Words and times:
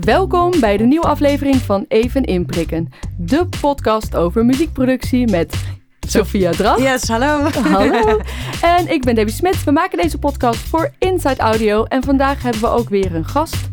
Welkom 0.00 0.60
bij 0.60 0.76
de 0.76 0.84
nieuwe 0.84 1.06
aflevering 1.06 1.56
van 1.56 1.84
Even 1.88 2.24
Inprikken. 2.24 2.88
De 3.18 3.46
podcast 3.60 4.16
over 4.16 4.44
muziekproductie 4.44 5.30
met 5.30 5.54
Sophia 6.00 6.50
Drach. 6.50 6.78
Yes, 6.78 7.08
hallo. 7.08 7.50
Hallo. 7.50 8.20
En 8.62 8.92
ik 8.92 9.02
ben 9.02 9.14
Debbie 9.14 9.34
Smit. 9.34 9.64
We 9.64 9.70
maken 9.70 9.98
deze 9.98 10.18
podcast 10.18 10.58
voor 10.58 10.92
Inside 10.98 11.36
Audio. 11.36 11.84
En 11.84 12.02
vandaag 12.02 12.42
hebben 12.42 12.60
we 12.60 12.68
ook 12.68 12.88
weer 12.88 13.14
een 13.14 13.24
gast. 13.24 13.68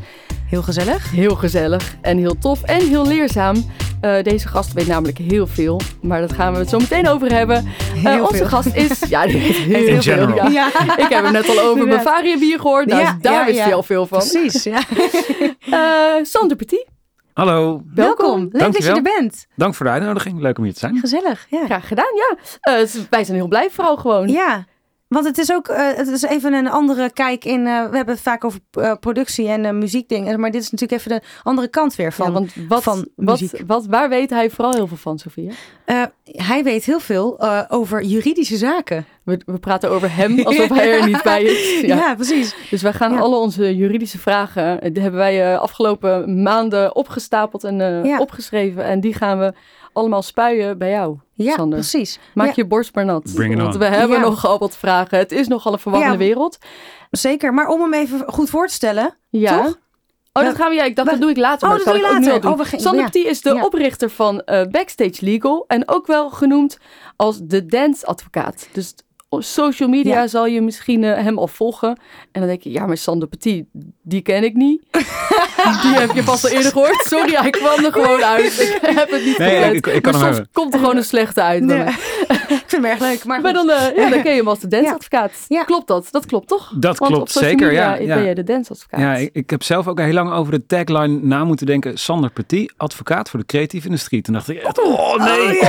Heel 0.46 0.62
gezellig. 0.62 1.12
Heel 1.12 1.36
gezellig 1.36 1.96
en 2.02 2.18
heel 2.18 2.38
tof 2.38 2.64
en 2.64 2.88
heel 2.88 3.08
leerzaam. 3.08 3.56
Uh, 4.04 4.22
deze 4.22 4.48
gast 4.48 4.74
weet 4.74 4.88
namelijk 4.88 5.18
heel 5.18 5.48
veel, 5.48 5.82
maar 6.02 6.22
dat 6.22 6.34
gaan 6.34 6.54
we 6.54 6.60
het 6.60 6.70
zo 6.70 6.78
meteen 6.78 7.08
over 7.08 7.32
hebben. 7.32 7.68
Uh, 8.06 8.22
onze 8.22 8.36
veel. 8.36 8.46
gast 8.46 8.76
is, 8.76 9.00
ja, 9.10 9.26
die 9.26 9.40
weet 9.42 9.56
heel 9.56 9.88
In 9.88 10.02
veel. 10.02 10.16
General. 10.16 10.50
Ja. 10.50 10.68
Ik 10.98 11.06
heb 11.10 11.24
hem 11.24 11.32
net 11.32 11.50
al 11.50 11.60
over 11.60 11.88
Bavaria 11.88 12.38
bier 12.38 12.60
gehoord, 12.60 12.86
nou, 12.86 13.02
Ja, 13.02 13.18
daar 13.22 13.34
ja, 13.34 13.46
wist 13.46 13.58
ja. 13.58 13.64
hij 13.64 13.74
al 13.74 13.84
veel 13.84 14.06
van. 14.06 14.18
Precies, 14.18 14.64
ja. 14.64 14.82
Uh, 15.70 16.24
Sander 16.34 16.58
Petit, 16.58 16.86
Hallo, 17.34 17.82
Welkom. 17.94 18.50
Leuk 18.52 18.74
dat 18.74 18.84
je 18.84 18.92
er 18.92 19.02
bent. 19.02 19.48
dank 19.56 19.76
voor 19.76 19.86
de 19.86 19.92
uitnodiging. 19.92 20.40
Leuk 20.42 20.58
om 20.58 20.64
hier 20.64 20.74
te 20.74 20.80
zijn. 20.80 20.98
Gezellig, 20.98 21.46
ja. 21.50 21.66
graag 21.66 21.88
gedaan, 21.88 22.14
ja. 22.16 22.38
Uh, 22.80 22.88
wij 23.10 23.24
zijn 23.24 23.38
heel 23.38 23.48
blij 23.48 23.70
vooral 23.70 23.98
gewoon. 23.98 24.28
Ja, 24.28 24.66
want 25.14 25.26
het 25.26 25.38
is 25.38 25.52
ook 25.52 25.68
uh, 25.70 25.78
het 25.96 26.08
is 26.08 26.22
even 26.22 26.54
een 26.54 26.70
andere 26.70 27.14
kijk 27.14 27.46
in. 27.46 27.60
Uh, 27.60 27.66
we 27.90 27.96
hebben 27.96 28.14
het 28.14 28.24
vaak 28.24 28.44
over 28.44 28.60
uh, 28.80 28.94
productie 29.00 29.48
en 29.48 29.78
muziekdingen. 29.78 30.40
Maar 30.40 30.52
dit 30.52 30.62
is 30.62 30.72
natuurlijk 30.72 31.00
even 31.02 31.20
de 31.20 31.26
andere 31.44 31.68
kant 31.68 31.96
weer 31.96 32.14
van, 32.14 32.26
Ja, 32.28 32.32
want 32.34 32.54
wat, 32.68 32.84
van 32.84 33.08
wat, 33.16 33.40
muziek. 33.42 33.62
wat, 33.68 33.86
waar 33.86 34.10
weet 34.10 34.30
hij 34.30 34.50
vooral 34.50 34.74
heel 34.74 34.88
veel 34.88 34.98
van, 34.98 35.20
Sofia? 35.20 35.52
Uh, 35.86 36.04
hij 36.26 36.64
weet 36.64 36.86
heel 36.86 37.00
veel 37.00 37.42
over 37.70 38.04
juridische 38.04 38.58
zaken. 38.58 39.06
We, 39.24 39.42
we 39.46 39.60
praten 39.60 39.90
over 39.90 40.16
hem 40.16 40.40
alsof 40.40 40.70
hij 40.70 41.00
er 41.00 41.06
niet 41.06 41.24
bij 41.24 41.44
is. 41.44 41.62
Ja, 41.88 41.96
ja 41.96 42.16
precies. 42.16 42.56
Dus 42.70 42.82
wij 42.82 42.94
gaan 42.94 43.12
Ja. 43.14 43.20
alle 43.20 43.36
onze 43.36 43.76
juridische 43.76 44.18
vragen, 44.20 44.94
die 44.94 45.02
hebben 45.02 45.20
wij 45.20 45.58
afgelopen 45.58 46.42
maanden 46.44 46.96
opgestapeld 46.96 47.64
en 47.64 48.04
opgeschreven. 48.20 48.84
En 48.84 49.00
die 49.00 49.14
gaan 49.14 49.40
we 49.40 49.54
allemaal 49.94 50.22
spuien 50.22 50.78
bij 50.78 50.90
jou, 50.90 51.18
Ja, 51.36 51.56
Sander. 51.56 51.80
precies. 51.80 52.20
Maak 52.34 52.48
Ja. 52.48 52.54
je 52.56 52.66
borst 52.66 52.96
maar 52.96 53.06
nat. 53.06 53.32
Bring 53.34 53.54
it 53.54 53.60
Want 53.62 53.74
on. 53.74 53.80
we 53.80 53.86
hebben 53.86 54.18
Ja. 54.18 54.24
nogal 54.24 54.60
wat 54.60 54.78
vragen. 54.78 55.18
Het 55.18 55.32
is 55.32 55.48
nogal 55.48 55.74
een 55.74 55.80
verwarrende 55.80 56.14
Ja. 56.18 56.20
wereld. 56.26 56.58
Zeker. 57.12 57.54
Maar 57.54 57.68
om 57.68 57.82
hem 57.82 57.94
even 57.94 58.24
goed 58.28 58.50
voor 58.50 58.68
te 58.68 58.74
stellen. 58.74 59.18
Ja. 59.30 59.64
Toch? 59.64 59.78
Oh, 60.34 60.44
dat 60.44 60.56
gaan 60.56 60.70
we. 60.70 60.76
Ja, 60.76 60.84
ik 60.84 60.96
dacht 60.96 61.08
we- 61.08 61.14
dat 61.14 61.22
doe 61.22 61.32
ik 61.32 61.38
later. 61.38 61.68
Oh, 61.68 61.70
maar 61.76 61.78
dat 61.78 61.94
dat 61.94 61.96
doe 61.96 62.04
ik 62.04 62.10
ook 62.12 62.20
nu 62.20 62.26
later. 62.26 62.34
al 62.34 62.42
doen. 62.42 62.52
Oh, 62.52 62.58
we 62.58 62.66
gingen- 62.66 62.84
Sander 62.84 63.02
ja. 63.02 63.10
Petit 63.10 63.26
is 63.26 63.42
de 63.42 63.54
Ja. 63.54 63.64
oprichter 63.66 64.10
van 64.10 64.42
eh, 64.42 64.68
Backstage 64.68 65.26
Legal 65.26 65.64
en 65.68 65.88
ook 65.90 66.08
wel 66.08 66.30
genoemd 66.30 66.78
als 67.16 67.40
de 67.42 67.66
dance 67.66 68.06
advocaat. 68.06 68.68
Dus 68.72 68.94
op 69.34 69.44
social 69.44 69.90
media 69.90 70.14
Ja. 70.22 70.28
zal 70.28 70.46
je 70.46 70.62
misschien 70.62 71.04
eh, 71.04 71.24
hem 71.24 71.38
al 71.38 71.48
volgen. 71.48 71.90
En 72.32 72.40
dan 72.42 72.48
denk 72.48 72.62
je, 72.62 72.72
ja, 72.72 72.86
maar 72.86 72.98
Sander 72.98 73.28
Petit, 73.28 73.66
die 74.02 74.22
ken 74.22 74.44
ik 74.44 74.54
niet. 74.54 74.82
die 75.84 75.94
heb 75.94 76.12
je 76.12 76.24
vast 76.24 76.44
al 76.44 76.50
eerder 76.50 76.72
gehoord. 76.72 77.04
Sorry, 77.08 77.34
hij 77.36 77.50
kwam 77.50 77.86
er 77.86 77.92
gewoon 77.92 78.24
uit. 78.24 78.60
Ik 78.82 78.96
heb 78.96 79.12
het 79.12 79.26
niet 79.26 79.38
Nee, 79.38 79.56
gelet. 79.62 79.74
ik- 79.76 79.88
ik 79.88 80.02
kan 80.02 80.12
maar 80.12 80.22
soms 80.22 80.36
hebben. 80.36 80.50
komt 80.54 80.74
er 80.74 80.80
gewoon 80.80 80.98
een 80.98 81.04
slechte 81.04 81.42
uit. 81.42 81.64
Nee. 81.64 81.86
mij. 82.82 82.92
Ik 82.94 83.00
vind 83.00 83.24
hem 83.24 83.32
erg 83.32 83.44
leuk. 83.44 83.44
Maar, 83.44 83.54
dan, 83.54 83.70
eh, 83.70 83.96
ja, 83.96 84.10
dan 84.10 84.22
ken 84.24 84.32
je 84.32 84.38
hem 84.38 84.48
als 84.48 84.60
de 84.60 84.68
danceadvocaat. 84.68 85.46
Ja. 85.48 85.64
Klopt 85.64 85.88
dat? 85.88 86.08
Dat 86.12 86.26
klopt 86.26 86.48
toch? 86.48 86.74
Dat 86.78 86.98
Want 86.98 87.12
klopt, 87.14 87.32
zeker, 87.32 87.68
media 87.68 87.96
ja, 87.96 88.16
ben 88.16 88.24
je 88.26 88.36
de 88.36 88.44
danceadvocaat. 88.44 89.00
Ja, 89.00 89.16
ik, 89.16 89.30
ik 89.34 89.50
heb 89.50 89.64
zelf 89.64 89.88
ook 89.88 90.00
heel 90.00 90.14
lang 90.14 90.32
over 90.32 90.52
de 90.52 90.66
tagline 90.66 91.20
na 91.22 91.44
moeten 91.44 91.66
denken. 91.66 91.98
Sander 91.98 92.32
Petit, 92.32 92.74
advocaat 92.78 93.30
voor 93.30 93.40
de 93.40 93.46
creatieve 93.46 93.86
industrie. 93.86 94.22
Toen 94.22 94.34
dacht 94.34 94.50
ik 94.50 94.58
echt, 94.58 94.82
oh 94.84 95.16
nee. 95.26 95.62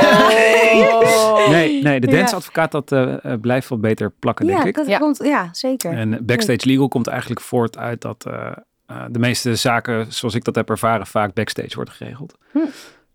Oh. 0.92 1.48
Nee, 1.48 1.83
nee, 1.83 2.00
de 2.00 2.11
Ja. 2.11 2.16
danceadvocaat 2.16 2.70
dat 2.72 2.92
eh, 2.92 3.24
eh, 3.24 3.41
blijft 3.41 3.68
wel 3.68 3.78
beter 3.78 4.11
plakken, 4.18 4.46
denk 4.46 4.58
ja, 4.58 4.64
ik. 4.64 4.74
dat 4.74 4.86
Ja. 4.86 4.98
komt, 4.98 5.18
ja, 5.22 5.48
zeker. 5.52 5.92
En 5.92 6.18
backstage 6.27 6.66
legal 6.68 6.89
komt 6.89 7.06
eigenlijk 7.06 7.41
voort 7.41 7.78
uit 7.78 8.00
dat 8.00 8.24
eh, 8.27 8.46
eh, 8.86 8.96
de 9.11 9.18
meeste 9.18 9.55
zaken, 9.55 10.06
zoals 10.12 10.34
ik 10.34 10.44
dat 10.44 10.55
heb 10.55 10.70
ervaren, 10.70 11.06
vaak 11.06 11.34
backstage 11.34 11.74
worden 11.74 11.94
geregeld. 11.94 12.34
Hm. 12.52 12.58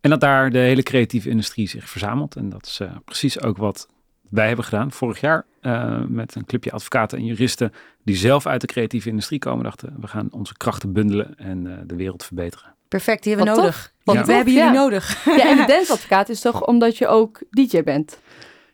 En 0.02 0.09
dat 0.09 0.19
daar 0.22 0.50
de 0.52 0.58
hele 0.58 0.83
creatieve 0.83 1.29
industrie 1.29 1.68
zich 1.68 1.90
verzamelt. 1.90 2.35
En 2.35 2.50
dat 2.50 2.66
is 2.66 2.79
eh, 2.79 2.91
precies 3.06 3.41
ook 3.41 3.57
wat 3.57 3.88
wij 4.29 4.47
hebben 4.47 4.66
gedaan 4.66 4.91
vorig 4.91 5.19
jaar 5.19 5.46
eh, 5.62 6.01
met 6.07 6.35
een 6.35 6.46
clubje 6.46 6.72
advocaten 6.72 7.18
en 7.18 7.25
juristen 7.25 7.72
die 8.03 8.16
zelf 8.16 8.46
uit 8.46 8.62
de 8.62 8.68
creatieve 8.68 9.09
industrie 9.09 9.40
komen. 9.40 9.63
Dachten 9.63 9.96
we 10.00 10.07
gaan 10.07 10.28
onze 10.31 10.57
krachten 10.57 10.94
bundelen 10.94 11.35
en 11.38 11.68
eh, 11.68 11.78
de 11.85 11.96
wereld 11.96 12.24
verbeteren. 12.24 12.74
Perfect, 12.88 13.24
die 13.24 13.35
hebben 13.35 13.53
we 13.53 13.59
nodig. 13.59 13.94
tof. 14.03 14.16
Ja. 14.16 14.25
We 14.25 14.34
hebben 14.34 14.53
jullie 14.53 14.69
ja. 14.69 14.74
nodig. 14.81 15.25
Ja, 15.25 15.50
en 15.50 15.57
de 15.57 15.66
danceadvocaat 15.74 16.29
is 16.29 16.41
toch 16.41 16.66
omdat 16.66 16.97
je 16.97 17.07
ook 17.07 17.41
DJ 17.50 17.84
bent? 17.84 18.19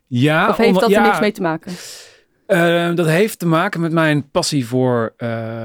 Ja, 0.07 0.50
Of 0.50 0.57
heeft 0.57 0.67
omdat- 0.69 0.81
dat 0.83 0.91
er 0.91 0.97
ja, 0.97 1.05
niks 1.05 1.19
mee 1.19 1.31
te 1.31 1.41
maken? 1.41 1.71
eh, 2.45 2.94
dat 2.95 3.05
heeft 3.05 3.39
te 3.39 3.47
maken 3.47 3.81
met 3.81 3.91
mijn 3.91 4.29
passie 4.31 4.67
voor 4.67 5.13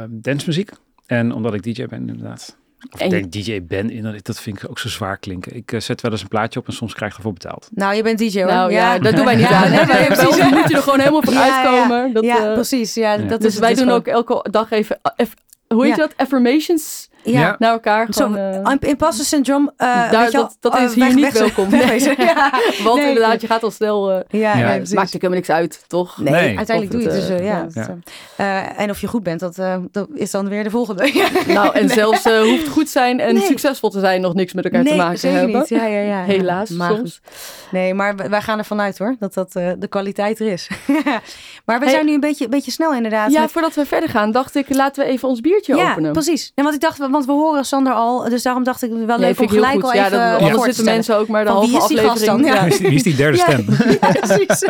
dancemuziek. 0.08 0.70
En 1.06 1.32
omdat 1.32 1.54
ik 1.54 1.62
DJ 1.62 1.86
ben, 1.86 2.08
inderdaad. 2.08 2.56
Of 2.90 3.00
ik 3.00 3.04
je- 3.04 3.08
denk 3.08 3.32
DJ 3.32 3.62
ben, 3.62 3.90
inderdaad, 3.90 4.24
dat 4.26 4.40
vind 4.40 4.62
ik 4.62 4.70
ook 4.70 4.78
zo 4.78 4.88
zwaar 4.88 5.16
klinken. 5.18 5.56
Ik 5.56 5.72
eh, 5.72 5.80
zet 5.80 6.00
wel 6.00 6.10
eens 6.10 6.22
een 6.22 6.28
plaatje 6.28 6.60
op 6.60 6.66
en 6.66 6.72
soms 6.72 6.94
krijg 6.94 7.10
ik 7.10 7.16
ervoor 7.16 7.32
betaald. 7.32 7.68
Nou, 7.74 7.94
je 7.94 8.02
bent 8.02 8.18
DJ 8.18 8.38
hoor. 8.38 8.46
Nou 8.50 8.72
ja, 8.72 8.98
dat 8.98 9.16
doen 9.16 9.24
wij 9.24 9.34
niet 9.36 9.48
Ja, 9.48 9.64
aan. 9.64 9.70
nee, 9.70 9.86
bij 9.86 10.06
precies. 10.06 10.50
moet 10.50 10.68
je 10.68 10.74
er 10.76 10.82
gewoon 10.82 10.98
helemaal 10.98 11.22
van 11.22 11.32
Ja, 11.32 11.46
ja, 11.46 11.56
uitkomen. 11.64 12.12
Dat, 12.12 12.24
ja, 12.24 12.46
eh, 12.48 12.52
precies. 12.52 12.94
Ja, 12.94 13.12
ja. 13.12 13.22
Dat 13.26 13.40
dus 13.40 13.52
is, 13.54 13.58
wij 13.60 13.74
doen 13.74 13.78
gewoon- 13.82 13.94
ook 13.98 14.06
elke 14.06 14.50
dag 14.50 14.70
even, 14.70 14.98
eh, 15.02 15.12
eff- 15.16 15.34
hoe 15.68 15.86
heet 15.86 15.96
Ja. 15.96 16.02
je 16.02 16.08
dat? 16.08 16.16
Affirmations 16.26 17.08
Ja. 17.22 17.40
Ja. 17.40 17.56
naar 17.58 17.72
elkaar. 17.72 18.06
Zo, 18.10 18.24
Gewoon, 18.24 18.36
eh, 18.64 18.72
im- 18.72 18.88
imposter 18.88 19.24
syndroom. 19.24 19.70
eh, 19.76 20.10
Daar- 20.10 20.30
dat- 20.30 20.56
dat 20.60 20.78
is 20.80 20.94
hier 20.94 21.04
weg- 21.04 21.14
niet 21.14 21.24
weg- 21.24 21.32
welkom. 21.38 21.70
Nee. 21.70 22.00
Ja. 22.16 22.50
want 22.84 22.98
nee. 22.98 23.08
inderdaad, 23.08 23.40
je 23.40 23.46
gaat 23.46 23.62
al 23.62 23.70
snel... 23.70 24.10
eh, 24.10 24.16
Ja, 24.40 24.52
Ja. 24.52 24.58
ja, 24.58 24.64
maakt 24.66 24.88
natuurlijk 24.88 25.12
helemaal 25.12 25.30
niks 25.34 25.50
uit, 25.50 25.84
toch? 25.86 26.18
Nee, 26.18 26.32
Nee. 26.32 26.56
uiteindelijk 26.56 26.96
Of 26.96 27.02
doe 27.02 27.12
je 27.12 27.20
het, 27.20 27.28
dus. 27.38 27.46
ja. 27.46 27.66
ja. 27.74 27.96
eh, 28.36 28.80
en 28.80 28.90
of 28.90 29.00
je 29.00 29.06
goed 29.06 29.22
bent, 29.22 29.40
dat, 29.40 29.58
eh, 29.58 29.76
dat 29.90 30.08
is 30.14 30.30
dan 30.30 30.48
weer 30.48 30.64
de 30.64 30.70
volgende. 30.70 31.10
Ja. 31.14 31.28
Nou, 31.60 31.74
en 31.74 31.88
zelfs 31.88 32.22
eh, 32.24 32.40
hoeft 32.42 32.68
goed 32.68 32.88
zijn 32.88 33.20
en 33.20 33.34
Nee. 33.34 33.42
succesvol 33.44 33.90
te 33.90 34.00
zijn 34.00 34.20
nog 34.20 34.34
niks 34.34 34.52
met 34.52 34.64
elkaar 34.64 34.82
nee, 34.82 34.92
te 34.92 34.98
maken 34.98 35.18
zeker 35.18 35.38
hebben. 35.38 35.58
niet. 35.58 35.68
Ja, 35.68 35.84
ja, 35.86 36.00
ja. 36.00 36.22
Helaas 36.24 36.70
Maar 36.70 36.90
soms. 36.94 37.20
goed. 37.24 37.70
Nee, 37.70 37.94
maar 37.94 38.16
wij- 38.16 38.40
gaan 38.42 38.58
ervan 38.58 38.80
uit 38.80 38.98
hoor, 38.98 39.16
dat 39.18 39.34
dat 39.34 39.54
eh, 39.56 39.70
de 39.78 39.86
kwaliteit 39.88 40.40
er 40.40 40.46
is. 40.52 40.68
maar 41.66 41.80
we 41.80 41.88
zijn 41.88 42.06
nu 42.06 42.12
een 42.14 42.20
beetje, 42.20 42.48
beetje 42.48 42.70
snel 42.70 42.94
inderdaad. 42.94 43.32
Ja, 43.32 43.48
voordat 43.48 43.74
we 43.74 43.86
verder 43.86 44.08
gaan, 44.08 44.30
dacht 44.32 44.54
ik, 44.54 44.74
laten 44.74 45.04
we 45.04 45.10
even 45.10 45.28
ons 45.28 45.40
biertje 45.40 45.76
ja 45.76 45.90
openen. 45.90 46.12
precies. 46.12 46.52
En 46.54 46.62
want 46.64 46.74
ik 46.76 46.80
dacht, 46.80 46.98
want 47.10 47.24
we 47.26 47.32
horen 47.32 47.64
Sander 47.64 47.92
al, 47.92 48.28
dus 48.28 48.42
daarom 48.42 48.64
dacht 48.64 48.82
ik 48.82 48.90
wel 48.90 49.00
Ja, 49.06 49.16
leuk 49.16 49.40
om 49.40 49.48
gelijk 49.48 49.82
al 49.82 49.94
Ja, 49.94 50.06
even 50.06 50.18
dat, 50.18 50.30
voor 50.30 50.40
anders 50.46 50.60
te 50.60 50.64
zitten 50.72 50.84
mensen 50.84 51.16
ook 51.16 51.28
maar 51.28 51.44
de 51.44 51.50
Van 51.50 51.60
wie 51.60 51.70
halve 51.78 51.94
is 51.94 52.00
die 52.00 52.08
gast 52.08 52.28
aflevering. 52.28 52.54
dan? 52.54 52.54
Ja. 52.56 52.64
Wie 52.64 52.72
is 52.72 52.78
wie 52.80 52.94
is 52.94 53.02
die 53.02 53.14
derde 53.16 53.36
Ja. 53.36 53.44
stem? 53.44 53.66
Ja, 54.00 54.12
precies. 54.20 54.66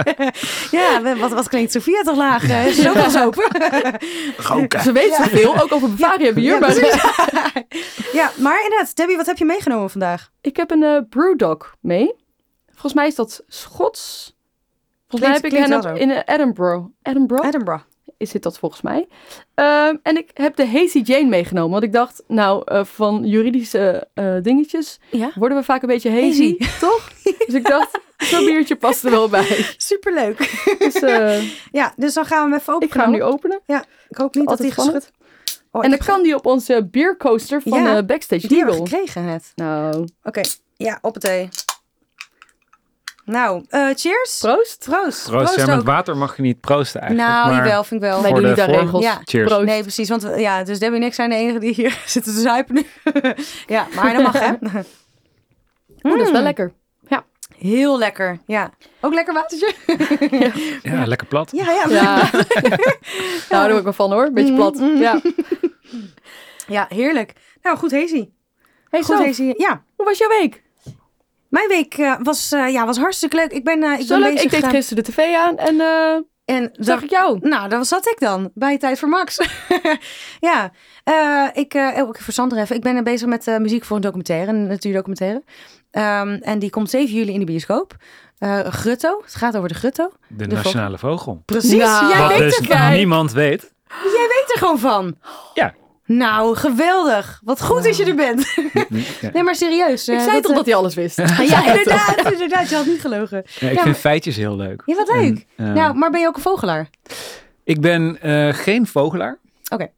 ja, 0.70 1.16
wat, 1.18 1.30
wat 1.32 1.48
klinkt 1.48 1.72
Sofia 1.72 2.02
toch 2.02 2.16
laag? 2.16 2.48
eh? 2.48 2.66
Is 2.66 2.76
ze 2.76 2.88
ook 2.88 2.96
al 3.16 3.22
open? 3.24 3.44
Roken. 4.48 4.80
Ze 4.82 4.92
weet 4.92 5.14
zoveel, 5.14 5.60
ook 5.60 5.72
over 5.72 5.90
Bavaria 5.94 6.32
bier. 6.32 6.52
Ja, 6.52 6.58
maar 6.58 6.74
ja, 8.12 8.30
maar 8.36 8.62
inderdaad, 8.64 8.96
Debbie, 8.96 9.16
wat 9.16 9.26
heb 9.26 9.38
je 9.38 9.44
meegenomen 9.44 9.90
vandaag? 9.90 10.30
ik 10.40 10.56
heb 10.56 10.70
een 10.70 10.82
eh 10.82 10.96
Brewdog 11.08 11.74
mee. 11.80 12.14
Volgens 12.70 12.94
mij 12.94 13.06
is 13.06 13.14
dat 13.14 13.42
Schots. 13.48 14.34
Volgens 15.08 15.30
mij 15.30 15.40
heb 15.40 15.52
ik 15.52 15.58
hen 15.58 15.76
op, 15.76 15.82
wel 15.82 15.96
in 15.96 16.10
eh, 16.10 16.34
Edinburgh. 16.34 16.84
Edinburgh 17.02 17.46
Edinburgh. 17.46 17.82
Is 18.20 18.30
dit 18.30 18.42
dat 18.42 18.58
volgens 18.58 18.80
mij. 18.82 19.08
Ehm, 19.54 19.96
en 20.02 20.16
ik 20.16 20.30
heb 20.34 20.56
de 20.56 20.66
Hazy 20.66 20.98
Jane 21.04 21.28
meegenomen. 21.28 21.70
Want 21.70 21.82
ik 21.82 21.92
dacht, 21.92 22.22
nou, 22.28 22.62
eh, 22.64 22.84
van 22.84 23.24
juridische 23.26 24.08
eh, 24.14 24.34
dingetjes 24.42 25.00
Ja. 25.10 25.30
worden 25.34 25.58
we 25.58 25.64
vaak 25.64 25.82
een 25.82 25.88
beetje 25.88 26.10
hazy, 26.10 26.56
toch? 26.80 27.10
Dus 27.22 27.54
ik 27.54 27.64
dacht, 27.66 27.98
zo'n 28.16 28.44
biertje 28.44 28.76
past 28.76 29.04
er 29.04 29.10
wel 29.10 29.28
bij. 29.28 29.66
Superleuk. 29.76 30.38
Dus 30.78 30.94
eh, 30.94 31.42
Ja, 31.80 31.92
dus 31.96 32.14
dan 32.14 32.24
gaan 32.24 32.44
we 32.44 32.50
hem 32.50 32.60
even 32.60 32.72
openen. 32.74 32.88
ik 32.94 33.00
ga 33.00 33.02
hem 33.02 33.12
nu 33.12 33.22
openen. 33.22 33.60
Ik 34.08 34.16
hoop 34.16 34.34
niet 34.34 34.48
dat 34.48 34.58
hij 34.58 34.70
geschud... 34.70 35.10
Oh, 35.72 35.84
en 35.84 35.92
ik 35.92 35.98
dan 35.98 36.06
kan 36.14 36.22
die 36.22 36.34
op 36.34 36.46
onze 36.46 36.88
beercoaster 36.90 37.62
van 37.62 37.82
Ja, 37.82 38.02
Backstage 38.02 38.46
Die 38.46 38.56
hebben 38.58 38.76
we 38.82 38.88
gekregen 38.88 39.24
net. 39.24 39.52
Nou, 39.54 40.08
Oké, 40.22 40.40
ja, 40.76 40.98
op 41.02 41.14
het 41.14 41.22
thee. 41.22 41.48
Nou, 43.30 43.64
eh, 43.68 43.86
cheers. 43.94 44.38
proost. 44.40 44.84
Proost. 44.88 45.28
Proost, 45.30 45.56
ja, 45.56 45.66
met 45.66 45.84
water 45.84 46.16
mag 46.16 46.36
je 46.36 46.42
niet 46.42 46.60
proosten 46.60 47.00
eigenlijk. 47.00 47.30
Nou, 47.30 47.48
maar 47.54 47.64
jawel, 47.66 47.84
vind 47.84 48.02
ik 48.02 48.08
wel. 48.08 48.22
Wij 48.22 48.32
doen 48.32 48.42
de 48.42 48.48
niet 48.48 48.60
aan 48.60 48.70
regels. 48.70 49.02
Ja. 49.04 49.20
Cheers. 49.24 49.48
Proost. 49.52 49.66
Nee, 49.66 49.82
precies. 49.82 50.08
Want 50.08 50.22
we- 50.22 50.38
ja, 50.40 50.62
dus 50.64 50.78
Debbie 50.78 51.00
en 51.00 51.06
ik 51.06 51.14
zijn 51.14 51.30
de 51.30 51.36
enigen 51.36 51.60
die 51.60 51.74
hier 51.74 51.98
zitten 52.06 52.34
te 52.34 52.40
zuipen 52.40 52.74
nu. 52.74 52.86
ja, 53.66 53.86
maar 53.94 54.12
dat 54.14 54.22
mag 54.22 54.32
hè. 54.38 54.48
Oeh, 56.02 56.16
dat 56.16 56.26
is 56.26 56.30
wel 56.30 56.40
Mm. 56.40 56.46
lekker. 56.46 56.72
Heel 57.58 57.98
lekker. 57.98 58.38
Ja. 58.46 58.70
Ook 59.00 59.14
lekker 59.14 59.34
watertje? 59.34 59.74
Ja, 60.82 61.04
lekker 61.06 61.26
plat. 61.26 61.50
Ja, 61.52 61.70
ja. 61.70 61.84
Ja. 61.88 62.14
nou, 62.14 62.28
daar 63.48 63.68
doe 63.68 63.78
ik 63.78 63.82
wel 63.84 63.92
van 63.92 64.12
hoor. 64.12 64.30
Beetje 64.32 64.50
Mm, 64.50 64.56
plat. 64.56 64.74
mm. 64.74 64.96
Ja. 64.96 65.20
Ja, 66.66 66.86
heerlijk. 66.88 67.32
Nou, 67.62 67.76
goed 67.76 67.90
Hazy. 67.92 68.28
Hey, 68.90 69.02
Goed 69.02 69.18
Hazy. 69.24 69.52
Ja. 69.56 69.82
hoe 69.96 70.04
was 70.06 70.18
jouw 70.18 70.28
week? 70.28 70.62
Mijn 71.50 71.68
week 71.68 71.94
eh, 71.94 72.14
was, 72.22 72.52
eh, 72.52 72.68
ja, 72.72 72.86
was 72.86 72.98
hartstikke 72.98 73.36
leuk. 73.36 73.52
Ik 73.52 73.64
ben, 73.64 73.82
eh, 73.82 73.98
ik 74.00 74.06
Zo 74.06 74.14
ben 74.14 74.18
leuk. 74.18 74.34
bezig 74.34 74.52
Ik 74.52 74.60
deed 74.60 74.70
gisteren 74.70 75.04
de 75.04 75.10
tv 75.10 75.34
aan 75.36 75.56
en 75.58 75.80
eh, 75.80 76.16
En 76.56 76.70
zag 76.72 77.02
ik 77.02 77.10
jou. 77.10 77.38
Nou, 77.40 77.68
daar 77.68 77.84
zat 77.84 78.06
ik 78.08 78.16
dan. 78.20 78.50
Bij 78.54 78.78
Tijd 78.78 78.98
voor 78.98 79.08
Max. 79.08 79.38
ja, 80.50 80.70
eh, 81.04 81.46
ik, 81.52 81.74
eh 81.74 81.98
ook 82.02 82.18
voor 82.18 82.32
Sander 82.32 82.58
even. 82.58 82.76
Ik 82.76 82.82
ben 82.82 83.04
bezig 83.04 83.28
met 83.28 83.46
eh, 83.46 83.56
muziek 83.58 83.84
voor 83.84 83.96
een 83.96 84.02
documentaire, 84.02 84.50
een 84.52 84.66
natuurdocumentaire. 84.66 85.42
Ehm, 85.90 86.28
en 86.40 86.58
die 86.58 86.70
komt 86.70 86.90
7 86.90 87.14
juli 87.14 87.32
in 87.32 87.38
de 87.38 87.44
bioscoop. 87.46 87.94
Eh 88.38 88.58
Grutto. 88.64 89.20
Het 89.24 89.34
gaat 89.34 89.56
over 89.56 89.68
de 89.68 89.74
Grutto. 89.74 90.10
De, 90.28 90.46
De 90.46 90.54
nationale 90.54 90.98
vogel. 90.98 91.42
Precies. 91.44 91.72
Nou, 91.74 92.08
Jij 92.08 92.18
Wat 92.18 92.28
weet 92.38 92.58
dus 92.58 92.66
kijk. 92.68 92.96
niemand 92.96 93.32
weet. 93.32 93.72
Jij 93.88 94.26
weet 94.28 94.52
er 94.52 94.58
gewoon 94.58 94.78
van. 94.78 95.16
Ja. 95.54 95.74
Nou, 96.12 96.56
geweldig. 96.56 97.40
Wat 97.44 97.62
goed 97.62 97.82
dat 97.84 97.96
je 97.96 98.04
er 98.04 98.14
bent. 98.14 98.54
Nee, 99.32 99.42
maar 99.42 99.54
serieus. 99.54 100.08
Ik 100.08 100.14
eh, 100.16 100.20
zei 100.22 100.32
dat, 100.32 100.42
toch 100.42 100.50
eh, 100.50 100.56
dat 100.56 100.66
hij 100.66 100.74
alles 100.74 100.94
wist? 100.94 101.16
Ja, 101.50 101.66
inderdaad, 101.66 102.32
inderdaad. 102.32 102.68
Je 102.68 102.74
had 102.76 102.86
niet 102.86 103.00
gelogen. 103.00 103.36
Ja, 103.36 103.42
ik 103.52 103.60
Ja, 103.60 103.68
vind 103.68 103.84
maar- 103.84 103.94
feitjes 103.94 104.36
heel 104.36 104.56
leuk. 104.56 104.82
Ja, 104.86 104.94
wat 104.94 105.08
leuk. 105.08 105.46
En, 105.56 105.66
eh, 105.66 105.72
nou, 105.72 105.94
maar 105.94 106.10
ben 106.10 106.20
je 106.20 106.26
ook 106.26 106.36
een 106.36 106.42
vogelaar? 106.42 106.88
Ik 107.64 107.80
ben 107.80 108.18
eh, 108.22 108.54
geen 108.54 108.86
vogelaar. 108.86 109.38
Oké. 109.68 109.88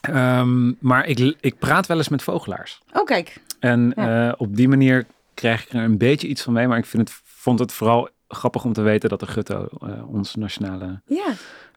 Ehm, 0.00 0.72
maar 0.80 1.06
ik, 1.06 1.36
ik 1.40 1.58
praat 1.58 1.86
wel 1.86 1.96
eens 1.96 2.08
met 2.08 2.22
vogelaars. 2.22 2.80
Oh, 2.92 3.04
kijk. 3.04 3.36
En 3.60 3.92
Ja. 3.96 4.26
eh, 4.28 4.32
op 4.36 4.56
die 4.56 4.68
manier 4.68 5.06
krijg 5.34 5.64
ik 5.66 5.72
er 5.72 5.82
een 5.82 5.98
beetje 5.98 6.28
iets 6.28 6.42
van 6.42 6.52
mee. 6.52 6.68
Maar 6.68 6.78
ik 6.78 6.86
vind 6.86 7.08
het, 7.08 7.20
vond 7.24 7.58
het 7.58 7.72
vooral 7.72 8.08
grappig 8.28 8.64
om 8.64 8.72
te 8.72 8.82
weten 8.82 9.08
dat 9.08 9.20
de 9.20 9.26
gutto 9.26 9.68
eh, 9.82 10.14
ons 10.14 10.34
nationale 10.34 11.00
Ja, 11.06 11.26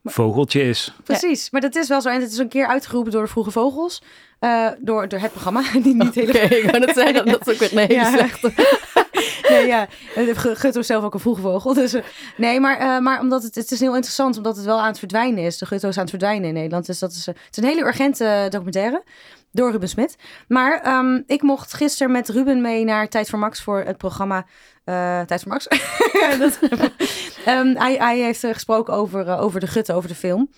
vogeltje 0.04 0.62
is. 0.62 0.94
precies. 1.04 1.50
Maar 1.50 1.62
dat 1.62 1.76
is 1.76 1.88
wel 1.88 2.02
zo. 2.02 2.10
En 2.10 2.22
het 2.22 2.32
is 2.32 2.38
een 2.38 2.48
keer 2.50 2.68
uitgeroepen 2.68 3.12
door 3.12 3.22
de 3.24 3.30
Vroege 3.30 3.52
Vogels. 3.52 4.02
eh, 4.40 4.68
door, 4.80 5.08
door 5.08 5.20
het 5.20 5.32
programma. 5.32 5.62
Die 5.84 5.96
niet 5.96 6.08
Oké, 6.08 6.20
hele... 6.20 6.58
ik 6.60 6.64
wou 6.72 6.80
net 6.86 6.96
zeggen, 6.96 7.26
dat 7.26 7.48
is 7.48 7.54
ook 7.54 7.60
weer 7.60 7.72
een 7.72 7.78
hele 7.78 7.94
Ja. 7.94 8.12
slechte. 8.12 8.52
nee, 9.50 9.68
ja. 9.68 9.88
Gutto 10.36 10.82
zelf 10.82 11.04
ook 11.04 11.14
een 11.14 11.20
vroege 11.20 11.42
vogel. 11.42 11.74
Dus, 11.74 11.94
eh, 11.94 12.04
nee, 12.38 12.60
maar, 12.60 12.78
eh, 12.78 13.00
maar 13.00 13.20
omdat 13.20 13.44
het, 13.44 13.56
het 13.56 13.72
is 13.72 13.80
heel 13.80 13.94
interessant, 13.96 14.38
omdat 14.38 14.56
het 14.56 14.66
wel 14.66 14.80
aan 14.80 14.88
het 14.88 15.00
verdwijnen 15.00 15.44
is. 15.44 15.58
De 15.58 15.66
Gutto 15.66 15.88
is 15.88 15.96
aan 15.96 16.02
het 16.02 16.10
verdwijnen 16.10 16.48
in 16.48 16.54
Nederland. 16.54 16.86
Dus 16.86 17.00
dat 17.00 17.12
is, 17.12 17.26
het 17.26 17.38
is 17.52 17.58
een 17.58 17.64
hele 17.70 17.82
urgente 17.86 18.46
documentaire 18.50 19.04
door 19.52 19.72
Ruben 19.72 19.90
Smit. 19.90 20.16
Maar 20.48 20.82
ehm, 20.82 21.22
ik 21.28 21.42
mocht 21.42 21.74
gisteren 21.74 22.12
met 22.12 22.30
Ruben 22.30 22.62
mee 22.62 22.84
naar 22.84 23.08
Tijd 23.08 23.30
voor 23.30 23.40
Max 23.40 23.62
voor 23.62 23.80
het 23.80 23.98
programma 23.98 24.46
eh, 24.90 25.22
Tijd 25.22 25.42
voor 25.44 25.52
Max. 25.52 25.68
dat, 26.40 26.60
Ehm, 27.46 27.76
hij, 27.76 27.96
hij 27.96 28.18
heeft 28.20 28.44
eh, 28.44 28.54
gesproken 28.54 28.94
over, 28.94 29.28
eh, 29.28 29.42
over 29.42 29.60
de 29.60 29.68
Gutto, 29.68 29.96
over 29.96 30.10
de 30.10 30.16
film. 30.16 30.50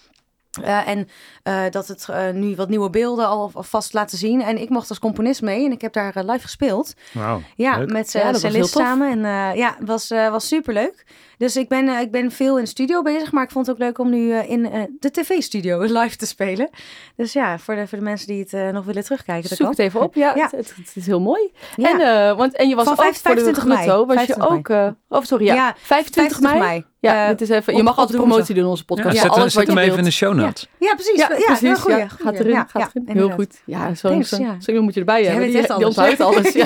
Eh, 0.64 0.88
en 0.88 1.08
eh, 1.44 1.64
dat 1.70 1.88
het 1.88 2.08
nu 2.34 2.56
wat 2.56 2.70
nieuwe 2.70 2.90
beelden 2.90 3.28
al 3.28 3.52
vast 3.56 3.94
laten 3.94 4.18
zien. 4.18 4.42
En 4.42 4.62
ik 4.62 4.70
mocht 4.70 4.90
als 4.90 5.00
componist 5.00 5.42
mee 5.42 5.66
en 5.66 5.72
ik 5.72 5.82
heb 5.82 5.94
daar 5.94 6.14
live 6.16 6.42
gespeeld. 6.42 6.94
Wauw. 7.14 7.42
Ja, 7.56 7.78
Leuk. 7.78 7.92
met 7.92 8.16
uh, 8.16 8.64
samen. 8.64 9.12
En 9.12 9.26
eh, 9.26 9.58
ja, 9.58 9.76
het 9.80 9.88
was, 9.88 10.12
eh 10.12 10.30
was 10.30 10.48
superleuk. 10.48 11.06
Dus 11.42 11.56
ik 11.56 11.68
ben, 11.68 11.88
eh, 11.88 12.00
ik 12.00 12.12
ben 12.12 12.32
veel 12.32 12.58
in 12.58 12.64
de 12.64 12.70
studio 12.70 13.02
bezig. 13.02 13.32
Maar 13.32 13.44
ik 13.44 13.52
vond 13.52 13.66
het 13.68 13.76
ook 13.76 13.82
leuk 13.82 13.98
om 14.00 14.10
nu 14.10 14.32
eh, 14.32 14.50
in 14.50 14.72
eh, 14.72 14.82
de 15.00 15.12
tv-studio 15.12 15.80
live 16.00 16.16
te 16.16 16.26
spelen. 16.26 16.70
Dus 17.16 17.34
ja, 17.34 17.60
voor 17.60 17.76
de, 17.76 17.88
voor 17.88 17.98
de 17.98 18.04
mensen 18.04 18.28
die 18.28 18.40
het 18.40 18.54
eh, 18.54 18.70
nog 18.70 18.86
willen 18.86 19.04
terugkijken. 19.04 19.50
Zoek 19.50 19.58
kan. 19.58 19.70
het 19.70 19.80
even 19.80 20.02
op. 20.02 20.16
Ja, 20.16 20.36
Ja. 20.36 20.44
Het, 20.44 20.52
het, 20.52 20.74
het 20.78 20.92
is 20.96 21.06
heel 21.06 21.20
mooi. 21.22 21.52
Ja. 21.76 21.90
En, 21.94 22.00
eh, 22.30 22.38
want, 22.38 22.56
en 22.56 22.70
je 22.70 22.76
was 22.76 22.84
Van 22.84 22.94
ook 22.94 23.00
vijf- 23.02 23.22
voor 23.22 23.36
de 23.36 23.42
25 23.42 23.66
mei. 23.66 23.78
Grutto, 23.88 24.06
was 24.06 24.20
je 24.20 24.34
25 24.34 24.58
ook... 24.58 24.70
eh, 24.70 25.18
oh, 25.18 25.24
sorry, 25.24 25.46
ja. 25.46 25.54
Ja, 25.54 25.76
25, 25.82 26.14
25 26.14 26.42
mei. 26.52 26.60
mei. 26.60 26.86
Ja, 27.00 27.28
dit 27.28 27.42
is 27.42 27.50
even, 27.50 27.76
je 27.76 27.84
mag 27.84 27.94
op 27.94 28.00
altijd 28.00 28.18
promotie 28.20 28.56
doen 28.56 28.64
in 28.64 28.70
onze 28.70 28.86
podcast. 28.86 29.16
Ja, 29.16 29.22
Ja, 29.22 29.22
zet, 29.22 29.32
alles 29.32 29.54
zet 29.54 29.64
wat 29.66 29.74
je 29.74 29.80
hem 29.80 29.88
even 29.88 29.98
in 30.00 30.04
de 30.06 30.12
show 30.12 30.34
notes. 30.34 30.68
Ja, 30.80 30.94
precies. 30.94 31.16
Ja, 31.20 31.30
Ja, 31.38 31.46
precies. 31.46 31.80
goeie, 31.80 31.98
ja. 31.98 32.08
goeie. 32.08 32.26
Gaat 32.32 32.40
erin, 32.40 32.52
Ja, 32.52 32.66
gaat 32.70 32.82
ja, 32.94 33.02
erin. 33.06 33.18
Heel 33.18 33.30
goed. 33.30 33.62
Ja, 33.66 33.96
zo'n 33.96 34.24
zo, 34.24 34.82
moet 34.82 34.94
je 34.94 35.00
erbij 35.00 35.24
hebben. 35.24 35.52
Die, 35.52 35.86
onthoudt 35.86 36.20
alles. 36.20 36.54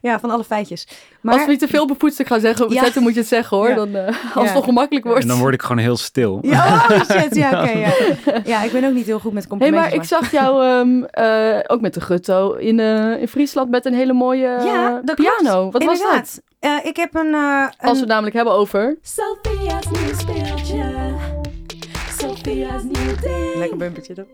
Ja. 0.00 0.20
van 0.20 0.30
alle 0.30 0.44
feitjes. 0.44 0.86
Maar 1.20 1.34
Als 1.34 1.44
we 1.44 1.50
niet 1.50 1.58
te 1.60 1.68
veel 1.68 1.86
bepoetsen 1.86 2.26
gaan 2.26 2.40
zeggen, 2.40 2.70
zetten 2.70 3.02
moet 3.02 3.14
je 3.14 3.20
het 3.20 3.28
zeggen 3.28 3.56
hoor. 3.60 3.68
Ja. 3.68 3.74
Dan, 3.74 3.94
eh, 3.94 4.06
als 4.06 4.14
Ja. 4.34 4.42
het 4.42 4.54
nog 4.54 4.64
gemakkelijk 4.64 5.06
wordt. 5.06 5.22
En 5.22 5.28
dan 5.28 5.38
word 5.38 5.54
ik 5.54 5.62
gewoon 5.62 5.78
heel 5.78 5.96
stil. 5.96 6.38
Ja, 6.42 6.74
oh 6.90 7.00
shit, 7.10 7.34
ja, 7.34 7.50
oké. 7.62 7.70
ja. 7.70 7.92
ja, 8.44 8.62
ik 8.62 8.72
ben 8.72 8.84
ook 8.84 8.92
niet 8.94 9.06
heel 9.06 9.18
goed 9.18 9.32
met 9.32 9.42
Hé, 9.42 9.48
complimenten. 9.48 9.88
maar 9.90 9.98
ik 9.98 10.04
zag 10.04 10.30
jou 10.30 10.64
ehm, 10.64 11.02
eh, 11.04 11.58
ook 11.66 11.80
met 11.80 11.94
de 11.94 12.00
Gutto 12.00 12.52
in, 12.52 12.80
eh, 12.80 13.20
in 13.20 13.28
Friesland 13.28 13.70
met 13.70 13.86
een 13.86 13.94
hele 13.94 14.12
mooie 14.12 14.46
eh, 14.46 14.64
Ja, 14.64 15.00
dat 15.04 15.14
klopt. 15.16 15.36
piano. 15.42 15.70
Wat 15.70 15.84
was 15.84 15.98
dat? 15.98 16.06
Inderdaad. 16.08 16.40
Eh, 16.58 16.76
ik 16.90 16.96
heb 16.96 17.14
een... 17.14 17.34
eh, 17.34 17.64
Als 17.80 17.92
we 17.92 17.98
het 17.98 18.08
namelijk 18.08 18.34
hebben 18.36 18.52
over... 18.54 18.98
Sophia's 19.02 19.84
nieuw 19.90 20.14
speeltje. 20.18 20.84
Sophia's 22.18 22.82
nieuw 22.82 23.14
ding. 23.20 23.54
Lekker 23.54 23.76
bumpertje 23.76 24.14
toch? 24.14 24.24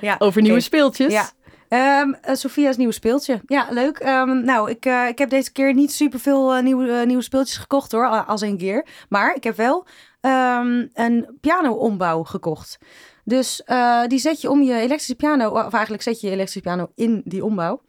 ja, 0.00 0.16
Over 0.18 0.42
nieuwe 0.42 0.60
speeltjes. 0.60 1.12
Ja. 1.12 1.30
Ehm 1.70 2.12
eh, 2.12 2.34
Sophia's 2.34 2.76
nieuwe 2.76 2.92
speeltje. 2.92 3.40
Ja, 3.46 3.66
leuk. 3.70 3.98
Ehm, 3.98 4.44
nou, 4.44 4.70
ik, 4.70 4.84
eh, 4.84 5.08
ik 5.08 5.18
heb 5.18 5.30
deze 5.30 5.52
keer 5.52 5.74
niet 5.74 5.92
superveel 5.92 6.54
eh 6.54 6.62
nieuwe, 6.62 6.92
eh, 6.92 7.06
nieuwe 7.06 7.22
speeltjes 7.22 7.56
gekocht 7.56 7.92
hoor, 7.92 8.06
als 8.06 8.40
een 8.40 8.58
keer. 8.58 8.86
Maar 9.08 9.34
ik 9.34 9.44
heb 9.44 9.56
wel 9.56 9.86
ehm, 10.20 10.86
een 10.94 11.38
piano-ombouw 11.40 12.22
gekocht. 12.22 12.78
Dus 13.24 13.62
die 14.06 14.18
zet 14.18 14.40
je 14.40 14.50
om 14.50 14.62
je 14.62 14.74
elektrische 14.74 15.14
piano, 15.14 15.48
of 15.48 15.72
eigenlijk 15.72 16.02
zet 16.02 16.20
je 16.20 16.26
je 16.26 16.32
elektrische 16.32 16.68
piano 16.68 16.90
in 16.94 17.22
die 17.24 17.44
ombouw. 17.44 17.82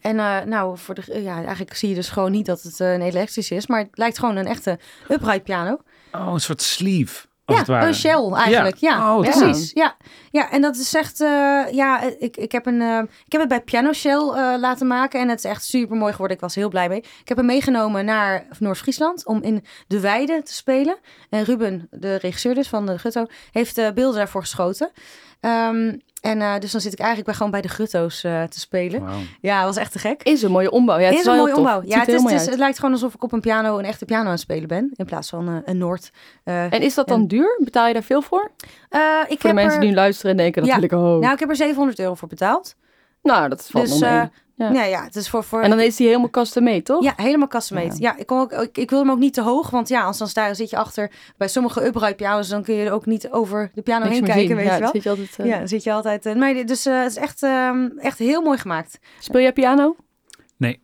En 0.00 0.16
nou, 0.48 0.78
voor 0.78 0.94
de, 0.94 1.22
ja, 1.22 1.36
eigenlijk 1.36 1.74
zie 1.74 1.88
je 1.88 1.94
dus 1.94 2.08
gewoon 2.08 2.30
niet 2.30 2.46
dat 2.46 2.62
het 2.62 2.78
een 2.78 3.02
elektrisch 3.02 3.50
is, 3.50 3.66
maar 3.66 3.78
het 3.80 3.98
lijkt 3.98 4.18
gewoon 4.18 4.36
een 4.36 4.46
echte 4.46 4.78
upright 5.08 5.42
piano. 5.42 5.78
Oh, 6.12 6.32
een 6.32 6.40
soort 6.40 6.62
sleeve, 6.62 7.26
Ja, 7.44 7.86
een 7.86 7.94
shell 7.94 8.30
eigenlijk. 8.32 8.76
Ja, 8.76 9.16
Oh, 9.16 9.20
precies. 9.20 9.70
Ja. 9.72 9.96
ja, 10.30 10.50
en 10.50 10.60
dat 10.60 10.76
is 10.76 10.94
echt... 10.94 11.20
eh, 11.20 11.62
ja, 11.70 12.00
ik, 12.18 12.36
ik, 12.36 12.52
heb 12.52 12.66
een, 12.66 12.80
eh, 12.82 12.98
ik 13.24 13.32
heb 13.32 13.40
het 13.40 13.48
bij 13.48 13.60
Piano 13.60 13.92
Shell 13.92 14.18
eh, 14.18 14.54
laten 14.58 14.86
maken 14.86 15.20
en 15.20 15.28
het 15.28 15.38
is 15.38 15.50
echt 15.50 15.64
super 15.64 15.96
mooi 15.96 16.12
geworden. 16.12 16.36
Ik 16.36 16.42
was 16.42 16.54
heel 16.54 16.68
blij 16.68 16.88
mee. 16.88 16.98
Ik 16.98 17.28
heb 17.28 17.36
hem 17.36 17.46
meegenomen 17.46 18.04
naar 18.04 18.46
Noord-Friesland 18.58 19.26
om 19.26 19.42
in 19.42 19.64
de 19.86 20.00
weide 20.00 20.42
te 20.42 20.54
spelen. 20.54 20.96
En 21.30 21.44
Ruben, 21.44 21.86
de 21.90 22.14
regisseur 22.16 22.54
dus 22.54 22.68
van 22.68 22.86
de 22.86 22.98
Gutto, 22.98 23.26
heeft 23.52 23.78
eh, 23.78 23.90
beelden 23.90 24.16
daarvoor 24.18 24.40
geschoten. 24.40 24.90
Ehm, 25.40 25.92
en 26.22 26.40
eh, 26.42 26.58
dus 26.58 26.72
dan 26.72 26.80
zit 26.80 26.92
ik 26.92 26.98
eigenlijk 26.98 27.28
bij, 27.28 27.36
gewoon 27.36 27.52
bij 27.52 27.60
de 27.60 27.68
Gutto's 27.68 28.24
eh, 28.24 28.42
te 28.42 28.60
spelen. 28.60 29.02
Ja, 29.40 29.56
dat 29.56 29.66
was 29.74 29.76
echt 29.76 29.92
te 29.92 29.98
gek. 29.98 30.22
Is 30.22 30.42
een 30.42 30.50
mooie 30.50 30.70
ombouw. 30.70 30.98
Ja, 30.98 31.04
het 31.08 31.18
is, 31.18 31.24
een 31.26 31.36
mooie 31.36 31.48
tof. 31.48 31.58
ombouw. 31.58 31.80
Het 31.80 31.88
Ja, 31.88 31.98
het, 31.98 32.08
is, 32.08 32.22
het, 32.22 32.48
is- 32.48 32.56
lijkt 32.56 32.76
gewoon 32.78 32.92
alsof 32.92 33.14
ik 33.14 33.22
op 33.22 33.32
een 33.32 33.40
piano 33.40 33.78
een 33.78 33.84
echte 33.84 34.04
piano 34.04 34.24
aan 34.24 34.30
het 34.30 34.40
spelen 34.40 34.68
ben. 34.68 34.90
In 34.94 35.04
plaats 35.04 35.28
van 35.28 35.48
eh, 35.48 35.54
een 35.64 35.78
Noord. 35.78 36.10
En 36.44 36.70
is 36.80 36.94
dat 36.94 37.08
dan 37.08 37.26
duur? 37.26 37.60
Betaal 37.64 37.86
je 37.86 37.92
daar 37.92 38.02
veel 38.02 38.22
voor? 38.22 38.50
eh, 38.88 39.00
ik 39.28 39.40
Voor 39.40 39.50
de 39.50 39.56
mensen 39.56 39.74
er, 39.74 39.80
die 39.80 39.88
nu 39.90 39.94
luisteren 39.94 40.30
en 40.30 40.36
denken, 40.36 40.60
dat 40.62 40.70
Ja. 40.70 40.76
wil 40.76 40.84
ik 40.84 40.92
ook. 40.92 41.20
Nou, 41.20 41.32
ik 41.32 41.38
heb 41.40 41.48
er 41.48 41.56
700 41.56 41.98
euro 41.98 42.14
voor 42.14 42.28
betaald. 42.28 42.74
Nou, 43.22 43.48
dat 43.48 43.68
valt 43.70 43.88
Dus, 43.88 44.00
eh, 44.00 44.22
Ja. 44.56 44.70
Ja, 44.72 44.84
ja, 44.84 45.04
het 45.04 45.16
is 45.16 45.28
voor... 45.28 45.44
voor 45.44 45.62
En 45.62 45.70
dan 45.70 45.80
is 45.80 45.96
die 45.96 46.06
helemaal 46.06 46.30
custom 46.30 46.64
made, 46.64 46.82
toch? 46.82 47.02
Ja, 47.04 47.12
helemaal 47.16 47.48
custom-made. 47.48 47.94
Ja, 47.98 48.16
ik, 48.16 48.26
kon 48.26 48.40
ook, 48.40 48.52
ik, 48.52 48.78
ik 48.78 48.90
wil 48.90 48.98
hem 48.98 49.10
ook 49.10 49.18
niet 49.18 49.34
te 49.34 49.42
hoog, 49.42 49.70
want 49.70 49.88
ja, 49.88 50.02
als 50.02 50.18
dan 50.18 50.28
sta, 50.28 50.54
zit 50.54 50.70
je 50.70 50.76
achter 50.76 51.10
bij 51.36 51.48
sommige 51.48 51.86
upright 51.86 52.16
piano's, 52.16 52.48
dan 52.48 52.62
kun 52.62 52.74
je 52.74 52.84
er 52.86 52.92
ook 52.92 53.06
niet 53.06 53.30
over 53.30 53.70
de 53.74 53.82
piano 53.82 54.04
Niks 54.04 54.14
heen 54.16 54.24
kijken, 54.24 54.46
zien. 54.46 54.56
weet 54.56 54.66
ja, 54.66 54.74
je 54.74 54.80
wel. 54.80 54.90
Zit 54.90 55.02
je 55.02 55.10
altijd, 55.10 55.36
eh, 55.38 55.46
Ja, 55.46 55.58
dan 55.58 55.68
zit 55.68 55.82
je 55.82 55.92
altijd. 55.92 56.26
eh, 56.26 56.34
maar 56.34 56.66
dus 56.66 56.86
eh, 56.86 57.00
het 57.02 57.10
is 57.10 57.16
echt, 57.16 57.42
ehm, 57.42 57.88
echt 57.98 58.18
heel 58.18 58.42
mooi 58.42 58.58
gemaakt. 58.58 58.98
Speel 59.18 59.40
jij 59.40 59.52
piano? 59.52 59.96
Nee. 60.56 60.80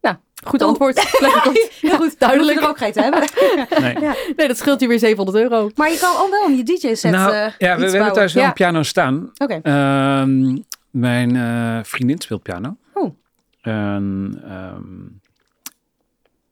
Nou, 0.00 0.16
goed 0.46 0.62
Oh. 0.62 0.68
antwoord. 0.68 0.94
Kort. 1.42 1.78
Heel 1.80 1.96
goed, 1.96 2.18
duidelijk. 2.18 2.60
er 2.60 2.68
ook 2.68 2.78
geen 2.78 2.92
te 2.92 3.00
hebben. 3.02 3.20
Nee. 3.82 3.94
Nee, 4.36 4.48
dat 4.48 4.56
scheelt 4.58 4.80
je 4.80 4.86
weer 4.86 4.98
700 4.98 5.38
euro. 5.38 5.70
maar 5.74 5.90
je 5.90 5.98
kan 5.98 6.16
ook 6.16 6.30
wel 6.30 6.44
om 6.44 6.54
je 6.54 6.62
DJ-set 6.62 7.10
nou, 7.12 7.32
eh 7.32 7.52
ja, 7.58 7.76
we, 7.78 7.84
we 7.84 7.90
hebben 7.96 8.12
thuis 8.12 8.32
wel 8.32 8.42
Ja. 8.42 8.48
een 8.48 8.54
piano 8.54 8.82
staan. 8.82 9.30
Oké. 9.36 9.60
Ehm, 9.62 10.56
mijn 10.92 11.36
eh, 11.36 11.84
vriendin 11.84 12.18
speelt 12.18 12.42
piano. 12.42 12.76
Oh. 12.94 13.16
En, 13.60 14.40
ehm, 14.44 15.06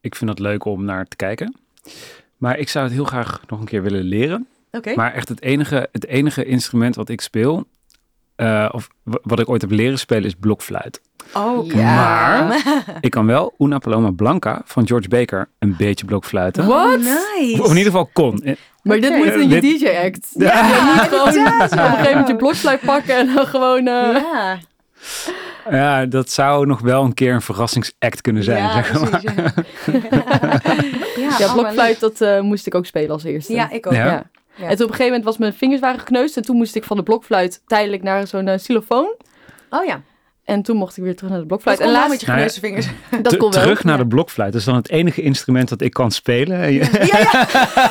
ik 0.01 0.15
vind 0.15 0.31
dat 0.31 0.39
leuk 0.39 0.65
om 0.65 0.85
naar 0.85 1.07
te 1.07 1.17
kijken. 1.17 1.57
Maar 2.37 2.59
ik 2.59 2.69
zou 2.69 2.85
het 2.85 2.95
heel 2.95 3.05
graag 3.05 3.43
nog 3.47 3.61
een 3.61 3.67
keer 3.67 3.83
willen 3.83 4.05
leren. 4.05 4.49
Oké. 4.71 4.95
Maar 4.95 5.13
echt 5.13 5.29
het 5.29 5.43
enige, 5.43 5.89
het 5.93 6.07
enige 6.07 6.45
instrument 6.45 6.95
wat 6.95 7.09
ik 7.09 7.21
speel, 7.21 7.67
eh, 8.41 8.69
of 8.73 8.89
wat 9.03 9.41
ik 9.41 9.49
ooit 9.49 9.61
heb 9.61 9.71
leren 9.71 9.99
spelen, 9.99 10.25
is 10.25 10.35
blokfluit. 10.41 11.01
Oh, 11.35 11.75
Maar 11.75 12.57
ik 13.01 13.11
kan 13.11 13.27
wel 13.27 13.55
Una 13.59 13.79
Paloma 13.79 14.11
Blanca 14.11 14.63
van 14.65 14.87
George 14.87 15.09
Baker 15.09 15.49
een 15.59 15.75
beetje 15.79 16.05
blokfluiten. 16.07 16.67
Wat? 16.67 16.99
nice. 16.99 17.63
Of 17.63 17.71
in 17.71 17.77
ieder 17.77 17.93
geval 17.93 18.11
kon. 18.13 18.43
Eh, 18.43 18.57
Maar 18.83 19.01
dit 19.01 19.17
moet 19.17 19.27
in 19.27 19.49
je 19.49 19.61
Dit- 19.61 19.81
DJ-act. 19.81 20.27
Ja. 20.31 20.67
Je 20.67 20.93
moet 20.95 21.09
gewoon 21.09 21.29
op 21.49 21.61
een 21.61 21.69
gegeven 21.69 22.11
moment 22.11 22.29
je 22.29 22.37
blokfluit 22.37 22.81
pakken 22.81 23.17
en 23.17 23.35
dan 23.35 23.47
gewoon... 23.47 23.87
eh, 23.87 24.17
Ja, 24.23 24.59
Ja, 25.71 26.07
dat 26.07 26.31
zou 26.31 26.67
nog 26.67 26.81
wel 26.81 27.05
een 27.05 27.15
keer 27.15 27.35
een 27.35 27.43
verrassingsact 27.43 28.21
kunnen 28.21 28.43
zijn. 28.45 28.63
ja, 28.63 28.73
zeg 28.83 28.93
maar. 29.01 29.09
precies. 29.21 29.33
Ja, 29.35 29.53
ja, 31.17 31.37
Ja, 31.39 31.47
oh, 31.47 31.53
blokfluit, 31.53 32.01
dat 32.01 32.43
moest 32.43 32.67
ik 32.67 32.75
ook 32.75 32.87
spelen 32.87 33.11
als 33.11 33.25
eerste. 33.25 33.53
Ja, 33.53 33.71
ik 33.71 33.87
ook. 33.87 33.93
Ja. 33.93 34.25
Ja. 34.57 34.65
Ja. 34.65 34.71
En 34.71 34.77
toen 34.77 34.87
op 34.87 34.91
een 34.91 34.97
gegeven 34.97 35.07
moment 35.07 35.25
was 35.25 35.39
mijn 35.39 35.55
vingers 35.55 35.81
waren 35.81 35.99
gekneusd. 36.01 36.37
En 36.37 36.43
toen 36.43 36.57
moest 36.57 36.77
ik 36.77 36.85
van 36.85 36.97
de 36.97 37.03
blokfluit 37.03 37.63
tijdelijk 37.67 38.03
naar 38.03 38.27
zo'n 38.27 38.49
eh, 38.49 38.57
xylofoon. 38.59 39.15
Oh 39.71 39.85
ja. 39.85 40.03
En 40.45 40.63
toen 40.63 40.77
mocht 40.77 40.97
ik 40.97 41.03
weer 41.05 41.17
terug 41.17 41.31
naar 41.31 41.41
de 41.41 41.47
blokfluit. 41.47 41.81
en 41.81 41.91
laatst, 41.91 42.09
met 42.11 42.21
je 42.21 42.27
gekneusde 42.27 42.61
vingers. 42.61 42.87
dat 43.23 43.37
kon 43.37 43.51
wel. 43.51 43.61
terug 43.63 43.85
naar 43.85 43.97
ja. 43.97 44.03
de 44.03 44.09
blokfluit. 44.09 44.53
Dat 44.53 44.61
is 44.61 44.67
dan 44.67 44.77
het 44.77 44.89
enige 44.91 45.23
instrument 45.23 45.69
dat 45.69 45.81
ik 45.81 45.93
kan 45.93 46.11
spelen. 46.11 46.61
En 46.61 46.73
je- 46.73 47.07
Ja, 47.13 47.19
ja. 47.19 47.47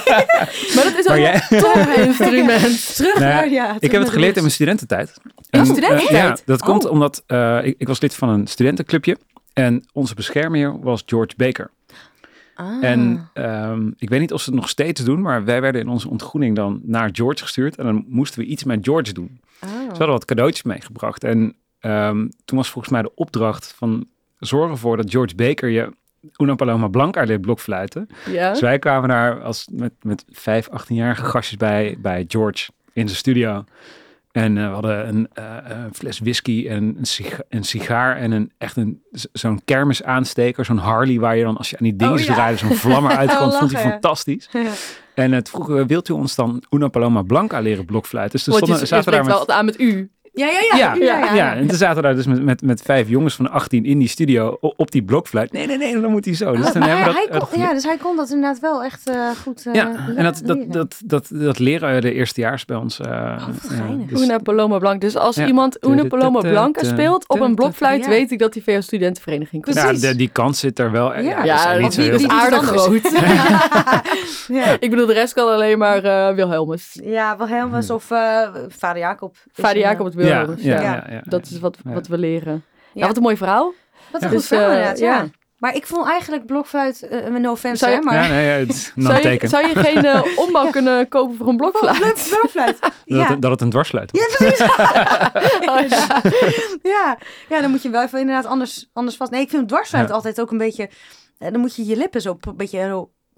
Maar 0.75 0.83
dat 0.83 0.97
is 0.97 1.07
ook 1.07 1.17
een 1.49 1.59
tof 1.59 1.95
instrument. 1.97 2.95
Terug 2.95 3.13
Nou 3.19 3.25
ja, 3.29 3.35
naar, 3.35 3.49
ja. 3.49 3.75
ik 3.79 3.91
heb 3.91 4.01
het 4.01 4.09
geleerd 4.11 4.35
in 4.35 4.41
mijn 4.41 4.53
studententijd. 4.53 5.13
In 5.49 5.59
En, 5.59 5.65
studententijd? 5.65 6.09
eh, 6.09 6.17
ja, 6.17 6.37
dat 6.45 6.61
komt 6.61 6.85
Oh. 6.85 6.91
omdat 6.91 7.23
eh, 7.27 7.59
ik, 7.63 7.75
ik 7.77 7.87
was 7.87 8.01
lid 8.01 8.15
van 8.15 8.29
een 8.29 8.47
studentenclubje. 8.47 9.17
En 9.53 9.85
onze 9.93 10.15
beschermheer 10.15 10.79
was 10.79 11.03
George 11.05 11.33
Baker. 11.37 11.71
Ah. 12.59 12.83
En 12.83 13.29
ehm, 13.33 13.91
ik 13.97 14.09
weet 14.09 14.19
niet 14.19 14.33
of 14.33 14.41
ze 14.41 14.49
het 14.49 14.59
nog 14.59 14.69
steeds 14.69 15.03
doen, 15.03 15.21
maar 15.21 15.45
wij 15.45 15.61
werden 15.61 15.81
in 15.81 15.87
onze 15.87 16.09
ontgroening 16.09 16.55
dan 16.55 16.79
naar 16.83 17.09
George 17.11 17.43
gestuurd. 17.43 17.75
En 17.75 17.85
dan 17.85 18.05
moesten 18.07 18.39
we 18.39 18.45
iets 18.45 18.63
met 18.63 18.79
George 18.81 19.13
doen. 19.13 19.39
Oh. 19.61 19.69
Ze 19.69 19.87
hadden 19.87 20.09
wat 20.09 20.25
cadeautjes 20.25 20.63
meegebracht. 20.63 21.23
En 21.23 21.55
ehm, 21.79 22.27
toen 22.45 22.57
was 22.57 22.69
volgens 22.69 22.93
mij 22.93 23.01
de 23.01 23.15
opdracht 23.15 23.73
van 23.77 24.07
zorg 24.39 24.71
ervoor 24.71 24.97
dat 24.97 25.11
George 25.11 25.35
Baker 25.35 25.69
je 25.69 25.93
Una 26.37 26.55
Paloma 26.55 26.87
Blanca 26.87 27.23
leert 27.23 27.41
blokfluiten. 27.41 28.07
Ja. 28.31 28.51
Dus 28.51 28.61
wij 28.61 28.79
kwamen 28.79 29.09
daar 29.09 29.41
als 29.41 29.67
met, 29.71 29.93
met 30.01 30.25
vijf, 30.29 30.67
18-jarige 30.67 31.23
gastjes 31.23 31.57
bij, 31.57 31.97
bij 31.99 32.25
George 32.27 32.69
in 32.93 33.05
zijn 33.05 33.17
studio. 33.17 33.63
En 34.43 34.58
eh, 34.58 34.67
we 34.67 34.74
hadden 34.74 35.08
een, 35.08 35.27
eh, 35.34 35.43
een 35.63 35.93
fles 35.93 36.19
whisky 36.19 36.67
en 36.67 36.96
een, 36.98 37.05
siga- 37.05 37.43
een 37.50 37.63
sigaar 37.63 38.17
en 38.17 38.31
een, 38.31 38.51
echt 38.58 38.75
een, 38.77 39.01
zo'n 39.31 39.62
kermisaansteker, 39.65 40.65
zo'n 40.65 40.77
Harley, 40.77 41.19
waar 41.19 41.38
je 41.38 41.43
dan 41.43 41.58
als 41.58 41.69
je 41.69 41.77
aan 41.77 41.84
die 41.84 41.96
dingen 41.96 42.13
Oh, 42.13 42.19
ja. 42.19 42.55
zo'n 42.55 42.72
vlam 42.75 43.05
eruit 43.05 43.29
Oh, 43.39 43.60
vond 43.60 43.72
hij 43.72 43.81
fantastisch. 43.91 44.50
En 45.13 45.31
het 45.31 45.50
vroeg, 45.50 45.69
eh, 45.69 45.86
wilt 45.86 46.10
u 46.10 46.13
ons 46.13 46.36
dan 46.36 46.63
Una 46.69 46.88
Paloma 46.88 47.22
Blanca 47.22 47.60
leren 47.60 47.86
blokfluiten? 47.86 48.31
Dus 48.38 48.46
je, 48.46 48.51
stonden, 48.65 48.88
zaten 48.88 49.05
we 49.12 49.12
daar 49.12 49.25
met... 49.25 49.51
aan 49.51 49.65
met 49.65 49.79
u. 49.79 50.12
Ja, 50.39 50.48
ja, 50.48 50.60
ja. 50.62 50.75
Ja, 50.77 50.93
ja, 50.96 51.17
ja, 51.25 51.34
ja. 51.34 51.55
en 51.55 51.67
toen 51.67 51.77
zaten 51.77 51.96
we 51.96 52.01
daar 52.01 52.15
dus 52.15 52.25
met, 52.27 52.43
met, 52.43 52.62
met 52.62 52.81
vijf 52.81 53.08
jongens 53.10 53.36
van 53.36 53.51
18 53.51 53.86
in 53.86 54.00
die 54.00 54.08
studio 54.08 54.58
op 54.62 54.91
die 54.91 55.03
blokfluit. 55.03 55.51
Nee, 55.51 55.67
nee, 55.67 55.77
nee, 55.77 56.01
dan 56.01 56.12
moet 56.12 56.25
hij 56.25 56.36
zo. 56.36 56.51
Dus 56.55 56.65
Oh, 56.67 56.74
maar 56.74 56.88
hebben 56.88 57.05
hij, 57.05 57.13
we 57.13 57.19
hij 57.29 57.39
dat, 57.39 57.50
kon, 57.50 57.60
ja, 57.60 57.74
dus 57.74 57.84
hij 57.84 57.98
kon 57.98 58.15
dat 58.15 58.29
inderdaad 58.29 58.60
wel 58.60 58.84
echt 58.84 59.10
eh, 59.10 59.15
goed 59.43 59.65
eh, 59.65 59.74
ja, 59.74 59.91
en 60.15 60.24
dat, 60.24 60.41
dat, 60.46 60.55
leren. 60.58 60.72
dat, 60.72 60.96
dat, 61.05 61.27
dat 61.34 61.60
leren 61.60 62.01
de 62.01 62.13
eerstejaars 62.13 62.65
bij 62.65 62.77
ons. 62.77 63.00
eh, 63.00 63.08
Oh, 63.10 64.08
dus- 64.10 64.22
Una 64.24 64.38
Paloma 64.38 64.77
Blanca. 64.77 65.00
Dus 65.00 65.15
als 65.15 65.36
Ja. 65.36 65.48
iemand 65.48 65.86
Una 65.86 66.03
Paloma 66.08 66.39
Blanca 66.39 66.84
speelt 66.84 67.27
op 67.29 67.39
een 67.39 67.55
blokfluit, 67.55 68.08
weet 68.08 68.31
ik 68.31 68.39
dat 68.39 68.53
hij 68.53 68.63
via 68.63 68.75
een 68.75 68.84
studentenvereniging 68.84 69.63
komt. 69.63 69.75
Ja, 69.75 69.93
de- 69.93 70.15
die 70.15 70.29
kans 70.29 70.60
zit 70.60 70.79
er 70.79 70.91
wel. 70.91 71.13
Ja, 71.19 71.43
Ja, 71.43 71.77
dat 71.77 71.91
is 71.91 71.98
niet 71.98 71.98
dat 71.98 72.05
zo 72.05 72.15
is 72.15 72.22
veel. 72.22 72.29
aardig 72.29 72.63
groot. 72.63 73.12
ja. 74.63 74.77
ik 74.79 74.89
bedoel, 74.89 75.05
de 75.05 75.13
rest 75.13 75.34
kan 75.34 75.48
alleen 75.53 75.77
maar 75.77 76.03
eh 76.03 76.36
Wilhelmus. 76.36 77.00
ja, 77.03 77.38
Wilhelmus 77.38 77.89
of 77.89 78.12
eh, 78.12 78.48
vader 78.67 79.01
Jacob. 79.01 79.36
Vader 79.53 79.77
Jacob 79.77 80.05
het 80.05 80.15
Wilhelmus. 80.15 80.28
Ja, 80.29 80.45
Ja, 80.57 80.81
ja, 80.81 81.05
ja, 81.09 81.21
Dat 81.24 81.45
is 81.45 81.59
wat, 81.59 81.77
wat 81.83 82.07
we 82.07 82.17
leren. 82.17 82.53
Ja. 82.53 83.01
Ja. 83.01 83.07
wat 83.07 83.15
een 83.17 83.21
mooi 83.24 83.38
verhaal. 83.38 83.74
Wat 84.12 84.21
een 84.21 84.27
Ja. 84.27 84.27
goed 84.27 84.38
Dus, 84.38 84.48
verhaal 84.48 84.69
inderdaad, 84.69 85.00
ja. 85.00 85.15
ja. 85.15 85.27
Maar 85.57 85.75
ik 85.75 85.86
vond 85.88 86.07
eigenlijk 86.07 86.45
blokfluit, 86.45 87.01
eh 87.07 87.25
no 87.27 87.51
offense 87.51 87.77
Zou 87.77 87.91
je- 87.91 87.98
hè, 87.98 88.03
maar... 88.03 88.13
Ja, 88.24 88.27
nee, 88.27 88.45
ja, 88.45 88.51
het 88.51 88.69
is 88.69 88.91
een 88.95 89.03
Zou 89.03 89.27
je, 89.29 89.48
zou 89.48 89.67
je 89.67 89.75
geen 89.75 90.24
ombouw 90.45 90.69
kunnen 90.69 91.07
kopen 91.07 91.36
voor 91.38 91.48
een 91.48 91.57
blokfluit? 91.57 92.27
blokfluit. 92.29 92.77
dat, 92.81 92.91
ja. 93.05 93.36
dat 93.36 93.51
het 93.51 93.62
een 93.62 93.69
dwarsluit. 93.69 94.09
Ja, 94.17 94.25
precies. 94.38 94.59
Oh, 95.69 95.79
ja. 95.88 96.21
ja. 96.81 97.17
ja, 97.50 97.62
dan 97.62 97.69
moet 97.71 97.81
je 97.81 97.89
wel 97.89 98.03
even 98.03 98.19
inderdaad 98.19 98.45
anders, 98.45 98.89
anders 98.93 99.17
vast. 99.17 99.31
Nee, 99.31 99.41
ik 99.41 99.50
vind 99.50 99.67
dwarsfluit 99.67 100.07
Ja. 100.07 100.13
altijd 100.13 100.41
ook 100.41 100.51
een 100.51 100.57
beetje... 100.57 100.89
dan 101.38 101.59
moet 101.59 101.75
je 101.75 101.86
je 101.86 101.95
lippen 101.98 102.21
zo 102.21 102.38
een 102.41 102.55
beetje 102.57 102.77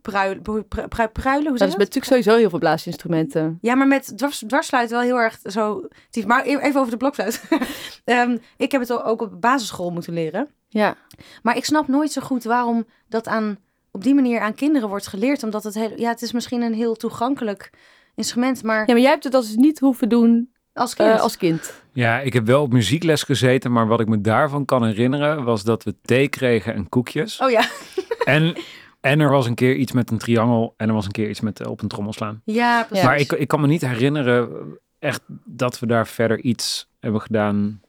pruilen. 0.01 0.41
Pru, 0.41 0.61
pru, 0.61 0.87
pru- 0.87 1.07
pruilen 1.07 1.49
hoe 1.49 1.57
Dat 1.57 1.67
is 1.67 1.75
natuurlijk 1.75 2.05
sowieso 2.05 2.35
heel 2.35 2.49
veel 2.49 2.59
blaasinstrumenten. 2.59 3.57
Ja, 3.61 3.75
maar 3.75 3.87
met 3.87 4.17
dwars, 4.17 4.43
dwarsfluit 4.47 4.89
wel 4.89 5.01
heel 5.01 5.17
erg 5.19 5.39
zo... 5.43 5.87
tief. 6.09 6.25
Maar 6.25 6.45
e- 6.45 6.57
even 6.57 6.79
over 6.79 6.91
de 6.91 6.97
blokfluit. 6.97 7.43
Ehm, 8.05 8.37
ik 8.57 8.71
heb 8.71 8.81
het 8.81 9.03
ook 9.03 9.21
op 9.21 9.41
basisschool 9.41 9.89
moeten 9.91 10.13
leren. 10.13 10.47
Ja. 10.69 10.95
Maar 11.41 11.57
ik 11.57 11.65
snap 11.65 11.87
nooit 11.87 12.11
zo 12.11 12.21
goed 12.21 12.43
waarom 12.43 12.85
dat 13.09 13.27
aan, 13.27 13.57
op 13.91 14.03
die 14.03 14.13
manier 14.15 14.39
aan 14.39 14.55
kinderen 14.55 14.89
wordt 14.89 15.07
geleerd. 15.07 15.43
Omdat 15.43 15.63
het 15.63 15.73
heel... 15.73 15.91
Ja, 15.95 16.09
het 16.09 16.21
is 16.21 16.31
misschien 16.31 16.61
een 16.61 16.73
heel 16.73 16.95
toegankelijk 16.95 17.69
instrument. 18.15 18.63
Maar 18.63 18.79
ja, 18.79 18.93
maar 18.93 19.01
jij 19.01 19.11
hebt 19.11 19.23
het 19.23 19.33
dus 19.33 19.55
niet 19.55 19.79
hoeven 19.79 20.09
doen 20.09 20.51
als 20.73 20.95
kind... 20.95 21.09
eh, 21.09 21.21
als 21.21 21.37
kind. 21.37 21.73
Ja, 21.93 22.19
ik 22.19 22.33
heb 22.33 22.45
wel 22.45 22.61
op 22.61 22.71
muziekles 22.71 23.23
gezeten, 23.23 23.71
maar 23.71 23.87
wat 23.87 23.99
ik 23.99 24.07
me 24.07 24.21
daarvan 24.21 24.65
kan 24.65 24.85
herinneren 24.85 25.43
was 25.43 25.63
dat 25.63 25.83
we 25.83 25.95
thee 26.01 26.27
kregen 26.27 26.73
en 26.73 26.89
koekjes. 26.89 27.39
Oh 27.39 27.49
ja. 27.49 27.65
En, 28.25 28.55
en 29.01 29.19
er 29.19 29.29
was 29.29 29.45
een 29.45 29.55
keer 29.55 29.75
iets 29.75 29.91
met 29.91 30.11
een 30.11 30.17
triangel 30.17 30.73
en 30.77 30.87
er 30.87 30.93
was 30.93 31.05
een 31.05 31.11
keer 31.11 31.29
iets 31.29 31.41
met 31.41 31.59
eh, 31.59 31.69
op 31.69 31.81
een 31.81 31.87
trommel 31.87 32.13
slaan. 32.13 32.41
Ja, 32.45 32.83
precies. 32.83 33.05
Maar 33.05 33.17
ik, 33.17 33.31
ik 33.31 33.47
kan 33.47 33.61
me 33.61 33.67
niet 33.67 33.81
herinneren 33.81 34.49
echt 34.99 35.21
dat 35.45 35.79
we 35.79 35.85
daar 35.85 36.07
verder 36.07 36.39
iets 36.39 36.89
hebben 36.99 37.21
gedaan. 37.21 37.81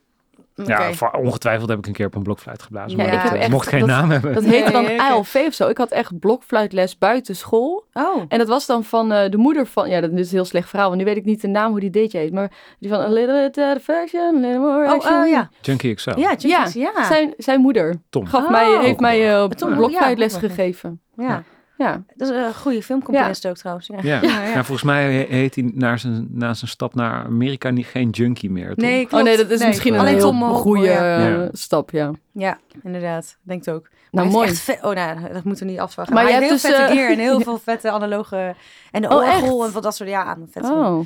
Ja, 0.55 0.89
ongetwijfeld 1.21 1.69
heb 1.69 1.77
ik 1.77 1.87
een 1.87 1.93
keer 1.93 2.05
op 2.05 2.15
een 2.15 2.23
blokfluit 2.23 2.61
geblazen. 2.63 2.97
Ja, 2.97 3.03
maar 3.05 3.13
ik 3.13 3.19
heb 3.21 3.31
eh, 3.33 3.39
echt- 3.41 3.49
mocht 3.51 3.67
geen 3.67 3.79
dat- 3.79 3.89
naam 3.89 4.09
hebben. 4.11 4.33
Dat 4.33 4.43
heette 4.43 4.71
dan 4.71 4.83
Nee. 4.83 5.01
ALV 5.01 5.43
of 5.47 5.53
zo. 5.53 5.67
Ik 5.67 5.77
had 5.77 5.91
echt 5.91 6.19
blokfluitles 6.19 6.97
buiten 6.97 7.35
school. 7.35 7.85
Oh. 7.93 8.21
En 8.27 8.37
dat 8.37 8.47
was 8.47 8.65
dan 8.65 8.83
van 8.83 9.11
eh, 9.11 9.29
de 9.29 9.37
moeder 9.37 9.65
van... 9.67 9.89
Ja, 9.89 10.01
dat 10.01 10.11
is 10.11 10.19
een 10.27 10.35
heel 10.35 10.45
slecht 10.45 10.69
verhaal. 10.69 10.87
Want 10.87 10.99
nu 10.99 11.05
weet 11.05 11.17
ik 11.17 11.25
niet 11.25 11.41
de 11.41 11.47
naam 11.47 11.71
hoe 11.71 11.79
die 11.79 11.89
DJ 11.89 12.17
heet. 12.17 12.33
Maar 12.33 12.51
die 12.79 12.89
van... 12.89 12.99
A 12.99 13.07
little 13.07 13.41
bit 13.53 13.57
of 13.57 13.75
affection, 13.75 14.35
a 14.35 14.39
little 14.39 14.59
more 14.59 14.85
Oh, 14.85 14.91
action. 14.91 15.21
oh 15.21 15.27
ja. 15.29 15.49
Junkie 15.61 15.93
XL. 15.93 16.09
Ja, 16.09 16.15
Ja, 16.17 16.35
Jinkies, 16.35 16.73
ja. 16.73 17.03
Zijn, 17.03 17.33
zijn 17.37 17.61
moeder 17.61 17.95
Tom. 18.09 18.25
gaf 18.25 18.43
Oh. 18.43 18.51
mij, 18.51 18.77
heeft 18.81 18.99
mij 18.99 19.47
Tom, 19.55 19.69
ja, 19.69 19.75
blokfluitles 19.75 20.35
gegeven. 20.35 21.01
ja. 21.15 21.43
Ja. 21.83 22.03
Dat 22.15 22.29
is 22.29 22.35
een 22.35 22.53
goede 22.53 22.83
filmcomponist 22.83 23.47
ook 23.47 23.55
trouwens. 23.57 23.87
Ja. 23.87 23.97
Ja. 24.01 24.19
Ja, 24.21 24.29
Ja, 24.29 24.43
ja. 24.47 24.53
volgens 24.63 24.83
mij 24.83 25.13
he- 25.13 25.35
heet 25.35 25.55
hij 25.55 25.71
na 25.75 25.97
zijn, 25.97 26.27
na 26.31 26.53
zijn 26.53 26.69
stap 26.71 26.95
naar 26.95 27.25
Amerika 27.25 27.69
niet 27.69 27.85
geen 27.85 28.09
junkie 28.09 28.49
meer. 28.51 28.71
Nee, 28.75 29.07
Oh 29.11 29.23
nee, 29.23 29.37
dat 29.37 29.49
is 29.49 29.59
Nee, 29.59 29.67
misschien 29.67 29.93
een 29.93 29.99
alleen 29.99 30.15
heel 30.15 30.31
goede 30.33 30.83
ja. 30.87 31.29
eh, 31.41 31.47
stap, 31.51 31.91
ja. 31.91 32.11
Ja, 32.31 32.57
inderdaad. 32.83 33.37
Denk 33.41 33.65
het 33.65 33.73
ook. 33.75 33.89
Nou, 34.11 34.25
Maar 34.25 34.35
mooi. 34.35 34.47
het 34.47 34.57
is 34.57 34.67
echt 34.67 34.79
vet- 34.79 34.89
Oh, 34.89 34.95
nou, 34.95 35.33
dat 35.33 35.43
moeten 35.43 35.65
we 35.65 35.71
niet 35.71 35.79
afvragen. 35.81 36.13
Maar 36.13 36.23
Maar, 36.23 36.31
je 36.33 36.37
hij 36.39 36.49
heeft 36.49 36.61
hebt 36.63 36.75
heel 36.75 36.85
dus, 36.87 36.95
vette 36.95 37.01
gear 37.01 37.17
en 37.17 37.23
heel 37.31 37.39
veel 37.49 37.59
vette 37.63 37.91
analoge... 37.91 38.55
En 38.91 39.01
de 39.01 39.07
Oh, 39.09 39.15
orgel 39.15 39.57
echt? 39.59 39.67
en 39.67 39.73
wat 39.73 39.83
dat 39.83 39.95
soort... 39.95 40.09
Ja, 40.09 40.37
vet. 40.51 40.63
Oh. 40.63 40.99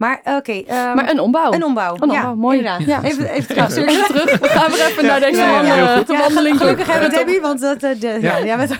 Maar 0.00 0.20
oké. 0.24 0.52
ehm, 0.52 0.94
Maar 0.94 1.10
een 1.10 1.20
ombouw. 1.20 1.52
een 1.52 1.64
ombouw. 1.64 1.96
Een 2.00 2.10
ja, 2.10 2.18
ombouw, 2.20 2.34
mooi. 2.34 2.56
Inderdaad. 2.58 2.86
Ja. 2.86 3.02
Even, 3.02 3.28
even 3.30 3.54
Ja, 3.54 3.66
terug. 3.66 3.88
even 3.88 4.04
terug. 4.04 4.38
We 4.38 4.48
gaan 4.48 4.70
weer 4.70 4.86
even 4.86 5.04
naar 5.06 5.20
deze 5.20 5.40
Ja, 5.40 5.50
man, 5.52 5.66
ja, 5.66 5.74
heel 5.74 5.86
eh, 5.86 6.06
de 6.06 6.12
Ja, 6.12 6.18
wandeling. 6.18 6.56
Gelukkig 6.56 6.86
hebben 6.86 7.10
we 7.10 7.16
Debbie, 7.16 7.40
want 7.40 7.60
dat, 7.60 7.82
eh, 7.82 8.00
de, 8.00 8.06
ja. 8.08 8.36
Ja. 8.36 8.44
jij 8.44 8.56
bent 8.56 8.72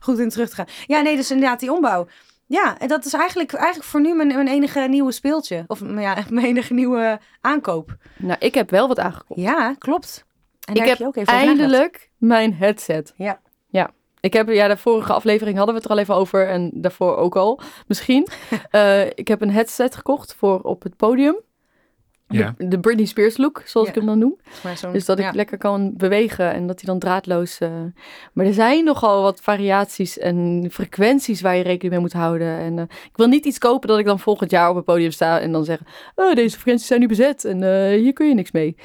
goed 0.00 0.18
in 0.18 0.28
terug 0.28 0.48
te 0.48 0.54
gaan. 0.54 0.66
Ja, 0.86 1.00
nee, 1.00 1.16
dus 1.16 1.30
inderdaad 1.30 1.60
die 1.60 1.72
ombouw. 1.72 2.06
Ja, 2.46 2.78
en 2.78 2.88
dat 2.88 3.04
is 3.04 3.12
eigenlijk, 3.12 3.52
eigenlijk 3.52 3.88
voor 3.88 4.00
nu 4.00 4.14
mijn, 4.14 4.28
mijn 4.28 4.48
enige 4.48 4.80
nieuwe 4.80 5.12
speeltje. 5.12 5.64
Of 5.66 5.80
ja, 5.96 6.16
mijn 6.30 6.46
enige 6.46 6.74
nieuwe 6.74 7.18
aankoop. 7.40 7.96
Nou, 8.16 8.36
ik 8.38 8.54
heb 8.54 8.70
wel 8.70 8.88
wat 8.88 8.98
aangekocht. 8.98 9.40
Ja, 9.40 9.74
klopt. 9.78 10.24
En 10.64 10.74
Ik 10.74 10.78
daar 10.80 10.88
heb 10.88 10.98
je 10.98 11.06
ook 11.06 11.16
even. 11.16 11.32
Eindelijk 11.32 12.10
mijn 12.18 12.54
headset. 12.54 13.12
Ja. 13.16 13.40
Ik 14.20 14.32
heb, 14.32 14.48
ja, 14.48 14.68
de 14.68 14.76
vorige 14.76 15.12
aflevering 15.12 15.56
hadden 15.56 15.74
we 15.74 15.80
het 15.80 15.90
er 15.90 15.96
al 15.96 16.02
even 16.02 16.14
over 16.14 16.48
en 16.48 16.70
daarvoor 16.74 17.16
ook 17.16 17.36
al, 17.36 17.60
misschien. 17.86 18.26
Eh, 18.70 19.06
ik 19.06 19.28
heb 19.28 19.40
een 19.40 19.50
headset 19.50 19.96
gekocht 19.96 20.34
voor 20.34 20.60
op 20.60 20.82
het 20.82 20.96
podium. 20.96 21.36
Ja. 22.28 22.54
De, 22.58 22.68
de 22.68 22.80
Britney 22.80 23.06
Spears 23.06 23.36
look, 23.36 23.62
zoals 23.64 23.86
Ja. 23.86 23.92
ik 23.92 23.98
hem 23.98 24.08
dan 24.08 24.18
noem. 24.18 24.36
Dus 24.92 25.04
dat 25.04 25.18
ik 25.18 25.24
ja. 25.24 25.30
lekker 25.32 25.58
kan 25.58 25.92
bewegen 25.96 26.52
en 26.52 26.66
dat 26.66 26.80
hij 26.80 26.90
dan 26.90 26.98
draadloos... 26.98 27.58
eh, 27.58 27.70
Maar 28.32 28.46
er 28.46 28.52
zijn 28.54 28.84
nogal 28.84 29.22
wat 29.22 29.40
variaties 29.40 30.18
en 30.18 30.66
frequenties 30.70 31.40
waar 31.40 31.56
je 31.56 31.62
rekening 31.62 31.92
mee 31.92 32.00
moet 32.00 32.12
houden. 32.12 32.58
En 32.58 32.78
eh, 32.78 32.84
ik 32.84 33.16
wil 33.16 33.26
niet 33.26 33.44
iets 33.44 33.58
kopen 33.58 33.88
dat 33.88 33.98
ik 33.98 34.04
dan 34.04 34.18
volgend 34.18 34.50
jaar 34.50 34.70
op 34.70 34.76
het 34.76 34.84
podium 34.84 35.10
sta 35.10 35.40
en 35.40 35.52
dan 35.52 35.64
zeg... 35.64 35.78
Oh, 36.14 36.34
deze 36.34 36.54
frequenties 36.54 36.86
zijn 36.86 37.00
nu 37.00 37.06
bezet 37.06 37.44
en 37.44 37.92
hier 37.94 38.12
kun 38.12 38.28
je 38.28 38.34
niks 38.34 38.52
mee. 38.52 38.76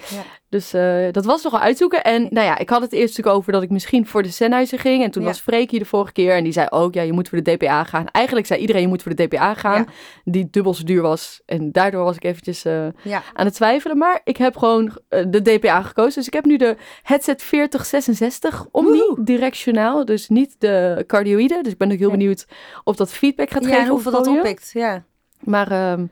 Dus 0.50 0.74
eh, 0.74 1.12
dat 1.12 1.26
was 1.26 1.44
nogal 1.44 1.60
uitzoeken. 1.60 2.04
En 2.04 2.22
nou 2.30 2.46
ja, 2.46 2.58
ik 2.58 2.70
had 2.70 2.82
het 2.82 2.92
eerst 2.92 3.08
natuurlijk 3.08 3.36
over 3.38 3.52
dat 3.52 3.64
ik 3.64 3.70
misschien 3.70 4.08
voor 4.08 4.24
de 4.24 4.30
Sennhuizen 4.30 4.80
ging. 4.80 5.04
En 5.04 5.12
toen 5.12 5.22
Ja. 5.22 5.28
was 5.28 5.40
Freek 5.40 5.72
hier 5.72 5.80
de 5.80 5.86
vorige 5.86 6.12
keer 6.12 6.36
en 6.36 6.44
die 6.44 6.54
zei 6.54 6.68
ook... 6.70 6.94
Ja, 6.94 7.02
je 7.02 7.14
moet 7.14 7.30
voor 7.30 7.44
de 7.44 7.56
DPA 7.56 7.84
gaan. 7.84 8.06
Eigenlijk 8.12 8.48
zei 8.48 8.60
iedereen, 8.60 8.82
je 8.82 8.88
moet 8.88 9.02
voor 9.04 9.16
de 9.16 9.26
DPA 9.28 9.54
gaan. 9.54 9.78
Ja. 9.82 9.86
Die 10.24 10.48
dubbel 10.52 10.74
zo 10.74 10.84
duur 10.84 11.02
was. 11.02 11.42
En 11.46 11.72
daardoor 11.72 12.04
was 12.04 12.16
ik 12.16 12.24
eventjes... 12.24 12.66
eh, 12.66 12.88
Ja. 13.02 13.24
aan 13.34 13.46
het 13.46 13.54
twijfelen. 13.56 13.98
Maar 13.98 14.22
ik 14.24 14.38
heb 14.38 14.58
gewoon 14.58 14.98
eh, 15.10 15.24
de 15.28 15.42
DPA 15.42 15.82
gekozen. 15.82 16.14
Dus 16.16 16.28
ik 16.28 16.34
heb 16.34 16.46
nu 16.46 16.58
de 16.58 16.76
headset 17.04 17.44
4066 17.44 18.68
omnidirectionaal. 18.72 20.06
Dus 20.06 20.28
niet 20.30 20.56
de 20.60 21.04
cardioïde. 21.08 21.60
Dus 21.64 21.72
ik 21.72 21.78
ben 21.78 21.92
ook 21.92 21.98
heel 21.98 22.12
benieuwd 22.12 22.46
of 22.84 22.96
dat 22.96 23.14
feedback 23.14 23.50
gaat 23.50 23.66
geven 23.66 23.78
en 23.80 23.84
op 23.86 23.90
hoeveel 23.92 24.12
dat 24.12 24.28
oppikt. 24.28 24.70
Ja. 24.74 25.04
Maar 25.40 25.72
ehm, 25.72 26.06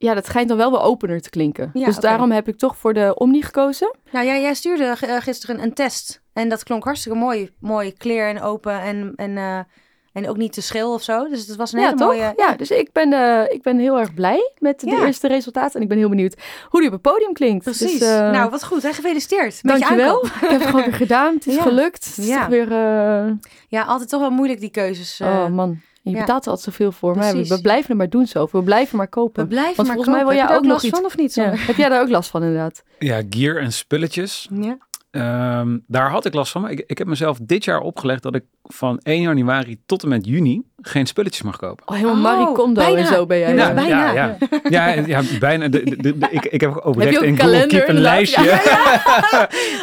ja, 0.00 0.14
dat 0.14 0.26
schijnt 0.26 0.48
dan 0.48 0.56
wel 0.56 0.70
weer 0.70 0.80
opener 0.80 1.20
te 1.20 1.30
klinken. 1.30 1.70
Ja, 1.74 1.84
dus 1.86 1.96
daarom 1.96 2.30
heb 2.30 2.48
ik 2.48 2.58
toch 2.58 2.76
voor 2.76 2.94
de 2.94 3.14
Omni 3.14 3.42
gekozen. 3.42 3.94
Nou, 4.12 4.26
jij, 4.26 4.40
jij 4.40 4.54
stuurde 4.54 4.84
eh, 5.00 5.16
gisteren 5.20 5.62
een 5.62 5.74
test. 5.74 6.22
En 6.32 6.48
dat 6.48 6.62
klonk 6.62 6.84
hartstikke 6.84 7.18
mooi. 7.18 7.50
Mooi, 7.58 7.92
clear 7.92 8.28
en 8.28 8.42
open. 8.42 8.80
En, 8.80 9.12
en, 9.16 9.36
eh, 9.36 9.58
en 10.12 10.28
ook 10.28 10.36
niet 10.36 10.52
te 10.52 10.62
schil 10.62 10.92
of 10.92 11.02
zo. 11.02 11.28
Dus 11.28 11.46
het 11.46 11.56
was 11.56 11.72
een 11.72 11.78
ja, 11.80 11.84
hele 11.84 11.98
toch? 11.98 12.08
mooie... 12.08 12.32
Ja, 12.36 12.54
dus 12.56 12.70
ik 12.70 12.92
ben, 12.92 13.12
eh, 13.12 13.54
ik 13.54 13.62
ben 13.62 13.78
heel 13.78 13.98
erg 13.98 14.14
blij 14.14 14.52
met 14.58 14.80
de 14.80 14.90
Ja. 14.90 15.06
eerste 15.06 15.28
resultaten. 15.28 15.74
En 15.76 15.82
ik 15.82 15.88
ben 15.88 15.98
heel 15.98 16.08
benieuwd 16.08 16.34
hoe 16.68 16.80
die 16.80 16.88
op 16.88 16.94
het 16.94 17.12
podium 17.12 17.32
klinkt. 17.32 17.64
Precies. 17.64 17.98
Dus, 17.98 18.08
nou, 18.08 18.50
wat 18.50 18.64
goed. 18.64 18.82
Hè? 18.82 18.92
Gefeliciteerd. 18.92 19.62
Dankjewel. 19.62 20.14
aankoop. 20.14 20.24
Ik 20.42 20.48
heb 20.48 20.60
het 20.60 20.68
gewoon 20.68 20.84
weer 20.84 20.94
gedaan. 20.94 21.34
Het 21.34 21.46
is 21.46 21.54
Ja. 21.60 21.62
gelukt. 21.62 22.04
Het 22.04 22.18
is 22.18 22.26
Ja. 22.26 22.38
toch 22.38 22.48
weer... 22.48 22.68
Ja, 23.68 23.82
altijd 23.82 24.08
toch 24.08 24.20
wel 24.20 24.30
moeilijk 24.30 24.60
die 24.60 24.70
keuzes. 24.70 25.20
Oh 25.20 25.46
man, 25.48 25.80
je 26.10 26.16
ja. 26.16 26.20
betaalt 26.20 26.44
er 26.44 26.50
altijd 26.50 26.74
zoveel 26.74 26.92
voor. 26.92 27.16
Maar 27.16 27.34
we, 27.36 27.58
blijven 27.62 27.90
er 27.90 27.96
maar 27.96 28.08
doen 28.08 28.26
zo. 28.26 28.48
We 28.52 28.62
blijven 28.62 28.96
maar 28.96 29.06
we 29.06 29.12
kopen. 29.12 29.48
blijven 29.48 29.76
Want 29.76 29.88
maar 29.88 29.96
volgens 29.96 30.16
mij 30.16 30.24
wil 30.24 30.34
jij 30.34 30.42
Heb 30.42 30.50
je 30.50 30.56
ook 30.56 30.64
last 30.64 30.88
van 30.88 31.04
of 31.04 31.16
niet? 31.16 31.34
Ja. 31.34 31.52
Heb 31.56 31.76
jij 31.76 31.88
daar 31.88 32.00
ook 32.00 32.08
last 32.08 32.30
van 32.30 32.42
inderdaad? 32.42 32.82
Ja, 32.98 33.20
gear 33.30 33.56
en 33.56 33.72
spulletjes. 33.72 34.48
Ja. 34.60 34.76
Ehm, 35.10 35.78
daar 35.86 36.10
had 36.10 36.24
ik 36.24 36.34
last 36.34 36.52
van. 36.52 36.62
Maar 36.62 36.70
ik, 36.70 36.84
ik 36.86 36.98
heb 36.98 37.06
mezelf 37.06 37.38
dit 37.42 37.64
jaar 37.64 37.80
opgelegd 37.80 38.22
dat 38.22 38.34
ik 38.34 38.44
van 38.62 38.98
1 39.02 39.20
januari 39.20 39.78
tot 39.86 40.02
en 40.02 40.08
met 40.08 40.26
juni 40.26 40.62
geen 40.82 41.06
spulletjes 41.06 41.42
mag 41.42 41.56
kopen. 41.56 41.88
Oh, 41.88 41.94
helemaal 41.96 42.16
Oh, 42.16 42.22
Marie 42.22 42.54
Kondo 42.54 42.80
bijna. 42.80 42.98
en 42.98 43.06
zo 43.06 43.26
ben 43.26 43.38
jij. 43.38 43.54
Ja, 43.54 43.66
dan. 43.66 43.74
bijna. 43.74 44.12
Ja, 44.12 44.36
ja. 44.50 44.68
ja, 44.96 45.04
ja, 45.06 45.22
bijna. 45.40 45.68
De, 45.68 45.82
de, 45.84 45.96
de- 45.96 46.18
de- 46.18 46.28
ik, 46.30 46.44
ik 46.44 46.60
heb 46.60 46.76
ook 46.76 46.96
een 46.96 47.02
in 47.02 47.12
Google 47.14 47.34
kalender 47.36 47.68
Keep 47.68 47.88
een 47.88 48.00
lijstje. 48.00 48.42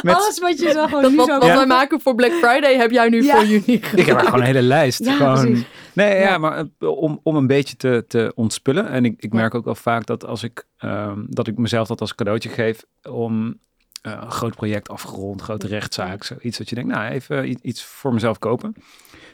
Met, 0.02 0.16
Alles 0.16 0.40
wat 0.40 0.60
je 0.60 0.72
zag 0.72 0.86
gewoon 0.88 1.02
Dat 1.02 1.12
nu 1.12 1.18
wat, 1.18 1.28
zo... 1.28 1.34
wat 1.38 1.46
Ja. 1.48 1.56
wij 1.56 1.66
maken 1.66 2.02
voor 2.02 2.16
Black 2.16 2.32
Friday 2.32 2.76
heb 2.78 2.92
jij 2.92 3.10
nu 3.10 3.24
Ja. 3.24 3.36
voor 3.36 3.46
juni 3.46 3.64
ik 3.96 4.06
heb 4.06 4.18
er 4.20 4.26
gewoon 4.26 4.40
een 4.40 4.46
hele 4.46 4.62
lijst. 4.62 5.06
Ja, 5.06 5.14
gewoon, 5.16 5.42
precies. 5.46 5.66
Nee, 5.98 6.20
ja, 6.20 6.38
maar 6.38 6.58
eh, 6.80 6.88
om, 6.98 7.20
om 7.24 7.36
een 7.36 7.48
beetje 7.48 7.76
te, 7.76 8.06
te 8.08 8.32
ontspullen. 8.36 8.90
En 8.90 9.06
ik, 9.06 9.14
ik 9.22 9.34
merk 9.34 9.56
ook 9.56 9.66
wel 9.66 9.76
vaak 9.76 10.06
dat 10.06 10.26
als 10.26 10.44
ik, 10.44 10.66
ehm, 10.78 11.20
dat 11.28 11.48
ik 11.48 11.58
mezelf 11.58 11.88
dat 11.88 12.02
als 12.02 12.16
cadeautje 12.16 12.50
geef 12.50 12.84
om 13.10 13.60
eh, 14.02 14.18
een 14.22 14.32
groot 14.32 14.56
project 14.56 14.90
afgerond, 14.90 15.42
grote 15.42 15.68
rechtszaak, 15.68 16.24
zoiets 16.24 16.58
dat 16.58 16.70
je 16.70 16.76
denkt, 16.76 16.90
nou 16.94 17.12
even 17.12 17.68
iets 17.68 17.84
voor 17.84 18.14
mezelf 18.14 18.40
kopen. 18.40 18.76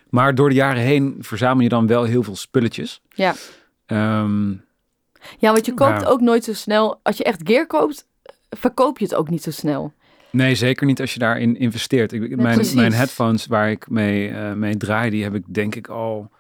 Maar 0.10 0.36
door 0.36 0.50
de 0.50 0.56
jaren 0.56 0.82
heen 0.82 1.16
verzamel 1.20 1.64
je 1.64 1.70
dan 1.70 1.88
wel 1.88 2.04
heel 2.04 2.24
veel 2.24 2.36
spulletjes. 2.36 3.02
Ja. 3.10 3.34
Ehm, 3.86 4.50
Ja, 5.40 5.52
want 5.52 5.66
je 5.66 5.74
koopt 5.74 6.02
Ja. 6.02 6.08
ook 6.08 6.22
nooit 6.22 6.44
zo 6.44 6.54
snel. 6.54 7.00
Als 7.04 7.18
je 7.18 7.24
echt 7.24 7.42
gear 7.44 7.68
koopt, 7.68 8.08
verkoop 8.50 8.98
je 9.00 9.06
het 9.06 9.16
ook 9.16 9.30
niet 9.30 9.44
zo 9.44 9.52
snel. 9.52 9.94
Nee, 10.30 10.56
zeker 10.56 10.86
niet 10.86 11.02
als 11.02 11.14
je 11.14 11.20
daarin 11.20 11.58
investeert. 11.58 12.12
Ik, 12.14 12.36
mijn, 12.36 12.56
precies. 12.56 12.74
mijn 12.74 12.94
headphones 12.94 13.46
waar 13.46 13.72
ik 13.72 13.90
mee, 13.90 14.30
eh, 14.30 14.54
mee 14.54 14.78
draai, 14.78 15.10
die 15.10 15.24
heb 15.24 15.36
ik 15.36 15.44
denk 15.48 15.76
ik 15.76 15.88
al 15.88 16.32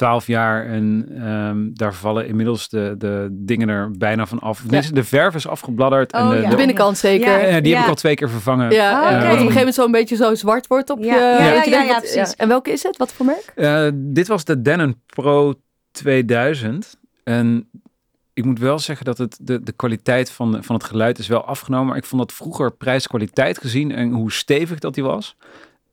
twaalf 0.00 0.26
jaar. 0.26 0.66
En 0.66 1.06
ehm, 1.16 1.68
daar 1.72 1.94
vallen 1.94 2.26
inmiddels 2.26 2.68
de, 2.68 2.94
de 2.98 3.28
dingen 3.30 3.68
er 3.68 3.90
bijna 3.90 4.26
van 4.26 4.38
af. 4.38 4.60
Tenminste, 4.60 4.94
De 4.94 5.04
verf 5.04 5.34
is 5.34 5.46
afgebladderd. 5.48 6.12
en 6.12 6.22
Oh, 6.22 6.30
de, 6.30 6.36
ja. 6.40 6.54
Binnenkant 6.56 6.98
zeker. 6.98 7.28
Ja. 7.30 7.38
Ja, 7.38 7.46
die 7.46 7.54
heb 7.54 7.64
Ja. 7.78 7.82
ik 7.82 7.88
al 7.88 7.94
twee 7.94 8.14
keer 8.14 8.28
vervangen. 8.30 8.70
ja, 8.70 8.90
Ah, 9.00 9.04
wat 9.04 9.14
op 9.14 9.22
een 9.22 9.30
gegeven 9.36 9.54
moment 9.56 9.74
zo'n 9.74 9.90
beetje 9.90 10.16
zo 10.16 10.34
zwart 10.34 10.66
wordt 10.66 10.90
op 10.90 10.98
Ja. 10.98 11.14
je... 11.14 11.20
Ja, 11.44 11.64
ja, 11.64 11.82
ja, 11.82 11.98
precies. 11.98 12.34
En 12.36 12.48
welke 12.48 12.70
is 12.72 12.82
het? 12.82 12.96
Wat 12.96 13.12
voor 13.12 13.26
merk? 13.26 13.52
Eh, 13.54 13.88
dit 13.94 14.26
was 14.28 14.44
de 14.44 14.62
Denon 14.62 15.00
Pro 15.06 15.54
2000. 15.90 16.96
En 17.24 17.68
ik 18.34 18.44
moet 18.44 18.58
wel 18.58 18.78
zeggen 18.78 19.04
dat 19.04 19.18
het, 19.18 19.38
de, 19.42 19.62
de 19.62 19.72
kwaliteit 19.72 20.30
van, 20.30 20.58
van 20.64 20.74
het 20.74 20.84
geluid 20.84 21.18
is 21.18 21.28
wel 21.28 21.44
afgenomen. 21.44 21.86
Maar 21.86 21.96
ik 21.96 22.04
vond 22.04 22.22
dat 22.22 22.32
vroeger 22.32 22.72
prijs-kwaliteit 22.72 23.58
gezien 23.58 23.92
en 23.92 24.10
hoe 24.12 24.32
stevig 24.32 24.78
dat 24.78 24.94
die 24.94 25.04
was. 25.04 25.36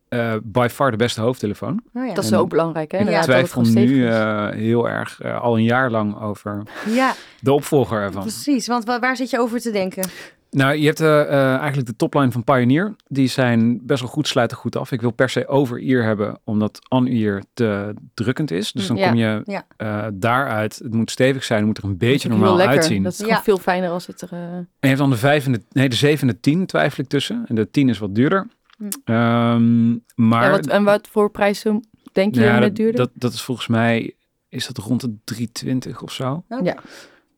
Eh 0.10 0.34
by 0.44 0.68
far 0.72 0.92
de 0.92 0.98
beste 0.98 1.22
hoofdtelefoon. 1.22 1.82
Oh, 1.94 2.06
ja. 2.08 2.14
Dat 2.14 2.24
is 2.24 2.32
En- 2.32 2.38
ook 2.38 2.50
belangrijk, 2.50 2.92
hè? 2.92 2.98
Ja, 2.98 3.04
ik 3.04 3.14
het 3.16 3.24
twijfel 3.24 3.62
nu 3.62 4.08
eh, 4.08 4.50
heel 4.50 4.90
erg 4.90 5.20
eh, 5.22 5.42
al 5.42 5.58
een 5.58 5.64
jaar 5.64 5.92
lang 5.92 6.22
over 6.22 6.64
ja, 6.90 7.14
de 7.40 7.52
opvolger 7.54 8.02
ervan. 8.02 8.22
precies. 8.22 8.68
Want 8.68 8.86
wa- 8.86 9.00
waar 9.00 9.16
zit 9.16 9.30
je 9.30 9.40
over 9.40 9.60
te 9.60 9.72
denken? 9.72 10.04
Nou, 10.52 10.76
je 10.76 10.86
hebt 10.86 11.02
eigenlijk 11.02 11.88
de 11.88 11.96
topline 11.96 12.32
van 12.32 12.44
Pioneer. 12.44 12.96
Die 13.08 13.28
zijn 13.28 13.80
best 13.84 14.02
wel 14.02 14.10
goed, 14.10 14.28
sluiten 14.28 14.58
goed 14.58 14.76
af. 14.76 14.92
Ik 14.92 15.02
wil 15.02 15.12
per 15.12 15.30
se 15.30 15.48
over-ear 15.48 16.04
hebben, 16.04 16.40
omdat 16.44 16.80
on-ear 16.90 17.42
te 17.54 17.94
drukkend 18.14 18.52
is. 18.52 18.72
Dus 18.72 18.88
Hm, 18.88 18.94
dan 18.96 18.98
ja. 19.04 19.08
kom 19.10 19.18
je 19.18 19.42
Ja. 19.46 19.64
eh, 19.78 20.08
daaruit. 20.14 20.80
Het 20.84 20.94
moet 20.94 21.12
stevig 21.12 21.44
zijn, 21.44 21.58
het 21.60 21.68
moet 21.68 21.78
er 21.78 21.84
een 21.84 21.98
beetje 21.98 22.30
normaal 22.30 22.60
uitzien. 22.60 23.04
Dat 23.04 23.12
is 23.12 23.18
Ja. 23.20 23.26
gewoon 23.26 23.44
veel 23.44 23.58
fijner 23.58 23.90
als 23.90 24.08
het 24.08 24.22
er... 24.22 24.30
eh, 24.32 24.40
En 24.40 24.68
je 24.80 24.88
hebt 24.88 24.98
dan 25.00 25.10
de 25.10 25.18
vijf 25.18 25.46
en 25.46 25.52
de, 25.52 25.62
nee, 25.72 25.90
de 25.90 25.96
zeven 25.96 26.28
en 26.28 26.34
de 26.34 26.40
tien 26.40 26.66
twijfel 26.66 27.04
ik 27.04 27.10
tussen. 27.10 27.44
En 27.48 27.56
de 27.56 27.72
tien 27.72 27.90
is 27.90 27.98
wat 28.00 28.16
duurder. 28.16 28.48
Hm. 28.78 28.86
Ehm, 29.04 29.90
maar 30.16 30.44
ja, 30.44 30.52
wat, 30.52 30.68
en 30.68 30.84
wat 30.84 31.08
voor 31.08 31.32
prijzen 31.32 31.90
denk 32.12 32.36
je 32.36 32.42
ja, 32.42 32.60
dat, 32.60 32.76
duurder? 32.76 32.98
dat, 32.98 33.10
dat 33.14 33.34
is 33.34 33.42
volgens 33.42 33.68
mij 33.68 34.16
is 34.50 34.68
dat 34.68 34.78
rond 34.78 35.02
de 35.02 35.16
320 35.24 36.02
of 36.02 36.12
zo. 36.12 36.44
Ja. 36.64 36.76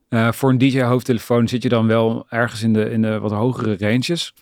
Eh, 0.08 0.32
voor 0.32 0.50
een 0.50 0.58
DJ 0.58 0.80
hoofdtelefoon 0.80 1.48
zit 1.48 1.62
je 1.62 1.68
dan 1.68 1.86
wel 1.86 2.26
ergens 2.28 2.62
in 2.62 2.72
de, 2.72 2.90
in 2.90 3.02
de 3.02 3.18
wat 3.18 3.30
hogere 3.30 3.76
ranges. 3.78 4.34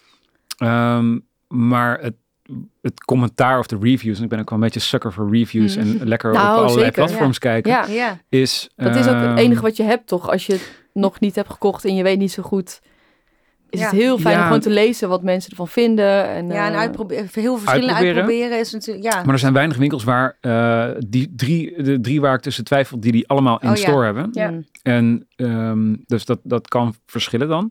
Ehm, 0.58 1.18
maar 1.48 2.00
het, 2.00 2.14
het 2.82 3.04
commentaar 3.04 3.58
of 3.58 3.66
de 3.66 3.78
reviews, 3.80 4.18
en 4.18 4.22
ik 4.22 4.28
ben 4.28 4.38
ook 4.38 4.50
wel 4.50 4.58
een 4.58 4.64
beetje 4.64 4.80
sucker 4.80 5.12
voor 5.12 5.30
reviews 5.30 5.76
Mm. 5.76 5.82
en 5.82 6.08
lekker 6.08 6.32
Nou, 6.32 6.46
op 6.46 6.56
allerlei 6.56 6.84
zeker, 6.84 7.04
platforms 7.04 7.38
kijken, 7.38 7.70
ja, 7.70 7.86
Ja, 7.86 8.20
is... 8.28 8.70
dat 8.76 8.96
is 8.96 9.06
ook 9.06 9.14
het 9.14 9.24
ehm, 9.24 9.36
enige 9.36 9.62
wat 9.62 9.76
je 9.76 9.82
hebt, 9.82 10.06
toch? 10.06 10.30
Als 10.30 10.46
je 10.46 10.52
het 10.52 10.86
nog 10.92 11.20
niet 11.20 11.34
hebt 11.34 11.50
gekocht 11.50 11.84
en 11.84 11.94
je 11.94 12.02
weet 12.02 12.18
niet 12.18 12.32
zo 12.32 12.42
goed... 12.42 12.80
Is 13.70 13.80
Ja. 13.80 13.86
het 13.86 13.94
heel 13.94 14.18
fijn 14.18 14.34
Ja. 14.34 14.40
om 14.40 14.46
gewoon 14.46 14.60
te 14.60 14.70
lezen 14.70 15.08
wat 15.08 15.22
mensen 15.22 15.50
ervan 15.50 15.68
vinden. 15.68 16.28
En, 16.28 16.46
ja 16.48 16.66
en 16.66 16.72
eh, 16.72 16.78
uitproberen, 16.78 17.22
heel 17.24 17.30
veel 17.32 17.58
verschillende 17.58 17.92
Uitproberen. 17.94 18.22
uitproberen 18.24 18.58
is 18.60 18.72
natuurlijk, 18.72 19.12
ja. 19.12 19.22
Maar 19.24 19.32
er 19.34 19.38
zijn 19.40 19.52
weinig 19.52 19.76
winkels 19.76 20.04
waar 20.04 20.36
eh, 20.40 20.86
die 21.06 21.32
drie, 21.36 21.82
de 21.82 22.00
drie 22.00 22.20
waar 22.20 22.34
ik 22.34 22.40
tussen 22.40 22.64
twijfel, 22.64 23.00
die 23.00 23.12
die 23.12 23.28
allemaal 23.28 23.58
in 23.60 23.68
Oh, 23.68 23.76
ja. 23.76 23.80
store 23.82 24.04
hebben. 24.04 24.28
Ja. 24.32 24.50
Mm. 24.50 24.64
En 24.82 25.26
ehm, 25.36 25.94
dus 26.06 26.24
dat, 26.24 26.38
dat 26.42 26.68
kan 26.68 26.94
verschillen 27.06 27.48
dan. 27.48 27.70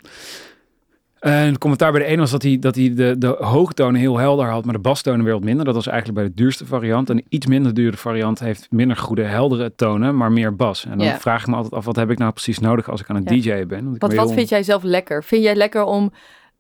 En 1.20 1.32
het 1.32 1.58
commentaar 1.58 1.92
bij 1.92 2.02
de 2.02 2.08
ene 2.08 2.20
was 2.22 2.32
dat 2.32 2.42
hij, 2.44 2.60
dat 2.60 2.76
hij 2.76 2.94
de, 2.94 3.16
de 3.18 3.28
hoogtonen 3.40 4.00
heel 4.00 4.18
helder 4.18 4.46
had, 4.46 4.66
maar 4.66 4.74
de 4.74 4.80
bastonen 4.80 5.24
weer 5.26 5.34
wat 5.34 5.44
minder. 5.44 5.66
Dat 5.66 5.76
was 5.76 5.88
eigenlijk 5.88 6.20
bij 6.20 6.28
de 6.28 6.34
duurste 6.34 6.66
variant. 6.66 7.10
En 7.10 7.16
de 7.16 7.24
iets 7.30 7.46
minder 7.46 7.74
dure 7.74 7.98
variant 7.98 8.40
heeft 8.40 8.68
minder 8.72 8.98
goede, 8.98 9.24
heldere 9.24 9.76
tonen, 9.76 10.18
maar 10.18 10.32
meer 10.32 10.56
bas. 10.56 10.86
En 10.86 10.98
dan 10.98 11.08
Ja. 11.08 11.20
vraag 11.20 11.42
ik 11.42 11.48
me 11.48 11.56
altijd 11.56 11.74
af, 11.74 11.86
wat 11.86 11.96
heb 11.96 12.10
ik 12.12 12.18
nou 12.18 12.32
precies 12.32 12.60
nodig 12.60 12.90
als 12.90 13.02
ik 13.02 13.10
aan 13.10 13.16
het 13.16 13.30
Ja. 13.30 13.36
DJ'en 13.56 13.68
ben? 13.68 13.84
Want 13.86 13.98
Wat, 14.02 14.14
wat 14.14 14.26
heel- 14.26 14.36
vind 14.36 14.50
jij 14.50 14.64
zelf 14.64 14.84
lekker? 14.84 15.24
Vind 15.24 15.44
jij 15.44 15.56
lekker 15.56 15.84
om... 15.84 16.12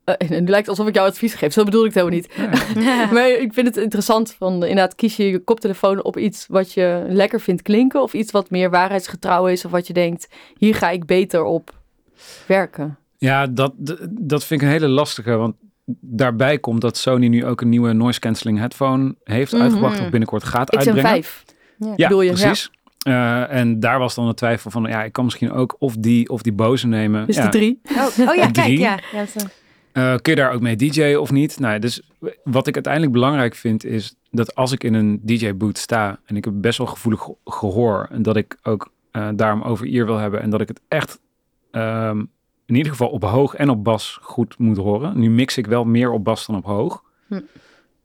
eh, 0.03 0.15
en 0.17 0.29
nu 0.43 0.49
lijkt 0.49 0.67
het 0.67 0.67
alsof 0.67 0.87
ik 0.87 0.95
jou 0.95 1.07
advies 1.07 1.33
geef. 1.33 1.53
Zo 1.53 1.63
bedoel 1.63 1.85
ik 1.85 1.93
het 1.93 2.03
helemaal 2.03 2.19
niet. 2.19 3.11
Maar 3.13 3.29
ik 3.29 3.53
vind 3.53 3.67
het 3.67 3.77
interessant 3.77 4.33
van 4.33 4.53
inderdaad 4.53 4.95
kies 4.95 5.15
je 5.17 5.29
je 5.29 5.39
koptelefoon 5.39 6.03
op 6.03 6.17
iets 6.17 6.45
wat 6.49 6.73
je 6.73 7.05
lekker 7.07 7.39
vindt 7.41 7.61
klinken 7.61 8.01
of 8.01 8.13
iets 8.13 8.31
wat 8.31 8.49
meer 8.49 8.69
waarheidsgetrouw 8.69 9.47
is 9.47 9.65
of 9.65 9.71
wat 9.71 9.87
je 9.87 9.93
denkt 9.93 10.27
hier 10.57 10.75
ga 10.75 10.89
ik 10.89 11.05
beter 11.05 11.43
op 11.43 11.75
werken. 12.47 12.97
Ja, 13.17 13.47
dat, 13.47 13.73
dat 14.09 14.43
vind 14.43 14.61
ik 14.61 14.67
een 14.67 14.73
hele 14.73 14.87
lastige, 14.87 15.35
want 15.35 15.55
daarbij 15.99 16.59
komt 16.59 16.81
dat 16.81 16.97
Sony 16.97 17.27
nu 17.27 17.45
ook 17.45 17.61
een 17.61 17.69
nieuwe 17.69 17.93
noise 17.93 18.19
cancelling 18.19 18.59
headphone 18.59 19.15
heeft 19.23 19.51
Mhm. 19.53 19.61
uitgebracht 19.61 19.99
of 19.99 20.09
binnenkort 20.09 20.43
gaat 20.43 20.75
uitbrengen. 20.75 21.21
XM5. 21.23 21.43
Ja. 21.77 21.93
Ja, 21.95 22.07
bedoel 22.07 22.21
je, 22.21 22.31
precies. 22.31 22.71
Eh, 23.01 23.53
en 23.53 23.79
daar 23.79 23.99
was 23.99 24.15
dan 24.15 24.27
de 24.27 24.33
twijfel 24.33 24.71
van, 24.71 24.83
ja, 24.83 25.03
ik 25.03 25.11
kan 25.13 25.23
misschien 25.23 25.51
ook 25.51 25.75
of 25.79 25.95
die 25.97 26.29
of 26.29 26.41
die 26.41 26.53
boze 26.53 26.87
nemen. 26.87 27.25
Dus 27.25 27.35
ja. 27.35 27.43
de 27.43 27.49
drie. 27.49 27.81
Oh, 27.97 28.27
oh 28.29 28.35
ja, 28.35 28.41
kijk, 28.51 28.53
Drie. 28.53 28.79
ja. 28.79 28.99
ja 29.11 29.25
eh, 29.91 30.15
kun 30.21 30.33
je 30.35 30.39
daar 30.41 30.51
ook 30.51 30.61
mee 30.61 30.75
DJ'en 30.75 31.21
of 31.21 31.31
niet? 31.31 31.59
Nou, 31.59 31.79
dus 31.79 32.01
wat 32.43 32.67
ik 32.67 32.73
uiteindelijk 32.73 33.13
belangrijk 33.13 33.55
vind 33.55 33.85
is 33.85 34.15
dat 34.31 34.55
als 34.55 34.71
ik 34.71 34.83
in 34.83 34.93
een 34.93 35.19
DJ-boot 35.23 35.77
sta 35.77 36.19
en 36.25 36.35
ik 36.35 36.45
heb 36.45 36.53
best 36.57 36.77
wel 36.77 36.87
gevoelig 36.87 37.21
ge- 37.21 37.35
gehoor 37.45 38.07
en 38.11 38.21
dat 38.21 38.35
ik 38.35 38.57
ook 38.63 38.91
eh, 39.11 39.27
daarom 39.35 39.61
over 39.61 39.87
ear 39.87 40.05
wil 40.05 40.17
hebben 40.17 40.41
en 40.41 40.49
dat 40.49 40.61
ik 40.61 40.67
het 40.67 40.81
echt 40.87 41.19
ehm, 41.71 42.23
in 42.67 42.75
ieder 42.75 42.91
geval 42.91 43.09
op 43.09 43.23
hoog 43.23 43.55
en 43.55 43.69
op 43.69 43.83
bas 43.83 44.19
goed 44.21 44.57
moet 44.57 44.77
horen. 44.77 45.19
Nu 45.19 45.29
mix 45.29 45.57
ik 45.57 45.65
wel 45.67 45.83
meer 45.85 46.11
op 46.11 46.23
bas 46.23 46.45
dan 46.45 46.55
op 46.55 46.65
hoog. 46.65 47.03
Hm. 47.27 47.39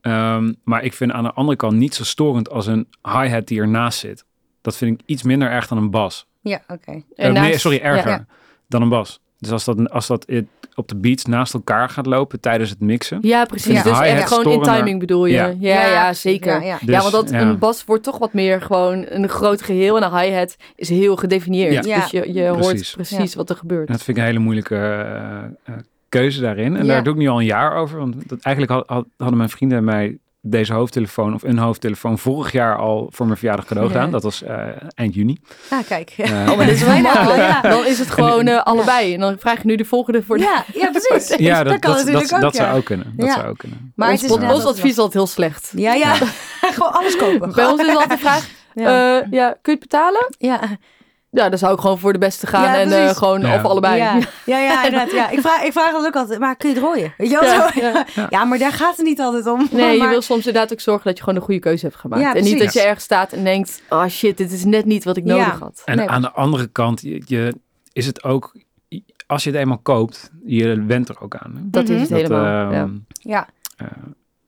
Ehm, 0.00 0.52
maar 0.64 0.82
ik 0.84 0.92
vind 0.92 1.12
aan 1.12 1.22
de 1.24 1.32
andere 1.32 1.56
kant 1.56 1.72
niet 1.76 1.94
zo 1.94 2.04
storend 2.04 2.50
als 2.50 2.66
een 2.66 2.88
hi-hat 3.02 3.46
die 3.46 3.60
ernaast 3.60 3.98
zit. 3.98 4.24
Dat 4.60 4.76
vind 4.76 5.00
ik 5.00 5.06
iets 5.06 5.22
minder 5.22 5.50
erg 5.50 5.68
dan 5.68 5.78
een 5.78 5.90
bas. 5.90 6.26
ja, 6.40 6.62
oké. 6.68 7.02
Eh, 7.16 7.32
nee, 7.32 7.58
sorry, 7.58 7.78
erger 7.78 8.10
Ja. 8.10 8.26
dan 8.68 8.82
een 8.82 8.88
bas. 8.88 9.20
Dus 9.42 9.50
als 9.50 9.64
dat, 9.64 9.90
als 9.90 10.06
dat 10.06 10.26
op 10.74 10.88
de 10.88 10.96
beats 10.96 11.24
naast 11.24 11.54
elkaar 11.54 11.88
gaat 11.88 12.06
lopen 12.06 12.40
tijdens 12.40 12.70
het 12.70 12.80
mixen. 12.80 13.18
Ja, 13.22 13.44
precies. 13.44 13.72
Ja. 13.74 13.82
Dus 13.82 13.98
echt 14.00 14.28
gewoon 14.34 14.52
in 14.52 14.62
timing 14.62 14.98
bedoel 15.00 15.26
je. 15.26 15.32
Ja, 15.32 15.52
Ja. 15.58 15.86
ja, 15.86 16.12
zeker. 16.12 16.52
Ja, 16.52 16.66
Ja, 16.66 16.78
ja. 16.80 16.86
Dus, 16.86 17.10
want 17.10 17.12
dat, 17.12 17.30
ja. 17.30 17.40
een 17.40 17.58
bas 17.58 17.84
wordt 17.84 18.02
toch 18.02 18.18
wat 18.18 18.32
meer 18.32 18.60
gewoon 18.60 19.04
een 19.08 19.28
groot 19.28 19.62
geheel 19.62 19.96
en 19.96 20.02
een 20.02 20.18
hi-hat 20.18 20.56
is 20.76 20.88
heel 20.88 21.16
gedefinieerd. 21.16 21.84
Ja. 21.84 22.00
Dus 22.00 22.10
je, 22.10 22.32
je 22.32 22.46
hoort 22.46 22.92
Precies. 22.94 23.34
wat 23.34 23.50
er 23.50 23.56
gebeurt. 23.56 23.86
En 23.88 23.92
dat 23.92 24.02
vind 24.02 24.16
ik 24.16 24.22
een 24.22 24.28
hele 24.28 24.42
moeilijke 24.44 24.76
eh, 24.76 25.42
eh, 25.74 25.80
keuze 26.08 26.40
daarin. 26.40 26.76
En 26.76 26.84
Ja. 26.86 26.92
daar 26.92 27.02
doe 27.04 27.12
ik 27.12 27.18
nu 27.18 27.28
al 27.28 27.38
een 27.38 27.44
jaar 27.44 27.74
over. 27.76 27.98
Want 27.98 28.28
dat, 28.28 28.38
eigenlijk 28.42 28.74
had, 28.76 28.88
had- 28.88 29.06
hadden 29.16 29.36
mijn 29.36 29.50
vrienden 29.50 29.78
en 29.78 29.84
mij 29.84 30.18
deze 30.44 30.72
hoofdtelefoon 30.72 31.34
of 31.34 31.42
een 31.42 31.58
hoofdtelefoon 31.58 32.18
vorig 32.18 32.52
jaar 32.52 32.76
al 32.76 33.06
voor 33.10 33.26
mijn 33.26 33.38
verjaardag 33.38 33.64
cadeau 33.66 33.88
Ja. 33.88 33.94
gedaan. 33.94 34.10
Dat 34.10 34.22
was 34.22 34.42
eh, 34.42 34.66
eind 34.94 35.14
juni. 35.14 35.38
Ah, 35.70 35.78
kijk. 35.88 36.14
Eh, 36.16 36.30
Oh, 36.50 36.56
maar 36.56 36.66
dit 36.66 36.74
is 36.74 36.82
wel 36.84 36.98
makkelijk. 37.12 37.36
ja. 37.36 37.60
Dan 37.60 37.86
is 37.86 37.98
het 37.98 38.10
gewoon 38.10 38.46
eh, 38.46 38.62
allebei. 38.62 39.14
En 39.14 39.20
dan 39.20 39.36
vraag 39.38 39.58
je 39.62 39.66
nu 39.66 39.76
de 39.76 39.84
volgende 39.84 40.22
voor 40.22 40.36
de... 40.38 40.42
Ja, 40.42 40.64
ja, 40.74 40.90
precies. 41.00 41.36
ja, 41.36 41.62
dat 41.62 41.72
dat, 41.72 41.80
kan 41.80 41.90
dat, 41.90 41.98
natuurlijk 42.04 42.28
dat, 42.30 42.34
ook, 42.38 42.40
dat 42.44 42.54
ja. 42.56 42.64
zou 42.64 42.76
ook 42.78 42.84
kunnen. 42.84 43.12
Dat 43.16 43.26
Ja. 43.26 43.34
zou 43.34 43.46
ook 43.48 43.58
kunnen. 43.58 43.92
Maar 43.96 44.10
ons, 44.10 44.22
het 44.22 44.30
is 44.30 44.36
ons 44.36 44.64
advies 44.64 44.90
is 44.90 44.96
altijd 44.98 45.14
heel 45.14 45.26
slecht. 45.26 45.72
Ja, 45.76 45.94
ja. 45.94 46.14
Gewoon 46.74 46.92
alles 46.92 47.16
kopen. 47.16 47.52
Bij 47.52 47.66
ons 47.66 47.80
is 47.82 47.88
altijd 47.88 48.10
de 48.10 48.18
vraag, 48.18 48.48
Ja. 48.74 49.20
eh, 49.20 49.30
ja, 49.30 49.48
kun 49.62 49.72
je 49.72 49.78
het 49.80 49.88
betalen? 49.90 50.34
ja. 50.38 50.60
Ja, 51.34 51.48
dan 51.48 51.58
zou 51.58 51.74
ik 51.74 51.80
gewoon 51.80 51.98
voor 51.98 52.12
de 52.12 52.18
beste 52.18 52.46
gaan 52.46 52.62
Ja, 52.62 52.76
en 52.80 52.92
eh, 52.92 53.08
gewoon 53.16 53.40
Ja. 53.40 53.54
of 53.54 53.64
allebei. 53.64 53.96
Ja, 53.96 54.14
ja, 54.46 54.58
ja, 54.58 54.84
inderdaad. 54.84 55.10
Ja. 55.12 55.30
Ik, 55.30 55.40
vraag, 55.40 55.62
ik 55.62 55.72
vraag 55.72 55.92
dat 55.92 56.06
ook 56.06 56.16
altijd, 56.16 56.38
maar 56.40 56.56
kun 56.56 56.68
je 56.68 56.74
het 56.74 56.84
rooien? 56.84 57.14
Weet 57.18 57.30
je 57.30 57.38
wel 57.40 57.44
Ja, 57.50 57.72
zo? 57.72 57.80
ja. 57.80 58.06
Ja. 58.30 58.44
maar 58.48 58.58
daar 58.58 58.72
gaat 58.72 58.96
het 58.96 59.06
niet 59.06 59.20
altijd 59.20 59.46
om. 59.46 59.68
Nee, 59.70 60.00
je 60.00 60.08
wil 60.08 60.22
soms 60.22 60.46
inderdaad 60.46 60.72
ook 60.72 60.80
zorgen 60.80 61.04
dat 61.04 61.16
je 61.16 61.22
gewoon 61.22 61.38
een 61.38 61.44
goede 61.44 61.60
keuze 61.60 61.84
hebt 61.86 61.98
gemaakt. 61.98 62.22
Ja, 62.22 62.34
en 62.34 62.44
niet 62.44 62.58
dat 62.58 62.72
je 62.72 62.80
ergens 62.80 63.04
staat 63.04 63.32
en 63.32 63.44
denkt, 63.44 63.82
oh 63.88 64.06
shit, 64.06 64.36
dit 64.36 64.52
is 64.52 64.64
net 64.64 64.84
niet 64.84 65.04
wat 65.04 65.16
ik 65.16 65.26
Ja. 65.26 65.36
nodig 65.36 65.58
had. 65.58 65.82
En 65.84 65.96
Nee, 65.96 66.08
aan 66.08 66.22
de 66.22 66.30
andere 66.32 66.66
kant, 66.66 67.00
je, 67.00 67.22
je- 67.26 67.54
is 67.92 68.06
het 68.06 68.24
ook, 68.24 68.56
als 69.26 69.44
je 69.44 69.50
het 69.50 69.58
eenmaal 69.58 69.78
koopt, 69.82 70.30
je 70.44 70.84
went 70.84 71.08
er 71.08 71.20
ook 71.20 71.36
aan. 71.36 71.52
hè? 71.54 71.60
Dat 71.64 71.88
is 71.88 72.00
het 72.00 72.08
Dat, 72.08 72.18
helemaal. 72.20 72.72
ja. 72.72 72.80
ehm, 72.80 72.90
Ja, 73.08 73.46
eh, 73.76 73.86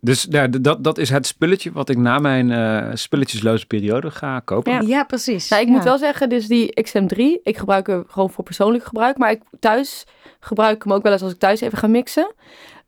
dus 0.04 0.26
ja, 0.30 0.46
dat, 0.46 0.84
dat 0.84 0.98
is 0.98 1.10
het 1.10 1.26
spulletje 1.26 1.72
wat 1.72 1.88
ik 1.88 1.96
na 1.96 2.18
mijn 2.18 2.50
eh, 2.50 2.90
spulletjesloze 2.94 3.66
periode 3.66 4.10
ga 4.10 4.40
kopen. 4.40 4.72
Ja. 4.72 4.80
ja. 4.80 5.04
precies. 5.04 5.48
Nou, 5.48 5.62
ik 5.62 5.68
Ja. 5.68 5.74
moet 5.74 5.84
wel 5.84 5.98
zeggen, 5.98 6.28
dus 6.28 6.46
die 6.46 6.82
XM3, 6.88 7.16
ik 7.42 7.56
gebruik 7.58 7.86
hem 7.86 8.04
gewoon 8.08 8.30
voor 8.30 8.44
persoonlijk 8.44 8.84
gebruik. 8.84 9.18
Maar 9.18 9.30
ik 9.30 9.42
thuis 9.60 10.04
gebruik 10.40 10.76
ik 10.76 10.82
hem 10.82 10.92
ook 10.92 11.02
wel 11.02 11.12
eens 11.12 11.22
als 11.22 11.32
ik 11.32 11.38
thuis 11.38 11.60
even 11.60 11.78
ga 11.78 11.86
mixen. 11.86 12.32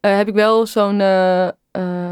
Eh, 0.01 0.17
heb 0.17 0.29
ik 0.29 0.35
wel 0.35 0.67
zo'n, 0.67 1.01
eh, 1.01 1.47
eh, 1.47 1.53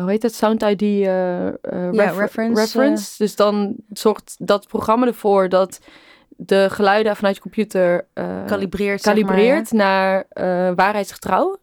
hoe 0.00 0.10
heet 0.10 0.22
dat, 0.22 0.34
Sound 0.34 0.62
ID 0.62 0.82
eh, 0.82 1.46
eh, 1.46 1.52
Ja, 1.62 1.88
refer- 1.90 2.20
reference, 2.20 2.60
reference. 2.60 3.14
Dus 3.18 3.36
dan 3.36 3.74
zorgt 3.92 4.34
dat 4.38 4.66
programma 4.68 5.06
ervoor 5.06 5.48
dat 5.48 5.78
de 6.36 6.66
geluiden 6.70 7.16
vanuit 7.16 7.34
je 7.36 7.40
computer 7.42 8.06
eh, 8.12 8.24
Kalibreert, 8.46 9.02
zeg 9.02 9.14
maar, 9.14 9.24
kalibreert 9.24 9.72
naar 9.72 10.24
eh, 10.28 10.70
waarheidsgetrouw. 10.74 11.56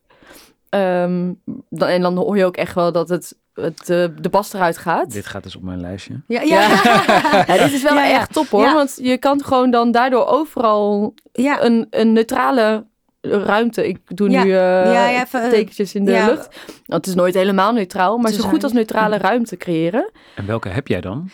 Ehm, 0.72 1.34
dan, 1.70 1.88
en 1.88 2.02
dan 2.02 2.18
hoor 2.18 2.38
je 2.38 2.46
ook 2.46 2.58
echt 2.58 2.76
wel 2.76 2.92
dat 2.92 3.10
het, 3.10 3.36
het 3.54 3.80
eh, 3.90 4.06
de 4.22 4.30
bas 4.30 4.54
eruit 4.54 4.78
gaat. 4.78 5.12
Dit 5.12 5.26
gaat 5.26 5.44
dus 5.44 5.56
op 5.56 5.62
mijn 5.62 5.82
lijstje. 5.82 6.22
Ja, 6.28 6.42
ja. 6.42 6.60
Ja, 7.48 7.58
dit 7.58 7.72
is 7.74 7.84
wel 7.84 7.94
Ja, 7.94 8.04
ja. 8.06 8.20
echt 8.20 8.34
top 8.34 8.48
hoor. 8.50 8.62
Ja. 8.64 8.74
Want 8.74 8.98
je 9.02 9.18
kan 9.18 9.44
gewoon 9.44 9.72
dan 9.72 9.92
daardoor 9.92 10.26
overal 10.26 11.14
ja. 11.32 11.64
een, 11.64 11.88
een 11.90 12.14
neutrale 12.14 12.86
ruimte. 13.22 13.88
Ik 13.88 13.98
doe 14.18 14.30
Ja. 14.30 14.44
nu 14.44 14.50
eh, 14.50 14.56
Ja, 14.94 15.08
ja, 15.10 15.22
even, 15.22 15.42
eh, 15.44 15.50
tekentjes 15.50 15.96
in 15.96 16.06
de 16.06 16.12
ja. 16.12 16.26
lucht. 16.26 16.48
Want 16.66 17.06
het 17.06 17.08
is 17.08 17.16
nooit 17.16 17.34
helemaal 17.34 17.74
neutraal, 17.74 18.18
maar 18.18 18.32
zo 18.32 18.48
goed 18.48 18.64
als 18.64 18.72
neutrale 18.74 19.18
ruimte 19.18 19.58
creëren. 19.58 20.12
En 20.36 20.46
welke 20.46 20.70
heb 20.70 20.88
jij 20.88 21.02
dan? 21.02 21.30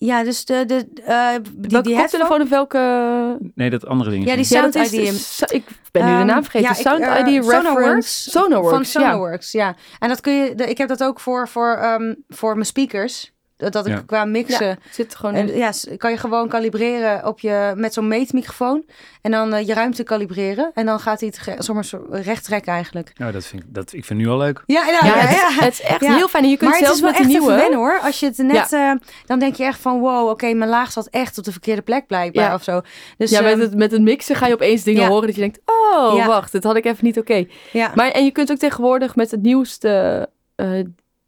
Ja, 0.00 0.24
dus 0.24 0.44
de, 0.44 0.64
de, 0.66 0.86
eh 1.04 1.28
die, 1.52 1.70
welke 1.70 1.88
die 1.88 1.98
koptelefoon 1.98 2.40
of 2.40 2.48
welke... 2.48 2.78
Nee, 3.54 3.70
dat 3.70 3.86
andere 3.86 4.10
ding. 4.10 4.24
Ja, 4.26 4.34
die 4.36 4.44
Sound 4.44 4.74
ID. 4.74 4.92
is- 4.92 5.42
ik 5.50 5.64
ben 5.92 6.04
nu 6.04 6.10
de 6.10 6.16
Ehm, 6.16 6.26
naam 6.26 6.42
vergeten. 6.42 6.68
ja, 6.68 6.74
ik, 6.76 6.86
Sound 6.86 7.00
eh, 7.02 7.34
ID. 7.34 7.44
Reference. 7.46 8.30
Sonarworks, 8.30 8.70
Van 8.92 9.02
ja. 9.02 9.08
Sonarworks, 9.08 9.52
ja. 9.52 9.74
En 9.98 10.08
dat 10.08 10.20
kun 10.20 10.32
je, 10.32 10.54
de, 10.54 10.64
ik 10.68 10.78
heb 10.78 10.88
dat 10.88 11.02
ook 11.04 11.20
voor, 11.20 11.48
voor, 11.48 11.72
ehm, 11.76 12.14
voor 12.28 12.52
mijn 12.54 12.66
speakers. 12.66 13.32
Dat, 13.58 13.72
dat 13.72 13.86
ik 13.86 13.92
Ja. 13.92 14.02
qua 14.06 14.24
mixen. 14.24 14.66
Ja, 14.66 14.70
het 14.82 14.94
zit 14.94 15.14
gewoon 15.14 15.34
En 15.34 15.56
ja, 15.56 15.70
kan 15.96 16.10
je 16.10 16.16
gewoon 16.16 16.48
kalibreren 16.48 17.26
op 17.26 17.40
je, 17.40 17.72
met 17.76 17.92
zo'n 17.92 18.08
meetmicrofoon. 18.08 18.84
En 19.22 19.30
dan 19.30 19.54
eh, 19.54 19.66
je 19.66 19.74
ruimte 19.74 20.02
kalibreren. 20.02 20.70
En 20.74 20.86
dan 20.86 21.00
gaat 21.00 21.20
hij 21.20 21.32
het 21.56 21.64
zo 21.86 22.06
recht 22.10 22.44
trekken 22.44 22.72
eigenlijk. 22.72 23.12
Nou, 23.16 23.32
dat 23.32 23.44
vind 23.44 23.62
ik, 23.62 23.74
dat, 23.74 23.92
ik 23.92 24.04
vind 24.04 24.18
nu 24.20 24.28
al 24.28 24.36
leuk. 24.38 24.62
Ja, 24.66 24.86
ja, 24.86 24.92
Ja, 25.06 25.14
ja. 25.14 25.14
het, 25.26 25.30
is, 25.30 25.40
ja. 25.40 25.62
het 25.64 25.72
is 25.72 25.80
echt 25.80 26.00
Ja. 26.00 26.14
heel 26.14 26.28
fijn. 26.28 26.44
En 26.44 26.50
je 26.50 26.56
kunt 26.56 26.70
Maar 26.70 26.78
het 26.78 26.88
zelfs 26.88 27.00
is 27.02 27.04
wel 27.04 27.10
met 27.12 27.20
echt 27.20 27.28
nieuwe... 27.30 27.46
even 27.52 27.56
wennen 27.62 27.78
hoor. 27.78 27.98
Als 28.02 28.20
je 28.20 28.26
het 28.26 28.38
net, 28.38 28.72
eh, 28.72 28.92
dan 29.26 29.38
denk 29.38 29.54
je 29.54 29.64
echt 29.64 29.80
van 29.80 30.00
wow, 30.00 30.28
oké, 30.28 30.52
mijn 30.52 30.70
laag 30.70 30.92
zat 30.92 31.06
echt 31.10 31.38
op 31.38 31.44
de 31.44 31.52
verkeerde 31.52 31.82
plek 31.82 32.06
blijkbaar 32.06 32.44
Ja. 32.44 32.54
of 32.54 32.62
zo. 32.62 32.80
Dus 33.16 33.30
ja, 33.30 33.40
met 33.40 33.52
ehm, 33.52 33.60
het, 33.60 33.74
met 33.76 33.90
het 33.90 34.02
mixen 34.02 34.36
ga 34.36 34.46
je 34.46 34.54
opeens 34.54 34.82
dingen 34.82 35.02
Ja. 35.02 35.08
horen 35.08 35.26
dat 35.26 35.34
je 35.34 35.40
denkt... 35.40 35.60
Oh, 35.64 36.16
Ja. 36.16 36.26
wacht, 36.26 36.52
dit 36.52 36.64
had 36.64 36.76
ik 36.76 36.84
even 36.84 37.04
niet 37.04 37.18
oké. 37.18 37.44
ja. 37.72 37.92
Maar 37.94 38.10
en 38.10 38.24
je 38.24 38.30
kunt 38.30 38.50
ook 38.50 38.58
tegenwoordig 38.58 39.16
met 39.16 39.30
het 39.30 39.42
nieuwste 39.42 40.28
eh, 40.54 40.70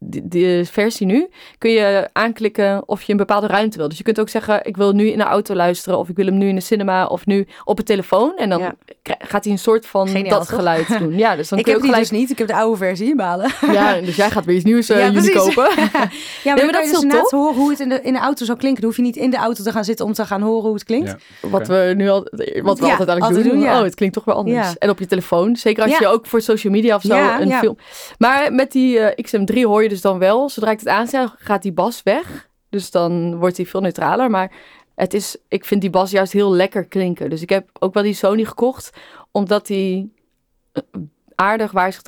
de, 0.03 0.27
de 0.27 0.65
versie 0.71 1.05
nu, 1.07 1.27
kun 1.57 1.71
je 1.71 2.09
aanklikken 2.13 2.83
of 2.85 3.01
je 3.01 3.11
een 3.11 3.17
bepaalde 3.17 3.47
ruimte 3.47 3.77
wil. 3.77 3.87
Dus 3.89 3.97
je 3.97 4.03
kunt 4.03 4.19
ook 4.19 4.29
zeggen, 4.29 4.59
ik 4.65 4.77
wil 4.77 4.91
nu 4.91 5.07
in 5.07 5.17
de 5.17 5.23
auto 5.23 5.55
luisteren 5.55 5.99
of 5.99 6.09
ik 6.09 6.15
wil 6.15 6.25
hem 6.25 6.37
nu 6.37 6.47
in 6.47 6.55
de 6.55 6.61
cinema 6.61 7.05
of 7.05 7.25
nu 7.25 7.47
op 7.63 7.77
een 7.79 7.83
telefoon. 7.85 8.37
En 8.37 8.49
dan 8.49 8.59
Ja. 8.59 8.75
gaat 9.19 9.43
hij 9.43 9.53
een 9.53 9.59
soort 9.59 9.85
van 9.85 10.07
Geniaal, 10.07 10.29
dat 10.39 10.47
toch? 10.47 10.57
geluid 10.57 10.87
doen. 10.99 11.17
Ja, 11.17 11.35
dus 11.35 11.49
dan 11.49 11.57
ik 11.59 11.63
kun 11.63 11.73
je 11.73 11.79
heb 11.79 11.79
ook 11.79 11.81
die 11.81 11.91
gelijk... 11.91 12.09
dus 12.09 12.19
niet. 12.19 12.29
Ik 12.29 12.37
heb 12.37 12.47
de 12.47 12.53
oude 12.53 12.77
versie 12.77 13.07
inbalen. 13.09 13.51
Ja, 13.71 13.99
dus 14.01 14.15
jij 14.15 14.29
gaat 14.29 14.45
weer 14.45 14.55
iets 14.55 14.65
nieuws 14.65 14.89
eh 14.89 14.97
Ja, 15.13 15.31
kopen. 15.33 15.69
Ja, 15.75 15.87
maar, 15.93 16.09
maar 16.43 16.55
dan 16.55 16.55
dat 16.55 16.71
kan 16.71 16.83
je 16.83 16.91
is 16.91 16.99
dus 17.01 17.29
horen 17.29 17.55
hoe 17.55 17.69
het 17.69 17.79
in 17.79 17.89
de, 17.89 18.01
in 18.01 18.13
de 18.13 18.19
auto 18.19 18.45
zou 18.45 18.57
klinken. 18.57 18.81
Dan 18.81 18.89
hoef 18.89 18.99
je 18.99 19.05
niet 19.05 19.15
in 19.15 19.29
de 19.29 19.37
auto 19.37 19.63
te 19.63 19.71
gaan 19.71 19.83
zitten 19.83 20.05
om 20.05 20.13
te 20.13 20.25
gaan 20.25 20.41
horen 20.41 20.63
hoe 20.63 20.73
het 20.73 20.83
klinkt. 20.83 21.15
Ja. 21.41 21.49
Wat 21.49 21.67
we 21.67 21.93
nu 21.97 22.09
al, 22.09 22.19
wat 22.21 22.79
we 22.79 22.85
Ja, 22.85 22.91
altijd 22.91 23.09
eigenlijk 23.09 23.21
altijd 23.21 23.43
doen. 23.43 23.53
doen, 23.53 23.61
ja. 23.61 23.77
Oh, 23.77 23.83
het 23.83 23.95
klinkt 23.95 24.15
toch 24.15 24.25
wel 24.25 24.35
anders. 24.35 24.67
Ja. 24.67 24.73
En 24.79 24.89
op 24.89 24.99
je 24.99 25.05
telefoon, 25.05 25.55
zeker 25.55 25.83
als 25.83 25.91
Ja. 25.91 25.97
je 25.99 26.07
ook 26.07 26.25
voor 26.27 26.41
social 26.41 26.73
media 26.73 26.95
of 26.95 27.01
zo 27.01 27.15
Ja, 27.15 27.41
een 27.41 27.47
ja. 27.47 27.59
film. 27.59 27.77
Maar 28.17 28.53
met 28.53 28.71
die 28.71 28.99
eh, 28.99 29.25
XM3 29.25 29.61
hoor 29.63 29.83
je 29.83 29.89
dus 29.91 30.01
dan 30.01 30.19
wel, 30.19 30.49
zodra 30.49 30.71
ik 30.71 30.79
het 30.79 30.87
aanzet, 30.87 31.29
gaat 31.37 31.61
die 31.61 31.71
bas 31.71 32.03
weg. 32.03 32.49
Dus 32.69 32.91
dan 32.91 33.35
wordt 33.35 33.57
hij 33.57 33.65
veel 33.65 33.81
neutraler. 33.81 34.29
Maar 34.29 34.51
het 34.95 35.13
is, 35.13 35.37
ik 35.47 35.65
vind 35.65 35.81
die 35.81 35.89
bas 35.89 36.11
juist 36.11 36.33
heel 36.33 36.51
lekker 36.53 36.85
klinken. 36.85 37.29
Dus 37.29 37.41
ik 37.41 37.49
heb 37.49 37.69
ook 37.79 37.93
wel 37.93 38.03
die 38.03 38.13
Sony 38.13 38.45
gekocht, 38.45 38.89
omdat 39.31 39.67
die 39.67 40.13
eh, 40.71 40.81
aardig 41.35 41.71
waar 41.71 42.01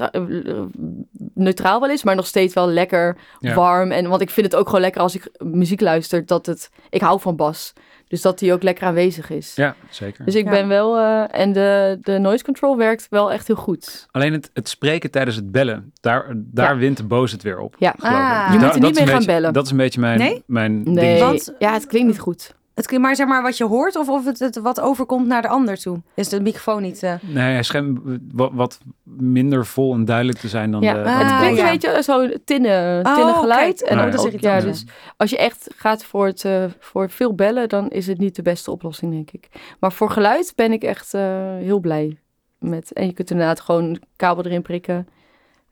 neutraal 1.34 1.80
wel 1.80 1.90
is, 1.90 2.04
maar 2.04 2.16
nog 2.16 2.28
steeds 2.28 2.54
wel 2.54 2.68
lekker 2.68 3.18
Ja. 3.40 3.56
warm. 3.56 3.92
En 3.92 4.08
want 4.10 4.22
ik 4.22 4.30
vind 4.30 4.46
het 4.46 4.56
ook 4.56 4.66
gewoon 4.66 4.82
lekker 4.82 5.02
als 5.02 5.16
ik 5.16 5.30
muziek 5.40 5.82
luister, 5.82 6.26
dat 6.26 6.46
het, 6.46 6.70
ik 6.90 7.02
hou 7.02 7.20
van 7.20 7.36
bas. 7.36 7.74
Dus 8.14 8.22
dat 8.22 8.40
die 8.40 8.54
ook 8.54 8.64
lekker 8.64 8.86
aanwezig 8.88 9.30
is. 9.30 9.56
Ja, 9.56 9.76
zeker. 9.90 10.26
Dus 10.26 10.36
ik 10.36 10.44
Ja. 10.46 10.50
ben 10.52 10.68
wel, 10.68 10.98
eh, 10.98 11.40
en 11.40 11.54
de, 11.54 11.98
de 12.02 12.18
noise 12.20 12.44
control 12.44 12.78
werkt 12.78 13.08
wel 13.10 13.32
echt 13.32 13.48
heel 13.48 13.56
goed. 13.56 14.08
Alleen 14.12 14.34
het, 14.34 14.50
het 14.54 14.70
spreken 14.70 15.12
tijdens 15.12 15.36
het 15.36 15.52
bellen, 15.52 15.92
daar, 16.02 16.26
daar 16.36 16.74
Ja. 16.74 16.78
wint 16.78 16.98
de 16.98 17.04
boos 17.04 17.32
het 17.32 17.42
weer 17.44 17.60
op. 17.60 17.76
Ja. 17.80 17.96
Ah. 18.00 18.46
Je 18.52 18.54
moet 18.54 18.62
er 18.62 18.68
dat 18.72 18.74
niet 18.80 18.84
is 18.84 18.88
een 18.90 18.94
mee 18.94 19.06
gaan 19.06 19.14
beetje- 19.16 19.26
bellen. 19.34 19.54
Dat 19.54 19.66
is 19.66 19.72
een 19.72 19.78
beetje 19.78 20.00
mijn, 20.00 20.18
Nee? 20.20 20.44
mijn 20.46 20.84
Nee, 20.84 21.06
ding. 21.16 21.20
Want- 21.20 21.54
ja, 21.60 21.74
het 21.74 21.88
klinkt 21.88 22.08
niet 22.08 22.20
goed. 22.20 22.54
Het 22.74 22.98
maar 23.00 23.16
zeg 23.16 23.28
maar 23.28 23.42
wat 23.42 23.58
je 23.58 23.66
hoort 23.66 23.96
of 23.96 24.10
of 24.10 24.26
het, 24.26 24.40
het 24.40 24.60
wat 24.60 24.80
overkomt 24.80 25.28
naar 25.28 25.42
de 25.42 25.48
ander 25.48 25.78
toe. 25.78 26.02
Is 26.16 26.30
de 26.30 26.42
microfoon 26.42 26.82
niet... 26.82 27.04
eh, 27.04 27.14
Nee, 27.22 27.54
hij 27.54 27.64
schijnt 27.64 28.00
wat, 28.34 28.52
wat 28.54 28.80
minder 29.04 29.66
vol 29.66 29.94
en 29.94 30.06
duidelijk 30.06 30.38
te 30.38 30.48
zijn 30.48 30.72
dan 30.72 30.82
Ja, 30.82 30.94
de... 30.94 31.04
Ah, 31.10 31.18
het 31.20 31.38
klinkt 31.38 31.60
een 31.60 31.66
beetje 31.66 32.04
zo 32.04 32.30
tinnen, 32.46 33.06
Oh, 33.06 33.16
tinnen 33.16 33.36
geluid. 33.36 33.84
En 33.84 33.98
irritant, 33.98 34.42
ja, 34.42 34.60
dus 34.60 34.86
als 35.18 35.30
je 35.30 35.38
echt 35.38 35.70
gaat 35.76 36.06
voor, 36.06 36.26
het, 36.26 36.46
eh, 36.46 36.66
voor 36.80 37.10
veel 37.10 37.36
bellen, 37.36 37.70
dan 37.70 37.90
is 37.90 38.08
het 38.08 38.18
niet 38.18 38.36
de 38.36 38.42
beste 38.42 38.72
oplossing, 38.72 39.12
denk 39.12 39.32
ik. 39.32 39.48
Maar 39.80 39.92
voor 39.92 40.10
geluid 40.10 40.54
ben 40.56 40.72
ik 40.72 40.84
echt 40.84 41.14
eh, 41.14 41.22
heel 41.58 41.80
blij 41.80 42.18
met. 42.60 42.92
En 42.94 43.06
je 43.06 43.14
kunt 43.14 43.32
inderdaad 43.32 43.60
gewoon 43.60 43.84
een 43.84 44.02
kabel 44.16 44.46
erin 44.46 44.62
prikken. 44.62 45.08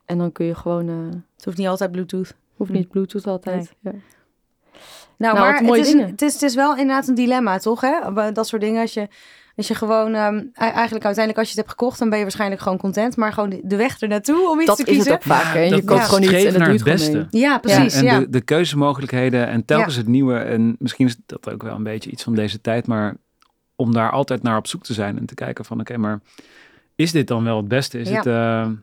En 0.04 0.18
dan 0.18 0.32
kun 0.32 0.46
je 0.46 0.54
gewoon, 0.54 0.88
eh 0.88 1.18
het 1.36 1.44
hoeft 1.44 1.56
niet 1.58 1.66
altijd 1.68 1.92
Bluetooth. 1.92 2.34
hoeft 2.56 2.70
niet 2.70 2.88
Bluetooth 2.88 3.26
altijd. 3.26 3.74
Ja. 3.80 3.92
Nou, 5.22 5.34
Nou, 5.34 5.44
maar 5.46 5.46
wat 5.52 5.60
het 5.60 5.68
mooie 5.68 5.80
is, 5.80 5.90
dingen. 5.92 6.10
het, 6.10 6.22
is, 6.22 6.32
het 6.32 6.42
is 6.42 6.54
wel 6.54 6.76
inderdaad 6.76 7.08
een 7.08 7.14
dilemma, 7.14 7.58
toch? 7.58 7.80
Hè? 7.80 8.32
Dat 8.32 8.46
soort 8.48 8.62
dingen. 8.62 8.80
Als 8.80 8.94
je, 8.94 9.08
als 9.56 9.68
je 9.68 9.74
gewoon... 9.74 10.14
ehm, 10.14 10.42
eigenlijk 10.54 11.04
uiteindelijk 11.04 11.38
als 11.38 11.46
je 11.52 11.54
het 11.58 11.66
hebt 11.66 11.68
gekocht... 11.70 11.98
dan 11.98 12.08
ben 12.08 12.18
je 12.18 12.24
waarschijnlijk 12.24 12.60
gewoon 12.60 12.78
content. 12.78 13.16
Maar 13.16 13.32
gewoon 13.32 13.60
de, 13.62 13.76
weg 13.76 13.98
ernaartoe 14.00 14.50
om 14.50 14.58
iets 14.58 14.66
Dat 14.66 14.76
te 14.76 14.82
is 14.82 14.88
het 14.88 14.96
kiezen. 14.96 15.12
ook 15.12 15.22
vaak. 15.22 15.54
hè. 15.54 15.60
En 15.62 15.70
dat- 15.70 15.78
je 15.78 15.84
koopt 15.84 16.00
ja. 16.00 16.06
gewoon 16.06 16.22
iets 16.22 16.44
en 16.44 16.52
dat 16.58 16.66
het 16.68 16.84
beste. 16.84 17.26
Ja, 17.30 17.58
precies. 17.58 17.94
en 17.94 18.04
Ja, 18.04 18.18
de, 18.18 18.28
de 18.30 18.40
keuzemogelijkheden 18.40 19.46
en 19.48 19.64
telkens 19.64 19.96
het 19.96 20.06
nieuwe. 20.08 20.38
En 20.38 20.76
misschien 20.78 21.06
is 21.06 21.16
dat 21.26 21.50
ook 21.50 21.62
wel 21.62 21.74
een 21.74 21.82
beetje 21.82 22.10
iets 22.10 22.22
van 22.22 22.34
deze 22.34 22.60
tijd. 22.60 22.86
Maar 22.86 23.16
om 23.76 23.92
daar 23.92 24.10
altijd 24.10 24.42
naar 24.42 24.56
op 24.56 24.66
zoek 24.66 24.82
te 24.82 24.92
zijn 24.92 25.18
en 25.18 25.26
te 25.26 25.34
kijken 25.34 25.64
van... 25.64 25.80
Oké, 25.80 25.96
maar 25.96 26.20
is 26.96 27.12
dit 27.12 27.26
dan 27.26 27.44
wel 27.44 27.56
het 27.56 27.68
beste? 27.68 27.98
Is 27.98 28.08
Ja. 28.08 28.16
het... 28.16 28.26
eh, 28.26 28.62
het 28.62 28.76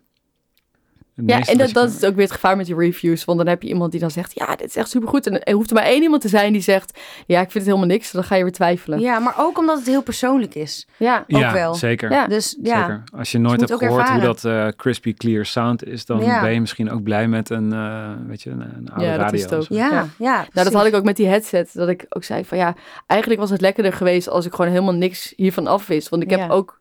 Ja, 1.25 1.41
en 1.41 1.57
dat, 1.57 1.69
dat 1.71 1.89
is 1.89 2.03
ook 2.03 2.15
weer 2.15 2.23
het 2.23 2.31
gevaar 2.33 2.57
met 2.57 2.65
die 2.65 2.75
reviews. 2.75 3.25
Want 3.25 3.37
dan 3.37 3.47
heb 3.47 3.61
je 3.61 3.67
iemand 3.69 3.91
die 3.91 3.99
dan 3.99 4.11
zegt, 4.11 4.31
ja, 4.35 4.55
dit 4.55 4.67
is 4.67 4.75
echt 4.75 4.89
supergoed. 4.89 5.27
En 5.27 5.43
er 5.43 5.53
hoeft 5.53 5.69
er 5.69 5.75
maar 5.75 5.83
één 5.85 6.01
iemand 6.01 6.21
te 6.21 6.27
zijn 6.27 6.53
die 6.53 6.61
zegt, 6.61 6.99
ja, 7.25 7.35
ik 7.41 7.51
vind 7.51 7.53
het 7.53 7.65
helemaal 7.73 7.87
niks. 7.87 8.11
Dan 8.11 8.23
ga 8.23 8.35
je 8.35 8.43
weer 8.43 8.51
twijfelen. 8.51 8.99
ja, 8.99 9.19
maar 9.19 9.33
ook 9.37 9.57
omdat 9.57 9.77
het 9.77 9.87
heel 9.87 10.03
persoonlijk 10.03 10.55
is. 10.55 10.87
Ja, 10.97 11.17
ook 11.19 11.39
ja, 11.39 11.53
wel. 11.53 11.73
zeker. 11.73 12.11
Ja. 12.11 12.27
Dus 12.27 12.57
ja, 12.63 12.79
Zeker. 12.79 13.03
Als 13.17 13.31
je 13.31 13.37
nooit 13.37 13.59
hebt 13.59 13.73
gehoord 13.83 14.09
hoe 14.09 14.21
dat 14.21 14.45
eh, 14.45 14.67
crispy 14.67 15.13
clear 15.13 15.45
sound 15.45 15.83
is, 15.85 16.05
dan 16.05 16.19
Ja. 16.19 16.41
ben 16.41 16.53
je 16.53 16.59
misschien 16.59 16.91
ook 16.91 17.03
blij 17.03 17.27
met 17.27 17.49
een, 17.49 17.73
eh, 17.73 18.09
weet 18.27 18.41
je, 18.41 18.49
een, 18.49 18.61
een 18.61 18.89
oude 18.89 19.05
Ja, 19.05 19.11
dat 19.11 19.19
radio. 19.19 19.35
is 19.37 19.43
het 19.43 19.53
ook. 19.53 19.65
ja, 19.69 19.89
Ja. 19.91 20.07
ja. 20.17 20.35
Nou, 20.53 20.65
dat 20.69 20.73
had 20.73 20.85
ik 20.85 20.95
ook 20.95 21.03
met 21.03 21.15
die 21.17 21.27
headset. 21.27 21.69
Dat 21.73 21.89
ik 21.89 22.05
ook 22.09 22.23
zei 22.23 22.45
van 22.45 22.57
ja, 22.57 22.75
eigenlijk 23.07 23.41
was 23.41 23.49
het 23.49 23.61
lekkerder 23.61 23.93
geweest 23.93 24.29
als 24.29 24.45
ik 24.45 24.53
gewoon 24.53 24.71
helemaal 24.71 24.93
niks 24.93 25.33
hiervan 25.35 25.67
af 25.67 25.87
wist. 25.87 26.09
Want 26.09 26.23
ik 26.23 26.29
heb 26.29 26.39
Ja. 26.39 26.47
ook 26.47 26.79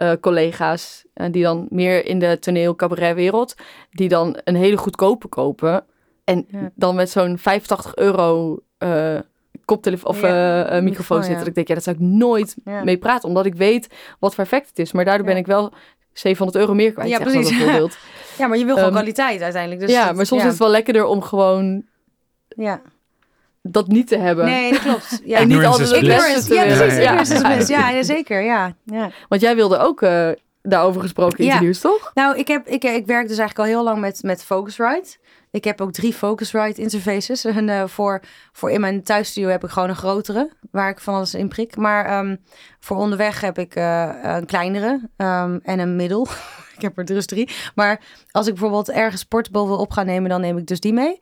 eh, 0.00 0.12
collega's 0.20 1.04
eh, 1.14 1.26
die 1.30 1.42
dan 1.42 1.66
meer 1.70 2.04
in 2.06 2.18
de 2.18 2.38
toneel 2.38 2.74
cabaret 2.76 3.14
wereld, 3.14 3.54
die 3.90 4.08
dan 4.08 4.38
een 4.44 4.54
hele 4.54 4.76
goedkope 4.76 5.28
kopen. 5.28 5.84
En 6.24 6.46
Ja. 6.48 6.70
dan 6.74 6.94
met 6.94 7.10
zo'n 7.10 7.38
85 7.38 7.94
euro 7.96 8.58
eh 8.78 9.18
koptelefoon 9.64 10.10
of 10.10 10.20
Ja, 10.20 10.80
microfoon 10.80 11.16
zitten. 11.16 11.32
ja. 11.32 11.38
Dat 11.38 11.46
ik 11.48 11.54
denk, 11.54 11.68
ja, 11.68 11.74
dat 11.74 11.82
zou 11.84 11.96
ik 11.96 12.02
nooit 12.02 12.56
mee 12.84 12.98
praten. 12.98 13.28
Omdat 13.28 13.46
ik 13.46 13.54
weet 13.54 13.88
wat 14.18 14.34
voor 14.34 14.44
effect 14.44 14.68
het 14.68 14.78
is. 14.78 14.92
Maar 14.92 15.04
daardoor 15.04 15.26
ben 15.26 15.36
ik 15.36 15.46
wel 15.46 15.72
700 16.12 16.58
euro 16.58 16.74
meer 16.74 16.92
kwijt. 16.92 17.08
Ja, 17.08 17.18
precies. 17.18 17.48
bijvoorbeeld. 17.48 17.96
Ja, 18.38 18.46
maar 18.46 18.58
je 18.58 18.64
wil 18.64 18.74
gewoon 18.74 18.90
Ehm, 18.90 18.98
kwaliteit 18.98 19.42
uiteindelijk. 19.42 19.80
Dus 19.82 19.90
ja, 19.90 20.06
dat- 20.06 20.16
maar 20.16 20.26
soms 20.26 20.42
is 20.42 20.48
het 20.48 20.58
wel 20.58 20.70
lekkerder 20.70 21.04
om 21.04 21.22
gewoon 21.22 21.84
Ja. 22.48 22.82
Dat 23.62 23.86
niet 23.86 24.08
te 24.08 24.16
hebben. 24.16 24.44
Nee, 24.44 24.72
dat 24.72 24.80
klopt. 24.80 25.20
Ja. 25.24 25.38
En 25.38 25.48
niet 25.48 25.64
altijd 25.64 25.90
het 25.90 26.00
beste 26.00 26.48
te 26.48 26.54
ja, 26.54 26.64
precies. 26.64 26.96
Ja, 26.96 27.02
ja. 27.02 27.20
Ignorance 27.20 27.34
is 27.34 27.40
bliss. 27.40 27.68
Ja, 27.68 27.90
ja, 27.96 28.02
zeker. 28.02 28.42
Ja, 28.42 28.74
ja. 28.84 29.10
Want 29.28 29.40
jij 29.40 29.54
wilde 29.54 29.78
ook 29.78 30.02
eh, 30.02 30.28
daarover 30.62 31.00
gesproken 31.00 31.38
in 31.38 31.44
Ja. 31.44 31.52
het 31.52 31.60
nieuws, 31.60 31.80
toch? 31.80 32.10
Nou, 32.14 32.38
ik, 32.38 32.48
heb, 32.48 32.66
ik, 32.66 32.84
ik 32.84 33.06
werk 33.06 33.28
dus 33.28 33.38
eigenlijk 33.38 33.58
al 33.58 33.74
heel 33.74 33.84
lang 33.84 34.00
met, 34.00 34.22
met 34.22 34.44
Focusrite. 34.44 35.16
Ik 35.50 35.64
heb 35.64 35.80
ook 35.80 35.92
drie 35.92 36.12
Focusrite 36.12 36.80
interfaces. 36.80 37.44
En 37.56 37.68
eh, 37.68 37.86
voor, 37.86 38.20
voor 38.52 38.70
in 38.70 38.80
mijn 38.80 39.02
thuisstudio 39.02 39.48
heb 39.48 39.64
ik 39.64 39.70
gewoon 39.70 39.88
een 39.88 39.96
grotere, 39.96 40.50
waar 40.70 40.90
ik 40.90 41.00
van 41.00 41.14
alles 41.14 41.34
in 41.34 41.48
prik. 41.48 41.76
Maar 41.76 42.04
ehm, 42.06 42.36
voor 42.80 42.96
onderweg 42.96 43.40
heb 43.40 43.58
ik 43.58 43.74
eh, 43.74 44.10
een 44.22 44.46
kleinere 44.46 45.08
ehm, 45.16 45.58
en 45.62 45.78
een 45.78 45.96
middel. 45.96 46.26
ik 46.76 46.82
heb 46.82 46.98
er 46.98 47.04
dus 47.04 47.26
drie. 47.26 47.50
Maar 47.74 48.00
als 48.30 48.46
ik 48.46 48.52
bijvoorbeeld 48.52 48.90
ergens 48.90 49.24
portable 49.24 49.66
wil 49.66 49.78
op 49.78 49.90
gaan 49.92 50.06
nemen, 50.06 50.30
dan 50.30 50.40
neem 50.40 50.58
ik 50.58 50.66
dus 50.66 50.80
die 50.80 50.92
mee. 50.92 51.20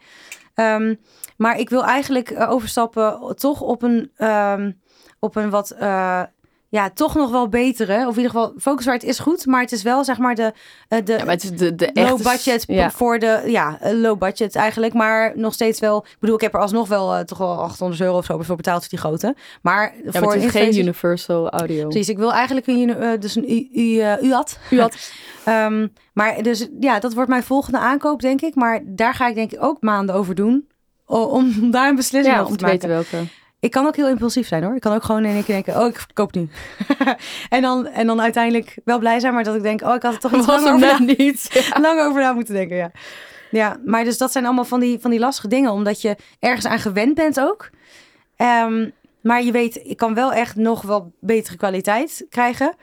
Ehm, 0.59 0.95
maar 1.37 1.59
ik 1.59 1.71
wil 1.71 1.85
eigenlijk 1.85 2.31
eh, 2.31 2.51
overstappen 2.51 3.37
toch 3.37 3.61
op 3.61 3.83
een, 3.83 4.11
ehm, 4.17 4.73
op 5.19 5.37
een 5.37 5.51
wat... 5.51 5.71
eh, 5.71 6.23
ja, 6.71 6.91
toch 6.91 7.15
nog 7.15 7.31
wel 7.31 7.49
betere. 7.49 7.95
Of 8.07 8.17
in 8.17 8.23
ieder 8.23 8.31
geval, 8.31 8.53
Focusrite 8.59 9.07
is 9.07 9.19
goed, 9.19 9.47
maar 9.47 9.61
het 9.61 9.73
is 9.73 9.83
wel 9.83 10.05
zeg 10.05 10.19
maar 10.19 10.35
de, 10.35 10.53
eh, 10.89 10.99
de 11.05 11.13
Ja, 11.13 11.19
maar 11.25 11.35
het 11.35 11.43
is 11.45 11.51
de, 11.51 11.75
de 11.75 11.87
echte... 11.87 12.11
low 12.11 12.23
budget 12.23 12.65
Ja. 12.67 12.91
voor 12.91 13.19
de 13.19 13.43
ja 13.47 13.79
eh, 13.81 13.93
low 13.93 14.19
budget 14.19 14.57
eigenlijk 14.57 14.95
maar 14.95 15.33
nog 15.35 15.53
steeds 15.53 15.81
wel 15.81 16.05
ik 16.11 16.17
bedoel 16.21 16.35
ik 16.37 16.41
heb 16.43 16.55
er 16.55 16.61
alsnog 16.61 16.89
wel 16.89 17.15
eh, 17.15 17.21
toch 17.25 17.39
wel 17.39 17.63
800 17.63 18.01
euro 18.03 18.17
of 18.17 18.25
zo 18.25 18.43
voor 18.43 18.57
betaald 18.57 18.81
voor 18.81 18.89
die 18.89 18.99
grote 18.99 19.35
maar 19.63 19.95
Ja, 20.05 20.11
voor 20.11 20.21
maar 20.21 20.35
het 20.35 20.45
is 20.45 20.51
geen 20.51 20.79
universal 20.79 21.51
audio. 21.51 21.89
precies 21.89 22.09
ik 22.09 22.19
wil 22.19 22.33
eigenlijk 22.33 22.67
een 22.67 22.95
eh, 22.97 23.21
dus 23.21 23.35
een 23.37 23.51
U- 23.53 23.69
U- 23.73 24.17
UAT 24.29 24.59
U 24.71 24.81
had... 24.81 24.97
Ehm, 25.45 25.87
maar 26.13 26.43
dus 26.43 26.69
ja 26.81 26.99
dat 27.01 27.15
wordt 27.15 27.29
mijn 27.29 27.43
volgende 27.43 27.79
aankoop 27.79 28.21
denk 28.21 28.41
ik 28.41 28.55
maar 28.55 28.81
daar 28.87 29.15
ga 29.15 29.29
ik 29.29 29.35
denk 29.35 29.53
ik 29.53 29.63
ook 29.63 29.81
maanden 29.83 30.15
over 30.15 30.35
doen 30.35 30.69
om 31.07 31.55
daar 31.71 31.89
een 31.89 31.97
beslissing 31.97 32.35
Ja, 32.35 32.41
over 32.41 32.53
om 32.53 32.59
te 32.59 32.65
maken 32.65 32.89
weten 32.89 33.11
welke. 33.11 33.29
Ik 33.61 33.71
kan 33.71 33.87
ook 33.87 33.97
heel 33.97 34.09
impulsief 34.09 34.47
zijn 34.47 34.63
hoor. 34.63 34.75
Ik 34.75 34.81
kan 34.81 34.95
ook 34.95 35.03
gewoon 35.03 35.25
in 35.25 35.35
één 35.35 35.45
keer 35.45 35.55
denken, 35.55 35.83
oh, 35.83 35.87
ik 35.87 36.07
koop 36.13 36.35
nu. 36.35 36.49
en, 37.49 37.63
dan, 37.63 37.87
en 37.87 38.07
dan 38.07 38.21
uiteindelijk 38.21 38.79
wel 38.85 38.99
blij 38.99 39.21
zijn, 39.21 39.35
maar 39.35 39.45
dat 39.45 39.55
ik 39.55 39.63
denk, 39.63 39.83
oh, 39.83 39.95
ik 39.95 40.03
had 40.03 40.15
er 40.15 40.21
toch 40.21 40.35
iets 40.35 40.47
hem 40.47 40.75
over, 40.75 40.79
net 40.79 41.19
niet. 41.19 41.49
na, 41.75 41.81
lang 41.81 42.01
over 42.01 42.21
na 42.21 42.33
moeten 42.33 42.55
denken. 42.55 42.77
Ja. 42.77 42.91
ja, 43.51 43.77
maar 43.85 44.05
dus 44.05 44.19
dat 44.19 44.33
zijn 44.33 44.45
allemaal 44.45 44.65
van 44.65 44.81
die, 44.81 44.99
van 44.99 45.11
die 45.11 45.21
lastige 45.21 45.49
dingen, 45.49 45.73
omdat 45.73 46.03
je 46.03 46.17
ergens 46.39 46.67
aan 46.67 46.79
gewend 46.79 47.15
bent 47.15 47.41
ook. 47.41 47.71
Ehm, 48.37 48.91
maar 49.21 49.43
je 49.43 49.53
weet, 49.53 49.81
ik 49.85 49.97
kan 49.97 50.15
wel 50.15 50.33
echt 50.33 50.57
nog 50.57 50.83
wel 50.83 51.13
betere 51.21 51.57
kwaliteit 51.57 52.27
krijgen. 52.29 52.75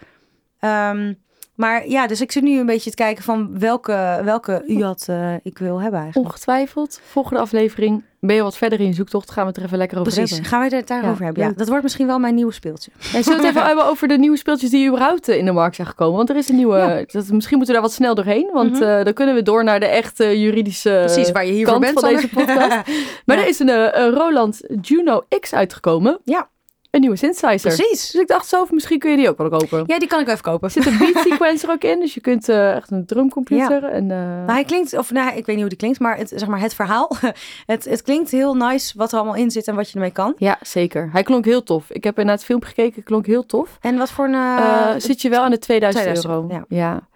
Ehm, 0.60 1.14
Maar 1.56 1.88
ja, 1.88 2.08
dus 2.08 2.22
ik 2.22 2.32
zit 2.32 2.44
nu 2.44 2.60
een 2.60 2.66
beetje 2.66 2.90
te 2.90 2.96
kijken 2.96 3.24
van 3.24 3.60
welke, 3.60 4.22
welke 4.24 4.64
UAT 4.68 5.06
eh 5.10 5.34
ik 5.44 5.58
wil 5.58 5.82
hebben 5.82 6.00
eigenlijk. 6.00 6.30
Ongetwijfeld. 6.30 7.00
Volgende 7.04 7.40
aflevering 7.42 8.04
ben 8.20 8.36
je 8.36 8.42
wat 8.42 8.58
verder 8.58 8.80
in 8.80 8.86
je 8.86 8.94
zoektocht. 8.94 9.32
Gaan 9.32 9.44
we 9.44 9.50
het 9.50 9.58
er 9.58 9.64
even 9.66 9.78
lekker 9.78 10.00
over 10.00 10.12
Precies, 10.14 10.32
hebben. 10.32 10.50
gaan 10.50 10.70
we 10.70 10.76
het 10.76 10.88
daarover 10.88 11.20
Ja, 11.20 11.26
hebben. 11.26 11.44
Ja. 11.44 11.52
Dat 11.56 11.68
wordt 11.68 11.84
misschien 11.84 12.08
wel 12.08 12.20
mijn 12.20 12.36
nieuwe 12.36 12.52
speeltje. 12.54 12.92
Zullen 13.00 13.24
we 13.26 13.32
het 13.34 13.44
even 13.44 13.66
hebben 13.72 13.86
over 13.86 14.08
de 14.08 14.18
nieuwe 14.18 14.38
speeltjes 14.38 14.70
die 14.70 14.88
überhaupt 14.88 15.28
eh, 15.28 15.38
in 15.38 15.46
de 15.46 15.52
markt 15.52 15.76
zijn 15.76 15.88
gekomen? 15.88 16.16
Want 16.16 16.30
er 16.30 16.36
is 16.36 16.50
een 16.50 16.56
nieuwe... 16.56 16.78
Ja. 16.78 17.04
Dat, 17.12 17.28
misschien 17.32 17.58
moeten 17.58 17.76
we 17.76 17.82
daar 17.82 17.82
wat 17.82 17.92
snel 17.92 18.16
doorheen. 18.16 18.50
Want 18.54 18.72
Mhm. 18.72 18.84
eh, 18.84 19.04
dan 19.04 19.14
kunnen 19.14 19.36
we 19.36 19.42
door 19.42 19.64
naar 19.64 19.80
de 19.80 19.86
echte 19.88 20.40
juridische 20.40 21.02
Precies, 21.06 21.32
waar 21.32 21.46
je 21.46 21.52
hiervoor 21.52 21.80
kant 21.80 21.86
bent. 21.86 22.00
van 22.00 22.10
deze 22.16 22.30
podcast. 22.30 22.78
Maar 23.26 23.38
er 23.38 23.48
is 23.48 23.60
een, 23.60 23.70
een 24.02 24.10
Roland 24.12 24.62
Juno 24.82 25.26
X 25.40 25.54
uitgekomen. 25.54 26.20
Ja. 26.24 26.50
Een 26.96 27.02
nieuwe 27.02 27.16
synthesizer. 27.16 27.74
Precies. 27.76 28.12
Dus 28.12 28.22
ik 28.22 28.28
dacht 28.28 28.48
zo, 28.48 28.66
misschien 28.70 29.00
kun 29.00 29.12
je 29.12 29.18
die 29.18 29.30
ook 29.30 29.38
wel 29.38 29.50
kopen. 29.50 29.84
Ja, 29.88 30.00
die 30.00 30.08
kan 30.08 30.20
ik 30.20 30.26
wel 30.26 30.34
even 30.36 30.46
kopen. 30.52 30.68
Er 30.68 30.74
zit 30.74 30.86
een 30.86 30.98
beat 30.98 31.24
sequencer 31.28 31.70
ook 31.70 31.84
in, 31.84 32.00
dus 32.00 32.14
je 32.14 32.22
kunt 32.22 32.50
eh, 32.50 32.76
echt 32.76 32.92
een 32.92 33.06
drumcomputer 33.06 33.84
en... 33.84 34.12
eh, 34.12 34.18
Maar 34.18 34.54
hij 34.56 34.64
klinkt, 34.64 34.98
of 34.98 35.12
nou, 35.12 35.28
ik 35.28 35.34
weet 35.36 35.48
niet 35.48 35.60
hoe 35.60 35.70
die 35.70 35.78
klinkt, 35.78 36.00
maar 36.00 36.18
het, 36.18 36.32
zeg 36.36 36.48
maar 36.48 36.60
het 36.60 36.74
verhaal. 36.74 37.12
Het, 37.66 37.86
het 37.86 38.02
klinkt 38.02 38.32
heel 38.32 38.54
nice 38.56 38.94
wat 38.98 39.12
er 39.12 39.18
allemaal 39.18 39.36
in 39.36 39.52
zit 39.52 39.68
en 39.68 39.76
wat 39.76 39.88
je 39.90 39.94
ermee 39.96 40.12
kan. 40.12 40.34
Ja, 40.38 40.58
zeker. 40.62 41.10
Hij 41.12 41.24
klonk 41.24 41.46
heel 41.46 41.64
tof. 41.64 41.90
Ik 41.92 42.04
heb 42.04 42.18
naar 42.18 42.26
het 42.36 42.44
filmpje 42.44 42.68
gekeken, 42.70 43.04
klonk 43.04 43.26
heel 43.26 43.46
tof. 43.46 43.78
En 43.82 43.98
wat 43.98 44.12
voor 44.12 44.26
een... 44.26 44.34
Eh, 44.34 44.90
zit 44.98 45.22
je 45.22 45.30
wel 45.30 45.42
aan 45.44 45.52
de 45.52 45.60
2000, 45.60 46.04
2000, 46.06 46.34
euro. 46.34 46.66
ja. 46.70 46.78
Ja. 46.78 47.08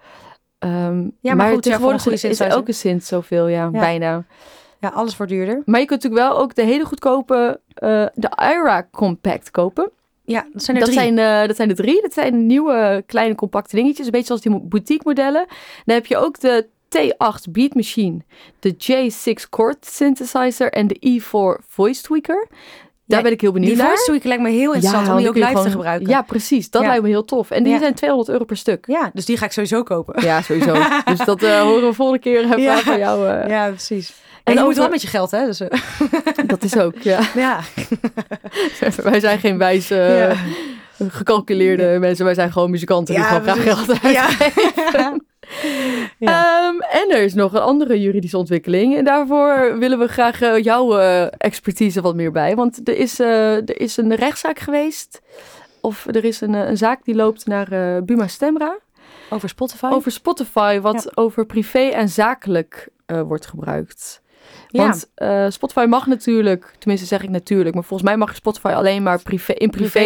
Ehm, 0.59 1.01
maar 1.21 1.35
maar, 1.35 1.45
goed, 1.53 1.55
ja, 1.65 1.71
tegenwoordig 1.71 2.01
goede 2.01 2.27
is 2.29 2.39
er 2.39 2.55
ook 2.55 2.67
een 2.67 2.73
synth 2.73 3.05
zoveel, 3.05 3.47
ja, 3.47 3.69
Ja. 3.71 3.79
bijna. 3.79 4.25
Ja, 4.79 4.89
alles 4.89 5.17
wordt 5.17 5.31
duurder. 5.31 5.61
Maar 5.65 5.79
je 5.79 5.85
kunt 5.85 6.03
natuurlijk 6.03 6.29
wel 6.31 6.41
ook 6.41 6.55
de 6.55 6.63
hele 6.63 6.85
goedkope, 6.85 7.59
eh, 7.73 8.05
de 8.13 8.29
IRA 8.37 8.87
Compact 8.91 9.51
kopen. 9.51 9.91
Ja, 10.25 10.45
dat 10.53 10.63
zijn 10.63 10.77
er 10.77 10.83
Dat 10.85 10.93
drie. 10.93 11.01
zijn, 11.13 11.19
eh, 11.41 11.47
dat 11.47 11.55
zijn 11.55 11.67
de 11.67 11.73
drie. 11.75 12.01
Dat 12.01 12.13
zijn 12.13 12.45
nieuwe 12.45 13.03
kleine 13.05 13.35
compacte 13.35 13.75
dingetjes. 13.75 14.05
Een 14.05 14.11
beetje 14.11 14.27
zoals 14.27 14.41
die 14.41 14.59
boutique 14.59 15.07
modellen. 15.07 15.45
Dan 15.85 15.95
heb 15.95 16.05
je 16.05 16.17
ook 16.17 16.39
de 16.39 16.67
T8 16.89 17.51
Beat 17.51 17.73
Machine, 17.73 18.19
de 18.59 18.73
J6 18.77 19.47
Chord 19.49 19.85
Synthesizer 19.85 20.71
en 20.71 20.87
de 20.87 20.95
E4 20.99 21.63
Voice 21.67 22.01
Tweaker. 22.01 22.47
Daar 23.05 23.17
Ja, 23.17 23.23
ben 23.23 23.31
ik 23.33 23.41
heel 23.41 23.51
benieuwd 23.51 23.69
Die 23.71 23.79
naar. 23.81 23.87
voice 23.87 24.03
tweak 24.05 24.23
lijkt 24.23 24.41
me 24.43 24.49
heel 24.49 24.73
interessant 24.73 25.09
om 25.09 25.17
die 25.17 25.27
ook 25.29 25.35
live 25.35 25.61
te 25.63 25.69
gebruiken. 25.69 26.09
Ja, 26.09 26.21
precies. 26.21 26.69
Dat 26.69 26.81
Ja. 26.81 26.87
lijkt 26.87 27.03
me 27.03 27.09
heel 27.09 27.25
tof. 27.25 27.51
En 27.51 27.63
die 27.63 27.77
zijn 27.79 27.93
200 27.93 28.29
euro 28.31 28.45
per 28.45 28.57
stuk. 28.57 28.85
Ja, 28.87 29.09
dus 29.13 29.25
die 29.25 29.37
ga 29.37 29.45
ik 29.45 29.51
sowieso 29.51 29.83
kopen. 29.83 30.21
Ja, 30.23 30.41
sowieso. 30.41 30.73
dus 31.05 31.19
dat 31.25 31.43
eh, 31.43 31.61
horen 31.61 31.87
we 31.87 31.93
volgende 31.93 32.21
keer 32.21 32.47
van 32.47 32.97
jou. 32.99 33.27
Ja, 33.49 33.67
precies. 33.69 34.13
En 34.49 34.57
je 34.57 34.63
moet 34.63 34.77
wel 34.77 34.89
met 34.89 35.01
je 35.01 35.07
geld, 35.07 35.31
hè? 35.31 35.45
Dus, 35.45 35.59
eh, 35.59 35.79
Dat 36.47 36.63
is 36.63 36.77
ook, 36.77 36.97
ja. 36.97 37.19
ja. 37.35 37.59
Wij 39.03 39.19
zijn 39.19 39.39
geen 39.39 39.57
wijze, 39.57 39.95
Ja. 39.95 41.07
gecalculeerde 41.09 41.97
mensen. 41.99 42.25
Wij 42.25 42.33
zijn 42.33 42.51
gewoon 42.51 42.69
muzikanten 42.69 43.15
die 43.15 43.23
gewoon 43.23 43.41
graag 43.41 43.63
geld 43.63 43.89
uitgeven. 44.03 44.11
Ja. 44.11 45.13
Ehm, 46.19 46.79
en 46.79 47.09
er 47.09 47.21
is 47.21 47.33
nog 47.33 47.53
een 47.53 47.61
andere 47.61 48.01
juridische 48.01 48.37
ontwikkeling. 48.37 48.97
En 48.97 49.03
daarvoor 49.03 49.77
willen 49.79 49.99
we 49.99 50.07
graag 50.07 50.41
eh, 50.41 50.63
jouw 50.63 50.97
eh, 50.97 51.27
expertise 51.37 52.01
wat 52.01 52.15
meer 52.15 52.31
bij. 52.31 52.55
Want 52.55 52.87
er 52.87 52.97
is, 52.97 53.19
er 53.19 53.79
is 53.79 53.97
een 53.97 54.15
rechtszaak 54.15 54.59
geweest. 54.59 55.21
Of 55.81 56.05
er 56.07 56.23
is 56.25 56.41
een, 56.41 56.53
een 56.53 56.77
zaak 56.77 57.05
die 57.05 57.15
loopt 57.15 57.45
naar 57.45 58.03
Buma 58.03 58.27
Stemra. 58.27 58.77
Over 59.29 59.49
Spotify? 59.49 59.89
Over 59.91 60.11
Spotify, 60.11 60.79
wat 60.79 61.17
over 61.17 61.45
privé 61.45 61.79
en 61.79 62.09
zakelijk 62.09 62.87
wordt 63.05 63.45
gebruikt. 63.45 64.21
Ja. 64.71 64.83
Want 64.83 65.11
eh, 65.15 65.45
Spotify 65.49 65.85
mag 65.89 66.05
natuurlijk, 66.05 66.75
tenminste 66.77 67.07
zeg 67.07 67.23
ik 67.23 67.29
natuurlijk, 67.29 67.75
maar 67.75 67.83
volgens 67.83 68.09
mij 68.09 68.17
mag 68.17 68.29
je 68.29 68.35
Spotify 68.35 68.67
alleen 68.67 69.03
maar 69.03 69.21
privé, 69.21 69.53
in 69.53 69.69
privé, 69.69 69.99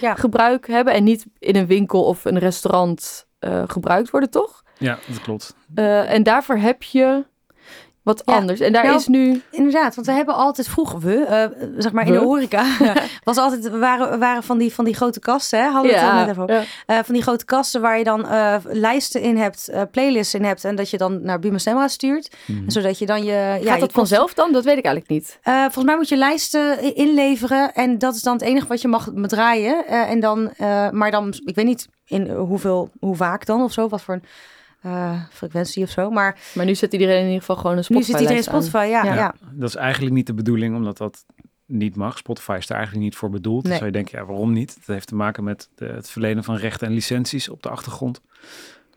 ja. 0.00 0.14
gebruik 0.14 0.66
hebben 0.66 0.94
en 0.94 1.04
niet 1.04 1.26
in 1.38 1.56
een 1.56 1.66
winkel 1.66 2.04
of 2.04 2.24
een 2.24 2.38
restaurant 2.38 3.26
eh, 3.38 3.62
gebruikt 3.66 4.10
worden, 4.10 4.30
toch? 4.30 4.62
Ja, 4.78 4.98
dat 5.06 5.20
klopt. 5.20 5.54
Eh, 5.74 6.12
en 6.12 6.22
daarvoor 6.22 6.56
heb 6.56 6.82
je 6.82 7.24
wat 8.08 8.22
Ja. 8.24 8.34
anders. 8.34 8.60
En 8.60 8.72
daar 8.72 8.84
Nou, 8.84 8.96
is 8.96 9.06
nu. 9.06 9.42
Inderdaad, 9.50 9.94
want 9.94 10.06
we 10.06 10.12
hebben 10.12 10.34
altijd 10.34 10.68
vroeger, 10.68 10.98
we, 11.00 11.24
eh, 11.24 11.66
zeg 11.78 11.92
maar 11.92 12.06
in 12.06 12.12
We? 12.12 12.18
de 12.18 12.24
horeca, 12.24 12.64
was 13.24 13.36
altijd, 13.36 13.68
waren, 13.78 14.18
waren 14.18 14.42
van, 14.42 14.58
die, 14.58 14.74
van 14.74 14.84
die 14.84 14.94
grote 14.94 15.20
kasten, 15.20 15.58
hè? 15.58 15.64
hadden 15.70 15.92
we 15.92 15.98
het 15.98 16.14
net 16.14 16.28
even 16.28 16.42
over. 16.42 16.54
ja. 16.54 16.62
Eh, 16.86 16.98
van 17.04 17.14
die 17.14 17.22
grote 17.22 17.44
kasten 17.44 17.80
waar 17.80 17.98
je 17.98 18.04
dan 18.04 18.26
eh, 18.28 18.54
lijsten 18.64 19.20
in 19.20 19.36
hebt, 19.36 19.70
playlists 19.90 20.34
in 20.34 20.44
hebt 20.44 20.64
en 20.64 20.76
dat 20.76 20.90
je 20.90 20.98
dan 20.98 21.22
naar 21.22 21.38
Buma 21.38 21.58
Stemra 21.58 21.88
stuurt. 21.88 22.36
Mhm. 22.46 22.70
Zodat 22.70 22.98
je 22.98 23.06
dan 23.06 23.24
je... 23.24 23.32
ja, 23.32 23.54
Gaat 23.54 23.74
je 23.74 23.80
dat 23.80 23.92
vanzelf 23.92 24.34
dan? 24.34 24.52
Dat 24.52 24.64
weet 24.64 24.78
ik 24.78 24.84
eigenlijk 24.84 25.14
niet. 25.14 25.38
Volgens 25.42 25.84
mij 25.84 25.96
moet 25.96 26.08
je 26.08 26.16
lijsten 26.16 26.94
inleveren 26.94 27.72
en 27.74 27.98
dat 27.98 28.14
is 28.14 28.22
dan 28.22 28.32
het 28.32 28.42
enige 28.42 28.66
wat 28.66 28.80
je 28.80 28.88
mag 28.88 29.08
draaien. 29.22 29.86
En 29.86 30.20
dan, 30.20 30.50
maar 30.90 31.10
dan, 31.10 31.34
ik 31.44 31.54
weet 31.54 31.64
niet 31.64 31.88
in 32.06 32.30
hoeveel, 32.30 32.90
hoe 33.00 33.16
vaak 33.16 33.46
dan 33.46 33.62
of 33.62 33.72
zo, 33.72 33.88
wat 33.88 34.02
voor 34.02 34.14
een 34.14 34.24
eh, 34.80 35.22
frequentie 35.30 35.82
of 35.82 35.90
zo. 35.90 36.10
Maar 36.10 36.38
Maar 36.54 36.64
nu 36.64 36.74
zet 36.74 36.92
iedereen 36.92 37.18
in 37.18 37.24
ieder 37.26 37.40
geval 37.40 37.56
gewoon 37.56 37.70
een 37.70 37.76
nu 37.76 37.82
Spotify. 37.82 38.10
zit 38.10 38.20
iedereen 38.20 38.42
Spotify, 38.42 38.86
ja, 38.90 39.04
ja. 39.04 39.14
Ja. 39.14 39.34
Dat 39.52 39.68
is 39.68 39.74
eigenlijk 39.74 40.14
niet 40.14 40.26
de 40.26 40.34
bedoeling, 40.34 40.76
omdat 40.76 40.96
dat 40.98 41.24
niet 41.66 41.96
mag. 41.96 42.18
Spotify 42.18 42.56
is 42.58 42.66
daar 42.66 42.76
eigenlijk 42.76 43.06
niet 43.06 43.16
voor 43.16 43.30
bedoeld. 43.30 43.62
Dan 43.62 43.70
Nee. 43.70 43.78
zou 43.80 43.90
je 43.90 43.96
denken, 43.96 44.18
ja, 44.18 44.24
waarom 44.24 44.52
niet? 44.52 44.74
Dat 44.74 44.86
heeft 44.94 45.06
te 45.08 45.14
maken 45.14 45.44
met 45.44 45.68
de, 45.74 45.84
het 45.86 46.10
verlenen 46.10 46.44
van 46.44 46.56
rechten 46.56 46.86
en 46.86 46.92
licenties 46.92 47.48
op 47.48 47.62
de 47.62 47.68
achtergrond. 47.68 48.20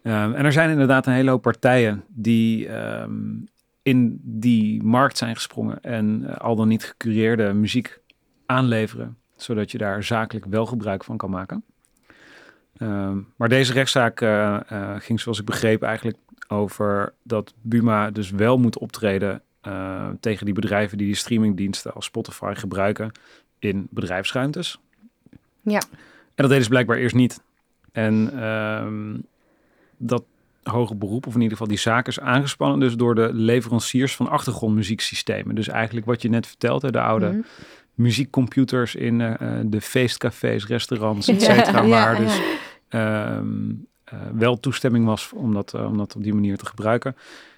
Ehm, 0.03 0.33
en 0.33 0.45
er 0.45 0.51
zijn 0.51 0.69
inderdaad 0.69 1.05
een 1.05 1.13
hele 1.13 1.29
hoop 1.29 1.41
partijen 1.41 2.03
die 2.07 2.67
ehm, 2.67 3.11
in 3.81 4.19
die 4.23 4.83
markt 4.83 5.17
zijn 5.17 5.35
gesprongen 5.35 5.81
en 5.81 6.23
eh, 6.27 6.37
al 6.37 6.55
dan 6.55 6.67
niet 6.67 6.83
gecureerde 6.83 7.53
muziek 7.53 7.99
aanleveren, 8.45 9.17
zodat 9.35 9.71
je 9.71 9.77
daar 9.77 10.03
zakelijk 10.03 10.45
wel 10.45 10.65
gebruik 10.65 11.03
van 11.03 11.17
kan 11.17 11.29
maken. 11.29 11.63
Ehm, 12.81 13.17
maar 13.35 13.49
deze 13.49 13.73
rechtszaak 13.73 14.21
eh, 14.21 14.55
eh, 14.71 14.95
ging, 14.99 15.19
zoals 15.19 15.39
ik 15.39 15.45
begreep, 15.45 15.83
eigenlijk 15.83 16.17
over 16.47 17.13
dat 17.23 17.53
Buma 17.61 18.11
dus 18.11 18.29
wel 18.31 18.57
moet 18.57 18.77
optreden 18.77 19.41
eh, 19.61 20.07
tegen 20.19 20.45
die 20.45 20.53
bedrijven 20.53 20.97
die 20.97 21.07
die 21.07 21.15
streamingdiensten 21.15 21.93
als 21.93 22.05
Spotify 22.05 22.53
gebruiken 22.55 23.11
in 23.59 23.87
bedrijfsruimtes. 23.89 24.79
Ja. 25.61 25.81
En 26.11 26.35
dat 26.35 26.47
deden 26.49 26.63
ze 26.63 26.69
blijkbaar 26.69 26.97
eerst 26.97 27.15
niet. 27.15 27.41
En 27.91 28.31
ehm, 28.41 29.17
dat 29.97 30.23
hoge 30.63 30.95
beroep, 30.95 31.27
of 31.27 31.33
in 31.35 31.41
ieder 31.41 31.57
geval 31.57 31.71
die 31.71 31.79
zaak, 31.79 32.07
is 32.07 32.19
aangespannen 32.19 32.79
dus 32.79 32.95
door 32.95 33.15
de 33.15 33.29
leveranciers 33.33 34.15
van 34.15 34.29
achtergrondmuzieksystemen. 34.29 35.55
Dus 35.55 35.67
eigenlijk 35.67 36.05
wat 36.05 36.21
je 36.21 36.29
net 36.29 36.47
vertelde, 36.47 36.91
de 36.91 37.01
oude 37.01 37.27
Mhm. 37.27 37.39
muziekcomputers 37.93 38.95
in 38.95 39.17
de 39.65 39.81
feestcafés, 39.81 40.67
restaurants, 40.67 41.27
et 41.27 41.41
cetera. 41.41 41.81
Ja, 41.81 41.87
waar 41.87 42.21
ja. 42.21 42.27
dus 42.27 42.41
wel 44.33 44.59
toestemming 44.59 45.05
was 45.05 45.31
om 45.35 45.53
dat, 45.53 45.73
eh, 45.73 45.85
om 45.85 45.97
dat 45.97 46.15
op 46.15 46.23
die 46.23 46.33
manier 46.33 46.57
te 46.57 46.65
gebruiken. 46.65 47.15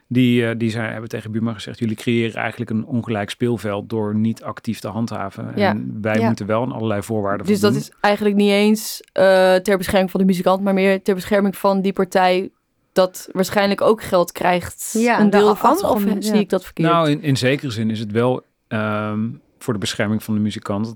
Die, 0.08 0.48
eh, 0.48 0.56
die 0.58 0.69
zijn, 0.69 0.91
hebben 0.91 1.10
tegen 1.10 1.32
Buma 1.32 1.54
gezegd, 1.54 1.80
jullie 1.80 1.96
creëren 1.96 2.36
eigenlijk 2.36 2.69
een 2.69 2.86
ongelijk 2.86 3.30
speelveld 3.30 3.89
door 3.89 4.15
niet 4.15 4.43
actief 4.43 4.80
te 4.80 4.88
handhaven. 4.88 5.52
Ja. 5.56 5.69
En 5.69 5.98
wij 6.02 6.19
Ja. 6.19 6.26
moeten 6.28 6.46
wel 6.46 6.62
aan 6.62 6.72
allerlei 6.72 7.04
voorwaarden 7.04 7.46
Dus 7.48 7.60
dat 7.60 7.76
is 7.76 7.91
eigenlijk 8.00 8.36
niet 8.36 8.52
eens 8.52 9.02
eh, 9.13 9.56
ter 9.56 9.78
bescherming 9.78 10.12
van 10.12 10.19
de 10.19 10.26
muzikant, 10.26 10.62
maar 10.62 10.74
meer 10.74 11.02
ter 11.02 11.15
bescherming 11.15 11.58
van 11.58 11.82
die 11.82 11.93
partij 11.93 12.50
dat 12.91 13.30
waarschijnlijk 13.32 13.82
ook 13.82 14.04
geld 14.04 14.32
krijgt. 14.32 14.96
Ja, 14.98 15.19
een 15.19 15.30
de 15.30 15.38
deel 15.38 15.56
van. 15.56 15.84
Of 15.84 16.04
zie 16.19 16.39
ik 16.39 16.50
dat 16.50 16.63
verkeerd? 16.63 16.89
Nou, 16.89 17.10
in, 17.10 17.22
in 17.22 17.38
zekere 17.38 17.72
zin 17.72 17.89
is 17.89 18.00
het 18.00 18.12
wel 18.12 18.43
ehm, 18.67 19.30
voor 19.58 19.74
de 19.74 19.80
bescherming 19.80 20.24
van 20.24 20.34
de 20.34 20.39
muzikant. 20.39 20.96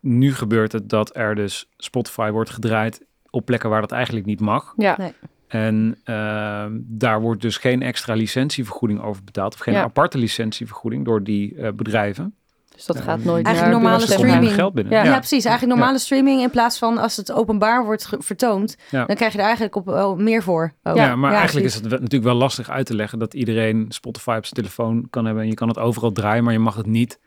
Nu 0.00 0.34
gebeurt 0.34 0.72
het 0.72 0.88
dat 0.88 1.16
er 1.16 1.34
dus 1.34 1.68
Spotify 1.76 2.30
wordt 2.30 2.50
gedraaid 2.50 3.00
op 3.34 3.44
plekken 3.46 3.70
waar 3.70 3.80
dat 3.80 3.92
eigenlijk 3.92 4.26
niet 4.26 4.40
mag. 4.40 4.74
ja. 4.76 4.94
Nee. 4.98 5.12
En 5.48 5.98
ehm, 6.04 6.72
daar 6.80 7.20
wordt 7.20 7.42
dus 7.42 7.56
geen 7.56 7.82
extra 7.82 8.14
licentievergoeding 8.14 9.02
over 9.02 9.24
betaald. 9.24 9.54
Of 9.54 9.60
geen 9.60 9.74
Ja. 9.74 9.82
aparte 9.82 10.18
licentievergoeding 10.18 11.04
door 11.04 11.22
die 11.22 11.54
eh, 11.56 11.72
bedrijven. 11.72 12.34
Dus 12.74 12.86
dat 12.86 12.96
Ja, 12.96 13.02
gaat 13.02 13.24
nooit 13.24 13.46
Eigenlijk 13.46 13.60
naar 13.76 13.82
normale 13.82 14.02
Er 14.06 14.12
streaming. 14.12 14.52
geld 14.52 14.74
binnen. 14.74 14.92
Ja. 14.92 15.04
Ja, 15.04 15.16
precies. 15.18 15.44
Eigenlijk 15.44 15.78
normale 15.78 15.98
streaming 15.98 16.40
in 16.40 16.50
plaats 16.50 16.78
van 16.78 16.98
als 16.98 17.16
het 17.16 17.32
openbaar 17.32 17.84
wordt 17.84 18.08
vertoond, 18.18 18.76
Ja. 18.90 19.04
dan 19.04 19.16
krijg 19.16 19.32
je 19.32 19.38
er 19.38 19.44
eigenlijk 19.44 19.76
op 19.76 19.88
oh, 19.88 20.18
meer 20.18 20.42
voor. 20.42 20.72
Oh. 20.82 20.94
Ja, 20.96 21.16
maar 21.16 21.30
eigenlijk 21.32 21.60
precies. 21.66 21.74
is 21.74 21.74
het 21.74 21.90
wel- 21.90 22.00
natuurlijk 22.00 22.30
wel 22.30 22.34
lastig 22.40 22.70
uit 22.70 22.86
te 22.86 22.94
leggen 22.94 23.18
dat 23.18 23.34
iedereen 23.34 23.86
Spotify 23.88 24.34
op 24.36 24.44
zijn 24.46 24.54
telefoon 24.54 25.06
kan 25.10 25.24
hebben. 25.24 25.42
En 25.42 25.48
je 25.48 25.54
kan 25.54 25.68
het 25.68 25.78
overal 25.78 26.12
draaien, 26.12 26.44
maar 26.44 26.52
je 26.52 26.58
mag 26.58 26.76
het 26.76 26.86
niet 26.86 27.18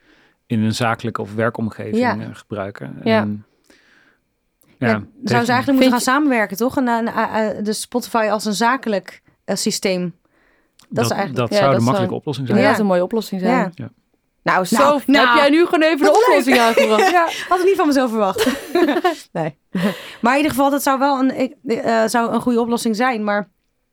in 0.46 0.62
een 0.64 0.74
zakelijke 0.76 1.22
of 1.22 1.34
werkomgeving 1.36 1.98
Ja. 1.98 2.18
eh, 2.20 2.26
gebruiken. 2.32 2.96
Ja. 3.04 3.22
En, 3.22 3.46
Ja, 4.80 4.88
het 4.88 5.30
ze 5.30 5.34
eigenlijk 5.36 5.68
moeten 5.68 5.90
gaan 5.92 6.00
samenwerken, 6.02 6.58
toch? 6.58 6.78
En, 6.78 6.88
en, 6.88 7.08
eh, 7.08 7.50
eh, 7.58 7.64
de 7.66 7.74
Spotify 7.74 8.28
als 8.32 8.46
een 8.46 8.54
zakelijk 8.54 9.22
eh, 9.46 9.56
systeem. 9.56 10.16
dat, 10.90 11.06
is 11.06 11.12
eigenlijk- 11.12 11.40
dat 11.40 11.50
ja, 11.50 11.56
zou 11.58 11.70
dat 11.70 11.80
de 11.80 11.84
makkelijke 11.86 12.08
zou- 12.14 12.20
oplossing 12.20 12.48
zijn. 12.48 12.60
Ja. 12.60 12.66
dat 12.66 12.74
is 12.76 12.80
een 12.82 12.86
mooie 12.88 13.04
oplossing 13.04 13.42
zijn. 13.42 13.54
Ja. 13.54 13.72
Ja. 13.74 13.90
Nou, 14.44 14.66
zo 14.66 14.78
Nou, 14.78 15.02
nou. 15.06 15.28
heb 15.28 15.38
jij 15.38 15.50
nu 15.50 15.66
gewoon 15.66 15.82
even 15.82 16.06
de 16.06 16.22
oplossing 16.26 16.60
aangebracht. 16.60 17.10
Ja. 17.18 17.28
Had 17.50 17.60
ik 17.60 17.66
niet 17.66 17.76
van 17.76 17.88
mezelf 17.88 18.10
verwacht. 18.10 18.48
nee. 19.32 19.58
Maar 20.22 20.32
in 20.32 20.38
ieder 20.38 20.52
geval, 20.52 20.70
dat 20.70 20.84
zou 20.84 21.00
wel 21.00 21.20
een, 21.20 21.56
eh, 21.68 22.06
zou 22.06 22.32
een 22.34 22.42
goede 22.42 22.62
oplossing 22.62 22.96
zijn. 22.96 23.24
Maar 23.24 23.50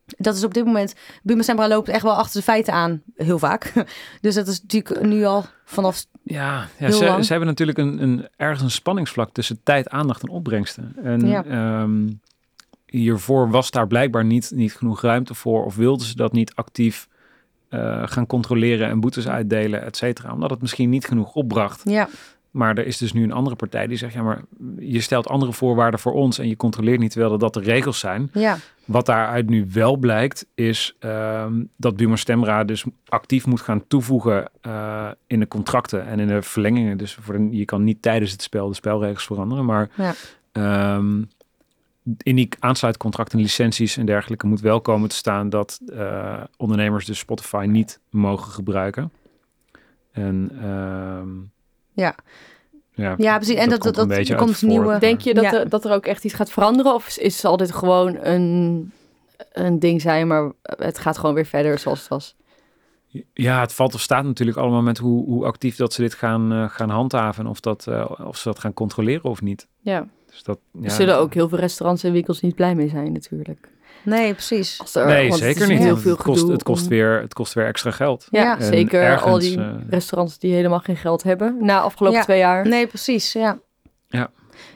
dat 0.06 0.36
is 0.36 0.44
op 0.44 0.54
dit 0.54 0.64
moment... 0.64 0.94
Buma 1.22 1.42
Stemra 1.42 1.68
loopt 1.68 1.88
echt 1.88 2.02
wel 2.02 2.14
achter 2.14 2.38
de 2.40 2.46
feiten 2.46 2.72
aan. 2.72 3.02
Heel 3.14 3.38
vaak. 3.38 3.72
Dus 4.20 4.34
dat 4.34 4.46
is 4.46 4.62
natuurlijk 4.62 5.02
nu 5.02 5.24
al 5.24 5.44
vanaf... 5.64 6.04
Ja, 6.22 6.68
ze, 6.90 7.24
hebben 7.28 7.46
natuurlijk 7.46 7.78
een, 7.78 8.02
een, 8.02 8.28
ergens 8.36 8.62
een 8.62 8.70
spanningsvlak 8.70 9.30
tussen 9.32 9.60
tijd, 9.62 9.88
aandacht 9.88 10.22
en 10.22 10.28
opbrengsten. 10.28 10.96
En 11.02 11.26
Ja. 11.26 11.44
ja, 11.46 11.86
hiervoor 12.86 13.50
was 13.50 13.70
daar 13.70 13.86
blijkbaar 13.86 14.24
niet, 14.24 14.52
niet 14.54 14.74
genoeg 14.74 15.02
ruimte 15.02 15.34
voor. 15.34 15.64
Of 15.64 15.76
wilden 15.76 16.06
ze 16.06 16.16
dat 16.16 16.32
niet 16.32 16.54
actief 16.54 17.08
eh, 17.68 18.02
gaan 18.04 18.26
controleren 18.26 18.88
en 18.88 19.00
boetes 19.00 19.28
uitdelen, 19.28 19.84
et 19.84 19.96
cetera. 19.96 20.32
Omdat 20.32 20.50
het 20.50 20.60
misschien 20.60 20.90
niet 20.90 21.06
genoeg 21.06 21.34
opbracht. 21.34 21.80
Ja, 21.84 22.08
Maar 22.54 22.78
er 22.78 22.86
is 22.86 22.96
dus 22.98 23.12
nu 23.12 23.22
een 23.22 23.32
andere 23.32 23.56
partij 23.56 23.86
die 23.86 23.96
zegt, 23.96 24.12
ja, 24.14 24.22
maar 24.22 24.40
je 24.78 25.00
stelt 25.00 25.28
andere 25.28 25.52
voorwaarden 25.52 26.00
voor 26.00 26.12
ons 26.12 26.38
en 26.38 26.48
je 26.48 26.56
controleert 26.56 26.98
niet 27.00 27.10
terwijl 27.10 27.38
dat 27.38 27.54
de 27.54 27.60
regels 27.60 27.98
zijn. 27.98 28.30
ja, 28.32 28.56
Wat 28.84 29.06
daaruit 29.06 29.48
nu 29.48 29.66
wel 29.72 29.96
blijkt, 29.96 30.46
is 30.54 30.96
ehm, 30.98 31.62
dat 31.76 31.96
Buma 31.96 32.16
Stemra 32.16 32.64
dus 32.64 32.84
actief 33.08 33.46
moet 33.46 33.60
gaan 33.60 33.86
toevoegen 33.86 34.50
eh, 34.60 35.08
in 35.26 35.40
de 35.40 35.48
contracten 35.48 36.06
en 36.06 36.18
in 36.20 36.26
de 36.28 36.42
verlengingen. 36.42 36.96
Dus 36.96 37.14
voor 37.14 37.34
de, 37.38 37.48
je 37.56 37.64
kan 37.64 37.84
niet 37.84 38.02
tijdens 38.02 38.32
het 38.32 38.42
spel 38.42 38.68
de 38.68 38.74
spelregels 38.74 39.24
veranderen, 39.24 39.64
maar 39.64 39.90
Ja. 39.96 40.14
ehm, 40.52 41.22
in 42.22 42.36
die 42.36 42.48
aansluitcontracten, 42.58 43.38
licenties 43.40 43.96
en 43.96 44.06
dergelijke 44.06 44.46
moet 44.46 44.60
wel 44.60 44.80
komen 44.80 45.08
te 45.08 45.14
staan 45.16 45.48
dat 45.50 45.80
eh, 45.92 46.40
ondernemers 46.56 47.04
dus 47.06 47.18
Spotify 47.18 47.66
niet 47.68 48.00
mogen 48.10 48.52
gebruiken. 48.52 49.12
En 50.12 50.50
ehm, 50.62 51.28
Ja. 51.94 52.14
ja, 52.94 53.14
ja, 53.18 53.36
precies. 53.36 53.54
En 53.56 53.68
dat, 53.68 53.78
komt 53.78 53.94
dat, 53.94 54.02
een 54.02 54.08
dat, 54.08 54.18
beetje 54.18 54.34
uit 54.34 54.42
komt 54.42 54.56
voort. 54.56 54.70
nieuwe... 54.72 54.98
Denk 54.98 55.20
je 55.20 55.34
dat, 55.34 55.44
Ja. 55.44 55.52
er, 55.52 55.68
dat 55.68 55.84
er 55.84 55.92
ook 55.92 56.06
echt 56.06 56.24
iets 56.24 56.34
gaat 56.34 56.50
veranderen? 56.50 56.94
Of 56.94 57.16
is 57.16 57.36
zal 57.36 57.56
dit 57.56 57.72
gewoon 57.72 58.16
een, 58.20 58.92
een 59.52 59.78
ding 59.78 60.00
zijn, 60.00 60.26
maar 60.26 60.52
het 60.62 60.98
gaat 60.98 61.18
gewoon 61.18 61.34
weer 61.34 61.46
verder 61.46 61.78
zoals 61.78 61.98
het 62.00 62.08
was? 62.08 62.34
Ja, 63.32 63.60
het 63.60 63.72
valt 63.72 63.94
of 63.94 64.00
staat 64.00 64.24
natuurlijk 64.24 64.58
allemaal 64.58 64.82
met 64.82 64.98
hoe, 64.98 65.24
hoe 65.24 65.44
actief 65.44 65.76
dat 65.76 65.92
ze 65.92 66.00
dit 66.00 66.14
gaan, 66.14 66.52
eh, 66.52 66.68
gaan 66.68 66.90
handhaven. 66.90 67.44
En 67.44 67.50
of, 67.50 67.60
dat, 67.60 67.86
eh, 67.86 68.10
of 68.26 68.36
ze 68.36 68.48
dat 68.48 68.58
gaan 68.58 68.74
controleren 68.74 69.30
of 69.30 69.42
niet. 69.42 69.66
Ja. 69.80 70.08
Dus 70.30 70.42
dat, 70.42 70.58
ja, 70.72 70.84
Er 70.84 70.90
zullen 70.90 71.18
ook 71.18 71.34
heel 71.34 71.48
veel 71.48 71.58
restaurants 71.58 72.04
en 72.04 72.12
winkels 72.12 72.40
niet 72.40 72.54
blij 72.54 72.74
mee 72.74 72.88
zijn 72.88 73.12
natuurlijk. 73.12 73.68
Nee, 74.04 74.32
precies. 74.32 74.94
Er, 74.94 75.06
Nee, 75.06 75.32
zeker 75.32 75.68
niet. 75.68 75.78
Heel 75.78 75.96
veel 75.96 76.12
het, 76.12 76.22
kost, 76.22 76.48
het, 76.48 76.62
kost 76.62 76.86
weer, 76.86 77.20
het 77.20 77.34
kost 77.34 77.52
weer 77.52 77.66
extra 77.66 77.90
geld. 77.90 78.26
Ja. 78.30 78.58
En 78.58 78.64
zeker 78.64 79.00
al 79.00 79.06
ergens, 79.06 79.44
die 79.44 79.58
eh, 79.58 79.70
restaurants 79.88 80.38
die 80.38 80.54
helemaal 80.54 80.78
geen 80.78 80.96
geld 80.96 81.22
hebben 81.22 81.56
na 81.60 81.80
afgelopen 81.80 82.18
Ja. 82.18 82.24
twee 82.24 82.38
jaar. 82.38 82.68
Nee, 82.68 82.86
precies, 82.86 83.32
ja. 83.32 83.58
Ja. 84.08 84.30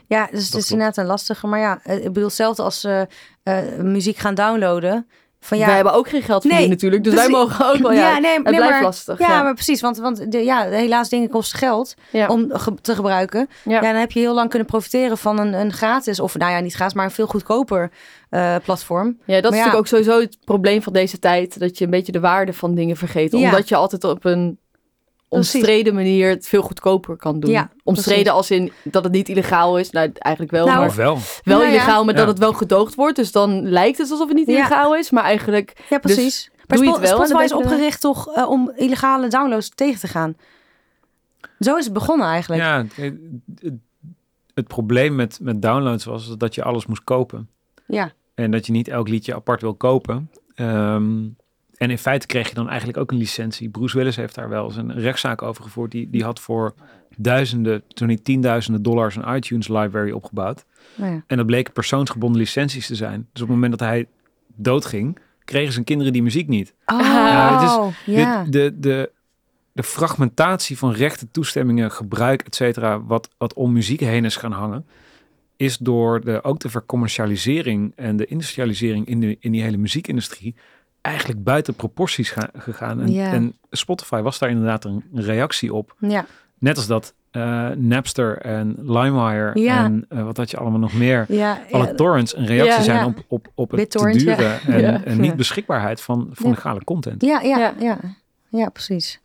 Ja, 0.07 0.29
dus 0.31 0.41
het 0.41 0.51
klopt. 0.51 0.65
is 0.65 0.71
inderdaad 0.71 0.97
een 0.97 1.07
lastige. 1.07 1.47
Maar 1.47 1.61
ja, 1.61 1.81
eh, 1.83 1.97
ik 1.97 2.03
bedoel, 2.03 2.25
hetzelfde 2.25 2.63
als 2.63 2.85
eh, 2.85 3.01
eh, 3.43 3.79
muziek 3.81 4.17
gaan 4.17 4.35
downloaden. 4.35 5.09
Van 5.41 5.59
ja, 5.59 5.67
Wij 5.67 5.75
hebben 5.75 5.93
ook 5.93 6.09
geen 6.09 6.23
geld 6.23 6.43
Nee, 6.43 6.53
verdiend 6.53 6.73
natuurlijk, 6.73 7.05
dus 7.05 7.13
precies. 7.13 7.31
wij 7.33 7.41
mogen 7.41 7.67
ook 7.67 7.79
wel. 7.79 7.93
Ja, 7.93 8.19
nee, 8.19 8.33
het 8.35 8.43
nee, 8.45 8.55
blijft 8.55 8.71
maar, 8.71 8.83
lastig. 8.83 9.19
Ja, 9.19 9.29
Ja, 9.29 9.43
maar 9.43 9.55
precies, 9.55 9.81
want, 9.81 9.97
want 9.99 10.33
de, 10.33 10.45
ja, 10.45 10.65
helaas 10.69 11.09
dingen 11.09 11.29
kosten 11.29 11.59
geld 11.59 11.95
ja. 12.13 12.27
om 12.29 12.47
ge- 12.53 12.75
te 12.81 12.95
gebruiken. 12.95 13.49
Ja. 13.65 13.73
Ja. 13.73 13.81
dan 13.81 13.95
heb 13.95 14.13
je 14.13 14.21
heel 14.21 14.35
lang 14.35 14.49
kunnen 14.49 14.69
profiteren 14.69 15.19
van 15.19 15.39
een, 15.39 15.53
een 15.53 15.73
gratis, 15.73 16.21
of 16.21 16.37
nou 16.37 16.53
ja, 16.53 16.61
niet 16.61 16.75
gratis, 16.75 16.95
maar 16.95 17.05
een 17.05 17.11
veel 17.11 17.27
goedkoper 17.27 17.91
eh, 18.31 18.55
platform. 18.65 19.07
Ja, 19.07 19.15
dat 19.15 19.27
is 19.27 19.43
Maar 19.43 19.43
ja. 19.43 19.65
natuurlijk 19.65 19.77
ook 19.77 19.87
sowieso 19.87 20.21
het 20.21 20.39
probleem 20.45 20.83
van 20.83 20.93
deze 20.93 21.19
tijd. 21.19 21.59
Dat 21.61 21.79
je 21.79 21.85
een 21.85 21.91
beetje 21.91 22.13
de 22.13 22.21
waarde 22.21 22.53
van 22.53 22.75
dingen 22.75 22.97
vergeet. 22.97 23.33
Ja. 23.33 23.39
Omdat 23.39 23.69
je 23.69 23.77
altijd 23.77 24.05
op 24.05 24.25
een. 24.25 24.59
Omstreden 25.29 25.95
manier 25.95 26.29
het 26.29 26.47
veel 26.49 26.63
goedkoper 26.63 27.17
kan 27.17 27.41
doen. 27.41 27.51
Ja, 27.51 27.71
omstreden 27.85 28.23
precies. 28.23 28.39
als 28.39 28.51
in 28.51 28.73
dat 28.85 29.05
het 29.05 29.13
niet 29.13 29.29
illegaal 29.29 29.79
is. 29.79 29.91
Nou, 29.91 30.11
eigenlijk 30.15 30.55
wel. 30.55 30.67
Nou, 30.67 30.79
maar 30.79 30.89
Of 30.89 30.97
wel. 30.97 31.15
wel 31.15 31.59
nou 31.59 31.63
ja. 31.63 31.69
illegaal, 31.69 32.05
maar 32.05 32.15
dat 32.15 32.23
Ja. 32.23 32.29
het 32.31 32.39
wel 32.39 32.53
gedoogd 32.53 32.95
wordt. 32.95 33.17
Dus 33.17 33.33
dan 33.33 33.69
lijkt 33.69 33.99
het 33.99 34.11
alsof 34.11 34.29
het 34.29 34.37
niet 34.37 34.47
Ja. 34.47 34.53
illegaal 34.53 34.97
is. 34.97 35.11
Maar 35.11 35.25
eigenlijk, 35.25 35.85
Ja, 35.91 35.99
precies. 35.99 36.51
maar 36.67 36.77
doe 36.77 36.87
je 36.87 36.93
het 36.93 37.01
wel 37.01 37.15
Spotify 37.17 37.43
is 37.43 37.53
opgericht 37.53 38.01
toch 38.01 38.35
eh, 38.35 38.51
om 38.51 38.73
illegale 38.77 39.29
downloads 39.29 39.69
tegen 39.75 40.01
te 40.01 40.09
gaan. 40.09 40.37
Zo 41.61 41.77
is 41.77 41.85
het 41.85 41.93
begonnen 41.95 42.27
eigenlijk. 42.27 42.63
Ja, 42.63 42.87
het, 42.97 43.15
het, 43.61 43.73
het 44.55 44.67
probleem 44.69 45.15
met, 45.15 45.39
met 45.43 45.63
downloads 45.63 46.05
was 46.05 46.35
dat 46.37 46.55
je 46.55 46.63
alles 46.63 46.87
moest 46.87 47.05
kopen. 47.05 47.49
Ja. 47.87 48.13
En 48.35 48.51
dat 48.51 48.67
je 48.67 48.73
niet 48.73 48.89
elk 48.89 49.09
liedje 49.09 49.35
apart 49.35 49.61
wil 49.61 49.75
kopen. 49.75 50.31
Ehm, 50.55 51.15
en 51.79 51.91
in 51.91 51.99
feite 51.99 52.27
kreeg 52.27 52.49
je 52.49 52.55
dan 52.55 52.69
eigenlijk 52.69 52.99
ook 52.99 53.11
een 53.11 53.19
licentie. 53.19 53.69
Bruce 53.69 53.97
Willis 53.97 54.17
heeft 54.17 54.35
daar 54.35 54.49
wel 54.49 54.65
eens 54.65 54.77
een 54.77 54.93
rechtszaak 54.93 55.43
over 55.43 55.63
gevoerd. 55.63 55.91
Die, 55.91 56.11
die 56.11 56.25
had 56.25 56.41
voor 56.41 56.75
duizenden, 57.17 57.83
toen 57.89 58.09
niet 58.09 58.25
tienduizenden 58.25 58.83
dollars 58.83 59.17
een 59.17 59.35
iTunes 59.35 59.69
library 59.69 60.11
opgebouwd. 60.11 60.65
Nou 60.95 61.13
ja. 61.13 61.23
En 61.27 61.37
dat 61.37 61.47
bleken 61.47 61.73
persoonsgebonden 61.73 62.41
licenties 62.41 62.87
te 62.87 62.95
zijn. 62.95 63.29
Dus 63.33 63.43
op 63.43 63.49
het 63.49 63.57
moment 63.57 63.79
dat 63.79 63.89
hij 63.89 64.07
doodging, 64.55 65.19
kregen 65.45 65.73
zijn 65.73 65.85
kinderen 65.85 66.13
die 66.13 66.23
muziek 66.23 66.49
niet. 66.49 66.75
Oh, 66.87 67.89
is- 68.07 68.15
ja. 68.15 68.45
De, 68.45 68.51
de, 68.51 68.79
de, 68.79 69.11
de 69.73 69.83
fragmentatie 69.83 70.79
van 70.79 70.93
rechten, 70.93 71.31
toestemmingen, 71.31 71.91
gebruik, 71.91 72.43
et 72.43 72.55
cetera, 72.55 73.03
wat, 73.03 73.31
wat 73.39 73.55
om 73.55 73.73
muziek 73.73 74.01
heen 74.01 74.25
is 74.25 74.37
gaan 74.37 74.53
hangen, 74.53 74.87
is 75.57 75.79
door 75.79 76.21
de, 76.21 76.45
ook 76.45 76.61
de 76.61 76.69
vercommercialisering 76.69 77.93
en 77.97 78.17
de 78.17 78.27
industrialisering 78.27 79.07
in, 79.07 79.21
de, 79.21 79.37
in 79.41 79.53
die 79.53 79.63
hele 79.63 79.77
muziekindustrie 79.77 80.55
eigenlijk 81.09 81.45
buiten 81.45 81.75
proporties 81.75 82.31
ga- 82.31 82.51
gegaan. 82.59 83.01
En, 83.01 83.13
Ja. 83.13 83.33
en 83.33 83.57
Spotify 83.71 84.21
was 84.21 84.39
daar 84.39 84.51
inderdaad 84.51 84.85
een 84.85 85.05
reactie 85.13 85.75
op. 85.75 85.95
ja. 85.99 86.27
Net 86.59 86.77
als 86.77 86.87
dat 86.87 87.15
eh, 87.31 87.69
Napster 87.71 88.39
en 88.39 88.75
LimeWire 88.79 89.61
Ja. 89.61 89.85
en 89.85 90.05
eh, 90.09 90.25
wat 90.25 90.37
had 90.37 90.51
je 90.51 90.57
allemaal 90.57 90.79
nog 90.79 90.93
meer. 90.93 91.25
Ja, 91.29 91.59
Alle 91.71 91.87
ja. 91.87 91.95
torrents 91.95 92.37
een 92.37 92.47
reactie 92.47 92.75
Ja, 92.77 92.83
zijn 92.83 92.99
ja. 92.99 93.07
op, 93.07 93.25
op, 93.29 93.49
op 93.55 93.71
het 93.71 93.71
te 93.71 93.77
BitTorrent, 93.77 94.19
duren 94.21 94.61
en, 94.75 94.81
Ja. 94.81 95.05
en 95.05 95.21
niet 95.21 95.37
beschikbaarheid 95.37 96.01
van, 96.01 96.29
van 96.33 96.49
Ja. 96.49 96.55
legale 96.55 96.85
content. 96.85 97.23
Ja, 97.23 97.41
ja, 97.41 97.59
Ja. 97.59 97.75
ja, 97.79 97.99
ja. 98.49 98.69
precies. 98.69 99.21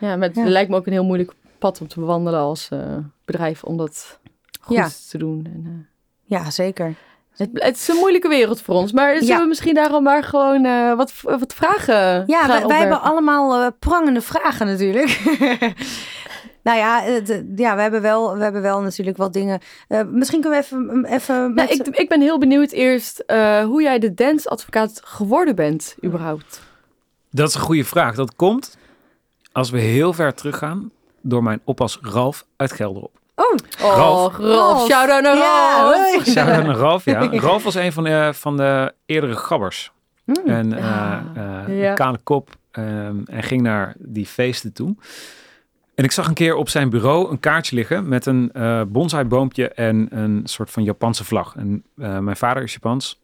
ja, 0.00 0.16
met, 0.16 0.34
Ja. 0.34 0.40
het 0.42 0.50
lijkt 0.50 0.70
me 0.70 0.76
ook 0.76 0.86
een 0.86 0.92
heel 0.92 1.04
moeilijk 1.04 1.32
pad 1.58 1.80
om 1.80 1.86
te 1.88 2.00
bewandelen 2.00 2.40
als 2.40 2.68
eh, 2.68 2.96
bedrijf. 3.24 3.62
Om 3.64 3.76
dat 3.76 4.18
goed 4.60 4.76
Ja. 4.76 4.88
te 5.10 5.18
doen. 5.18 5.46
En, 5.54 5.62
eh, 5.66 6.38
Ja, 6.38 6.50
zeker. 6.50 6.94
Het, 7.40 7.50
het 7.52 7.76
is 7.76 7.88
een 7.88 7.96
moeilijke 7.96 8.28
wereld 8.28 8.60
voor 8.60 8.74
ons. 8.74 8.92
Maar 8.92 9.14
zullen 9.14 9.26
Ja. 9.26 9.38
we 9.40 9.46
misschien 9.46 9.74
daarom 9.74 10.02
maar 10.02 10.24
gewoon 10.24 10.64
eh, 10.64 10.94
wat, 10.94 11.12
wat 11.22 11.54
vragen 11.54 12.24
Ja, 12.26 12.66
wij, 12.66 12.78
hebben 12.78 13.00
allemaal 13.02 13.62
eh, 13.62 13.66
prangende 13.78 14.20
vragen 14.20 14.66
natuurlijk. 14.66 15.20
nou 16.62 16.78
ja, 16.78 17.00
het, 17.02 17.44
ja 17.56 17.74
we, 17.76 17.82
hebben 17.82 18.02
wel, 18.02 18.36
we 18.36 18.42
hebben 18.42 18.62
wel 18.62 18.80
natuurlijk 18.80 19.16
wat 19.16 19.32
dingen. 19.32 19.60
Eh, 19.88 20.02
misschien 20.10 20.40
kunnen 20.40 20.58
we 20.58 20.64
even... 20.64 21.04
even 21.04 21.54
Nou, 21.54 21.68
ik, 21.68 21.86
ik 21.86 22.08
ben 22.08 22.20
heel 22.20 22.38
benieuwd 22.38 22.70
eerst 22.72 23.18
eh, 23.18 23.64
hoe 23.64 23.82
jij 23.82 23.98
de 23.98 24.14
dansadvocaat 24.14 25.00
geworden 25.04 25.54
bent, 25.54 25.96
überhaupt. 26.04 26.60
Dat 27.30 27.48
is 27.48 27.54
een 27.54 27.60
goede 27.60 27.84
vraag. 27.84 28.14
Dat 28.14 28.36
komt 28.36 28.76
als 29.52 29.70
we 29.70 29.78
heel 29.78 30.12
ver 30.12 30.34
teruggaan 30.34 30.90
door 31.20 31.42
mijn 31.42 31.60
oppas 31.64 31.98
Ralf 32.02 32.46
uit 32.56 32.72
Gelderop. 32.72 33.19
Oh, 33.40 33.54
Oh, 33.90 33.96
Ralf. 33.96 34.36
Ralf. 34.36 34.86
Shout-out 34.88 35.22
naar 35.22 35.36
Ja, 35.36 35.80
Ralf. 35.82 36.26
Shout-out 36.26 36.64
naar 36.66 36.76
Ralf, 36.76 37.04
ja. 37.04 37.28
Ralf 37.48 37.62
was 37.64 37.74
een 37.74 37.92
van 37.92 38.04
de, 38.04 38.30
van 38.34 38.56
de 38.56 38.92
eerdere 39.06 39.36
gabbers. 39.36 39.92
Mm. 40.24 40.36
En 40.46 40.72
eh, 40.72 40.84
Ah, 40.84 41.18
eh, 41.66 41.80
ja. 41.80 41.88
een 41.88 41.94
kale 41.94 42.18
kop. 42.24 42.50
ehm, 42.70 43.16
en 43.24 43.42
ging 43.42 43.62
naar 43.62 43.94
die 43.98 44.26
feesten 44.26 44.72
toe. 44.72 44.94
En 45.94 46.04
ik 46.04 46.12
zag 46.12 46.28
een 46.28 46.34
keer 46.34 46.54
op 46.54 46.68
zijn 46.68 46.90
bureau 46.90 47.30
een 47.30 47.40
kaartje 47.40 47.76
liggen 47.76 48.08
met 48.08 48.26
een 48.26 48.50
eh 48.52 48.82
bonsaiboompje 48.88 49.68
en 49.68 50.06
een 50.10 50.40
soort 50.44 50.70
van 50.70 50.82
Japanse 50.84 51.24
vlag. 51.24 51.54
En 51.56 51.84
eh, 51.98 52.18
mijn 52.18 52.36
vader 52.36 52.62
is 52.62 52.72
Japans. 52.72 53.19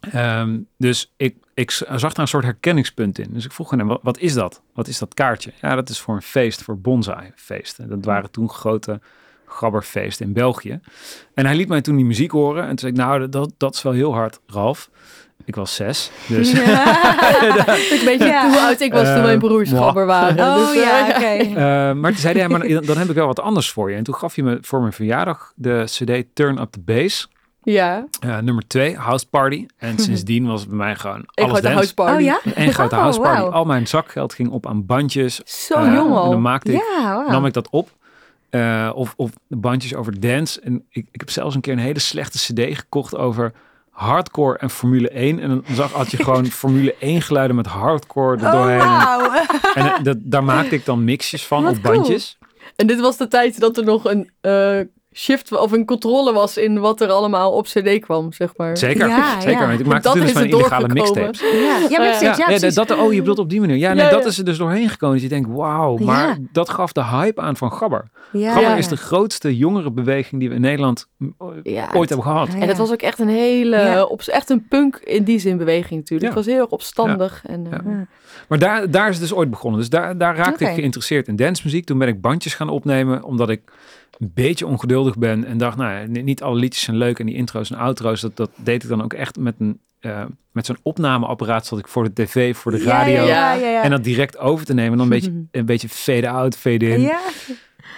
Ehm, 0.00 0.58
dus 0.78 1.12
ik, 1.16 1.36
ik 1.54 1.70
zag 1.70 2.00
daar 2.00 2.18
een 2.18 2.28
soort 2.28 2.44
herkenningspunt 2.44 3.18
in. 3.18 3.28
Dus 3.32 3.44
ik 3.44 3.52
vroeg 3.52 3.70
hem, 3.70 3.86
wat, 3.86 4.00
wat 4.02 4.18
is 4.18 4.34
dat? 4.34 4.62
Wat 4.74 4.88
is 4.88 4.98
dat 4.98 5.14
kaartje? 5.14 5.52
Ja, 5.60 5.74
dat 5.74 5.88
is 5.88 5.98
voor 6.00 6.14
een 6.14 6.22
feest, 6.22 6.62
voor 6.62 6.78
bonsai-feesten. 6.78 7.88
Dat 7.88 8.04
waren 8.04 8.30
toen 8.30 8.50
grote 8.50 9.00
gabberfeesten 9.46 10.26
in 10.26 10.32
België. 10.32 10.80
En 11.34 11.46
hij 11.46 11.54
liet 11.56 11.68
mij 11.68 11.80
toen 11.80 11.96
die 11.96 12.04
muziek 12.04 12.30
horen. 12.30 12.62
En 12.62 12.68
toen 12.68 12.78
zei 12.78 12.92
ik, 12.92 12.98
nou, 12.98 13.28
dat, 13.28 13.52
dat 13.56 13.74
is 13.74 13.82
wel 13.82 13.92
heel 13.92 14.12
hard, 14.14 14.40
Ralf. 14.46 14.90
Ik 15.44 15.54
was 15.54 15.74
zes, 15.74 16.10
dus... 16.28 16.50
Ik 16.52 18.02
weet 18.04 18.18
je 18.18 18.24
Ja. 18.24 18.48
hoe 18.48 18.58
oud 18.60 18.80
ik 18.80 18.92
was 18.92 19.06
toen 19.06 19.16
Eh, 19.16 19.22
mijn 19.22 19.38
broers 19.38 19.70
mwah. 19.70 19.82
gabber 19.84 20.06
waren. 20.06 20.38
Oh 20.46 20.56
Dus, 20.56 20.76
eh, 20.76 20.82
ja, 20.82 21.08
oké. 21.08 21.26
Eh, 21.60 21.92
maar 21.94 22.10
toen 22.10 22.20
zei 22.20 22.38
hij, 22.38 22.48
maar 22.48 22.68
dan 22.68 22.82
dan 22.84 22.96
heb 22.98 23.08
ik 23.08 23.14
wel 23.14 23.26
wat 23.26 23.40
anders 23.40 23.70
voor 23.70 23.90
je. 23.90 23.96
En 23.96 24.02
toen 24.04 24.14
gaf 24.14 24.34
hij 24.34 24.44
me 24.44 24.58
voor 24.60 24.80
mijn 24.80 24.92
verjaardag 24.92 25.52
de 25.56 25.82
cd 25.86 26.24
Turn 26.34 26.58
Up 26.60 26.70
The 26.70 26.80
Bass. 26.80 27.28
Ja, 27.62 28.06
eh, 28.20 28.38
nummer 28.38 28.66
2, 28.66 28.96
House 28.96 29.28
Party. 29.28 29.66
En 29.76 29.98
sindsdien 30.06 30.46
was 30.46 30.60
het 30.60 30.68
bij 30.68 30.78
mij 30.78 30.96
gewoon 30.96 31.20
ik 31.20 31.44
alles 31.44 31.46
had 31.52 31.56
de 31.56 31.62
dance. 31.62 31.74
house 31.76 31.94
party. 31.94 32.14
Oh 32.14 32.20
ja? 32.20 32.40
Eén 32.54 32.72
grote 32.72 32.94
Oh, 32.94 33.00
house 33.00 33.20
party. 33.20 33.40
Al 33.42 33.64
mijn 33.64 33.86
zakgeld 33.86 34.34
ging 34.34 34.50
op 34.50 34.66
aan 34.66 34.86
bandjes. 34.86 35.36
Zo 35.66 35.74
Eh, 35.74 35.92
jong 35.94 36.10
En 36.10 36.16
al. 36.16 36.30
dan 36.30 36.42
maakte 36.42 36.72
ik, 36.72 36.82
Ja, 36.98 37.24
nam 37.28 37.46
ik 37.46 37.52
dat 37.52 37.68
op. 37.70 37.88
Eh, 38.50 38.90
of, 38.94 39.14
of 39.16 39.30
de 39.46 39.56
bandjes 39.56 39.94
over 39.94 40.20
dance. 40.20 40.60
En 40.60 40.84
ik, 40.88 41.06
ik 41.12 41.20
heb 41.20 41.30
zelfs 41.30 41.54
een 41.54 41.60
keer 41.60 41.72
een 41.72 41.78
hele 41.78 41.98
slechte 41.98 42.38
cd 42.38 42.76
gekocht 42.78 43.16
over 43.16 43.52
hardcore 43.90 44.58
en 44.58 44.70
Formule 44.70 45.08
1. 45.08 45.38
En 45.40 45.48
dan 45.48 45.64
zag, 45.72 45.92
had 45.92 46.10
je 46.10 46.16
gewoon 46.24 46.46
Formule 46.46 46.94
1 46.98 47.22
geluiden 47.22 47.56
met 47.56 47.66
hardcore 47.66 48.36
er 48.36 48.44
Oh, 48.46 48.52
doorheen. 48.52 49.44
En 49.74 50.02
dat, 50.02 50.16
daar 50.20 50.44
maakte 50.44 50.74
ik 50.74 50.84
dan 50.84 51.04
mixjes 51.04 51.46
van 51.46 51.62
Wat 51.62 51.76
op 51.76 51.82
cool. 51.82 51.94
bandjes. 51.94 52.38
En 52.76 52.86
dit 52.86 53.00
was 53.00 53.16
de 53.16 53.28
tijd 53.28 53.60
dat 53.60 53.76
er 53.76 53.84
nog 53.84 54.04
een 54.04 54.30
eh, 54.40 54.80
shift 55.14 55.58
of 55.58 55.72
een 55.72 55.84
controle 55.84 56.32
was 56.32 56.56
in 56.56 56.78
wat 56.78 57.00
er 57.00 57.08
allemaal 57.08 57.52
op 57.52 57.64
CD 57.66 57.98
kwam, 57.98 58.32
zeg 58.32 58.56
maar. 58.56 58.76
Zeker, 58.76 59.08
Ja, 59.08 59.40
zeker. 59.40 59.60
ja. 59.62 59.70
Ik 59.70 59.86
maakte 59.86 60.08
Dat 60.08 60.14
dus 60.16 60.24
is 60.24 60.32
van 60.32 60.44
illegale 60.44 60.88
mixtapes. 60.88 61.40
Ja, 61.40 61.48
ja, 61.48 61.78
Ja, 61.88 62.20
ja, 62.20 62.58
Ja, 62.58 62.70
dat, 62.70 62.98
oh, 62.98 63.12
je 63.12 63.18
bedoelt 63.18 63.38
op 63.38 63.50
die 63.50 63.60
manier. 63.60 63.76
Ja, 63.76 63.92
nee, 63.92 64.04
Ja, 64.04 64.10
dat 64.10 64.24
is 64.24 64.38
er 64.38 64.44
dus 64.44 64.58
doorheen 64.58 64.88
gekomen. 64.88 65.14
Dat 65.14 65.24
je 65.24 65.28
denkt, 65.30 65.48
wauw. 65.52 65.96
Maar 65.96 66.28
Ja. 66.28 66.36
dat 66.52 66.68
gaf 66.70 66.92
de 66.92 67.04
hype 67.04 67.40
aan 67.40 67.56
van 67.56 67.72
Gabber. 67.72 68.10
Ja. 68.32 68.52
Gabber 68.52 68.78
is 68.78 68.88
de 68.88 68.96
grootste 68.96 69.56
jongerenbeweging 69.56 70.40
die 70.40 70.48
we 70.48 70.54
in 70.54 70.60
Nederland 70.60 71.06
mm, 71.16 71.34
Ja, 71.62 71.88
ooit 71.94 72.08
hebben 72.08 72.26
gehad. 72.26 72.48
En 72.54 72.68
het 72.68 72.76
was 72.76 72.92
ook 72.92 73.02
echt 73.02 73.18
een 73.18 73.28
hele, 73.28 73.76
Ja. 73.76 74.02
op, 74.04 74.20
echt 74.22 74.50
een 74.50 74.66
punk 74.68 74.96
in 74.96 75.24
die 75.24 75.38
zin 75.38 75.56
beweging 75.56 76.00
natuurlijk. 76.00 76.30
Ja. 76.32 76.36
Het 76.36 76.46
was 76.46 76.54
heel 76.54 76.62
erg 76.64 76.72
opstandig. 76.72 77.42
En, 77.46 77.66
eh, 77.70 77.78
Ja. 77.84 78.06
Maar 78.48 78.58
daar, 78.58 78.90
daar 78.90 79.08
is 79.08 79.18
het 79.18 79.28
dus 79.28 79.34
ooit 79.38 79.50
begonnen. 79.50 79.80
Dus 79.80 79.88
daar, 79.88 80.18
daar 80.18 80.36
raakte 80.36 80.64
ik 80.64 80.74
geïnteresseerd 80.74 81.28
in 81.28 81.36
dancemuziek. 81.36 81.84
Toen 81.84 81.98
ben 81.98 82.08
ik 82.08 82.20
bandjes 82.20 82.54
gaan 82.54 82.68
opnemen, 82.68 83.24
omdat 83.24 83.48
ik 83.50 83.60
een 84.18 84.30
beetje 84.34 84.66
ongeduldig 84.66 85.18
ben. 85.18 85.44
En 85.44 85.58
dacht, 85.58 85.76
nou, 85.76 86.08
niet 86.08 86.42
alle 86.42 86.56
liedjes 86.56 86.84
zijn 86.84 86.96
leuk. 86.96 87.18
En 87.18 87.26
die 87.26 87.34
intro's 87.34 87.70
en 87.70 87.78
outro's, 87.78 88.20
dat, 88.20 88.36
dat 88.36 88.50
deed 88.56 88.82
ik 88.82 88.88
dan 88.88 89.02
ook 89.02 89.12
echt 89.12 89.38
met, 89.38 89.54
een, 89.58 89.80
eh, 90.00 90.24
met 90.52 90.66
zo'n 90.66 90.78
opnameapparaat. 90.82 91.66
Zat 91.66 91.78
ik 91.78 91.88
voor 91.88 92.04
de 92.04 92.12
tv, 92.12 92.56
voor 92.56 92.72
de 92.72 92.78
Ja, 92.78 92.84
radio. 92.84 93.12
Ja, 93.12 93.52
ja, 93.52 93.68
ja. 93.70 93.82
En 93.82 93.90
dat 93.90 94.04
direct 94.04 94.38
over 94.38 94.66
te 94.66 94.74
nemen. 94.74 94.98
Dan 94.98 95.06
een 95.06 95.12
beetje, 95.12 95.44
een 95.60 95.66
beetje 95.66 95.88
fade-out, 95.88 96.56
fade-in. 96.56 97.00
Ja. 97.00 97.20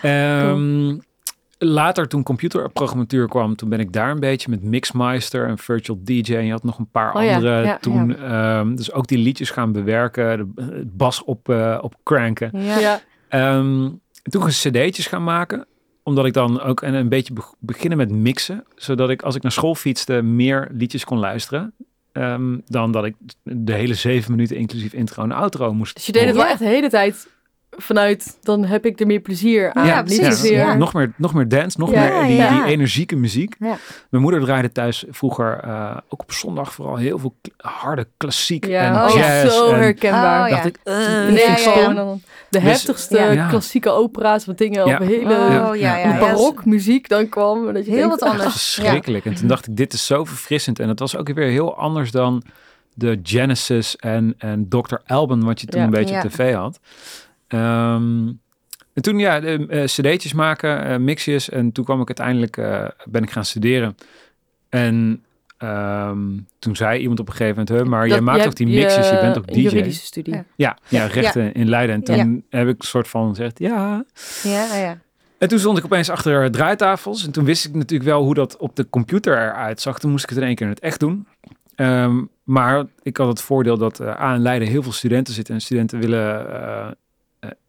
Ehm, 0.03 0.97
later, 1.59 2.09
toen 2.09 2.23
computerprogrammatuur 2.23 3.29
kwam, 3.29 3.57
toen 3.57 3.69
ben 3.69 3.81
ik 3.81 3.93
daar 3.93 4.11
een 4.11 4.21
beetje 4.21 4.51
met 4.51 4.63
Mixmeister 4.63 5.47
en 5.49 5.59
Virtual 5.59 5.99
DJ. 6.03 6.35
En 6.35 6.45
je 6.45 6.53
had 6.53 6.65
nog 6.65 6.79
een 6.79 6.91
paar 6.91 7.09
Oh 7.09 7.15
andere 7.15 7.63
ja, 7.63 7.79
toen. 7.79 8.17
ehm, 8.17 8.75
dus 8.75 8.93
ook 8.93 9.07
die 9.07 9.19
liedjes 9.19 9.51
gaan 9.51 9.73
bewerken, 9.73 10.53
de 10.55 10.63
het 10.63 10.97
bas 10.97 11.25
op, 11.25 11.49
eh, 11.49 11.79
op 11.83 11.95
cranken. 12.03 12.51
Ja. 12.55 12.79
ja. 12.79 13.01
Ehm, 13.29 13.89
toen 14.23 14.47
cd'tjes 14.47 15.07
gaan 15.07 15.25
maken 15.25 15.67
omdat 16.03 16.25
ik 16.27 16.33
dan 16.33 16.61
ook 16.61 16.83
een, 16.83 16.95
een 16.95 17.09
beetje 17.09 17.33
be- 17.33 17.55
beginnen 17.59 17.99
met 17.99 18.11
mixen. 18.11 18.65
Zodat 18.77 19.11
ik 19.11 19.23
als 19.23 19.35
ik 19.35 19.43
naar 19.43 19.53
school 19.53 19.75
fietste 19.75 20.23
meer 20.23 20.69
liedjes 20.73 21.05
kon 21.05 21.19
luisteren. 21.19 21.73
ehm, 22.13 22.59
dan 22.67 22.93
dat 22.93 23.05
ik 23.05 23.15
de 23.43 23.73
hele 23.73 23.95
zeven 23.95 24.31
minuten 24.31 24.57
inclusief 24.57 24.93
intro 24.93 25.23
en 25.23 25.33
outro 25.33 25.75
moest 25.75 25.95
Dus 25.95 26.07
je 26.07 26.13
deed 26.13 26.25
het 26.27 26.35
wel 26.37 26.45
echt 26.47 26.59
de 26.59 26.65
hele 26.65 26.89
tijd 26.89 27.29
vanuit, 27.77 28.39
dan 28.43 28.65
heb 28.65 28.87
ik 28.87 29.01
er 29.01 29.07
meer 29.07 29.21
plezier 29.21 29.73
aan. 29.73 29.87
Ja, 29.87 30.03
precies, 30.03 30.49
ja. 30.49 30.75
Nog, 30.75 30.93
meer, 30.95 31.13
nog 31.17 31.35
meer 31.35 31.49
dance, 31.49 31.81
nog 31.81 31.91
Ja, 31.91 32.01
meer 32.01 32.27
die, 32.27 32.37
ja. 32.37 32.63
die 32.63 32.73
energieke 32.73 33.17
muziek. 33.17 33.55
Ja. 33.59 33.77
Mijn 34.11 34.23
moeder 34.23 34.41
draaide 34.41 34.73
thuis 34.73 35.05
vroeger, 35.11 35.59
eh, 35.65 35.97
ook 36.09 36.21
op 36.23 36.33
zondag 36.33 36.73
vooral, 36.73 36.97
heel 36.97 37.19
veel 37.19 37.35
harde 37.57 38.07
klassiek 38.17 38.67
Ja, 38.67 38.83
en 39.05 39.11
oh, 39.11 39.17
jazz. 39.17 39.57
zo 39.57 39.71
en 39.73 39.79
herkenbaar. 39.81 40.43
Oh, 40.43 40.49
ja. 40.49 40.55
dacht 40.55 40.67
ik, 40.67 40.79
eh, 40.83 40.97
Nee, 41.27 41.45
ik 41.89 41.95
dan 41.95 42.21
de 42.49 42.61
heftigste 42.61 43.19
Ja. 43.19 43.49
klassieke 43.49 43.91
opera's, 43.91 44.45
wat 44.47 44.59
dingen 44.59 44.87
Ja. 44.87 44.95
op 44.97 45.07
hele 45.07 45.35
Oh, 45.35 45.51
ja, 45.51 45.75
Ja. 45.75 45.97
ja. 45.97 46.09
ja. 46.09 46.19
barokmuziek 46.19 47.09
dan 47.09 47.29
kwam. 47.29 47.69
en 47.69 47.75
Dat 47.75 47.85
je 47.85 47.91
Heel 47.91 48.01
denkt, 48.01 48.21
wat 48.21 48.29
ah, 48.29 48.35
anders. 48.39 48.53
Verschrikkelijk. 48.53 49.25
En 49.25 49.35
toen 49.35 49.49
dacht 49.49 49.67
ik, 49.69 49.77
dit 49.77 49.93
is 49.93 50.07
zo 50.07 50.25
verfrissend. 50.25 50.79
En 50.79 50.89
het 50.89 50.99
was 50.99 51.17
ook 51.17 51.33
weer 51.33 51.49
heel 51.51 51.77
anders 51.77 52.11
dan 52.11 52.43
de 52.95 53.21
Genesis 53.23 53.97
en, 53.97 54.35
en 54.39 54.69
Dr. 54.69 54.95
Alban, 55.07 55.45
wat 55.45 55.61
je 55.61 55.67
toen 55.67 55.81
Ja. 55.81 55.87
een 55.87 55.93
beetje 55.93 56.15
Ja. 56.15 56.23
op 56.23 56.31
tv 56.31 56.55
had. 56.55 56.81
Ehm, 57.53 58.27
en 58.95 59.03
toen 59.03 59.19
ja, 59.19 59.41
de, 59.41 59.67
eh, 59.69 59.85
cd'tjes 59.85 60.33
maken, 60.33 60.85
eh, 60.85 60.97
mixjes. 60.97 61.49
En 61.51 61.73
toen 61.73 61.85
kwam 61.85 62.01
ik 62.01 62.07
uiteindelijk, 62.07 62.57
eh, 62.57 62.85
ben 63.05 63.23
ik 63.23 63.31
gaan 63.31 63.45
studeren. 63.45 63.97
En 64.69 65.25
ehm, 65.59 66.19
toen 66.59 66.77
zei 66.77 67.01
iemand 67.01 67.21
op 67.21 67.27
een 67.29 67.33
gegeven 67.35 67.59
moment, 67.59 67.69
"Huh, 67.83 67.91
maar 67.91 68.01
dat- 68.01 68.11
jij 68.11 68.21
maakt 68.21 68.39
je 68.39 68.45
toch 68.45 68.55
die 68.55 68.67
mixjes, 68.67 69.11
je 69.11 69.19
bent 69.21 69.39
ook 69.39 69.47
een 69.47 69.53
DJ? 69.55 69.61
juridische 69.61 70.05
studie. 70.07 70.35
Ja. 70.35 70.45
Ja, 70.57 70.79
ja, 70.89 71.07
rechten 71.07 71.53
in 71.55 71.69
Leiden. 71.69 71.95
En 71.95 72.03
toen 72.03 72.17
Ja. 72.51 72.59
heb 72.59 72.69
ik 72.69 72.79
een 72.83 72.87
soort 72.89 73.09
van 73.09 73.29
gezegd, 73.29 73.59
ja, 73.59 74.05
Ja, 74.43 74.75
ja. 74.77 74.99
en 75.39 75.49
toen 75.49 75.59
stond 75.59 75.79
ik 75.79 75.85
opeens 75.85 76.11
achter 76.11 76.51
draaitafels. 76.51 77.25
En 77.27 77.33
toen 77.33 77.45
wist 77.45 77.65
ik 77.67 77.75
natuurlijk 77.75 78.11
wel 78.11 78.23
hoe 78.23 78.35
dat 78.35 78.57
op 78.57 78.77
de 78.77 78.87
computer 78.91 79.33
eruit 79.37 79.81
zag. 79.81 79.99
Toen 79.99 80.11
moest 80.11 80.23
ik 80.25 80.29
het 80.31 80.39
in 80.39 80.45
één 80.45 80.55
keer 80.55 80.67
in 80.67 80.73
het 80.73 80.81
echt 80.83 81.01
doen. 81.01 81.27
Ehm, 81.75 82.23
maar 82.45 82.85
ik 83.03 83.17
had 83.17 83.29
het 83.29 83.41
voordeel 83.41 83.79
dat 83.79 84.01
uh, 84.01 84.11
aan 84.15 84.41
Leiden 84.43 84.69
heel 84.69 84.83
veel 84.83 84.93
studenten 84.93 85.35
zitten. 85.35 85.55
En 85.55 85.61
studenten 85.61 86.01
willen... 86.01 86.53
eh, 86.63 86.87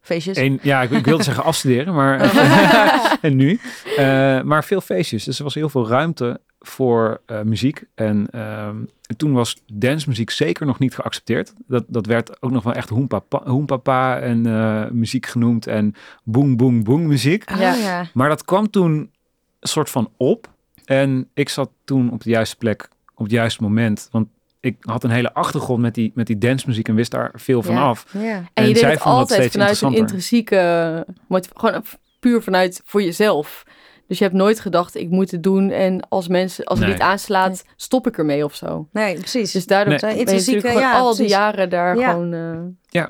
Feestjes. 0.04 0.58
ja, 0.62 0.82
ik, 0.82 0.90
ik 0.90 1.04
wilde 1.04 1.22
zeggen 1.22 1.44
afstuderen, 1.44 1.94
maar... 1.94 2.20
en 3.20 3.36
nu. 3.36 3.60
Eh, 3.96 4.42
maar 4.42 4.64
veel 4.64 4.80
feestjes. 4.80 5.24
Dus 5.24 5.38
er 5.38 5.44
was 5.44 5.54
heel 5.54 5.68
veel 5.68 5.88
ruimte 5.88 6.40
voor 6.60 7.20
eh, 7.26 7.40
muziek. 7.40 7.84
En 7.94 8.28
ehm, 8.30 8.76
toen 9.16 9.32
was 9.32 9.62
dancemuziek 9.72 10.30
zeker 10.30 10.66
nog 10.66 10.78
niet 10.78 10.94
geaccepteerd. 10.94 11.52
Dat, 11.66 11.84
dat 11.88 12.06
werd 12.06 12.42
ook 12.42 12.50
nog 12.50 12.62
wel 12.62 12.72
echt 12.72 12.88
hoempapa, 12.88 13.40
hoempapa 13.44 14.18
en 14.18 14.46
eh, 14.46 14.90
muziek 14.90 15.26
genoemd. 15.26 15.66
En 15.66 15.94
boem, 16.22 16.56
boem, 16.56 16.82
boem 16.82 17.06
muziek. 17.06 17.50
Oh, 17.50 17.58
Ja. 17.58 18.06
Maar 18.14 18.28
dat 18.28 18.44
kwam 18.44 18.70
toen 18.70 18.92
een 19.60 19.68
soort 19.68 19.90
van 19.90 20.10
op. 20.16 20.48
En 20.84 21.28
ik 21.34 21.48
zat 21.48 21.70
toen 21.84 22.10
op 22.10 22.22
de 22.22 22.30
juiste 22.30 22.56
plek, 22.56 22.88
op 23.14 23.24
het 23.24 23.32
juiste 23.32 23.62
moment. 23.62 24.08
Want 24.10 24.28
ik 24.64 24.76
had 24.80 25.04
een 25.04 25.10
hele 25.10 25.32
achtergrond 25.34 25.80
met 25.80 25.94
die, 25.94 26.12
met 26.14 26.26
die 26.26 26.38
dancemuziek 26.38 26.88
en 26.88 26.94
wist 26.94 27.10
daar 27.10 27.30
veel 27.34 27.62
van 27.62 27.74
Ja. 27.74 27.82
af. 27.82 28.06
Ja. 28.12 28.20
En 28.20 28.48
En 28.54 28.62
je 28.66 28.68
deed 28.72 28.78
zij 28.78 28.90
het 28.90 29.02
altijd 29.02 29.50
vanuit 29.52 29.80
een 29.80 29.92
intrinsieke, 29.94 31.06
gewoon 31.54 31.82
puur 32.20 32.42
vanuit 32.42 32.80
voor 32.84 33.02
jezelf. 33.02 33.64
Dus 34.08 34.18
je 34.18 34.24
hebt 34.24 34.36
nooit 34.36 34.60
gedacht, 34.60 34.94
ik 34.96 35.10
moet 35.10 35.30
het 35.30 35.42
doen 35.42 35.70
en 35.70 36.08
als 36.08 36.28
mensen, 36.28 36.64
als 36.64 36.78
het 36.78 36.88
Nee. 36.88 36.96
niet 36.96 37.06
aanslaat, 37.06 37.64
stop 37.76 38.06
ik 38.06 38.18
ermee 38.18 38.44
of 38.44 38.54
zo. 38.54 38.88
Nee, 38.92 39.14
precies. 39.18 39.52
Dus 39.52 39.66
daardoor 39.66 39.90
Nee. 39.92 40.00
ben 40.00 40.10
je 40.12 40.18
Intrinsieke, 40.18 40.54
natuurlijk 40.54 40.84
gewoon 40.84 40.98
ja, 41.00 41.06
al 41.08 41.16
die 41.16 41.28
jaren 41.28 41.70
daar 41.70 41.98
Ja. 41.98 42.10
gewoon... 42.10 42.32
eh, 42.32 43.02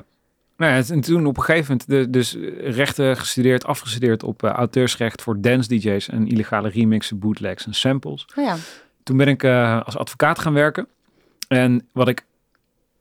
Nou 0.57 0.71
ja, 0.73 0.81
en 0.93 1.01
toen 1.01 1.25
op 1.25 1.37
een 1.37 1.43
gegeven 1.43 1.71
moment 1.71 1.89
de, 1.89 2.09
dus 2.19 2.37
rechten 2.59 3.17
gestudeerd, 3.17 3.65
afgestudeerd 3.65 4.23
op 4.23 4.43
eh, 4.43 4.51
auteursrecht 4.51 5.21
voor 5.21 5.41
dance 5.41 5.69
DJ's 5.69 6.09
en 6.09 6.27
illegale 6.27 6.69
remixen, 6.69 7.19
bootlegs 7.19 7.65
en 7.65 7.73
samples. 7.73 8.25
Oh, 8.35 8.43
ja. 8.45 8.55
Toen 9.03 9.17
ben 9.17 9.27
ik 9.27 9.43
eh, 9.43 9.81
als 9.85 9.97
advocaat 9.97 10.39
gaan 10.39 10.53
werken. 10.53 10.87
En 11.47 11.87
wat 11.91 12.07
ik 12.07 12.25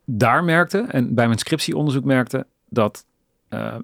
daar 0.05 0.45
merkte 0.45 0.79
en 0.89 1.15
bij 1.15 1.27
mijn 1.27 1.39
scriptieonderzoek 1.39 2.05
merkte, 2.05 2.47
dat 2.69 3.05
eh, 3.49 3.75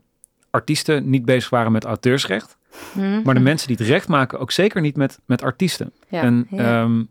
artiesten 0.51 1.11
niet 1.11 1.25
bezig 1.25 1.51
waren 1.51 1.73
met 1.73 1.85
auteursrecht. 1.85 2.57
Hm. 2.93 3.23
Maar 3.23 3.35
de 3.35 3.41
mensen 3.41 3.69
die 3.69 3.77
het 3.77 3.87
recht 3.87 4.09
maken 4.09 4.39
ook 4.39 4.51
zeker 4.51 4.81
niet 4.81 4.97
met, 4.97 5.19
met 5.25 5.43
artiesten. 5.43 5.93
Ja. 6.09 6.23
en 6.23 6.47
Ja. 6.51 6.83
ehm, 6.83 7.03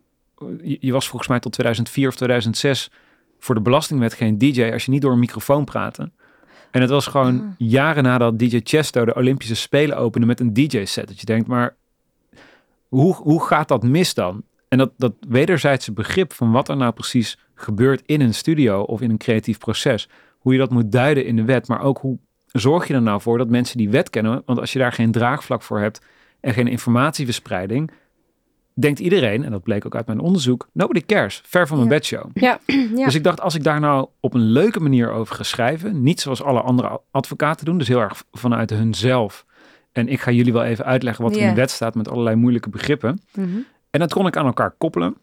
je, 0.64 0.78
je 0.80 0.91
was 0.91 1.08
volgens 1.08 1.30
mij 1.30 1.39
tot 1.39 1.52
2004 1.52 2.08
of 2.08 2.16
2006 2.16 2.91
voor 3.39 3.56
de 3.56 3.62
belastingwet 3.62 4.14
geen 4.14 4.38
DJ 4.38 4.70
als 4.72 4.86
je 4.86 4.91
niet 4.91 5.02
door 5.02 5.12
een 5.12 5.20
microfoon 5.20 5.66
praatte. 5.66 6.12
En 6.72 6.82
het 6.82 6.89
was 6.89 7.08
gewoon 7.08 7.39
Ah. 7.41 7.47
jaren 7.58 8.04
nadat 8.04 8.39
DJ 8.39 8.60
Chesto 8.64 9.06
de 9.06 9.16
Olympische 9.16 9.56
Spelen 9.56 9.97
opende 9.97 10.28
met 10.28 10.39
een 10.39 10.54
DJ-set. 10.54 11.08
Dat 11.08 11.20
je 11.20 11.26
denkt, 11.26 11.47
maar 11.47 11.76
hoe, 12.88 13.16
hoe 13.16 13.45
gaat 13.45 13.68
dat 13.68 13.84
mis 13.84 14.14
dan? 14.14 14.43
En 14.70 14.78
dat, 14.78 14.91
dat 14.97 15.13
wederzijdse 15.28 15.91
begrip 15.91 16.34
van 16.34 16.51
wat 16.51 16.70
er 16.70 16.78
nou 16.78 16.91
precies 16.93 17.38
gebeurt 17.55 18.01
in 18.05 18.22
een 18.22 18.34
studio 18.34 18.82
of 18.82 19.01
in 19.01 19.09
een 19.09 19.17
creatief 19.17 19.57
proces. 19.57 20.09
Hoe 20.38 20.53
je 20.53 20.59
dat 20.59 20.70
moet 20.70 20.91
duiden 20.91 21.26
in 21.26 21.36
de 21.36 21.43
wet, 21.43 21.67
maar 21.67 21.82
ook 21.82 21.97
hoe 21.97 22.17
zorg 22.45 22.88
je 22.88 22.93
er 22.93 23.01
nou 23.01 23.22
voor 23.22 23.38
dat 23.38 23.49
mensen 23.49 23.78
die 23.78 23.89
wet 23.89 24.09
kennen? 24.09 24.41
Want 24.45 24.59
als 24.59 24.74
je 24.74 24.80
daar 24.80 24.91
geen 24.93 25.11
draagvlak 25.11 25.61
voor 25.61 25.80
hebt 25.80 26.01
en 26.39 26.53
geen 26.53 26.67
informatieverspreiding, 26.67 27.91
denkt 28.74 28.99
iedereen, 28.99 29.43
en 29.43 29.51
dat 29.51 29.63
bleek 29.63 29.86
ook 29.86 29.95
uit 29.95 30.05
mijn 30.07 30.20
onderzoek, 30.20 30.67
nobody 30.74 31.01
cares, 31.05 31.41
ver 31.45 31.67
van 31.67 31.78
mijn 31.78 31.89
Ja. 31.89 31.95
bedshow. 31.95 32.30
Ja. 32.34 32.59
Dus 33.05 33.15
ik 33.15 33.24
dacht, 33.24 33.41
als 33.41 33.55
ik 33.55 33.63
daar 33.63 33.80
nou 33.80 34.07
op 34.20 34.34
een 34.34 34.41
leuke 34.51 34.80
manier 34.80 35.11
over 35.11 35.36
ga 35.36 35.43
schrijven, 35.43 36.03
niet 36.03 36.20
zoals 36.22 36.43
alle 36.43 36.61
andere 36.61 37.01
advocaten 37.11 37.65
doen, 37.65 37.78
dus 37.78 37.88
heel 37.88 37.99
erg 38.01 38.24
vanuit 38.32 38.70
hunzelf. 38.70 39.45
En 39.91 40.07
ik 40.07 40.20
ga 40.20 40.32
jullie 40.32 40.53
wel 40.53 40.63
even 40.63 40.86
uitleggen 40.86 41.24
wat 41.24 41.36
er 41.36 41.41
in 41.41 41.47
de 41.49 41.53
wet 41.55 41.72
staat 41.72 41.95
met 41.95 42.09
allerlei 42.09 42.36
moeilijke 42.36 42.70
begrippen. 42.70 43.22
Mhm. 43.34 43.47
En 43.90 44.00
dat 44.00 44.14
kon 44.14 44.28
ik 44.28 44.38
aan 44.38 44.46
elkaar 44.46 44.72
koppelen. 44.72 45.18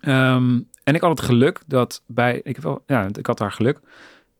Ehm, 0.00 0.60
en 0.84 0.94
ik 0.94 1.00
had 1.00 1.10
het 1.10 1.20
geluk 1.20 1.60
dat 1.66 2.02
bij, 2.06 2.40
ik, 2.44 2.54
heb 2.54 2.64
wel, 2.64 2.82
ja, 2.86 3.08
ik 3.12 3.26
had 3.26 3.38
daar 3.38 3.52
geluk. 3.52 3.80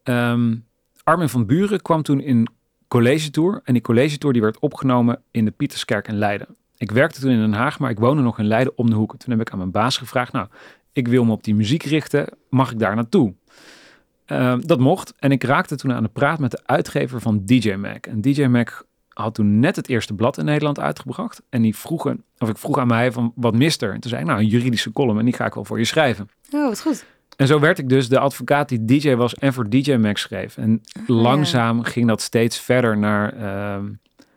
Ehm, 0.03 0.57
Armin 1.05 1.29
van 1.29 1.47
Buren 1.47 1.83
kwam 1.83 2.03
toen 2.03 2.21
in 2.21 2.49
college 2.89 3.31
tour. 3.31 3.61
En 3.65 3.73
die 3.73 3.83
college 3.83 4.19
tour 4.19 4.33
die 4.33 4.43
werd 4.43 4.59
opgenomen 4.59 5.23
in 5.31 5.45
de 5.45 5.51
Pieterskerk 5.51 6.09
in 6.09 6.19
Leiden. 6.19 6.57
Ik 6.77 6.91
werkte 6.91 7.21
toen 7.21 7.31
in 7.31 7.39
Den 7.39 7.53
Haag, 7.53 7.79
maar 7.79 7.91
ik 7.91 7.99
woonde 7.99 8.23
nog 8.23 8.39
in 8.39 8.47
Leiden 8.47 8.73
om 8.77 8.91
de 8.91 8.97
hoek. 8.97 9.17
Toen 9.17 9.31
heb 9.31 9.41
ik 9.41 9.51
aan 9.51 9.59
mijn 9.59 9.71
baas 9.71 9.97
gevraagd, 9.97 10.33
nou, 10.33 10.47
ik 10.93 11.09
wil 11.09 11.25
me 11.25 11.33
op 11.33 11.45
die 11.45 11.55
muziek 11.55 11.83
richten. 11.83 12.27
Mag 12.51 12.71
ik 12.71 12.79
daar 12.79 12.95
naartoe? 12.95 13.35
Ehm, 14.25 14.61
dat 14.61 14.79
mocht. 14.79 15.15
En 15.19 15.33
ik 15.33 15.45
raakte 15.45 15.77
toen 15.77 15.93
aan 15.93 16.03
de 16.03 16.09
praat 16.09 16.39
met 16.39 16.51
de 16.51 16.61
uitgever 16.67 17.21
van 17.21 17.45
DJ 17.45 17.75
Mac. 17.75 18.07
En 18.07 18.21
DJ 18.21 18.45
Mac 18.45 18.85
had 19.23 19.35
toen 19.35 19.59
net 19.59 19.77
het 19.77 19.89
eerste 19.89 20.15
blad 20.15 20.39
in 20.39 20.45
Nederland 20.45 20.81
uitgebracht. 20.81 21.43
En 21.49 21.63
die 21.63 21.77
vroegen, 21.77 22.25
of 22.39 22.49
ik 22.49 22.59
vroeg 22.59 22.79
aan 22.79 22.87
mij 22.87 23.13
van 23.13 23.33
wat 23.35 23.55
mist 23.55 23.83
er? 23.83 23.93
En 23.93 24.01
toen 24.01 24.11
zei 24.11 24.23
ik, 24.23 24.29
nou, 24.29 24.41
een 24.41 24.47
juridische 24.47 24.93
column 24.93 25.19
en 25.19 25.25
die 25.25 25.35
ga 25.35 25.47
ik 25.47 25.55
wel 25.55 25.65
voor 25.65 25.79
je 25.79 25.85
schrijven. 25.85 26.29
Oh, 26.53 26.69
wat 26.69 26.81
goed. 26.81 27.05
En 27.37 27.47
zo 27.47 27.61
werd 27.61 27.79
ik 27.79 27.89
dus 27.89 28.09
de 28.09 28.19
advocaat 28.19 28.69
die 28.69 28.85
DJ 28.85 29.15
was 29.15 29.35
en 29.35 29.53
voor 29.53 29.69
DJ 29.69 29.95
Max 29.95 30.21
schreef. 30.21 30.57
En 30.57 30.83
langzaam 31.07 31.83
ging 31.83 32.07
dat 32.07 32.21
steeds 32.21 32.61
verder 32.61 32.99
naar 32.99 33.33
ehm, 33.33 33.93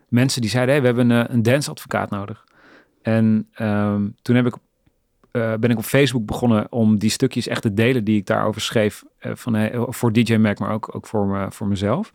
mensen 0.07 0.41
die 0.41 0.49
zeiden, 0.49 0.73
hey, 0.73 0.81
we 0.81 0.87
hebben 0.87 1.09
een, 1.09 1.33
een 1.33 1.43
danceadvocaat 1.43 2.09
nodig. 2.09 2.43
En 3.01 3.47
ehm, 3.53 4.07
toen 4.21 4.35
heb 4.35 4.45
ik, 4.45 4.55
eh, 5.31 5.53
ben 5.53 5.69
ik 5.69 5.77
op 5.77 5.83
Facebook 5.83 6.25
begonnen 6.25 6.71
om 6.71 6.97
die 6.97 7.09
stukjes 7.09 7.47
echt 7.47 7.61
te 7.61 7.73
delen 7.73 8.03
die 8.03 8.17
ik 8.17 8.25
daarover 8.25 8.61
schreef. 8.61 9.03
eh, 9.19 9.31
van, 9.35 9.53
hey, 9.53 9.71
voor 9.75 10.11
DJ 10.11 10.35
Mac, 10.35 10.59
maar 10.59 10.71
ook, 10.71 10.95
ook 10.95 11.07
voor, 11.07 11.25
me, 11.25 11.51
voor 11.51 11.67
mezelf. 11.67 12.13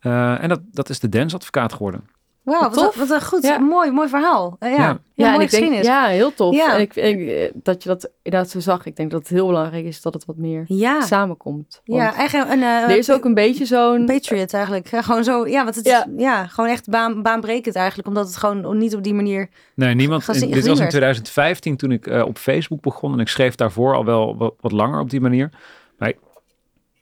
Eh, 0.00 0.42
en 0.42 0.48
dat, 0.48 0.60
dat 0.72 0.88
is 0.88 1.00
de 1.00 1.08
danceadvocaat 1.08 1.72
geworden. 1.72 2.04
Wauw, 2.42 2.70
wat, 2.70 2.94
wat 2.94 3.10
een 3.10 3.22
goed, 3.22 3.42
Ja. 3.42 3.58
mooi, 3.58 3.90
mooi 3.90 4.08
verhaal. 4.08 4.56
Eh, 4.58 4.70
ja, 4.70 4.76
Ja. 4.76 4.82
ja. 4.82 4.98
Ja, 5.14 5.26
en 5.26 5.32
mooie 5.32 5.44
ik 5.44 5.50
denk, 5.50 5.62
geschiedenis. 5.62 5.86
ja, 5.86 6.06
heel 6.06 6.34
tof. 6.34 6.54
Ja. 6.54 6.74
Ik, 6.76 6.96
ik, 6.96 7.28
eh, 7.28 7.50
dat 7.54 7.82
je 7.82 7.88
dat 7.88 8.10
inderdaad 8.22 8.50
zo 8.50 8.60
zag. 8.60 8.86
Ik 8.86 8.96
denk 8.96 9.10
dat 9.10 9.20
het 9.20 9.28
heel 9.28 9.46
belangrijk 9.46 9.84
is 9.84 10.02
dat 10.02 10.14
het 10.14 10.24
wat 10.24 10.36
meer 10.36 10.64
Ja, 10.66 11.00
samenkomt. 11.00 11.80
ja, 11.84 12.14
eigenlijk 12.14 12.50
een, 12.50 12.62
eh, 12.62 12.82
er 12.82 12.96
is 12.96 13.10
ook 13.12 13.24
een 13.24 13.34
beetje 13.34 13.64
zo'n... 13.64 14.06
Patriot 14.06 14.54
eigenlijk. 14.54 14.86
Ja, 14.90 15.02
gewoon 15.02 15.24
zo, 15.24 15.46
ja, 15.46 15.64
want 15.64 15.76
het 15.76 15.86
is 15.86 16.04
Ja. 16.16 16.46
gewoon 16.46 16.70
echt 16.70 16.88
baan, 16.90 17.22
baanbrekend 17.22 17.74
eigenlijk, 17.74 18.08
omdat 18.08 18.26
het 18.26 18.36
gewoon 18.36 18.78
niet 18.78 18.94
op 18.96 19.02
die 19.02 19.14
manier. 19.14 19.48
Nee, 19.74 19.94
niemand. 19.94 20.24
Gezien- 20.24 20.50
dit 20.50 20.66
was 20.66 20.72
in 20.72 20.78
werd. 20.78 20.90
2015 20.90 21.76
toen 21.76 21.92
ik 21.92 22.06
op 22.06 22.38
Facebook 22.38 22.80
begon. 22.80 23.12
En 23.12 23.18
ik 23.18 23.28
schreef 23.28 23.54
daarvoor 23.54 23.94
al 23.94 24.04
wel 24.04 24.36
wat, 24.36 24.54
wat 24.60 24.72
langer 24.72 25.00
op 25.00 25.10
die 25.10 25.20
manier. 25.20 25.50
Maar 25.98 26.08
ik, 26.08 26.18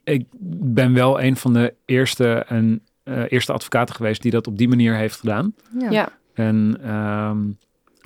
ik 0.05 0.25
ben 0.71 0.95
wel 0.95 1.21
een 1.23 1.37
van 1.37 1.53
de 1.53 1.75
eerste, 1.85 2.33
en, 2.49 2.83
eh, 3.09 3.23
eerste 3.29 3.53
advocaten 3.53 3.95
geweest 3.95 4.23
die 4.23 4.31
dat 4.31 4.47
op 4.47 4.59
die 4.59 4.69
manier 4.69 4.95
heeft 4.95 5.17
gedaan. 5.17 5.55
Ja, 5.79 5.91
Ja, 5.91 6.09
En 6.35 6.79
ehm, 6.83 7.45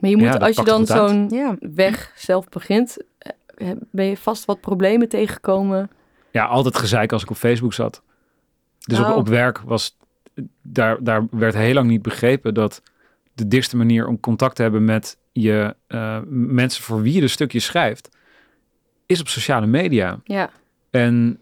maar 0.00 0.10
je 0.10 0.16
moet, 0.16 0.26
Ja, 0.26 0.36
als 0.36 0.56
je 0.56 0.64
dan 0.64 0.86
zo'n 0.86 1.28
ja. 1.28 1.56
weg 1.60 2.12
zelf 2.16 2.48
begint, 2.48 2.96
eh, 3.18 3.70
ben 3.90 4.04
je 4.04 4.16
vast 4.16 4.44
wat 4.44 4.60
problemen 4.60 5.08
tegengekomen. 5.08 5.90
ja, 6.30 6.44
altijd 6.44 6.76
gezeik 6.76 7.12
als 7.12 7.22
ik 7.22 7.30
op 7.30 7.36
Facebook 7.36 7.72
zat. 7.72 8.02
Dus 8.78 8.98
Oh. 8.98 9.10
op, 9.10 9.16
op 9.16 9.28
werk 9.28 9.58
was, 9.60 9.96
daar, 10.62 11.02
daar 11.04 11.26
werd 11.30 11.54
heel 11.54 11.74
lang 11.74 11.88
niet 11.88 12.02
begrepen 12.02 12.54
dat 12.54 12.82
de 13.34 13.48
dichtste 13.48 13.76
manier 13.76 14.06
om 14.06 14.20
contact 14.20 14.56
te 14.56 14.62
hebben 14.62 14.84
met 14.84 15.18
je 15.32 15.74
eh, 15.86 16.18
mensen 16.28 16.82
voor 16.82 17.02
wie 17.02 17.12
je 17.14 17.20
de 17.20 17.28
stukjes 17.28 17.64
schrijft, 17.64 18.08
is 19.06 19.20
op 19.20 19.28
sociale 19.28 19.66
media. 19.66 20.20
Ja, 20.24 20.50
En 20.90 21.40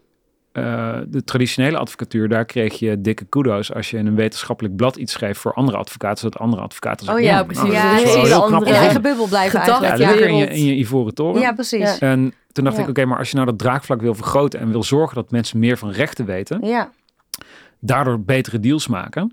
eh, 0.51 0.97
de 1.07 1.23
traditionele 1.23 1.77
advocatuur, 1.77 2.29
daar 2.29 2.45
kreeg 2.45 2.79
je 2.79 3.01
dikke 3.01 3.25
kudo's 3.25 3.73
als 3.73 3.89
je 3.89 3.97
in 3.97 4.07
een 4.07 4.15
wetenschappelijk 4.15 4.75
blad 4.75 4.95
iets 4.95 5.11
schreef 5.13 5.37
voor 5.37 5.53
andere 5.53 5.77
advocaten, 5.77 6.17
zodat 6.17 6.39
andere 6.39 6.61
advocaten 6.61 7.07
Oh 7.09 7.13
zeggen, 7.13 7.31
ja, 7.31 7.37
"Hmm, 7.37 7.47
precies. 7.47 7.71
Ja, 7.73 7.89
dat 7.91 7.97
is 7.99 8.03
wel 8.03 8.13
hele 8.15 8.27
heel 8.27 8.37
knap 8.37 8.43
andere- 8.43 8.59
In 8.59 8.65
gedaan." 8.67 8.83
eigen 8.83 9.01
bubbel 9.01 9.27
blijven 9.27 9.59
Gedacht, 9.59 9.81
Ja, 9.81 9.87
eigenlijk. 9.87 10.19
lekker 10.19 10.35
in 10.37 10.37
je, 10.37 10.47
in 10.59 10.65
je 10.65 10.75
ivoren 10.75 11.13
toren. 11.13 11.41
Ja, 11.41 11.51
precies. 11.53 11.97
Ja. 11.99 11.99
En 11.99 12.33
toen 12.51 12.63
dacht 12.63 12.75
Ja. 12.75 12.83
ik, 12.83 12.89
oké, 12.89 13.05
maar 13.05 13.17
als 13.17 13.29
je 13.29 13.35
nou 13.35 13.47
dat 13.47 13.59
draagvlak 13.59 14.01
wil 14.01 14.15
vergroten 14.15 14.59
en 14.59 14.71
wil 14.71 14.83
zorgen 14.83 15.15
dat 15.15 15.31
mensen 15.31 15.59
meer 15.59 15.77
van 15.77 15.91
rechten 15.91 16.25
weten, 16.25 16.59
Ja, 16.65 16.89
daardoor 17.79 18.19
betere 18.23 18.59
deals 18.59 18.87
maken. 18.87 19.31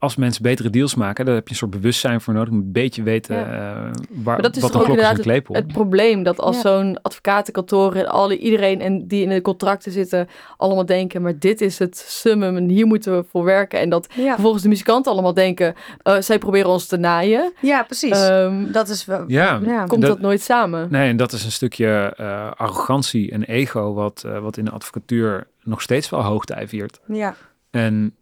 Als 0.00 0.16
mensen 0.16 0.42
betere 0.42 0.70
deals 0.70 0.94
maken, 0.94 1.24
daar 1.24 1.34
heb 1.34 1.44
je 1.46 1.50
een 1.52 1.58
soort 1.58 1.70
bewustzijn 1.70 2.20
voor 2.20 2.34
nodig. 2.34 2.52
Een 2.52 2.72
beetje 2.72 3.02
weten 3.02 3.36
Ja. 3.36 3.42
eh, 3.44 3.50
waar, 3.50 3.92
maar 4.24 4.42
dat 4.42 4.56
is 4.56 4.62
wat 4.62 4.72
toch 4.72 4.80
een 4.82 4.88
ook 4.88 4.94
klok 4.96 4.98
is 4.98 5.10
en 5.10 5.16
inderdaad 5.16 5.20
klepel. 5.22 5.54
het 5.54 5.66
probleem. 5.72 6.22
Dat 6.22 6.38
als 6.40 6.56
Ja. 6.56 6.62
zo'n 6.62 7.02
advocatenkantoor 7.02 7.94
en 7.94 8.06
alle, 8.08 8.38
iedereen 8.38 8.80
en 8.80 9.06
die 9.06 9.22
in 9.22 9.28
de 9.28 9.40
contracten 9.42 9.92
zitten, 9.92 10.28
allemaal 10.56 10.86
denken, 10.86 11.22
maar 11.22 11.38
dit 11.38 11.60
is 11.60 11.78
het 11.78 11.96
summum 11.96 12.56
en 12.56 12.68
hier 12.68 12.86
moeten 12.86 13.16
we 13.16 13.24
voor 13.30 13.44
werken. 13.44 13.80
En 13.80 13.88
dat 13.88 14.08
ja. 14.16 14.32
vervolgens 14.32 14.62
de 14.62 14.68
muzikanten 14.68 15.12
allemaal 15.12 15.34
denken, 15.34 15.74
eh, 16.02 16.16
zij 16.20 16.38
proberen 16.38 16.70
ons 16.70 16.86
te 16.86 16.96
naaien. 16.96 17.52
ja 17.60 17.82
precies. 17.82 18.28
Ehm, 18.28 18.72
dat 18.72 18.88
is 18.88 19.04
wel. 19.04 19.24
ja, 19.26 19.60
Ja. 19.64 19.84
komt 19.84 20.00
dat- 20.02 20.10
dat, 20.10 20.20
nooit 20.20 20.40
samen. 20.42 20.88
Nee, 20.90 21.08
en 21.08 21.16
dat 21.16 21.32
is 21.32 21.44
een 21.44 21.52
stukje 21.52 22.14
eh, 22.16 22.50
arrogantie 22.56 23.30
en 23.30 23.42
ego 23.44 23.92
wat, 23.92 24.24
wat 24.40 24.56
in 24.56 24.64
de 24.64 24.70
advocatuur 24.70 25.46
nog 25.62 25.82
steeds 25.82 26.10
wel 26.10 26.22
hoogtij 26.22 26.68
viert. 26.68 27.00
Ja. 27.06 27.34
En 27.70 28.14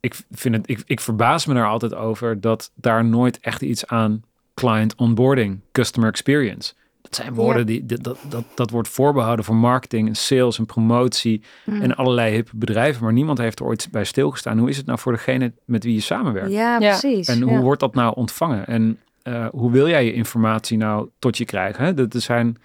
ik, 0.00 0.14
vind 0.30 0.54
het, 0.54 0.68
ik, 0.70 0.82
ik 0.86 1.00
verbaas 1.00 1.46
me 1.46 1.54
daar 1.54 1.68
altijd 1.68 1.94
over 1.94 2.40
dat 2.40 2.70
daar 2.74 3.04
nooit 3.04 3.38
echt 3.40 3.62
iets 3.62 3.86
aan 3.86 4.22
client 4.54 4.94
onboarding, 4.94 5.60
customer 5.72 6.08
experience. 6.08 6.72
Dat 7.02 7.14
zijn 7.14 7.34
woorden 7.34 7.58
Ja. 7.60 7.64
die, 7.66 7.84
dat, 8.02 8.18
dat, 8.28 8.44
dat 8.54 8.70
wordt 8.70 8.88
voorbehouden 8.88 9.44
voor 9.44 9.54
marketing 9.56 10.08
en 10.08 10.14
sales 10.14 10.58
en 10.58 10.66
promotie 10.66 11.42
Mm. 11.64 11.80
en 11.82 11.96
allerlei 11.96 12.32
hippe 12.34 12.50
bedrijven, 12.56 13.04
maar 13.04 13.12
niemand 13.12 13.38
heeft 13.38 13.58
er 13.60 13.66
ooit 13.66 13.88
bij 13.90 14.04
stilgestaan. 14.04 14.58
Hoe 14.58 14.68
is 14.68 14.76
het 14.76 14.86
nou 14.86 14.98
voor 14.98 15.12
degene 15.12 15.52
met 15.64 15.84
wie 15.84 15.94
je 15.94 16.00
samenwerkt? 16.00 16.50
Ja, 16.52 16.78
Ja. 16.78 16.88
precies. 16.98 17.28
En 17.28 17.38
ja. 17.38 17.44
hoe 17.44 17.58
wordt 17.58 17.80
dat 17.80 17.94
nou 17.94 18.14
ontvangen? 18.16 18.66
En 18.66 18.98
eh, 19.22 19.46
hoe 19.52 19.70
wil 19.70 19.88
jij 19.88 20.04
je 20.04 20.12
informatie 20.12 20.78
nou 20.78 21.08
tot 21.18 21.38
je 21.38 21.44
krijgen? 21.44 21.84
Hè? 21.84 21.94
Dat 21.94 22.14
er, 22.14 22.20
zijn, 22.20 22.56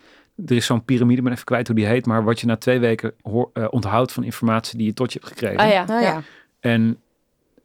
er 0.45 0.55
is 0.55 0.65
zo'n 0.65 0.85
piramide, 0.85 1.17
ik 1.17 1.23
ben 1.23 1.31
even 1.33 1.45
kwijt 1.45 1.67
hoe 1.67 1.75
die 1.75 1.85
heet, 1.85 2.05
maar 2.05 2.23
wat 2.23 2.39
je 2.39 2.45
na 2.47 2.55
twee 2.57 2.79
weken 2.79 3.13
hoor, 3.21 3.49
eh, 3.53 3.65
onthoudt 3.69 4.11
van 4.11 4.23
informatie 4.23 4.77
die 4.77 4.87
je 4.87 4.93
tot 4.93 5.13
je 5.13 5.19
hebt 5.19 5.31
gekregen. 5.31 5.59
Ah 5.59 5.69
ja, 5.71 5.81
Oh, 5.81 5.87
ja. 5.87 5.99
ja. 6.01 6.21
En 6.59 6.97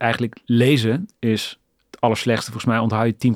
eigenlijk 0.01 0.36
lezen 0.44 1.09
is 1.18 1.59
het 1.90 2.01
allerslechtste. 2.01 2.51
Volgens 2.51 2.72
mij 2.72 2.80
onthoud 2.82 3.14
je 3.18 3.32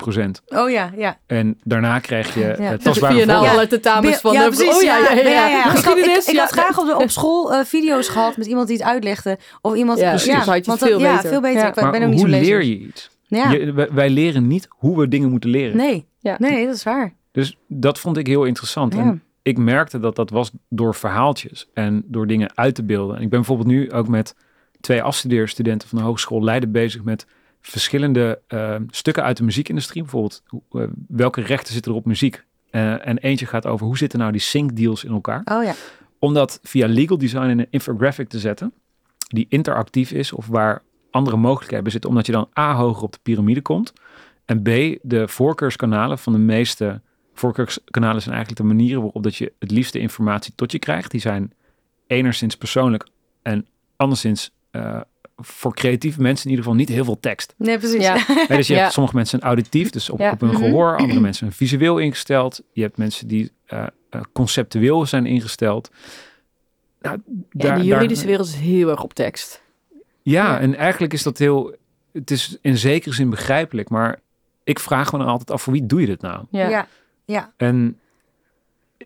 10%. 0.50 0.56
Oh 0.58 0.70
ja, 0.70 0.90
ja. 0.96 1.18
En 1.26 1.60
daarna 1.64 1.98
krijg 1.98 2.34
je 2.34 2.56
Ja. 2.58 2.76
tastbare 2.76 3.24
nou 3.24 3.48
alle 3.48 3.66
tentamens 3.66 4.20
van 4.20 4.32
ja, 4.32 4.42
de... 4.48 4.56
precies. 4.56 4.76
oh 4.76 4.82
ja, 4.82 4.98
ja, 4.98 5.14
ja. 5.14 5.46
ja. 5.48 5.58
Ik, 5.58 5.62
had, 5.64 5.72
Geschiedenis, 5.72 6.24
ik, 6.24 6.28
ik 6.28 6.34
ja. 6.34 6.40
had 6.40 6.50
graag 6.50 6.78
op, 6.78 6.86
de, 6.86 6.96
op 6.96 7.10
school 7.10 7.54
eh, 7.54 7.64
video's 7.64 8.08
gehad 8.08 8.36
met 8.36 8.46
iemand 8.46 8.68
die 8.68 8.76
het 8.76 8.86
uitlegde. 8.86 9.38
Of 9.60 9.74
iemand... 9.74 9.98
Ja, 9.98 10.08
precies. 10.10 10.32
had 10.32 10.56
je 10.56 10.62
want 10.64 10.78
veel 10.78 10.98
ja, 11.00 11.14
beter. 11.16 11.30
veel 11.30 11.40
beter. 11.40 11.60
Ja. 11.60 11.68
Ik 11.68 11.74
ben 11.74 11.84
Maar 11.84 11.94
ook 11.94 12.08
niet 12.08 12.20
hoe 12.20 12.28
zo 12.30 12.36
lezer. 12.36 12.58
leer 12.58 12.64
je 12.68 12.78
iets? 12.78 13.10
Ja. 13.26 13.50
Je- 13.50 13.72
wij, 13.72 13.88
wij 13.92 14.10
leren 14.10 14.46
niet 14.46 14.66
hoe 14.70 14.98
we 14.98 15.08
dingen 15.08 15.30
moeten 15.30 15.50
leren. 15.50 15.76
Nee. 15.76 16.06
Ja. 16.20 16.36
nee, 16.38 16.66
dat 16.66 16.74
is 16.74 16.82
waar. 16.82 17.14
Dus 17.32 17.56
dat 17.68 17.98
vond 17.98 18.16
ik 18.16 18.26
heel 18.26 18.44
interessant. 18.44 18.94
Ja. 18.94 19.00
En 19.00 19.22
ik 19.42 19.58
merkte 19.58 19.98
dat 19.98 20.16
dat 20.16 20.30
was 20.30 20.50
door 20.68 20.94
verhaaltjes 20.94 21.68
en 21.74 22.02
door 22.06 22.26
dingen 22.26 22.50
uit 22.54 22.74
te 22.74 22.84
beelden. 22.84 23.16
En 23.16 23.22
ik 23.22 23.28
ben 23.28 23.38
bijvoorbeeld 23.38 23.68
nu 23.68 23.92
ook 23.92 24.08
met 24.08 24.34
twee 24.84 25.02
afstudeerstudenten 25.02 25.88
van 25.88 25.98
de 25.98 26.04
Hogeschool 26.04 26.44
Leiden 26.44 26.72
bezig 26.72 27.02
met 27.02 27.26
verschillende 27.60 28.40
eh, 28.46 28.76
stukken 28.90 29.22
uit 29.22 29.36
de 29.36 29.44
muziekindustrie. 29.44 30.02
Bijvoorbeeld, 30.02 30.42
eh, 30.70 30.82
welke 31.08 31.40
rechten 31.40 31.72
zitten 31.72 31.92
er 31.92 31.98
op 31.98 32.04
muziek? 32.04 32.44
Eh, 32.70 33.06
en 33.06 33.18
eentje 33.18 33.46
gaat 33.46 33.66
over 33.66 33.86
hoe 33.86 33.98
zitten 33.98 34.18
nou 34.18 34.32
die 34.32 34.40
sync 34.40 34.76
deals 34.76 35.04
in 35.04 35.12
elkaar? 35.12 35.42
Oh 35.44 35.64
ja. 35.64 35.74
Om 36.18 36.34
dat 36.34 36.58
via 36.62 36.86
legal 36.86 37.18
design 37.18 37.48
in 37.48 37.58
een 37.58 37.66
infographic 37.70 38.28
te 38.28 38.38
zetten, 38.38 38.72
die 39.28 39.46
interactief 39.48 40.10
is 40.10 40.32
of 40.32 40.46
waar 40.46 40.82
andere 41.10 41.36
mogelijkheden 41.36 41.90
zitten, 41.90 42.10
omdat 42.10 42.26
je 42.26 42.32
dan 42.32 42.48
A 42.58 42.74
hoger 42.74 43.02
op 43.02 43.12
de 43.12 43.18
piramide 43.22 43.62
komt 43.62 43.92
en 44.44 44.62
B 44.62 44.68
de 45.02 45.28
voorkeurskanalen 45.28 46.18
van 46.18 46.32
de 46.32 46.38
meeste 46.38 47.00
voorkeurskanalen 47.34 48.22
zijn 48.22 48.34
eigenlijk 48.34 48.66
de 48.66 48.74
manieren 48.74 49.02
waarop 49.02 49.22
dat 49.22 49.36
je 49.36 49.52
het 49.58 49.70
liefste 49.70 49.98
informatie 49.98 50.52
tot 50.54 50.72
je 50.72 50.78
krijgt. 50.78 51.10
Die 51.10 51.20
zijn 51.20 51.52
enigszins 52.06 52.56
persoonlijk 52.56 53.08
en 53.42 53.66
anderszins 53.96 54.50
eh, 54.74 55.00
voor 55.36 55.74
creatieve 55.74 56.20
mensen 56.22 56.44
in 56.44 56.50
ieder 56.50 56.64
geval 56.64 56.78
niet 56.80 56.88
heel 56.88 57.04
veel 57.04 57.20
tekst. 57.20 57.54
Nee, 57.56 57.78
precies. 57.78 58.02
Ja. 58.02 58.14
Dus 58.56 58.66
je 58.66 58.74
Ja. 58.74 58.80
hebt 58.80 58.92
sommige 58.92 59.16
mensen 59.16 59.38
zijn 59.38 59.50
auditief, 59.52 59.90
dus 59.90 60.10
op, 60.10 60.18
Ja. 60.18 60.30
op 60.32 60.40
hun 60.40 60.50
Mhm. 60.50 60.58
gehoor. 60.62 60.96
Andere 60.96 61.20
mensen 61.20 61.38
zijn 61.46 61.52
visueel 61.52 61.98
ingesteld. 61.98 62.62
Je 62.72 62.82
hebt 62.82 62.96
mensen 62.96 63.28
die 63.28 63.52
eh, 63.66 63.86
eh, 64.10 64.20
conceptueel 64.32 65.06
zijn 65.06 65.26
ingesteld. 65.26 65.90
Nou, 67.00 67.18
Ja, 67.26 67.32
daar- 67.50 67.78
de 67.78 67.84
juridische 67.84 68.22
daar- 68.26 68.30
wereld 68.32 68.48
is 68.48 68.54
heel 68.54 68.88
erg 68.90 69.02
op 69.02 69.14
tekst. 69.14 69.62
ja, 70.22 70.44
Ja. 70.46 70.60
en 70.60 70.74
eigenlijk 70.76 71.12
is 71.12 71.22
dat 71.22 71.38
heel... 71.38 71.76
Het 72.12 72.30
is 72.30 72.58
in 72.60 72.76
zekere 72.78 73.14
zin 73.14 73.30
begrijpelijk, 73.30 73.88
maar 73.88 74.18
ik 74.64 74.78
vraag 74.78 75.12
me 75.12 75.18
dan 75.18 75.26
altijd 75.26 75.50
af, 75.50 75.62
voor 75.62 75.72
wie 75.72 75.86
doe 75.86 76.00
je 76.00 76.06
dit 76.06 76.20
nou? 76.20 76.44
Ja. 76.50 76.68
Ja. 76.68 76.86
ja. 77.24 77.52
En 77.56 77.98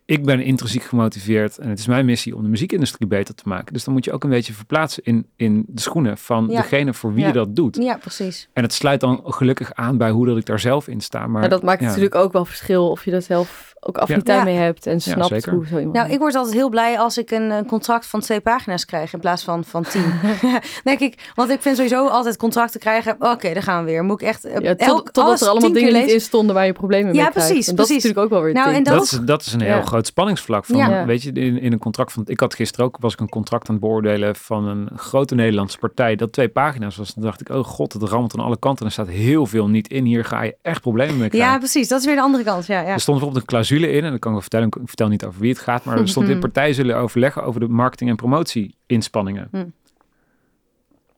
ik 0.04 0.24
ben 0.24 0.40
intrinsiek 0.40 0.82
gemotiveerd 0.82 1.58
en 1.58 1.68
het 1.68 1.78
is 1.78 1.86
mijn 1.86 2.04
missie 2.04 2.36
om 2.36 2.42
de 2.42 2.48
muziekindustrie 2.48 3.08
beter 3.08 3.34
te 3.34 3.42
maken. 3.46 3.72
Dus 3.72 3.84
dan 3.84 3.94
moet 3.94 4.04
je 4.04 4.12
ook 4.12 4.24
een 4.24 4.30
beetje 4.30 4.52
verplaatsen 4.52 5.02
in, 5.04 5.26
in 5.36 5.64
de 5.68 5.80
schoenen 5.80 6.18
van 6.18 6.46
Ja. 6.50 6.60
degene 6.60 6.94
voor 6.94 7.12
wie 7.12 7.20
Ja. 7.20 7.26
je 7.26 7.32
dat 7.32 7.56
doet. 7.56 7.76
Ja, 7.76 7.96
precies. 7.96 8.48
En 8.52 8.62
het 8.62 8.72
sluit 8.72 9.00
dan 9.00 9.20
gelukkig 9.24 9.74
aan 9.74 9.96
bij 9.98 10.10
hoe 10.10 10.26
dat 10.26 10.36
ik 10.36 10.46
daar 10.46 10.60
zelf 10.60 10.88
in 10.88 11.00
sta. 11.00 11.26
Maar 11.26 11.40
Maar 11.40 11.48
dat 11.48 11.62
maakt 11.62 11.80
ja. 11.80 11.86
natuurlijk 11.86 12.14
ook 12.14 12.32
wel 12.32 12.44
verschil 12.44 12.90
of 12.90 13.04
je 13.04 13.10
daar 13.10 13.22
zelf 13.22 13.74
ook 13.88 13.98
affiniteit 13.98 14.38
Ja. 14.38 14.44
mee 14.44 14.56
hebt 14.56 14.86
en 14.86 15.00
snapt 15.00 15.26
zeker. 15.28 15.52
hoe 15.52 15.66
zo 15.66 15.76
iemand... 15.78 15.96
Nou, 15.96 16.10
ik 16.10 16.18
word 16.18 16.34
altijd 16.34 16.54
heel 16.54 16.68
blij 16.68 16.98
als 16.98 17.18
ik 17.18 17.30
een, 17.30 17.50
een 17.50 17.66
contract 17.66 18.06
van 18.06 18.20
twee 18.20 18.40
pagina's 18.40 18.84
krijg 18.84 19.12
in 19.12 19.20
plaats 19.20 19.42
van 19.44 19.64
van 19.64 19.82
tien. 19.82 20.12
Denk 20.84 21.00
ik, 21.00 21.32
want 21.34 21.50
ik 21.50 21.62
vind 21.62 21.76
sowieso 21.76 22.06
altijd 22.06 22.36
contracten 22.36 22.80
krijgen. 22.80 23.16
Oké, 23.18 23.52
daar 23.52 23.62
gaan 23.62 23.84
we 23.84 23.90
weer. 23.90 24.04
Moet 24.04 24.20
ik 24.22 24.28
echt 24.28 24.44
eh, 24.44 24.52
ja, 24.60 24.74
tot, 24.74 24.80
elk, 24.88 25.04
totdat 25.04 25.24
alles 25.24 25.40
er 25.40 25.48
allemaal 25.48 25.72
dingen 25.72 25.92
niet 25.92 26.10
in 26.10 26.20
stonden 26.20 26.54
waar 26.54 26.66
je 26.66 26.72
problemen 26.72 27.06
mee 27.06 27.14
Ja, 27.22 27.28
krijgt. 27.28 27.46
precies, 27.48 27.68
En 27.68 27.76
dat 27.76 27.86
precies. 27.86 28.04
is 28.04 28.10
natuurlijk 28.10 28.32
ook 28.34 28.38
wel 28.40 28.52
weer 28.52 28.62
Nou, 28.64 28.74
en 28.76 28.82
Dat, 28.82 28.94
dat 28.94 29.02
is, 29.02 29.10
dat 29.24 29.40
is 29.40 29.52
een 29.52 29.60
heel 29.60 29.68
Ja. 29.76 29.82
groot 29.82 30.06
spanningsvlak. 30.06 30.64
Van, 30.64 30.76
Ja. 30.76 31.04
Weet 31.06 31.22
je, 31.22 31.32
in, 31.32 31.60
in 31.60 31.72
een 31.72 31.78
contract 31.78 32.12
van. 32.12 32.22
Ik 32.26 32.40
had 32.40 32.54
gisteren 32.54 32.86
ook 32.86 32.96
was 33.00 33.12
ik 33.12 33.20
een 33.20 33.28
contract 33.28 33.68
aan 33.68 33.74
het 33.74 33.84
beoordelen 33.84 34.36
van 34.36 34.66
een 34.68 34.88
grote 34.96 35.34
Nederlandse 35.34 35.78
partij. 35.78 36.16
Dat 36.16 36.32
twee 36.32 36.48
pagina's 36.48 36.96
was. 36.96 37.14
Dan 37.14 37.24
dacht 37.24 37.40
ik, 37.40 37.48
oh 37.48 37.64
god, 37.64 37.92
het 37.92 38.02
rammelt 38.02 38.34
aan 38.38 38.44
alle 38.44 38.58
kanten. 38.58 38.86
Er 38.86 38.92
staat 38.92 39.08
heel 39.08 39.46
veel 39.46 39.68
niet 39.68 39.88
in. 39.88 40.04
Hier 40.04 40.24
ga 40.24 40.42
je 40.42 40.56
echt 40.62 40.80
problemen 40.80 41.18
mee 41.18 41.28
krijgen. 41.28 41.50
Ja, 41.52 41.58
precies. 41.58 41.88
Dat 41.88 42.00
is 42.00 42.06
weer 42.06 42.14
de 42.14 42.20
andere 42.22 42.44
kant. 42.44 42.66
Ja, 42.66 42.80
ja. 42.80 42.86
Er 42.86 43.00
stond 43.00 43.18
bijvoorbeeld 43.18 43.36
een 43.36 43.46
clausule 43.48 43.77
in, 43.86 44.04
en 44.04 44.10
dat 44.10 44.18
kan 44.20 44.28
ik 44.30 44.32
wel 44.32 44.40
vertellen, 44.40 44.66
ik 44.66 44.76
vertel 44.84 45.08
niet 45.08 45.24
over 45.24 45.40
wie 45.40 45.50
het 45.50 45.58
gaat, 45.58 45.84
maar 45.84 45.98
er 45.98 46.08
stond 46.08 46.28
in 46.28 46.38
partijen 46.48 46.74
zullen 46.74 46.96
overleggen 46.96 47.42
over 47.44 47.60
de 47.60 47.68
marketing- 47.68 48.10
en 48.10 48.16
promotie-inspanningen. 48.16 49.48
Hm. 49.50 49.64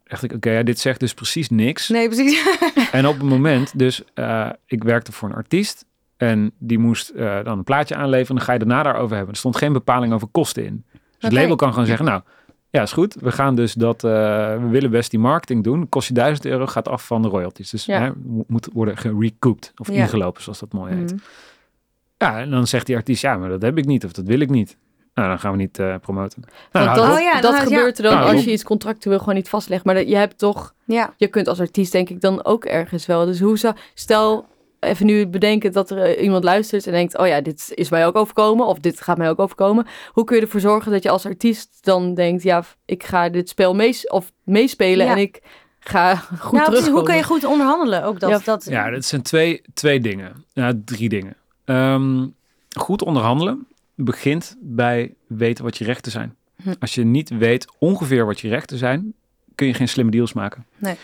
Dacht 0.04 0.22
ik, 0.22 0.32
oké, 0.32 0.50
ja, 0.50 0.62
dit 0.62 0.78
zegt 0.78 1.00
dus 1.00 1.14
precies 1.14 1.48
niks. 1.50 1.88
Nee, 1.88 2.06
precies. 2.08 2.58
En 2.92 3.06
op 3.06 3.14
het 3.14 3.28
moment, 3.28 3.78
dus 3.78 4.02
eh, 4.14 4.48
ik 4.66 4.82
werkte 4.84 5.12
voor 5.12 5.28
een 5.28 5.34
artiest 5.34 5.84
en 6.16 6.52
die 6.58 6.78
moest 6.78 7.08
eh, 7.08 7.44
dan 7.44 7.58
een 7.58 7.64
plaatje 7.64 7.94
aanleveren. 7.94 8.36
Dan 8.36 8.44
ga 8.44 8.52
je 8.52 8.58
daarna 8.58 8.82
daarover 8.82 9.14
hebben. 9.16 9.32
Er 9.32 9.38
stond 9.40 9.56
geen 9.56 9.72
bepaling 9.72 10.12
over 10.12 10.28
kosten 10.28 10.64
in. 10.64 10.84
Dus 10.92 11.00
het 11.18 11.32
label 11.32 11.56
kan 11.56 11.70
gewoon 11.72 11.86
zeggen, 11.86 12.04
nou, 12.06 12.22
ja, 12.70 12.82
is 12.82 12.92
goed. 12.92 13.14
We 13.20 13.32
gaan 13.32 13.54
dus 13.54 13.72
dat, 13.72 14.04
eh, 14.04 14.10
we 14.56 14.66
willen 14.70 14.90
best 14.90 15.10
die 15.10 15.20
marketing 15.20 15.64
doen. 15.64 15.88
Kost 15.88 16.08
je 16.08 16.14
1000 16.14 16.46
euro, 16.46 16.66
gaat 16.66 16.88
af 16.88 17.06
van 17.06 17.22
de 17.22 17.28
royalties. 17.28 17.70
Dus 17.70 17.84
Ja. 17.84 18.00
hè, 18.00 18.10
mo- 18.24 18.44
moet 18.46 18.68
worden 18.72 18.96
gerecouped 18.96 19.72
of 19.76 19.88
Ja. 19.88 19.94
ingelopen, 19.94 20.42
zoals 20.42 20.58
dat 20.58 20.72
mooi 20.72 20.94
heet. 20.94 21.12
Mhm. 21.12 21.20
Ja, 22.20 22.38
en 22.40 22.50
dan 22.50 22.66
zegt 22.66 22.86
die 22.86 22.96
artiest, 22.96 23.22
ja, 23.22 23.36
maar 23.36 23.48
dat 23.48 23.62
heb 23.62 23.78
ik 23.78 23.84
niet 23.86 24.04
of 24.04 24.12
dat 24.12 24.24
wil 24.26 24.40
ik 24.40 24.50
niet. 24.50 24.76
Nou, 25.14 25.28
dan 25.28 25.38
gaan 25.38 25.50
we 25.50 25.56
niet 25.56 25.78
eh, 25.78 25.94
promoten. 26.00 26.42
Nou, 26.72 26.94
dat, 26.94 27.10
Oh 27.12 27.20
ja, 27.20 27.40
dat 27.40 27.54
gebeurt 27.54 27.96
er 27.98 28.02
dan 28.04 28.14
Nou, 28.14 28.32
als 28.34 28.44
je 28.44 28.52
iets 28.52 28.62
contractueel 28.62 29.18
gewoon 29.18 29.34
niet 29.34 29.48
vastlegt. 29.48 29.84
Maar 29.84 29.94
dat- 29.94 30.08
je 30.08 30.16
hebt 30.16 30.38
toch, 30.38 30.74
Ja. 30.84 31.14
je 31.16 31.26
kunt 31.26 31.48
als 31.48 31.60
artiest 31.60 31.92
denk 31.92 32.08
ik 32.08 32.20
dan 32.20 32.44
ook 32.44 32.64
ergens 32.64 33.06
wel. 33.06 33.26
Dus 33.26 33.40
hoe 33.40 33.58
zou, 33.58 33.74
stel 33.94 34.46
even 34.80 35.06
nu 35.06 35.26
bedenken 35.26 35.72
dat 35.72 35.90
er 35.90 35.98
eh, 36.02 36.22
iemand 36.22 36.44
luistert 36.44 36.86
en 36.86 36.92
denkt, 36.92 37.18
oh 37.18 37.26
ja, 37.26 37.40
dit 37.40 37.72
is 37.74 37.90
mij 37.90 38.06
ook 38.06 38.16
overkomen 38.16 38.66
of 38.66 38.78
dit 38.78 39.00
gaat 39.00 39.18
mij 39.18 39.28
ook 39.30 39.38
overkomen. 39.38 39.86
Hoe 40.12 40.24
kun 40.24 40.36
je 40.36 40.42
ervoor 40.42 40.60
zorgen 40.60 40.92
dat 40.92 41.02
je 41.02 41.10
als 41.10 41.26
artiest 41.26 41.78
dan 41.84 42.14
denkt, 42.14 42.42
ja, 42.42 42.64
ik 42.84 43.02
ga 43.04 43.28
dit 43.28 43.48
spel 43.48 43.74
mees 43.74 44.08
of 44.08 44.32
meespelen 44.44 45.06
Ja. 45.06 45.12
en 45.12 45.18
ik 45.18 45.40
ga 45.80 46.14
goed 46.40 46.52
nou, 46.52 46.64
terugkomen. 46.64 46.92
hoe 46.98 47.02
kun 47.08 47.16
je 47.16 47.22
goed 47.24 47.44
onderhandelen? 47.44 48.04
Ook 48.04 48.20
dat, 48.20 48.30
Ja. 48.30 48.38
dat, 48.44 48.64
Ja, 48.64 48.90
dat 48.90 49.04
zijn 49.04 49.22
twee, 49.22 49.62
twee 49.74 50.00
dingen. 50.00 50.44
Ja, 50.52 50.72
drie 50.84 51.08
dingen. 51.08 51.36
Ehm, 51.64 52.26
goed 52.76 53.02
onderhandelen 53.02 53.66
begint 53.94 54.56
bij 54.60 55.14
weten 55.26 55.64
wat 55.64 55.78
je 55.78 55.84
rechten 55.84 56.12
zijn. 56.12 56.36
Hm. 56.62 56.74
Als 56.78 56.94
je 56.94 57.04
niet 57.04 57.28
weet 57.28 57.66
ongeveer 57.78 58.26
wat 58.26 58.40
je 58.40 58.48
rechten 58.48 58.78
zijn, 58.78 59.14
kun 59.54 59.66
je 59.66 59.74
geen 59.74 59.88
slimme 59.88 60.10
deals 60.10 60.32
maken. 60.32 60.66
Nee. 60.76 60.96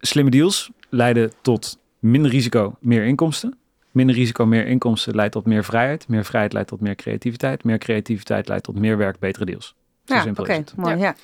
Slimme 0.00 0.30
deals 0.30 0.70
leiden 0.88 1.32
tot 1.40 1.78
minder 1.98 2.30
risico, 2.30 2.76
meer 2.80 3.04
inkomsten. 3.04 3.56
Minder 3.90 4.14
risico, 4.14 4.46
meer 4.46 4.66
inkomsten 4.66 5.14
leidt 5.14 5.32
tot 5.32 5.46
meer 5.46 5.64
vrijheid. 5.64 6.08
Meer 6.08 6.24
vrijheid 6.24 6.52
leidt 6.52 6.68
tot 6.68 6.80
meer 6.80 6.94
creativiteit. 6.94 7.64
Meer 7.64 7.78
creativiteit 7.78 8.48
leidt 8.48 8.64
tot 8.64 8.78
meer 8.78 8.96
werk, 8.96 9.18
betere 9.18 9.44
deals. 9.44 9.74
Zo 10.04 10.14
ja, 10.14 10.20
simpel 10.20 10.42
oké, 10.42 10.52
is 10.52 10.58
het. 10.58 10.76
mooi. 10.76 10.96
Ja. 10.96 11.14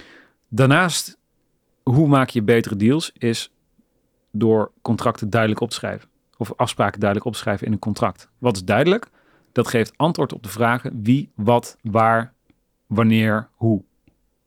Daarnaast, 0.49 1.19
hoe 1.83 2.09
maak 2.09 2.29
je 2.29 2.43
betere 2.43 2.77
deals, 2.77 3.13
is 3.19 3.51
door 4.31 4.71
contracten 4.83 5.31
duidelijk 5.31 5.61
op 5.61 5.69
te 5.69 5.75
schrijven. 5.75 6.09
Of 6.41 6.53
afspraken 6.57 7.01
duidelijk 7.01 7.29
op 7.29 7.35
te 7.35 7.39
schrijven 7.39 7.67
in 7.67 7.73
een 7.73 7.79
contract. 7.79 8.31
Wat 8.39 8.57
is 8.57 8.65
duidelijk? 8.65 9.09
Dat 9.53 9.69
geeft 9.69 9.93
antwoord 9.97 10.33
op 10.33 10.43
de 10.43 10.49
vragen 10.49 11.03
wie, 11.03 11.31
wat, 11.35 11.77
waar, 11.83 12.33
wanneer, 12.87 13.49
hoe. 13.55 13.83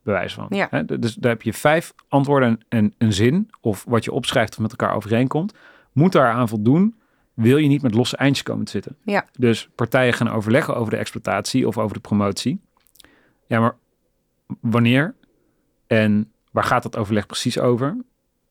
Bewijs 0.02 0.34
van. 0.34 0.46
Ja. 0.48 0.82
Dus 0.82 1.14
daar 1.14 1.30
heb 1.32 1.42
je 1.42 1.52
vijf 1.52 1.94
antwoorden 2.08 2.60
en 2.68 2.94
een 2.98 3.12
zin, 3.12 3.50
of 3.60 3.84
wat 3.88 4.04
je 4.04 4.12
opschrijft 4.12 4.52
of 4.52 4.58
met 4.58 4.70
elkaar 4.70 4.94
overeenkomt. 4.94 5.54
Moet 5.92 6.12
daaraan 6.12 6.48
voldoen, 6.48 6.94
wil 7.34 7.56
je 7.56 7.68
niet 7.68 7.82
met 7.82 7.94
losse 7.94 8.16
eindjes 8.16 8.42
komen 8.42 8.64
te 8.64 8.70
zitten. 8.70 8.96
Ja. 9.04 9.26
Dus 9.38 9.68
partijen 9.74 10.12
gaan 10.12 10.30
overleggen 10.30 10.76
over 10.76 10.90
de 10.90 10.96
exploitatie 10.96 11.66
of 11.66 11.78
over 11.78 11.94
de 11.94 12.00
promotie. 12.00 12.60
Ja, 13.46 13.60
maar 13.60 13.76
wanneer 14.60 15.14
en 15.86 16.32
waar 16.50 16.64
gaat 16.64 16.82
dat 16.82 16.96
overleg 16.96 17.26
precies 17.26 17.58
over? 17.58 17.96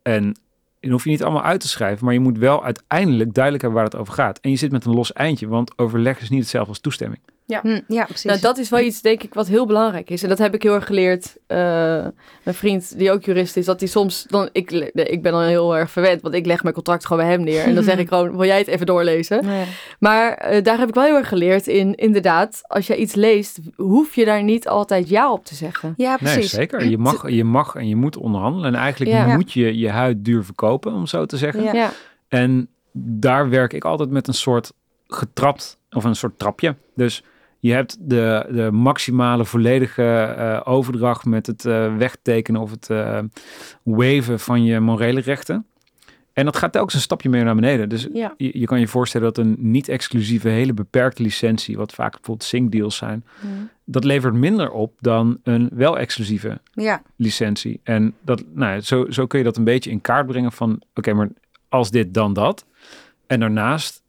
En 0.02 0.39
dan 0.82 0.92
hoef 0.92 1.04
je 1.04 1.10
niet 1.10 1.24
allemaal 1.24 1.44
uit 1.44 1.62
te 1.62 1.68
schrijven, 1.68 2.06
maar 2.06 2.14
je 2.14 2.20
moet 2.20 2.38
wel 2.38 2.64
uiteindelijk 2.64 3.34
duidelijk 3.34 3.64
hebben 3.64 3.82
waar 3.82 3.92
het 3.92 4.00
over 4.00 4.14
gaat. 4.14 4.40
En 4.40 4.50
je 4.50 4.56
zit 4.56 4.72
met 4.72 4.86
een 4.86 4.94
los 4.94 5.14
eindje, 5.14 5.48
want 5.48 5.78
overleg 5.78 6.22
is 6.22 6.30
niet 6.30 6.40
hetzelfde 6.40 6.70
als 6.70 6.80
toestemming. 6.80 7.22
Hm, 7.60 7.80
ja, 7.88 8.04
precies. 8.06 8.24
Nou, 8.24 8.39
dat 8.39 8.58
is 8.58 8.70
wel 8.70 8.80
iets, 8.80 9.02
denk 9.02 9.24
ik, 9.24 9.34
wat 9.34 9.47
heel 9.47 9.66
belangrijk 9.66 10.10
is. 10.10 10.24
En 10.24 10.30
dat 10.30 10.38
heb 10.38 10.54
ik 10.54 10.64
heel 10.64 10.74
erg 10.74 10.86
geleerd. 10.86 11.36
eh 11.47 12.06
een 12.43 12.54
vriend 12.54 12.97
die 12.97 13.12
ook 13.12 13.24
jurist 13.24 13.58
is, 13.58 13.66
dat 13.66 13.80
hij 13.80 13.89
soms... 13.89 14.26
Dan, 14.30 14.49
ik, 14.52 14.72
ik 14.93 15.22
ben 15.22 15.32
dan 15.32 15.41
heel 15.43 15.78
erg 15.78 15.91
verwend, 15.91 16.22
want 16.22 16.34
ik 16.36 16.45
leg 16.45 16.64
mijn 16.64 16.76
contract 16.76 17.06
gewoon 17.06 17.22
bij 17.24 17.32
hem 17.32 17.43
neer. 17.43 17.64
En 17.64 17.76
dan 17.76 17.84
zeg 17.84 17.97
ik 17.97 18.08
gewoon, 18.14 18.32
wil 18.38 18.45
jij 18.45 18.58
het 18.58 18.68
even 18.68 18.86
doorlezen? 18.86 19.45
Ja. 19.47 19.64
Maar 19.99 20.34
eh, 20.34 20.64
daar 20.64 20.78
heb 20.80 20.88
ik 20.88 20.93
wel 20.95 21.04
heel 21.04 21.16
erg 21.16 21.28
geleerd 21.28 21.68
in, 21.68 21.95
inderdaad, 21.95 22.62
als 22.68 22.88
je 22.88 22.95
iets 22.97 23.16
leest, 23.16 23.60
hoef 23.76 24.16
je 24.16 24.26
daar 24.26 24.43
niet 24.43 24.68
altijd 24.68 25.10
ja 25.10 25.32
op 25.32 25.45
te 25.45 25.56
zeggen. 25.56 25.93
ja, 25.97 26.18
Nee, 26.22 26.34
precies. 26.34 26.52
zeker. 26.52 26.89
Je 26.89 26.97
mag, 26.97 27.30
je 27.30 27.43
mag 27.43 27.76
en 27.76 27.88
je 27.88 27.95
moet 27.95 28.18
onderhandelen. 28.18 28.74
En 28.74 28.80
eigenlijk 28.80 29.12
Ja. 29.12 29.36
moet 29.36 29.54
je 29.54 29.78
je 29.78 29.89
huid 29.89 30.26
duur 30.26 30.43
verkopen, 30.43 30.93
om 30.93 31.06
zo 31.08 31.26
te 31.26 31.38
zeggen. 31.38 31.64
Ja. 31.64 31.74
Ja, 31.74 31.91
En 32.28 32.68
daar 32.93 33.49
werk 33.49 33.74
ik 33.74 33.84
altijd 33.86 34.10
met 34.10 34.28
een 34.28 34.34
soort 34.34 34.72
getrapt 35.08 35.80
of 35.89 36.04
een 36.04 36.16
soort 36.16 36.39
trapje. 36.39 36.76
Dus 36.95 37.24
je 37.62 37.74
hebt 37.74 37.97
de, 37.99 38.45
de 38.51 38.72
maximale 38.72 39.45
volledige 39.45 40.03
eh, 40.03 40.62
overdracht 40.64 41.26
met 41.26 41.47
het 41.47 41.66
eh, 41.66 41.95
wegtekenen 41.95 42.62
of 42.62 42.72
het 42.72 42.89
eh 42.89 43.20
waven 43.84 44.39
van 44.39 44.64
je 44.64 44.80
morele 44.80 45.20
rechten. 45.20 45.66
En 46.34 46.45
dat 46.45 46.57
gaat 46.57 46.72
telkens 46.72 46.93
een 46.93 47.01
stapje 47.01 47.30
meer 47.30 47.43
naar 47.43 47.55
beneden. 47.55 47.89
Dus 47.89 48.07
ja. 48.14 48.34
je, 48.38 48.59
je 48.59 48.66
kan 48.66 48.80
je 48.80 48.88
voorstellen 48.88 49.34
dat 49.34 49.45
een 49.45 49.55
niet-exclusieve, 49.59 50.47
hele 50.47 50.74
beperkte 50.74 51.22
licentie, 51.22 51.78
wat 51.78 51.93
vaak 51.93 52.12
bijvoorbeeld 52.12 52.47
sync 52.47 52.72
deals 52.72 52.95
zijn, 52.95 53.26
dat 53.84 54.03
levert 54.03 54.34
minder 54.34 54.72
op 54.72 54.93
dan 54.99 55.39
een 55.43 55.70
wel 55.74 55.97
exclusieve 55.97 56.62
Ja, 56.74 57.01
licentie. 57.16 57.80
En 57.84 58.14
dat, 58.22 58.43
nou, 58.53 58.74
ja, 58.74 58.80
zo, 58.80 59.05
zo 59.09 59.28
kun 59.28 59.39
je 59.39 59.45
dat 59.45 59.57
een 59.57 59.64
beetje 59.64 59.89
in 59.89 60.01
kaart 60.01 60.28
brengen 60.28 60.51
van, 60.51 60.82
oké, 60.95 61.14
maar 61.14 61.30
als 61.70 61.91
dit, 61.91 62.14
dan 62.14 62.34
dat. 62.34 62.66
En 63.28 63.39
daarnaast 63.39 64.01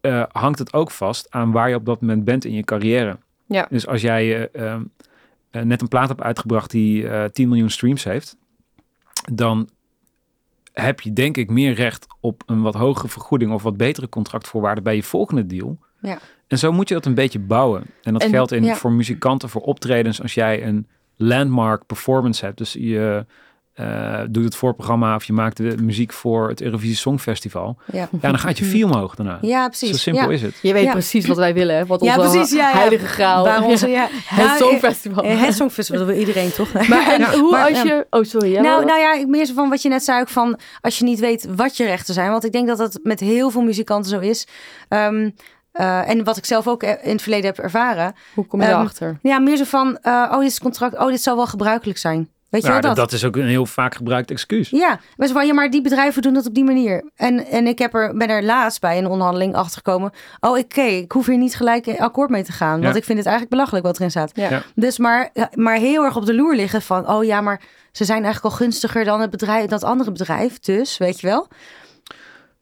eh, 0.00 0.22
hangt 0.32 0.58
het 0.58 0.72
ook 0.72 0.90
vast 0.90 1.30
aan 1.30 1.52
waar 1.52 1.68
je 1.68 1.74
op 1.74 1.84
dat 1.84 2.00
moment 2.00 2.24
bent 2.24 2.44
in 2.44 2.52
je 2.52 2.64
carrière. 2.64 3.18
Ja. 3.46 3.66
Dus 3.70 3.86
als 3.86 4.00
jij 4.00 4.48
eh, 4.50 4.72
ehm, 4.72 4.82
eh, 5.50 5.62
net 5.62 5.80
een 5.80 5.88
plaat 5.88 6.08
hebt 6.08 6.20
uitgebracht 6.22 6.70
die 6.70 7.08
eh 7.08 7.24
10 7.24 7.48
miljoen 7.48 7.70
streams 7.70 8.04
heeft, 8.04 8.36
dan 9.32 9.68
heb 10.72 11.00
je 11.00 11.12
denk 11.12 11.36
ik 11.36 11.50
meer 11.50 11.72
recht 11.72 12.06
op 12.20 12.42
een 12.46 12.62
wat 12.62 12.74
hogere 12.74 13.08
vergoeding 13.08 13.52
of 13.52 13.62
wat 13.62 13.76
betere 13.76 14.08
contractvoorwaarden 14.08 14.84
bij 14.84 14.94
je 14.96 15.02
volgende 15.02 15.46
deal. 15.46 15.78
Ja. 16.00 16.18
En 16.46 16.58
zo 16.58 16.72
moet 16.72 16.88
je 16.88 16.94
dat 16.94 17.06
een 17.06 17.14
beetje 17.14 17.38
bouwen. 17.38 17.82
En 18.02 18.12
dat 18.12 18.22
En- 18.22 18.30
geldt 18.30 18.52
in, 18.52 18.64
ja. 18.64 18.74
voor 18.74 18.92
muzikanten, 18.92 19.48
voor 19.48 19.60
optredens. 19.60 20.22
Als 20.22 20.34
jij 20.34 20.66
een 20.66 20.86
landmark 21.16 21.86
performance 21.86 22.44
hebt, 22.44 22.58
dus 22.58 22.72
je 22.72 23.26
eh, 23.78 24.20
doet 24.30 24.44
het 24.44 24.54
voorprogramma 24.56 25.14
of 25.14 25.24
je 25.24 25.32
maakt 25.32 25.56
de 25.56 25.74
muziek 25.82 26.12
voor 26.12 26.48
het 26.48 26.60
Eurovisie 26.62 26.96
Songfestival, 26.96 27.76
ja. 27.92 28.08
ja, 28.20 28.28
dan 28.30 28.38
gaat 28.38 28.58
je 28.58 28.64
fee 28.64 28.84
omhoog 28.84 29.14
daarna. 29.14 29.38
ja 29.40 29.62
Zo 29.62 29.68
precies. 29.68 30.02
simpel 30.02 30.24
ja. 30.24 30.30
is 30.34 30.42
het. 30.42 30.58
Je 30.62 30.72
weet 30.72 30.84
Ja. 30.84 30.90
precies 30.92 31.26
wat 31.26 31.36
wij 31.36 31.54
willen, 31.54 31.76
hè? 31.76 31.86
wat 31.86 32.04
Ja, 32.04 32.16
onze 32.18 32.30
precies, 32.30 32.56
ja, 32.56 32.68
ja. 32.70 32.76
heilige 32.76 33.06
graal. 33.06 33.44
Waar 33.44 33.62
onze, 33.62 33.88
Ja. 33.88 34.08
Het 34.24 34.46
Nou, 34.46 34.58
Songfestival. 34.58 35.24
eh, 35.24 35.40
Het 35.42 35.54
Songfestival, 35.54 36.04
dat 36.04 36.10
wil 36.10 36.18
iedereen 36.20 36.52
toch? 36.52 36.72
Maar 36.88 37.12
en 37.12 37.20
Ja. 37.20 37.32
hoe 37.38 37.50
Maar, 37.50 37.68
als 37.68 37.82
ja. 37.82 37.84
je... 37.84 38.06
Oh, 38.10 38.22
sorry. 38.24 38.52
Nou, 38.58 38.84
nou 38.84 38.98
ja, 39.00 39.14
ik- 39.14 39.26
meer 39.26 39.44
zo 39.46 39.54
van 39.54 39.68
wat 39.68 39.82
je 39.82 39.88
net 39.88 40.04
zei 40.04 40.20
ook 40.20 40.28
van 40.28 40.58
als 40.80 40.98
je 40.98 41.04
niet 41.04 41.18
weet 41.18 41.46
wat 41.56 41.76
je 41.76 41.84
rechten 41.84 42.14
zijn. 42.14 42.30
Want 42.30 42.44
ik 42.44 42.52
denk 42.52 42.66
dat 42.68 42.78
dat 42.78 42.98
met 43.02 43.20
heel 43.20 43.50
veel 43.50 43.62
muzikanten 43.62 44.10
zo 44.10 44.18
is. 44.18 44.46
Ehm, 44.88 45.30
eh, 45.72 46.08
en 46.08 46.24
wat 46.24 46.36
ik 46.36 46.44
zelf 46.44 46.66
ook 46.68 46.82
in 46.82 46.96
het 47.02 47.22
verleden 47.22 47.46
heb 47.46 47.58
ervaren. 47.58 48.14
hoe 48.34 48.46
kom 48.46 48.60
je 48.60 48.64
ehm, 48.66 48.74
daarachter? 48.74 49.18
Ja, 49.22 49.38
meer 49.38 49.56
zo 49.56 49.64
van, 49.64 49.98
eh, 50.02 50.12
oh 50.32 50.38
dit 50.38 50.50
is 50.50 50.58
contract, 50.60 50.98
oh 50.98 51.06
dit 51.08 51.20
zal 51.22 51.36
wel 51.36 51.46
gebruikelijk 51.46 51.98
zijn. 51.98 52.28
Weet 52.50 52.62
je 52.62 52.68
Nou, 52.68 52.80
wel 52.80 52.94
dat, 52.94 53.12
is 53.12 53.24
ook 53.24 53.36
een 53.36 53.46
heel 53.46 53.66
vaak 53.66 53.94
gebruikt 53.94 54.30
excuus. 54.30 54.70
Ja, 54.70 55.00
best 55.16 55.32
wel, 55.32 55.42
ja, 55.42 55.54
maar 55.54 55.70
die 55.70 55.82
bedrijven 55.82 56.22
doen 56.22 56.34
dat 56.34 56.46
op 56.46 56.54
die 56.54 56.64
manier. 56.64 57.10
En, 57.16 57.46
en 57.46 57.66
ik 57.66 57.78
heb 57.78 57.94
er, 57.94 58.16
ben 58.16 58.28
er 58.28 58.42
laatst 58.42 58.80
bij 58.80 58.98
een 58.98 59.06
onderhandeling 59.06 59.54
achter 59.54 59.76
gekomen. 59.76 60.12
Oh, 60.40 60.58
oké, 60.58 60.80
ik 60.82 61.12
hoef 61.12 61.26
hier 61.26 61.38
niet 61.38 61.56
gelijk 61.56 61.98
akkoord 61.98 62.30
mee 62.30 62.44
te 62.44 62.52
gaan. 62.52 62.80
Want 62.80 62.92
Ja. 62.92 63.00
ik 63.00 63.04
vind 63.04 63.18
het 63.18 63.26
eigenlijk 63.26 63.50
belachelijk 63.50 63.86
wat 63.86 63.96
erin 63.96 64.10
staat. 64.10 64.30
Ja. 64.34 64.50
Ja. 64.50 64.62
Dus 64.74 64.98
maar, 64.98 65.30
maar 65.54 65.76
heel 65.76 66.04
erg 66.04 66.16
op 66.16 66.26
de 66.26 66.34
loer 66.34 66.54
liggen 66.54 66.82
van... 66.82 67.08
oh 67.08 67.24
ja, 67.24 67.40
maar 67.40 67.60
ze 67.92 68.04
zijn 68.04 68.24
eigenlijk 68.24 68.54
al 68.54 68.60
gunstiger 68.60 69.04
dan 69.04 69.20
het 69.20 69.30
bedrijf, 69.30 69.66
dat 69.66 69.84
andere 69.84 70.12
bedrijf. 70.12 70.58
Dus, 70.58 70.98
weet 70.98 71.20
je 71.20 71.26
wel? 71.26 71.48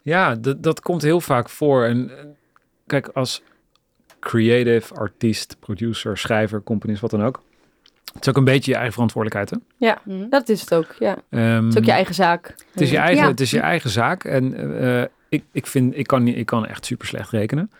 Ja, 0.02 0.34
dat, 0.34 0.62
dat 0.62 0.80
komt 0.80 1.02
heel 1.02 1.20
vaak 1.20 1.48
voor. 1.48 1.84
En 1.84 2.10
kijk, 2.86 3.08
als 3.08 3.42
creative, 4.20 4.94
artiest, 4.94 5.56
producer, 5.60 6.18
schrijver, 6.18 6.62
componist, 6.62 7.00
wat 7.00 7.10
dan 7.10 7.24
ook. 7.24 7.42
Het 8.16 8.24
is 8.26 8.28
ook 8.28 8.36
een 8.36 8.44
beetje 8.44 8.70
je 8.70 8.76
eigen 8.76 8.92
verantwoordelijkheid. 8.92 9.50
Hè? 9.50 9.86
Ja, 9.86 10.26
dat 10.30 10.48
is 10.48 10.60
het 10.60 10.74
ook. 10.74 10.94
Ja. 10.98 11.16
Ehm, 11.30 11.64
Het 11.64 11.72
is 11.72 11.78
ook 11.78 11.84
je 11.84 11.90
eigen 11.92 12.14
zaak. 12.14 12.54
Het 12.72 12.80
is 12.80 12.90
je 12.90 12.96
eigen, 12.98 13.22
Ja. 13.24 13.30
het 13.30 13.40
is 13.40 13.50
je 13.50 13.60
eigen 13.60 13.90
zaak. 13.90 14.24
En 14.24 14.78
eh, 14.80 15.02
ik, 15.28 15.44
ik, 15.52 15.66
vind, 15.66 15.96
ik, 15.98 16.06
kan 16.06 16.22
niet, 16.22 16.36
ik 16.36 16.46
kan 16.46 16.66
echt 16.66 16.84
super 16.86 17.06
slecht 17.06 17.30
rekenen. 17.30 17.70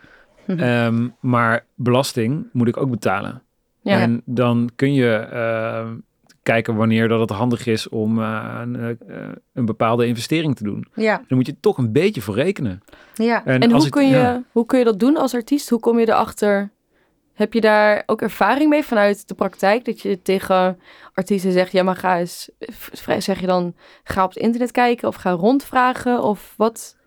Mhm. 0.45 0.59
Ehm, 0.59 1.07
maar 1.19 1.65
belasting 1.75 2.47
moet 2.53 2.67
ik 2.67 2.77
ook 2.77 2.89
betalen. 2.89 3.41
Ja. 3.81 3.99
En 3.99 4.21
dan 4.25 4.69
kun 4.75 4.93
je 4.93 5.13
ehm, 5.15 5.95
kijken 6.43 6.75
wanneer 6.75 7.07
dat 7.07 7.19
het 7.19 7.29
handig 7.29 7.65
is 7.65 7.89
om 7.89 8.19
eh, 8.21 8.57
een, 8.61 8.75
eh, 9.07 9.17
een 9.53 9.65
bepaalde 9.65 10.07
investering 10.07 10.55
te 10.55 10.63
doen. 10.63 10.87
Ja, 10.93 11.21
Dan 11.27 11.37
moet 11.37 11.47
je 11.47 11.59
toch 11.59 11.77
een 11.77 11.91
beetje 11.91 12.21
voor 12.21 12.35
rekenen. 12.35 12.81
ja. 13.15 13.45
En 13.45 13.71
hoe 13.71 13.85
ik- 13.85 13.91
kun, 13.91 14.07
je, 14.07 14.15
ja. 14.15 14.43
hoe 14.51 14.65
kun 14.65 14.79
je 14.79 14.85
dat 14.85 14.99
doen 14.99 15.17
als 15.17 15.33
artiest? 15.33 15.69
Hoe 15.69 15.79
kom 15.79 15.99
je 15.99 16.07
erachter? 16.09 16.69
Heb 17.37 17.53
je 17.53 17.61
daar 17.61 18.03
ook 18.05 18.21
ervaring 18.21 18.69
mee 18.69 18.83
vanuit 18.83 19.27
de 19.27 19.33
praktijk? 19.33 19.85
Dat 19.85 20.01
je 20.01 20.21
tegen 20.21 20.79
artiesten 21.13 21.51
zegt, 21.51 21.71
ja, 21.71 21.83
maar 21.83 21.95
ga 21.95 22.19
eens, 22.19 22.49
zeg 23.17 23.39
je 23.39 23.47
dan, 23.47 23.75
ga 24.03 24.23
op 24.23 24.29
het 24.33 24.37
internet 24.43 24.71
kijken 24.71 25.07
of 25.07 25.15
ga 25.15 25.31
rondvragen? 25.31 26.23
Of 26.23 26.53
wat, 26.57 26.97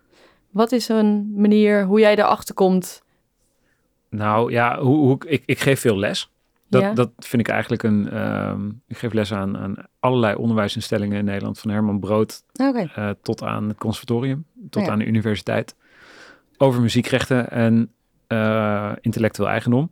wat 0.49 0.71
is 0.71 0.89
een 0.89 1.33
manier 1.35 1.83
hoe 1.85 1.99
jij 1.99 2.15
erachter 2.17 2.55
komt? 2.55 3.03
Nou 4.09 4.51
ja, 4.51 4.79
hoe, 4.79 4.97
hoe, 4.97 5.17
ik, 5.27 5.43
ik 5.45 5.59
geef 5.59 5.79
veel 5.79 5.97
les. 5.97 6.29
Dat, 6.67 6.81
Ja. 6.81 6.93
dat 6.93 7.11
vind 7.17 7.41
ik 7.41 7.47
eigenlijk 7.47 7.83
een. 7.83 8.09
ehm, 8.09 8.67
ik 8.87 8.97
geef 8.97 9.13
les 9.13 9.33
aan, 9.33 9.57
aan 9.57 9.75
allerlei 9.99 10.35
onderwijsinstellingen 10.35 11.17
in 11.17 11.25
Nederland, 11.25 11.59
van 11.59 11.71
Herman 11.71 11.99
Brood 11.99 12.43
Oké. 12.53 12.89
eh, 12.95 13.09
tot 13.21 13.43
aan 13.43 13.67
het 13.67 13.77
conservatorium, 13.77 14.45
tot 14.69 14.85
Ja. 14.85 14.91
aan 14.91 14.99
de 14.99 15.05
universiteit. 15.05 15.75
Over 16.57 16.81
muziekrechten 16.81 17.49
en 17.49 17.91
eh, 18.27 18.91
intellectueel 19.01 19.49
eigendom. 19.49 19.91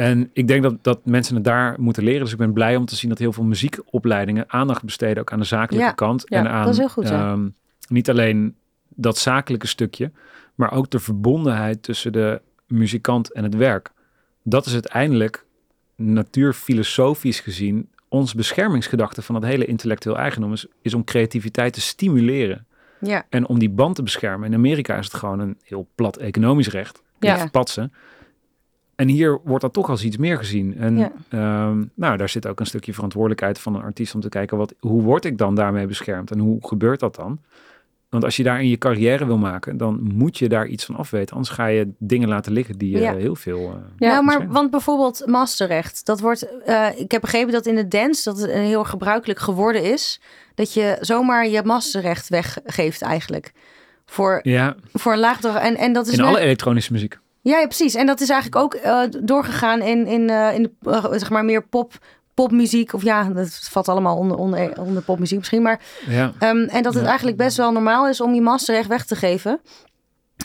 En 0.00 0.30
ik 0.32 0.48
denk 0.48 0.62
dat, 0.62 0.74
dat 0.84 1.00
mensen 1.04 1.34
het 1.34 1.44
daar 1.44 1.76
moeten 1.80 2.02
leren. 2.02 2.22
Dus 2.22 2.32
ik 2.32 2.38
ben 2.38 2.52
blij 2.52 2.76
om 2.76 2.84
te 2.84 2.96
zien 2.96 3.08
dat 3.10 3.18
heel 3.18 3.32
veel 3.32 3.44
muziekopleidingen 3.44 4.44
aandacht 4.48 4.84
besteden, 4.84 5.20
ook 5.20 5.32
aan 5.32 5.38
de 5.38 5.44
zakelijke 5.44 5.86
Ja. 5.86 5.92
kant. 5.92 6.24
Ja, 6.28 6.38
en 6.38 6.48
aan 6.48 6.64
dat 6.64 6.72
is 6.72 6.78
heel 6.78 6.88
goed, 6.88 7.10
ehm, 7.10 7.48
niet 7.88 8.10
alleen 8.10 8.54
dat 8.88 9.18
zakelijke 9.18 9.66
stukje, 9.66 10.10
maar 10.54 10.72
ook 10.72 10.90
de 10.90 10.98
verbondenheid 10.98 11.82
tussen 11.82 12.12
de 12.12 12.40
muzikant 12.66 13.32
en 13.32 13.42
het 13.42 13.54
werk. 13.54 13.90
dat 14.42 14.66
is 14.66 14.72
uiteindelijk 14.72 15.44
natuurfilosofisch 15.96 17.40
gezien 17.40 17.88
ons 18.08 18.34
beschermingsgedachte 18.34 19.22
van 19.22 19.34
het 19.34 19.44
hele 19.44 19.64
intellectueel 19.64 20.18
eigendom 20.18 20.52
is, 20.52 20.66
is 20.82 20.94
om 20.94 21.04
creativiteit 21.04 21.72
te 21.72 21.80
stimuleren 21.80 22.66
Ja. 23.00 23.26
en 23.28 23.46
om 23.46 23.58
die 23.58 23.70
band 23.70 23.94
te 23.96 24.02
beschermen. 24.02 24.48
In 24.48 24.54
Amerika 24.54 24.96
is 24.96 25.04
het 25.04 25.14
gewoon 25.14 25.38
een 25.40 25.58
heel 25.64 25.88
plat 25.94 26.16
economisch 26.16 26.68
recht. 26.68 27.02
Ja. 27.18 27.36
Ja. 27.36 27.46
Patsen. 27.46 27.92
En 29.00 29.08
hier 29.08 29.40
wordt 29.44 29.62
dat 29.62 29.72
toch 29.72 29.88
als 29.88 30.04
iets 30.04 30.16
meer 30.16 30.36
gezien. 30.36 30.76
En 30.78 30.96
Ja. 30.98 31.12
ehm, 31.28 31.84
nou, 31.94 32.16
daar 32.16 32.28
zit 32.28 32.46
ook 32.46 32.60
een 32.60 32.66
stukje 32.66 32.94
verantwoordelijkheid 32.94 33.58
van 33.58 33.74
een 33.74 33.82
artiest 33.82 34.14
om 34.14 34.20
te 34.20 34.28
kijken, 34.28 34.56
wat, 34.56 34.74
hoe 34.80 35.02
word 35.02 35.24
ik 35.24 35.38
dan 35.38 35.54
daarmee 35.54 35.86
beschermd 35.86 36.30
en 36.30 36.38
hoe 36.38 36.58
gebeurt 36.66 37.00
dat 37.00 37.14
dan? 37.14 37.38
Want 38.08 38.24
als 38.24 38.36
je 38.36 38.42
daarin 38.42 38.68
je 38.68 38.78
carrière 38.78 39.26
wil 39.26 39.38
maken, 39.38 39.76
dan 39.76 40.00
moet 40.14 40.38
je 40.38 40.48
daar 40.48 40.66
iets 40.66 40.84
van 40.84 40.96
afweten. 40.96 41.34
Anders 41.36 41.54
ga 41.54 41.66
je 41.66 41.88
dingen 41.98 42.28
laten 42.28 42.52
liggen 42.52 42.78
die 42.78 42.90
je 42.90 42.98
Ja. 43.00 43.14
heel 43.14 43.34
veel... 43.36 43.58
eh, 43.58 44.08
Ja, 44.08 44.20
maar 44.20 44.48
want 44.48 44.70
bijvoorbeeld 44.70 45.22
masterrecht, 45.26 46.06
dat 46.06 46.20
wordt, 46.20 46.62
eh, 46.64 46.86
ik 46.96 47.10
heb 47.10 47.20
begrepen 47.20 47.52
dat 47.52 47.66
in 47.66 47.74
de 47.74 47.88
dance 47.88 48.24
dat 48.24 48.38
het 48.40 48.50
een 48.50 48.62
heel 48.62 48.84
gebruikelijk 48.84 49.38
geworden 49.38 49.84
is, 49.84 50.20
dat 50.54 50.74
je 50.74 50.96
zomaar 51.00 51.48
je 51.48 51.62
masterrecht 51.64 52.28
weggeeft 52.28 53.02
eigenlijk. 53.02 53.52
Voor, 54.06 54.40
ja, 54.42 54.76
voor 54.92 55.12
een 55.12 55.18
laagdrog. 55.18 55.54
En, 55.56 55.76
en 55.76 55.92
dat 55.92 56.06
is 56.06 56.12
in 56.12 56.18
net- 56.18 56.26
alle 56.28 56.38
elektronische 56.40 56.92
muziek. 56.92 57.18
Ja, 57.42 57.58
ja, 57.58 57.66
precies. 57.66 57.94
En 57.94 58.06
dat 58.06 58.20
is 58.20 58.28
eigenlijk 58.28 58.62
ook 58.62 58.74
eh, 58.74 59.00
doorgegaan 59.22 59.82
in, 59.82 60.06
in, 60.06 60.30
eh, 60.30 60.54
in 60.54 60.62
de, 60.62 60.90
eh, 60.90 61.04
zeg 61.10 61.30
maar 61.30 61.44
meer 61.44 61.62
pop, 61.66 61.92
popmuziek. 62.34 62.92
Of 62.92 63.02
ja, 63.02 63.24
dat 63.24 63.48
valt 63.70 63.88
allemaal 63.88 64.16
onder, 64.16 64.36
onder, 64.36 64.80
onder 64.80 65.02
popmuziek 65.02 65.38
misschien. 65.38 65.62
Maar, 65.62 65.80
Ja. 66.08 66.32
ehm, 66.38 66.56
en 66.56 66.82
dat 66.82 66.94
het 66.94 67.02
Ja. 67.02 67.08
eigenlijk 67.08 67.36
best 67.36 67.56
wel 67.56 67.72
normaal 67.72 68.08
is 68.08 68.20
om 68.20 68.34
je 68.34 68.40
masterrecht 68.40 68.88
weg 68.88 69.04
te 69.04 69.16
geven. 69.16 69.60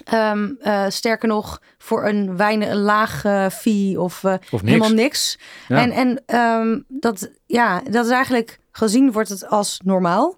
Ehm, 0.06 0.50
eh, 0.62 0.86
sterker 0.88 1.28
nog, 1.28 1.62
voor 1.78 2.06
een 2.08 2.38
weinig 2.38 2.70
een 2.70 2.78
laag 2.82 3.22
fee 3.54 4.02
of 4.02 4.24
Of 4.24 4.40
niks. 4.52 4.62
helemaal 4.64 4.90
niks. 4.90 5.40
En, 5.68 5.92
en 5.92 6.24
ehm, 6.26 6.80
dat, 6.88 7.32
ja, 7.46 7.82
dat 7.90 8.06
is 8.06 8.12
eigenlijk 8.12 8.60
gezien 8.72 9.12
wordt 9.12 9.30
het 9.30 9.48
als 9.50 9.80
normaal. 9.84 10.38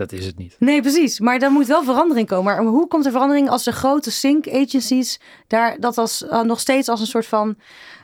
Dat 0.00 0.12
is 0.12 0.26
het 0.26 0.38
niet. 0.38 0.56
Nee, 0.58 0.80
precies. 0.80 1.20
Maar 1.20 1.38
daar 1.38 1.50
moet 1.50 1.66
wel 1.66 1.84
verandering 1.84 2.28
komen. 2.28 2.44
Maar 2.44 2.64
hoe 2.64 2.88
komt 2.88 3.06
er 3.06 3.12
verandering 3.12 3.48
als 3.48 3.64
de 3.64 3.72
grote 3.72 4.10
sync 4.10 4.48
agencies 4.48 5.20
daar 5.46 5.80
dat 5.80 5.98
als 5.98 6.26
eh, 6.26 6.40
nog 6.40 6.60
steeds 6.60 6.88
als 6.88 7.00
een 7.00 7.06
soort 7.06 7.26
van 7.26 7.56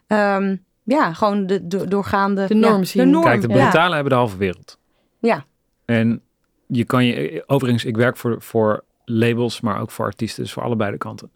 ehm, 0.06 0.56
ja, 0.82 1.12
gewoon 1.12 1.46
de, 1.46 1.66
de 1.66 1.88
doorgaande 1.88 2.46
De 2.46 2.54
norm 2.54 2.78
ja, 2.78 2.84
zien. 2.84 3.04
De 3.04 3.08
norm, 3.08 3.24
Kijk, 3.24 3.40
de 3.40 3.48
ja. 3.48 3.54
Britalen 3.54 3.94
hebben 3.94 4.12
de 4.12 4.18
halve 4.18 4.36
wereld. 4.36 4.78
Ja. 5.18 5.44
En 5.84 6.22
je 6.66 6.84
kan 6.84 7.04
je, 7.04 7.44
overigens, 7.46 7.84
ik 7.84 7.96
werk 7.96 8.16
voor, 8.16 8.42
voor 8.42 8.84
labels, 9.04 9.60
maar 9.60 9.80
ook 9.80 9.90
voor 9.90 10.04
artiesten, 10.04 10.42
dus 10.42 10.52
voor 10.52 10.62
allebei 10.62 10.90
de 10.90 10.98
kanten. 10.98 11.30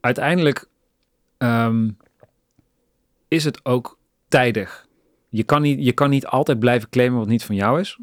Uiteindelijk 0.00 0.68
ehm, 1.38 1.90
is 3.28 3.44
het 3.44 3.64
ook 3.64 3.98
tijdig. 4.28 4.86
Je 5.28 5.44
kan, 5.44 5.62
niet, 5.62 5.84
je 5.84 5.92
kan 5.92 6.10
niet 6.10 6.26
altijd 6.26 6.58
blijven 6.58 6.88
claimen 6.88 7.18
wat 7.18 7.28
niet 7.28 7.44
van 7.44 7.54
jou 7.54 7.80
is. 7.80 7.98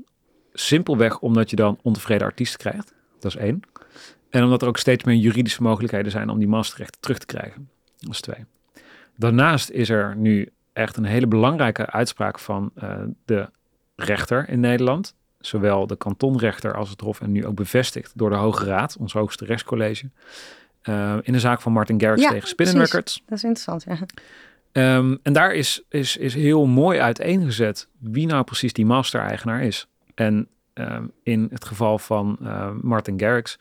Simpelweg 0.53 1.19
omdat 1.19 1.49
je 1.49 1.55
dan 1.55 1.79
ontevreden 1.81 2.27
artiesten 2.27 2.59
krijgt. 2.59 2.93
Dat 3.19 3.35
is 3.35 3.41
één. 3.41 3.59
En 4.29 4.43
omdat 4.43 4.61
er 4.61 4.67
ook 4.67 4.77
steeds 4.77 5.03
meer 5.03 5.15
juridische 5.15 5.61
mogelijkheden 5.61 6.11
zijn 6.11 6.29
om 6.29 6.39
die 6.39 6.47
masterrechten 6.47 7.01
terug 7.01 7.17
te 7.17 7.25
krijgen. 7.25 7.69
Dat 7.99 8.11
is 8.13 8.21
twee. 8.21 8.45
Daarnaast 9.15 9.69
is 9.69 9.89
er 9.89 10.15
nu 10.15 10.49
echt 10.73 10.97
een 10.97 11.03
hele 11.05 11.27
belangrijke 11.27 11.85
uitspraak 11.85 12.39
van 12.39 12.71
eh, 12.75 12.97
de 13.25 13.49
rechter 13.95 14.49
in 14.49 14.59
Nederland. 14.59 15.15
Zowel 15.39 15.87
de 15.87 15.95
kantonrechter 15.95 16.75
als 16.75 16.89
het 16.89 17.01
Hof 17.01 17.21
en 17.21 17.31
nu 17.31 17.45
ook 17.45 17.55
bevestigd 17.55 18.11
door 18.15 18.29
de 18.29 18.35
Hoge 18.35 18.65
Raad, 18.65 18.97
ons 18.99 19.13
hoogste 19.13 19.45
rechtscollege. 19.45 20.09
eh, 20.81 21.17
in 21.21 21.33
de 21.33 21.39
zaak 21.39 21.61
van 21.61 21.71
Martin 21.71 22.01
Garrix 22.01 22.21
Ja, 22.21 22.29
tegen 22.29 22.47
Spinning. 22.47 22.79
Records. 22.79 23.23
Dat 23.25 23.37
is 23.37 23.43
interessant, 23.43 23.83
ja. 23.83 23.97
Ehm, 24.71 25.15
en 25.23 25.33
daar 25.33 25.53
is, 25.53 25.81
is, 25.89 26.17
is 26.17 26.33
heel 26.33 26.65
mooi 26.65 26.99
uiteengezet 26.99 27.87
wie 27.99 28.27
nou 28.27 28.43
precies 28.43 28.73
die 28.73 28.85
master-eigenaar 28.85 29.63
is. 29.63 29.87
En 30.15 30.47
ehm, 30.73 31.05
in 31.23 31.47
het 31.51 31.65
geval 31.65 31.99
van 31.99 32.37
eh, 32.43 32.69
Martin 32.81 33.19
Garrix 33.19 33.59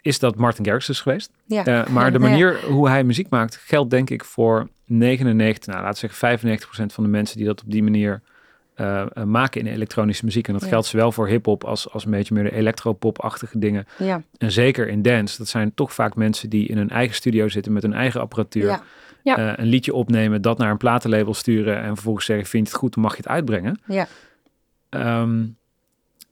is 0.00 0.18
dat 0.18 0.36
Martin 0.36 0.64
Garrix 0.64 0.86
dus 0.86 1.00
geweest. 1.00 1.30
ja. 1.46 1.64
Eh, 1.64 1.86
maar 1.86 2.12
de 2.12 2.18
ja. 2.22 2.28
manier 2.28 2.64
hoe 2.64 2.88
hij 2.88 3.04
muziek 3.04 3.28
maakt 3.28 3.56
geldt 3.56 3.90
denk 3.90 4.10
ik 4.10 4.24
voor 4.24 4.68
99, 4.84 5.66
nou 5.66 5.82
laten 5.84 6.08
we 6.08 6.14
zeggen 6.14 6.58
95% 6.58 6.92
van 6.94 7.04
de 7.04 7.10
mensen 7.10 7.36
die 7.36 7.46
dat 7.46 7.62
op 7.62 7.70
die 7.70 7.82
manier 7.82 8.22
eh, 8.74 9.00
eh, 9.12 9.22
maken 9.24 9.60
in 9.60 9.66
elektronische 9.66 10.24
muziek. 10.24 10.46
En 10.46 10.52
dat 10.52 10.62
Ja. 10.62 10.68
geldt 10.68 10.86
zowel 10.86 11.12
voor 11.12 11.28
hip-hop 11.28 11.64
als, 11.64 11.90
als 11.92 12.04
een 12.04 12.10
beetje 12.10 12.34
meer 12.34 12.42
de 12.44 12.54
electropop-achtige 12.54 13.58
dingen. 13.58 13.86
ja. 13.98 14.22
En 14.36 14.52
zeker 14.52 14.88
in 14.88 15.02
dance, 15.02 15.38
dat 15.38 15.48
zijn 15.48 15.74
toch 15.74 15.92
vaak 15.94 16.14
mensen 16.16 16.50
die 16.50 16.68
in 16.68 16.76
hun 16.76 16.90
eigen 16.90 17.14
studio 17.14 17.48
zitten 17.48 17.72
met 17.72 17.82
hun 17.82 17.92
eigen 17.92 18.20
apparatuur. 18.20 18.80
Ja. 19.22 19.58
Een 19.58 19.66
liedje 19.66 19.94
opnemen, 19.94 20.42
dat 20.42 20.58
naar 20.58 20.70
een 20.70 20.76
platenlabel 20.76 21.34
sturen 21.34 21.80
en 21.82 21.94
vervolgens 21.94 22.24
zeggen: 22.26 22.46
Vind 22.46 22.66
je 22.66 22.72
het 22.72 22.80
goed, 22.80 22.94
dan 22.94 23.02
mag 23.02 23.12
je 23.12 23.18
het 23.18 23.28
uitbrengen. 23.28 23.80
Ja. 23.86 24.06
Ehm, 24.88 25.46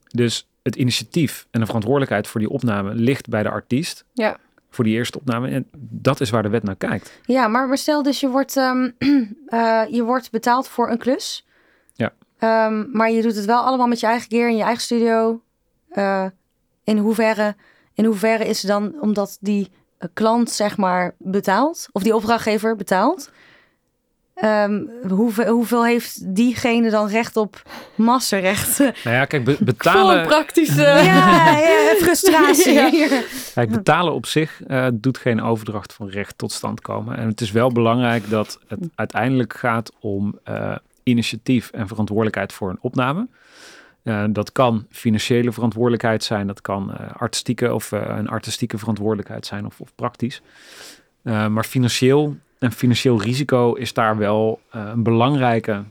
dus 0.08 0.48
het 0.62 0.76
initiatief 0.76 1.46
en 1.50 1.60
de 1.60 1.66
verantwoordelijkheid 1.66 2.26
voor 2.26 2.40
die 2.40 2.50
opname 2.50 2.94
ligt 2.94 3.28
bij 3.28 3.42
de 3.42 3.50
artiest. 3.50 4.04
Ja. 4.12 4.36
Voor 4.70 4.84
die 4.84 4.94
eerste 4.94 5.18
opname. 5.18 5.48
En 5.48 5.68
dat 5.78 6.20
is 6.20 6.30
waar 6.30 6.42
de 6.42 6.48
wet 6.48 6.62
naar 6.62 6.76
kijkt. 6.76 7.20
Ja, 7.22 7.48
maar, 7.48 7.68
maar 7.68 7.78
stel 7.78 8.02
dus 8.02 8.20
je 8.20 8.28
wordt, 8.28 8.56
eh, 8.56 9.82
je 9.90 10.02
wordt 10.04 10.30
betaald 10.30 10.68
voor 10.68 10.90
een 10.90 10.98
klus. 10.98 11.46
Ja. 11.94 12.12
Ehm, 12.38 12.84
maar 12.92 13.10
je 13.10 13.22
doet 13.22 13.36
het 13.36 13.44
wel 13.44 13.60
allemaal 13.60 13.86
met 13.86 14.00
je 14.00 14.06
eigen 14.06 14.28
gear 14.28 14.48
in 14.48 14.56
je 14.56 14.62
eigen 14.62 14.82
studio. 14.82 15.42
Eh, 15.88 16.26
in, 16.84 16.98
hoeverre, 16.98 17.54
in 17.94 18.04
hoeverre 18.04 18.44
is 18.46 18.62
het 18.62 18.70
dan 18.70 19.00
omdat 19.00 19.36
die 19.40 19.70
klant 20.12 20.50
zeg 20.50 20.76
maar 20.76 21.14
betaalt? 21.18 21.88
Of 21.92 22.02
die 22.02 22.14
opdrachtgever 22.14 22.76
betaalt? 22.76 23.30
Ehm, 24.36 24.82
hoeveel, 25.08 25.46
hoeveel 25.46 25.84
heeft 25.84 26.34
diegene 26.34 26.90
dan 26.90 27.08
recht 27.08 27.36
op 27.36 27.62
masterrecht? 27.94 28.78
Nou 28.78 29.16
ja, 29.16 29.24
kijk, 29.24 29.44
be- 29.44 29.56
betalen, 29.60 30.20
een 30.20 30.26
praktische... 30.26 30.82
ja, 31.12 31.58
ja, 31.58 31.94
frustratie. 32.00 32.72
Ja. 32.72 33.22
kijk, 33.54 33.70
betalen 33.70 34.12
op 34.12 34.26
zich 34.26 34.62
eh, 34.62 34.86
doet 34.92 35.18
geen 35.18 35.42
overdracht 35.42 35.92
van 35.92 36.08
recht 36.08 36.38
tot 36.38 36.52
stand 36.52 36.80
komen. 36.80 37.16
En 37.16 37.28
het 37.28 37.40
is 37.40 37.50
wel 37.50 37.72
belangrijk 37.72 38.30
dat 38.30 38.58
het 38.66 38.80
uiteindelijk 38.94 39.56
gaat 39.56 39.92
om 40.00 40.38
eh, 40.44 40.76
initiatief 41.02 41.70
en 41.70 41.88
verantwoordelijkheid 41.88 42.52
voor 42.52 42.70
een 42.70 42.78
opname. 42.80 43.26
Eh, 44.02 44.24
dat 44.30 44.52
kan 44.52 44.86
financiële 44.90 45.52
verantwoordelijkheid 45.52 46.24
zijn, 46.24 46.46
dat 46.46 46.60
kan 46.60 47.12
artistieke 47.18 47.74
of 47.74 47.90
een 47.90 48.28
artistieke 48.28 48.78
verantwoordelijkheid 48.78 49.46
zijn 49.46 49.66
of, 49.66 49.80
of 49.80 49.94
praktisch. 49.94 50.42
Maar 51.22 51.64
financieel 51.64 52.36
en 52.58 52.72
financieel 52.72 53.20
risico 53.22 53.72
is 53.74 53.92
daar 53.92 54.16
wel 54.16 54.60
eh, 54.70 54.90
een 54.92 55.02
belangrijke, 55.02 55.84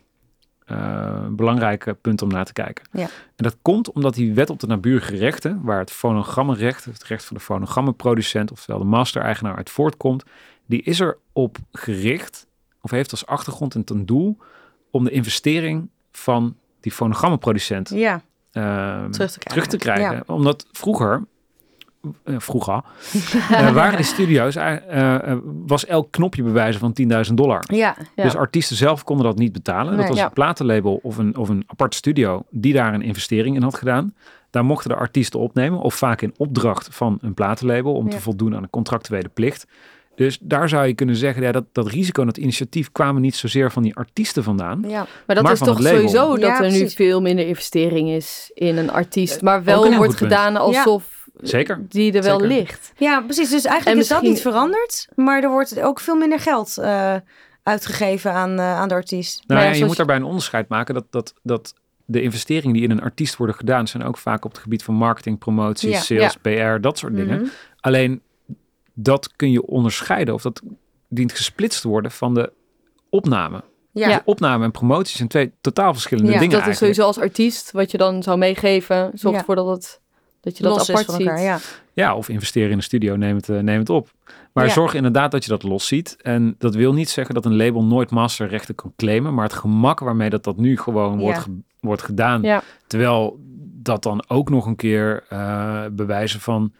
eh, 0.66 1.28
belangrijke 1.30 1.94
punt 1.94 2.22
om 2.22 2.30
naar 2.30 2.46
te 2.46 2.54
kijken. 2.54 2.86
Ja. 2.92 3.02
En 3.36 3.44
dat 3.44 3.58
komt 3.62 3.92
omdat 3.92 4.14
die 4.14 4.34
wet 4.34 4.50
op 4.50 4.60
de 4.60 4.68
naburige 4.68 5.16
rechten, 5.16 5.62
waar 5.64 5.80
het 5.80 5.92
fonogrammenrecht, 5.92 6.86
het 6.86 7.04
recht 7.04 7.24
van 7.26 7.38
de 7.38 7.44
fonogrammenproducent, 7.44 8.52
oftewel 8.52 8.80
de 8.80 8.86
master-eigenaar 8.86 9.56
uit 9.56 9.70
voortkomt, 9.70 10.24
die 10.66 10.82
is 10.82 11.00
erop 11.00 11.58
gericht, 11.72 12.48
of 12.82 12.92
heeft 12.92 13.12
als 13.12 13.26
achtergrond 13.26 13.76
en 13.76 13.84
ten 13.84 14.06
doel, 14.06 14.38
om 14.92 15.04
de 15.04 15.12
investering 15.12 15.90
van 16.12 16.56
die 16.80 16.92
fonogrammenproducent 16.92 17.90
Ja, 17.90 18.22
ehm, 18.52 19.12
terug 19.12 19.32
te 19.32 19.40
krijgen. 19.40 19.42
terug 19.42 19.68
te 19.68 19.78
krijgen. 19.78 20.16
Ja. 20.16 20.34
Omdat 20.34 20.68
vroeger, 20.72 21.24
vroeger, 22.26 22.82
eh, 23.52 23.74
waren 23.82 23.96
die 23.96 24.06
studio's, 24.06 24.56
eh, 24.56 25.22
eh, 25.32 25.38
was 25.66 25.86
elk 25.86 26.12
knopje 26.12 26.44
bewijzen 26.44 26.80
van 26.80 26.94
10.000 26.94 27.34
dollar. 27.38 27.64
Ja, 27.68 27.96
Ja. 28.16 28.24
Dus 28.24 28.36
artiesten 28.36 28.76
zelf 28.76 29.04
konden 29.04 29.26
dat 29.26 29.38
niet 29.38 29.52
betalen. 29.54 29.88
Nee. 29.92 29.98
dat 30.00 30.08
was 30.10 30.18
Ja. 30.18 30.26
een 30.26 30.34
platenlabel 30.34 31.00
of 31.04 31.18
een, 31.18 31.38
of 31.38 31.50
een 31.50 31.64
apart 31.68 31.96
studio 31.96 32.44
die 32.50 32.74
daar 32.74 32.94
een 32.94 33.02
investering 33.02 33.56
in 33.56 33.62
had 33.64 33.76
gedaan. 33.76 34.14
Daar 34.50 34.66
mochten 34.66 34.90
de 34.90 34.96
artiesten 34.96 35.40
opnemen, 35.40 35.80
of 35.80 35.94
vaak 35.96 36.22
in 36.22 36.34
opdracht 36.38 36.88
van 36.92 37.18
een 37.22 37.34
platenlabel 37.34 37.94
om 37.94 38.10
te 38.10 38.20
voldoen 38.22 38.56
aan 38.56 38.64
een 38.64 38.70
contractuele 38.70 39.30
plicht. 39.30 39.66
Dus 40.16 40.38
daar 40.42 40.70
zou 40.70 40.86
je 40.88 40.94
kunnen 40.94 41.16
zeggen, 41.16 41.44
ja, 41.44 41.52
dat, 41.52 41.64
dat 41.72 41.88
risico 41.88 42.20
en 42.22 42.28
dat 42.28 42.38
initiatief 42.38 42.92
kwamen 42.92 43.22
niet 43.22 43.36
zozeer 43.36 43.72
van 43.72 43.84
die 43.84 43.96
artiesten 43.96 44.44
vandaan. 44.44 44.84
ja. 44.88 45.06
Maar 45.26 45.36
dat 45.36 45.44
Maar 45.44 45.54
is 45.54 45.60
van 45.60 45.68
toch 45.68 45.82
sowieso 45.82 46.30
dat 46.30 46.40
Ja, 46.40 46.64
er 46.64 46.72
nu 46.72 46.90
veel 46.90 47.22
minder 47.22 47.48
investering 47.48 48.10
is 48.10 48.52
in 48.54 48.78
een 48.78 48.92
artiest. 48.92 49.42
Maar 49.42 49.64
wel 49.64 49.82
wordt 49.96 49.98
punt. 49.98 50.14
gedaan 50.32 50.56
alsof 50.56 51.15
Zeker. 51.42 51.86
die 51.90 52.14
er 52.14 52.24
wel 52.24 52.40
Zeker. 52.40 52.56
ligt. 52.56 52.92
Ja, 52.98 53.22
precies. 53.22 53.50
Dus 53.50 53.66
eigenlijk 53.66 53.96
En 53.98 54.04
is 54.04 54.10
dat 54.10 54.22
niet 54.22 54.42
veranderd. 54.42 55.08
Maar 55.16 55.44
er 55.44 55.50
wordt 55.50 55.80
ook 55.82 56.00
veel 56.00 56.16
minder 56.16 56.40
geld 56.40 56.78
eh, 56.78 57.16
uitgegeven 57.64 58.32
aan, 58.32 58.60
eh, 58.60 58.76
aan 58.80 58.88
de 58.88 58.94
artiest. 58.94 59.44
Nou 59.48 59.60
ja, 59.60 59.66
ja, 59.66 59.72
je 59.72 59.76
zoals 59.76 59.88
moet 59.90 59.98
daarbij 59.98 60.16
een 60.16 60.24
onderscheid 60.30 60.68
maken 60.68 60.94
dat, 60.94 61.06
dat, 61.10 61.34
dat 61.44 61.74
de 62.06 62.22
investeringen 62.22 62.74
die 62.74 62.84
in 62.84 62.92
een 62.92 63.02
artiest 63.02 63.36
worden 63.38 63.56
gedaan, 63.56 63.88
zijn 63.88 64.04
ook 64.04 64.18
vaak 64.18 64.46
op 64.46 64.52
het 64.52 64.62
gebied 64.62 64.84
van 64.84 64.94
marketing, 64.96 65.38
promotie, 65.38 65.90
Ja. 65.90 66.00
sales, 66.00 66.36
PR, 66.36 66.82
dat 66.82 66.98
soort 66.98 67.16
dingen. 67.16 67.40
Mhm. 67.42 67.50
Alleen 67.80 68.22
dat 68.94 69.36
kun 69.36 69.52
je 69.52 69.66
onderscheiden 69.66 70.34
of 70.34 70.42
dat 70.42 70.62
dient 71.10 71.32
gesplitst 71.34 71.82
te 71.82 71.88
worden 71.88 72.12
van 72.12 72.34
de 72.34 72.52
opname. 73.10 73.64
Ja. 73.92 74.08
De 74.18 74.22
opname 74.26 74.64
en 74.64 74.72
promotie 74.72 75.18
zijn 75.18 75.30
twee 75.30 75.52
totaal 75.62 75.94
verschillende 75.94 76.32
Ja, 76.32 76.40
dingen 76.40 76.60
dat 76.60 76.68
is 76.68 76.78
sowieso 76.78 77.04
als 77.04 77.18
artiest 77.20 77.72
wat 77.72 77.92
je 77.92 77.98
dan 77.98 78.24
zou 78.24 78.38
meegeven. 78.38 79.12
Zorgt 79.14 79.22
Ja. 79.22 79.38
ervoor 79.38 79.56
dat 79.56 79.68
het 79.68 80.02
Dat 80.46 80.58
je 80.58 80.64
dat 80.64 80.72
Los 80.72 80.82
is 80.82 80.90
apart 80.90 81.06
van 81.06 81.16
ziet. 81.16 81.28
elkaar, 81.28 81.42
ja. 81.44 81.58
Ja, 81.94 82.16
of 82.16 82.30
investeren 82.30 82.70
in 82.70 82.78
een 82.78 82.84
studio, 82.84 83.16
neem 83.16 83.36
het, 83.36 83.50
eh, 83.50 83.60
neem 83.60 83.80
het 83.80 83.90
op. 83.90 84.12
Maar 84.54 84.66
Ja. 84.66 84.72
zorg 84.72 84.94
inderdaad 84.94 85.32
dat 85.32 85.44
je 85.44 85.50
dat 85.50 85.64
los 85.64 85.88
ziet. 85.88 86.16
En 86.22 86.56
dat 86.58 86.76
wil 86.76 86.94
niet 86.94 87.10
zeggen 87.10 87.36
dat 87.36 87.46
een 87.46 87.56
label 87.56 87.84
nooit 87.84 88.12
masterrechten 88.12 88.76
kan 88.76 88.94
claimen. 88.96 89.34
Maar 89.34 89.44
het 89.44 89.54
gemak 89.54 90.00
waarmee 90.00 90.30
dat, 90.30 90.44
dat 90.44 90.58
nu 90.58 90.78
gewoon 90.78 91.14
Ja. 91.14 91.20
wordt, 91.20 91.40
ge- 91.40 91.60
wordt 91.80 92.02
gedaan. 92.02 92.42
Ja. 92.42 92.62
Terwijl 92.88 93.40
dat 93.82 94.04
dan 94.04 94.24
ook 94.28 94.50
nog 94.50 94.66
een 94.66 94.76
keer 94.76 95.24
eh, 95.30 95.86
bewijzen 95.92 96.40
van 96.40 96.74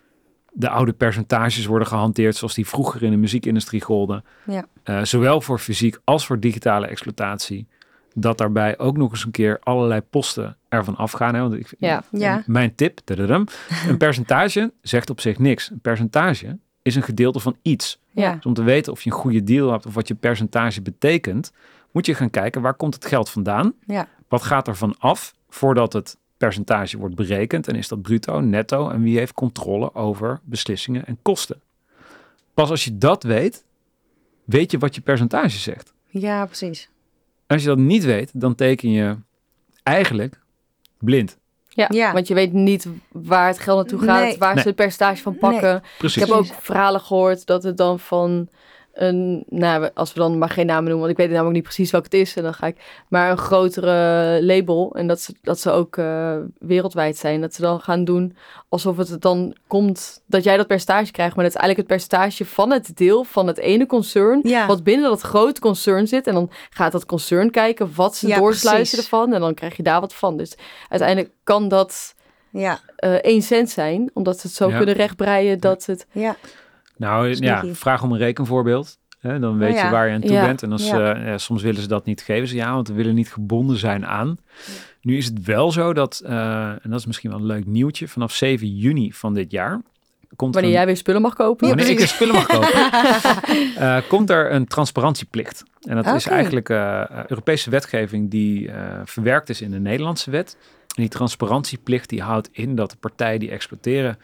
de 0.52 0.70
oude 0.70 0.94
percentages 0.94 1.66
worden 1.66 1.88
gehanteerd. 1.88 2.36
Zoals 2.36 2.54
die 2.54 2.68
vroeger 2.68 3.04
in 3.04 3.12
de 3.12 3.18
muziekindustrie 3.18 3.82
golden. 3.82 4.24
Ja. 4.46 4.66
Eh, 4.84 5.04
zowel 5.04 5.42
voor 5.42 5.60
fysiek 5.60 6.00
als 6.04 6.26
voor 6.26 6.40
digitale 6.40 6.88
exploitatie. 6.88 7.68
Dat 8.14 8.38
daarbij 8.38 8.78
ook 8.78 8.98
nog 8.98 9.12
eens 9.12 9.26
een 9.26 9.32
keer 9.32 9.60
allerlei 9.64 10.02
posten 10.02 10.58
ervan 10.78 10.96
afgaan. 10.96 11.34
Hè? 11.36 11.42
Want 11.42 11.54
ik, 11.54 11.74
Ja. 11.78 12.04
Ja. 12.12 12.44
mijn 12.46 12.76
tip, 12.76 13.00
tadadam, 13.04 13.48
een 13.90 13.98
percentage 13.98 14.74
zegt 14.82 15.10
op 15.10 15.22
zich 15.22 15.40
niks. 15.40 15.70
Een 15.70 15.80
percentage 15.80 16.58
is 16.82 16.96
een 16.96 17.04
gedeelte 17.04 17.40
van 17.40 17.58
iets. 17.62 18.00
Ja. 18.12 18.34
Dus 18.36 18.46
om 18.46 18.54
te 18.54 18.64
weten 18.64 18.92
of 18.92 19.02
je 19.02 19.10
een 19.10 19.16
goede 19.16 19.44
deal 19.44 19.72
hebt 19.72 19.86
of 19.86 19.94
wat 19.94 20.08
je 20.08 20.16
percentage 20.16 20.82
betekent, 20.82 21.52
moet 21.92 22.06
je 22.06 22.14
gaan 22.14 22.30
kijken 22.30 22.62
waar 22.62 22.74
komt 22.74 22.94
het 22.94 23.06
geld 23.06 23.30
vandaan? 23.30 23.74
Ja. 23.86 24.08
Wat 24.28 24.44
gaat 24.44 24.68
er 24.68 24.76
van 24.76 24.96
af 24.98 25.34
voordat 25.50 25.94
het 25.94 26.18
percentage 26.38 26.98
wordt 26.98 27.16
berekend? 27.16 27.68
En 27.68 27.76
is 27.76 27.88
dat 27.88 28.02
bruto, 28.02 28.40
netto? 28.40 28.90
En 28.90 29.02
wie 29.02 29.18
heeft 29.18 29.34
controle 29.34 29.94
over 29.94 30.40
beslissingen 30.44 31.06
en 31.06 31.18
kosten? 31.22 31.62
Pas 32.54 32.70
als 32.70 32.84
je 32.84 32.98
dat 32.98 33.24
weet, 33.24 33.66
weet 34.44 34.72
je 34.72 34.78
wat 34.78 34.96
je 34.96 35.02
percentage 35.02 35.58
zegt. 35.58 35.94
Ja, 36.08 36.46
precies. 36.46 36.90
Als 37.48 37.62
je 37.62 37.68
dat 37.68 37.78
niet 37.78 38.04
weet, 38.04 38.32
dan 38.34 38.56
teken 38.56 38.92
je 38.92 39.18
eigenlijk 39.84 40.40
blind. 41.00 41.38
Ja, 41.70 41.88
Ja. 41.90 42.14
want 42.14 42.28
je 42.28 42.34
weet 42.34 42.54
niet 42.54 42.88
waar 43.12 43.48
het 43.48 43.60
geld 43.60 43.78
naartoe 43.78 44.00
gaat, 44.08 44.22
Nee. 44.22 44.38
waar 44.38 44.54
Nee. 44.54 44.62
ze 44.62 44.68
het 44.68 44.78
percentage 44.78 45.22
van 45.22 45.38
pakken. 45.38 45.84
Precies. 45.98 46.22
Ik 46.22 46.28
heb 46.28 46.38
ook 46.38 46.46
verhalen 46.60 47.02
gehoord 47.02 47.46
dat 47.46 47.64
het 47.64 47.78
dan 47.78 48.00
van 48.00 48.50
een, 48.96 49.44
nou, 49.50 49.90
als 49.94 50.14
we 50.14 50.20
dan 50.20 50.38
maar 50.38 50.50
geen 50.50 50.66
namen 50.66 50.84
noemen, 50.84 51.00
want 51.08 51.12
ik 51.12 51.18
weet 51.18 51.30
namelijk 51.30 51.54
niet 51.56 51.64
precies 51.64 51.92
welk 51.92 52.04
het 52.04 52.14
is. 52.14 52.36
En 52.36 52.44
dan 52.44 52.54
ga 52.54 52.68
ik, 52.68 53.04
maar 53.08 53.32
een 53.32 53.38
grotere 53.38 54.40
label 54.44 54.96
en 54.96 55.08
dat 55.08 55.22
ze, 55.22 55.34
dat 55.42 55.60
ze 55.60 55.72
ook 55.72 55.98
eh, 55.98 56.36
wereldwijd 56.60 57.18
zijn. 57.18 57.42
Dat 57.42 57.54
ze 57.54 57.62
dan 57.62 57.80
gaan 57.82 58.04
doen 58.06 58.36
alsof 58.70 58.98
het 58.98 59.22
dan 59.22 59.56
komt 59.68 60.22
dat 60.26 60.44
jij 60.44 60.58
dat 60.58 60.68
percentage 60.68 61.12
krijgt, 61.12 61.36
maar 61.36 61.44
dat 61.46 61.54
is 61.54 61.60
eigenlijk 61.60 61.90
het 61.90 62.00
percentage 62.00 62.46
van 62.46 62.72
het 62.72 62.98
deel 62.98 63.24
van 63.24 63.48
het 63.48 63.58
ene 63.58 63.86
concern, 63.86 64.40
Ja. 64.44 64.68
wat 64.68 64.84
binnen 64.84 65.10
dat 65.10 65.22
grote 65.22 65.60
concern 65.62 66.08
zit. 66.08 66.28
En 66.28 66.34
dan 66.34 66.50
gaat 66.70 66.92
dat 66.92 67.06
concern 67.06 67.52
kijken 67.52 67.92
wat 67.96 68.16
ze 68.16 68.28
Ja, 68.28 68.38
doorsluiten 68.38 68.86
precies. 68.88 69.12
ervan 69.12 69.34
en 69.34 69.40
dan 69.42 69.54
krijg 69.54 69.78
je 69.78 69.84
daar 69.84 70.02
wat 70.02 70.14
van. 70.16 70.38
Dus 70.38 70.58
uiteindelijk 70.90 71.34
kan 71.44 71.68
dat 71.68 72.14
Ja. 72.50 72.80
eh 72.96 73.14
1 73.22 73.42
cent 73.42 73.70
zijn, 73.70 74.12
omdat 74.14 74.40
ze 74.40 74.48
het 74.48 74.56
zo 74.56 74.70
Ja. 74.70 74.78
kunnen 74.78 74.96
rechtbreien 74.96 75.60
dat 75.60 75.86
het... 75.86 76.08
Ja. 76.12 76.36
Nou 76.98 77.36
ja, 77.40 77.64
vraag 77.72 78.04
om 78.04 78.12
een 78.12 78.18
rekenvoorbeeld. 78.18 78.98
Hè, 79.20 79.40
dan 79.40 79.58
weet 79.58 79.70
Oh, 79.72 79.76
ja. 79.78 79.86
je 79.86 79.92
waar 79.92 80.08
je 80.08 80.14
aan 80.14 80.22
toe 80.22 80.32
Ja. 80.32 80.46
bent. 80.46 80.64
En 80.64 80.72
als, 80.72 80.88
Ja. 80.88 81.14
eh, 81.16 81.26
ja, 81.26 81.38
soms 81.38 81.62
willen 81.62 81.82
ze 81.82 81.88
dat 81.88 82.06
niet 82.06 82.22
geven. 82.22 82.48
Ze 82.48 82.56
ja, 82.56 82.74
want 82.74 82.88
we 82.88 82.94
willen 82.94 83.16
niet 83.16 83.32
gebonden 83.32 83.78
zijn 83.78 84.06
aan. 84.06 84.38
Nu 85.02 85.18
is 85.18 85.26
het 85.26 85.44
wel 85.46 85.72
zo 85.72 85.94
dat, 85.94 86.22
eh, 86.26 86.68
en 86.70 86.80
dat 86.90 87.00
is 87.00 87.06
misschien 87.06 87.30
wel 87.30 87.40
een 87.40 87.46
leuk 87.46 87.66
nieuwtje, 87.66 88.08
vanaf 88.08 88.34
7 88.34 88.76
juni 88.76 89.14
van 89.14 89.34
dit 89.34 89.52
jaar 89.52 89.82
komt 90.36 90.56
er 90.56 90.62
Wanneer 90.62 90.64
een- 90.80 90.86
jij 90.86 90.86
weer 90.86 90.98
spullen 91.02 91.22
mag 91.22 91.34
kopen. 91.34 91.68
wanneer 91.68 91.86
ik 91.86 91.92
er 91.92 91.98
precies. 91.98 92.16
spullen 92.16 92.34
mag 92.36 92.46
kopen, 92.46 92.92
eh, 93.84 93.98
komt 94.08 94.30
er 94.30 94.52
een 94.52 94.68
transparantieplicht. 94.68 95.64
En 95.82 95.96
dat 95.96 96.16
is 96.16 96.28
eigenlijk 96.28 96.70
Europese 97.28 97.70
wetgeving 97.70 98.32
die 98.32 98.70
verwerkt 99.06 99.50
is 99.50 99.62
in 99.62 99.72
de 99.72 99.80
Nederlandse 99.80 100.32
wet. 100.32 100.58
En 100.96 101.02
die 101.02 101.10
transparantieplicht 101.10 102.10
die 102.10 102.22
houdt 102.22 102.50
in 102.52 102.76
dat 102.76 102.92
de 102.92 102.98
partijen 102.98 103.40
die 103.40 103.50
exploiteren 103.52 104.18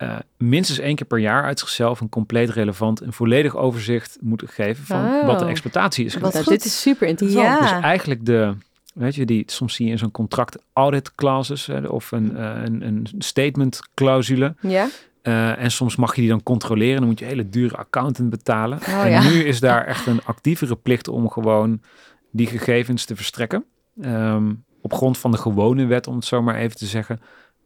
eh, 0.00 0.16
minstens 0.36 0.78
één 0.78 0.94
keer 0.94 1.06
per 1.06 1.18
jaar 1.18 1.44
uit 1.44 1.58
zichzelf 1.58 2.00
een 2.00 2.08
compleet 2.08 2.50
relevant 2.50 3.00
en 3.00 3.12
volledig 3.12 3.56
overzicht 3.56 4.18
moeten 4.20 4.48
geven 4.48 4.84
van 4.84 5.26
wat 5.26 5.38
de 5.38 5.44
exploitatie 5.44 6.04
is 6.04 6.16
Wat 6.16 6.44
dit 6.44 6.64
is 6.64 6.80
super 6.80 7.08
interessant. 7.08 7.46
Ja. 7.46 7.60
Dus 7.60 7.82
eigenlijk 7.82 8.26
de, 8.26 8.54
weet 8.94 9.14
je, 9.14 9.26
die 9.26 9.42
soms 9.46 9.74
zie 9.74 9.86
je 9.86 9.92
in 9.92 9.98
zo'n 9.98 10.10
contract 10.10 10.58
audit 10.72 11.14
clauses 11.14 11.66
hè, 11.66 11.86
of 11.86 12.12
een, 12.12 12.36
eh, 12.36 12.62
een, 12.64 12.82
een 12.82 13.08
statement 13.18 13.80
clausule. 13.94 14.54
Ja? 14.60 14.88
Eh, 15.22 15.62
en 15.62 15.70
soms 15.70 15.96
mag 15.96 16.14
je 16.14 16.20
die 16.20 16.30
dan 16.30 16.42
controleren. 16.42 16.98
Dan 16.98 17.08
moet 17.08 17.18
je 17.18 17.24
een 17.24 17.30
hele 17.30 17.48
dure 17.48 17.76
accountant 17.76 18.30
betalen. 18.30 18.78
Oh, 18.78 19.04
en 19.04 19.10
ja. 19.10 19.22
nu 19.22 19.44
is 19.44 19.60
daar 19.60 19.86
echt 19.86 20.06
een 20.06 20.20
actievere 20.24 20.76
plicht 20.76 21.08
om 21.08 21.30
gewoon 21.30 21.80
die 22.30 22.46
gegevens 22.46 23.04
te 23.04 23.16
verstrekken. 23.16 23.64
Ehm, 24.02 24.52
op 24.80 24.92
grond 24.92 25.18
van 25.18 25.30
de 25.30 25.38
gewone 25.38 25.86
wet, 25.86 26.06
om 26.06 26.14
het 26.14 26.24
zo 26.24 26.42
maar 26.42 26.56
even 26.56 26.76
te 26.76 26.86
zeggen, 26.86 27.20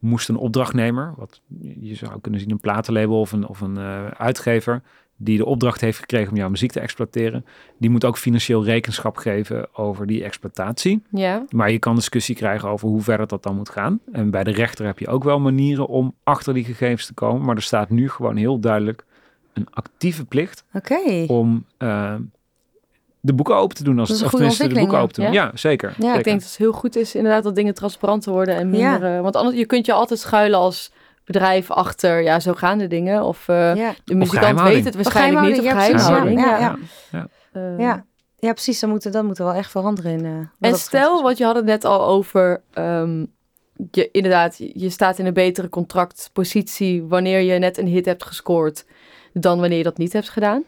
moest 0.05 0.29
een 0.29 0.37
opdrachtnemer, 0.37 1.15
wat 1.17 1.41
je 1.81 1.95
zou 1.95 2.21
kunnen 2.21 2.41
zien 2.41 2.51
een 2.51 2.61
platenlabel 2.61 3.21
of 3.21 3.33
een, 3.33 3.47
of 3.47 3.61
een 3.61 3.77
eh, 3.77 4.07
uitgever, 4.07 4.83
die 5.17 5.37
de 5.37 5.45
opdracht 5.45 5.81
heeft 5.81 5.99
gekregen 5.99 6.31
om 6.31 6.37
jouw 6.37 6.49
muziek 6.49 6.73
te 6.73 6.81
exploiteren, 6.81 7.45
die 7.79 7.91
moet 7.91 8.05
ook 8.05 8.19
financieel 8.19 8.65
rekenschap 8.65 9.17
geven 9.17 9.77
over 9.77 10.07
die 10.07 10.25
exploitatie. 10.25 11.03
Ja. 11.11 11.45
Maar 11.51 11.71
je 11.71 11.79
kan 11.79 11.95
discussie 11.95 12.35
krijgen 12.35 12.69
over 12.69 12.89
hoe 12.89 13.03
ver 13.03 13.27
dat 13.27 13.43
dan 13.43 13.57
moet 13.57 13.69
gaan. 13.69 14.01
En 14.13 14.31
bij 14.31 14.45
de 14.45 14.51
rechter 14.51 14.87
heb 14.87 14.99
je 14.99 15.09
ook 15.09 15.25
wel 15.25 15.41
manieren 15.41 15.87
om 15.87 16.15
achter 16.23 16.55
die 16.55 16.65
gegevens 16.65 17.07
te 17.07 17.15
komen. 17.15 17.47
Maar 17.47 17.57
er 17.57 17.63
staat 17.63 17.91
nu 17.91 18.11
gewoon 18.11 18.37
heel 18.37 18.59
duidelijk 18.59 19.05
een 19.53 19.67
actieve 19.71 20.25
plicht 20.25 20.65
om 21.27 21.65
eh, 21.77 22.15
de 23.27 23.33
boeken 23.35 23.57
open 23.57 23.77
te 23.77 23.85
doen. 23.85 23.99
Als 23.99 24.09
Dat 24.09 24.17
is 24.17 24.23
een 24.23 24.29
goede 24.29 24.69
de 24.69 24.75
boeken 24.81 24.99
open 24.99 25.15
te 25.15 25.21
doen. 25.21 25.33
Ja, 25.33 25.51
zeker. 25.55 25.89
Ja, 25.89 25.95
zeker. 26.03 26.19
Ik 26.19 26.25
denk 26.25 26.41
dat 26.41 26.49
het 26.49 26.59
heel 26.59 26.73
goed 26.73 26.97
is 26.97 27.15
inderdaad 27.15 27.43
dat 27.43 27.55
dingen 27.55 27.75
transparanter 27.75 28.33
worden 28.33 28.55
en 28.57 28.75
Ja. 28.75 28.91
minder... 28.91 29.17
eh, 29.17 29.21
want 29.21 29.37
anders, 29.37 29.57
je 29.57 29.65
kunt 29.67 29.87
je 29.87 29.93
altijd 29.93 30.21
schuilen 30.21 30.59
als 30.59 30.93
bedrijf 31.25 31.71
achter, 31.71 32.23
ja, 32.23 32.41
zo 32.41 32.53
gaan 32.53 32.79
de 32.79 32.87
dingen. 32.87 33.23
Of 33.25 33.49
eh, 33.49 33.75
ja. 33.77 33.95
de 34.05 34.15
muzikant 34.15 34.61
weet 34.61 34.85
het 34.85 34.95
waarschijnlijk 34.95 35.47
niet. 35.47 35.59
Of 35.59 35.65
ja, 35.65 35.73
precies, 35.75 35.93
geheimhouding. 36.03 36.41
ja, 36.41 36.59
Ja, 36.59 36.77
ja. 37.13 37.27
Eh, 37.53 37.79
Ja. 37.79 38.05
ja, 38.39 38.53
precies. 38.53 38.81
Dat 38.81 38.91
moet, 38.91 39.13
dat 39.13 39.25
moet 39.25 39.39
er 39.39 39.45
wel 39.45 39.55
echt 39.55 39.71
veranderen 39.71 40.13
in. 40.13 40.25
eh, 40.61 40.71
En 40.71 40.77
stel, 40.79 41.23
want 41.23 41.39
je 41.39 41.45
had 41.45 41.55
het 41.57 41.65
net 41.65 41.85
al 41.85 42.07
over, 42.07 42.63
ehm, 42.73 43.25
je, 43.91 44.09
inderdaad, 44.13 44.59
je 44.59 44.71
je 44.75 44.91
staat 44.91 45.19
in 45.19 45.27
een 45.27 45.33
betere 45.35 45.69
contractpositie 45.69 47.05
wanneer 47.05 47.41
je 47.41 47.59
net 47.59 47.79
een 47.79 47.87
hit 47.87 48.05
hebt 48.05 48.25
gescoord 48.25 48.85
dan 49.33 49.61
wanneer 49.61 49.79
je 49.79 49.85
dat 49.85 49.99
niet 49.99 50.13
hebt 50.13 50.29
gedaan. 50.31 50.63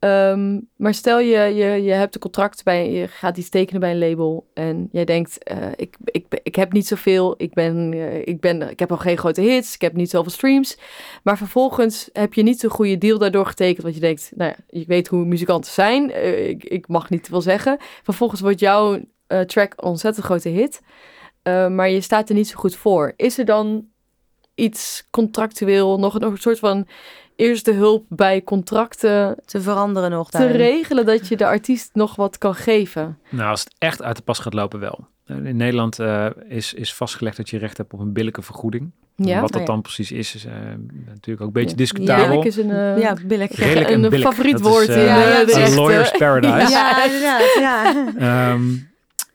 Ehm, 0.00 0.60
maar 0.76 0.94
stel 0.94 1.18
je, 1.18 1.38
je, 1.38 1.82
je 1.82 1.92
hebt 1.92 2.14
een 2.14 2.20
contract 2.20 2.64
bij, 2.64 2.90
je 2.90 3.08
gaat 3.08 3.36
iets 3.36 3.48
tekenen 3.48 3.80
bij 3.80 3.90
een 3.90 3.98
label 3.98 4.50
en 4.54 4.88
jij 4.92 5.04
denkt, 5.04 5.42
eh, 5.42 5.68
ik, 5.76 5.96
ik, 6.04 6.40
ik 6.42 6.54
heb 6.54 6.72
niet 6.72 6.86
zoveel, 6.86 7.34
ik, 7.36 7.54
ben, 7.54 7.92
eh, 7.92 8.26
ik, 8.26 8.40
ben, 8.40 8.70
ik 8.70 8.78
heb 8.78 8.88
nog 8.88 9.02
geen 9.02 9.18
grote 9.18 9.40
hits, 9.40 9.74
ik 9.74 9.80
heb 9.80 9.92
niet 9.92 10.10
zoveel 10.10 10.30
streams. 10.30 10.78
Maar 11.22 11.36
vervolgens 11.36 12.08
heb 12.12 12.34
je 12.34 12.42
niet 12.42 12.60
zo'n 12.60 12.70
goede 12.70 12.98
deal 12.98 13.18
daardoor 13.18 13.46
getekend, 13.46 13.82
want 13.82 13.94
je 13.94 14.00
denkt, 14.00 14.32
nou 14.34 14.50
ja, 14.56 14.78
je 14.78 14.84
weet 14.86 15.08
hoe 15.08 15.24
muzikanten 15.24 15.72
zijn, 15.72 16.12
eh, 16.12 16.48
ik, 16.48 16.64
ik 16.64 16.88
mag 16.88 17.10
niet 17.10 17.22
te 17.22 17.30
veel 17.30 17.42
zeggen. 17.42 17.78
Vervolgens 18.02 18.40
wordt 18.40 18.60
jouw 18.60 19.00
track 19.46 19.72
een 19.76 19.84
ontzettend 19.84 20.24
grote 20.24 20.48
hit, 20.48 20.80
maar 21.42 21.90
je 21.90 22.00
staat 22.00 22.28
er 22.28 22.34
niet 22.34 22.48
zo 22.48 22.58
goed 22.58 22.76
voor. 22.76 23.12
Is 23.16 23.38
er 23.38 23.44
dan 23.44 23.88
iets 24.54 25.06
contractueel, 25.10 25.98
nog, 25.98 26.18
nog 26.18 26.32
een 26.32 26.38
soort 26.38 26.58
van 26.58 26.86
eerste 27.40 27.72
hulp 27.72 28.04
bij 28.08 28.42
contracten 28.42 29.36
te 29.44 29.60
veranderen 29.60 30.10
nog 30.10 30.30
te 30.30 30.38
daarin. 30.38 30.56
regelen 30.56 31.06
dat 31.06 31.28
je 31.28 31.36
de 31.36 31.46
artiest 31.46 31.90
nog 31.92 32.16
wat 32.16 32.38
kan 32.38 32.54
geven? 32.54 33.18
Nou, 33.28 33.50
als 33.50 33.60
het 33.60 33.74
echt 33.78 34.02
uit 34.02 34.16
de 34.16 34.22
pas 34.22 34.38
gaat 34.38 34.54
lopen 34.54 34.80
wel. 34.80 35.06
In 35.26 35.56
Nederland 35.56 35.98
eh, 35.98 36.26
is, 36.48 36.74
is 36.74 36.94
vastgelegd 36.94 37.36
dat 37.36 37.50
je 37.50 37.58
recht 37.58 37.76
hebt 37.76 37.92
op 37.92 38.00
een 38.00 38.12
billijke 38.12 38.42
vergoeding. 38.42 38.90
Ja, 39.16 39.40
Wat 39.40 39.52
dat 39.52 39.60
Oh, 39.60 39.66
ja. 39.66 39.72
dan 39.72 39.82
precies 39.82 40.12
is, 40.12 40.34
is 40.34 40.44
eh, 40.44 40.52
natuurlijk 41.06 41.40
ook 41.40 41.46
een 41.46 41.52
beetje 41.52 41.70
Ja. 41.70 41.76
discutabel. 41.76 42.26
Billijk 42.26 42.44
is 42.46 42.56
een, 42.56 42.70
eh, 42.70 42.98
Ja, 42.98 43.16
billig. 43.26 43.50
Redelijk 43.56 43.88
en 43.88 44.02
een 44.04 44.10
billig. 44.10 44.26
favoriet 44.28 44.52
Dat 44.52 44.60
is, 44.60 44.66
woord 44.68 44.88
in 44.88 44.98
Ja, 45.00 45.28
ja, 45.28 45.44
de 45.44 45.72
lawyer's 45.74 46.10
paradise. 46.10 46.70
Ja, 46.70 47.04
inderdaad. 47.04 47.54
Ja. 47.58 48.04
Ehm, 48.52 48.62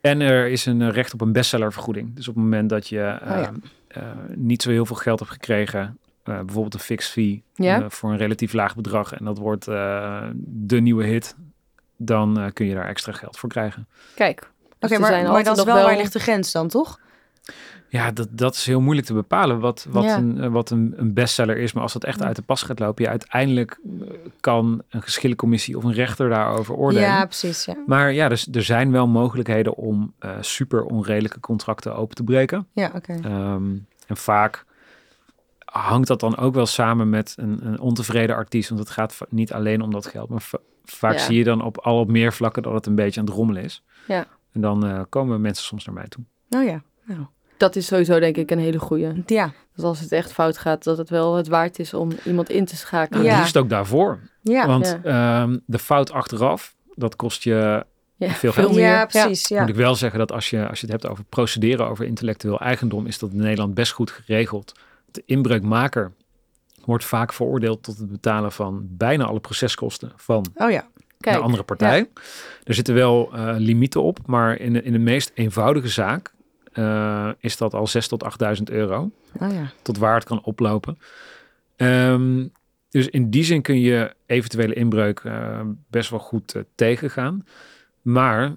en 0.02 0.22
er 0.22 0.48
is 0.48 0.66
een 0.66 0.92
recht 0.92 1.14
op 1.14 1.22
een 1.22 1.32
bestsellervergoeding. 1.32 2.16
Dus 2.16 2.28
op 2.28 2.36
het 2.36 2.44
moment 2.44 2.70
dat 2.70 2.88
je 2.88 3.00
eh, 3.02 3.32
Oh 3.32 3.42
ja. 3.42 3.52
eh, 3.88 4.04
niet 4.36 4.62
zo 4.62 4.70
heel 4.70 4.86
veel 4.86 4.96
geld 4.96 5.20
hebt 5.20 5.32
gekregen, 5.32 5.98
eh, 6.26 6.36
bijvoorbeeld 6.40 6.74
een 6.74 6.80
fixed 6.80 7.12
fee 7.12 7.44
Ja. 7.54 7.82
eh, 7.82 7.90
voor 7.90 8.12
een 8.12 8.18
relatief 8.18 8.54
laag 8.54 8.76
bedrag, 8.76 9.14
en 9.14 9.26
dat 9.26 9.38
wordt 9.38 9.68
eh, 9.68 10.24
de 10.44 10.80
nieuwe 10.82 11.04
hit, 11.06 11.36
dan 11.98 12.40
eh, 12.40 12.46
kun 12.54 12.66
je 12.66 12.74
daar 12.74 12.88
extra 12.88 13.12
geld 13.12 13.38
voor 13.38 13.50
krijgen. 13.50 13.88
Kijk. 14.16 14.40
dus 14.80 14.90
Oké, 14.92 15.00
maar, 15.00 15.10
zijn 15.12 15.24
maar 15.32 15.44
dat 15.44 15.58
is 15.58 15.64
nog 15.64 15.74
wel, 15.76 15.86
waar 15.86 15.98
ligt 15.98 16.14
de 16.14 16.20
grens 16.20 16.52
dan, 16.52 16.68
toch? 16.68 17.00
Ja, 17.90 18.12
dat, 18.12 18.28
dat 18.32 18.56
is 18.56 18.66
heel 18.66 18.82
moeilijk 18.82 19.08
te 19.08 19.14
bepalen 19.14 19.60
wat, 19.60 19.88
wat, 19.90 20.04
Ja. 20.04 20.18
een, 20.18 20.52
wat 20.52 20.70
een, 20.70 20.94
een 20.98 21.14
bestseller 21.14 21.58
is. 21.58 21.74
Maar 21.74 21.84
als 21.84 21.94
dat 21.94 22.04
echt 22.04 22.22
uit 22.22 22.36
de 22.36 22.42
pas 22.42 22.62
gaat 22.62 22.80
lopen, 22.80 23.04
ja, 23.04 23.10
uiteindelijk 23.10 23.80
kan 24.40 24.82
een 24.90 25.02
geschillencommissie 25.02 25.78
of 25.78 25.84
een 25.84 25.94
rechter 25.94 26.30
daarover 26.30 26.76
oordelen. 26.76 27.04
Ja, 27.08 27.26
precies. 27.26 27.66
Ja, 27.66 27.76
Maar 27.86 28.14
ja, 28.14 28.30
dus, 28.30 28.48
er 28.52 28.64
zijn 28.64 28.92
wel 28.92 29.08
mogelijkheden 29.08 29.76
om 29.76 30.14
eh, 30.20 30.32
super 30.42 30.84
onredelijke 30.84 31.40
contracten 31.40 31.96
open 31.96 32.16
te 32.16 32.24
breken. 32.24 32.68
ja 32.72 32.92
oké. 32.96 33.14
Ehm, 33.24 33.64
en 34.08 34.18
vaak 34.18 34.66
hangt 35.82 36.08
dat 36.08 36.20
dan 36.20 36.38
ook 36.38 36.54
wel 36.54 36.66
samen 36.66 37.10
met 37.10 37.34
een, 37.38 37.66
een 37.68 37.80
ontevreden 37.80 38.36
artiest. 38.36 38.70
Want 38.70 38.82
het 38.82 38.90
gaat 38.90 39.18
niet 39.30 39.54
alleen 39.54 39.82
om 39.82 39.92
dat 39.92 40.06
geld. 40.06 40.30
Maar 40.30 40.42
va- 40.42 40.60
vaak 40.84 41.14
Ja. 41.14 41.20
zie 41.20 41.38
je 41.38 41.44
dan 41.44 41.62
op 41.64 41.78
al 41.78 42.00
op 42.00 42.10
meer 42.10 42.34
vlakken 42.34 42.64
dat 42.64 42.74
het 42.74 42.86
een 42.86 42.96
beetje 42.96 43.20
aan 43.20 43.26
het 43.26 43.36
rommelen 43.36 43.64
is. 43.64 43.84
Ja. 44.08 44.26
En 44.52 44.62
dan 44.62 44.86
eh, 44.86 45.02
komen 45.10 45.42
mensen 45.42 45.66
soms 45.66 45.86
naar 45.86 45.96
mij 45.96 46.08
toe. 46.08 46.24
Oh 46.50 46.64
ja. 46.64 46.82
Nou. 47.06 47.26
dat 47.58 47.76
is 47.76 47.86
sowieso 47.86 48.20
denk 48.20 48.38
ik 48.38 48.52
een 48.52 48.60
hele 48.60 48.80
goeie. 48.80 49.24
Ja, 49.26 49.52
Dus 49.76 49.84
als 49.84 50.00
het 50.00 50.12
echt 50.12 50.34
fout 50.34 50.58
gaat, 50.58 50.84
dat 50.84 50.98
het 50.98 51.10
wel 51.10 51.36
het 51.36 51.48
waard 51.48 51.80
is 51.80 51.94
om 51.94 52.10
iemand 52.26 52.50
in 52.50 52.66
te 52.66 52.76
schakelen. 52.76 53.24
Ja. 53.24 53.30
Het 53.30 53.40
liefst 53.40 53.58
ook 53.58 53.70
daarvoor. 53.70 54.20
ja. 54.42 54.68
Want 54.68 55.00
ehm, 55.04 55.58
de 55.66 55.80
fout 55.80 56.12
achteraf, 56.12 56.76
dat 56.94 57.16
kost 57.16 57.44
je 57.44 57.86
Ja, 58.16 58.30
veel 58.30 58.52
geld. 58.52 58.72
meer. 58.76 58.86
ja, 58.86 59.06
precies. 59.06 59.48
Ja. 59.48 59.60
Moet 59.60 59.70
ik 59.70 59.76
wel 59.76 59.96
zeggen 59.96 60.20
dat 60.20 60.32
als 60.32 60.50
je, 60.50 60.68
als 60.70 60.80
je 60.80 60.86
het 60.88 61.02
hebt 61.02 61.12
over 61.12 61.24
procederen 61.24 61.88
over 61.88 62.06
intellectueel 62.06 62.60
eigendom, 62.60 63.06
is 63.06 63.20
dat 63.20 63.32
in 63.32 63.38
Nederland 63.38 63.74
best 63.74 63.92
goed 63.92 64.12
geregeld. 64.12 64.72
De 65.16 65.24
inbreukmaker 65.26 66.12
wordt 66.86 67.06
vaak 67.06 67.34
veroordeeld 67.34 67.84
tot 67.84 67.98
het 67.98 68.12
betalen 68.12 68.52
van 68.52 68.88
bijna 68.90 69.26
alle 69.26 69.40
proceskosten 69.40 70.12
van 70.16 70.46
Oh 70.56 70.72
ja. 70.72 70.88
Kijk, 71.20 71.36
de 71.36 71.44
andere 71.44 71.64
partij. 71.64 72.10
Er 72.64 72.74
zitten 72.74 72.94
wel 72.94 73.34
eh, 73.34 73.56
limieten 73.58 74.04
op, 74.04 74.20
maar 74.26 74.60
in 74.60 74.74
de, 74.74 74.84
in 74.84 74.92
de 74.92 75.00
meest 75.00 75.32
eenvoudige 75.34 75.88
zaak 75.88 76.34
eh, 76.72 77.30
is 77.40 77.58
dat 77.58 77.74
al 77.74 77.88
6 77.88 78.08
tot 78.08 78.24
8.000 78.58 78.64
euro. 78.64 79.12
Oh 79.40 79.52
ja. 79.52 79.72
tot 79.82 79.98
waar 79.98 80.16
het 80.16 80.24
kan 80.24 80.44
oplopen. 80.44 80.98
Ehm, 81.76 82.48
dus 82.90 83.08
in 83.08 83.30
die 83.30 83.44
zin 83.44 83.62
kun 83.62 83.80
je 83.80 84.14
eventuele 84.26 84.74
inbreuk 84.74 85.20
eh, 85.20 85.62
best 85.90 86.10
wel 86.10 86.20
goed 86.20 86.64
tegengaan. 86.76 87.46
Maar 88.02 88.56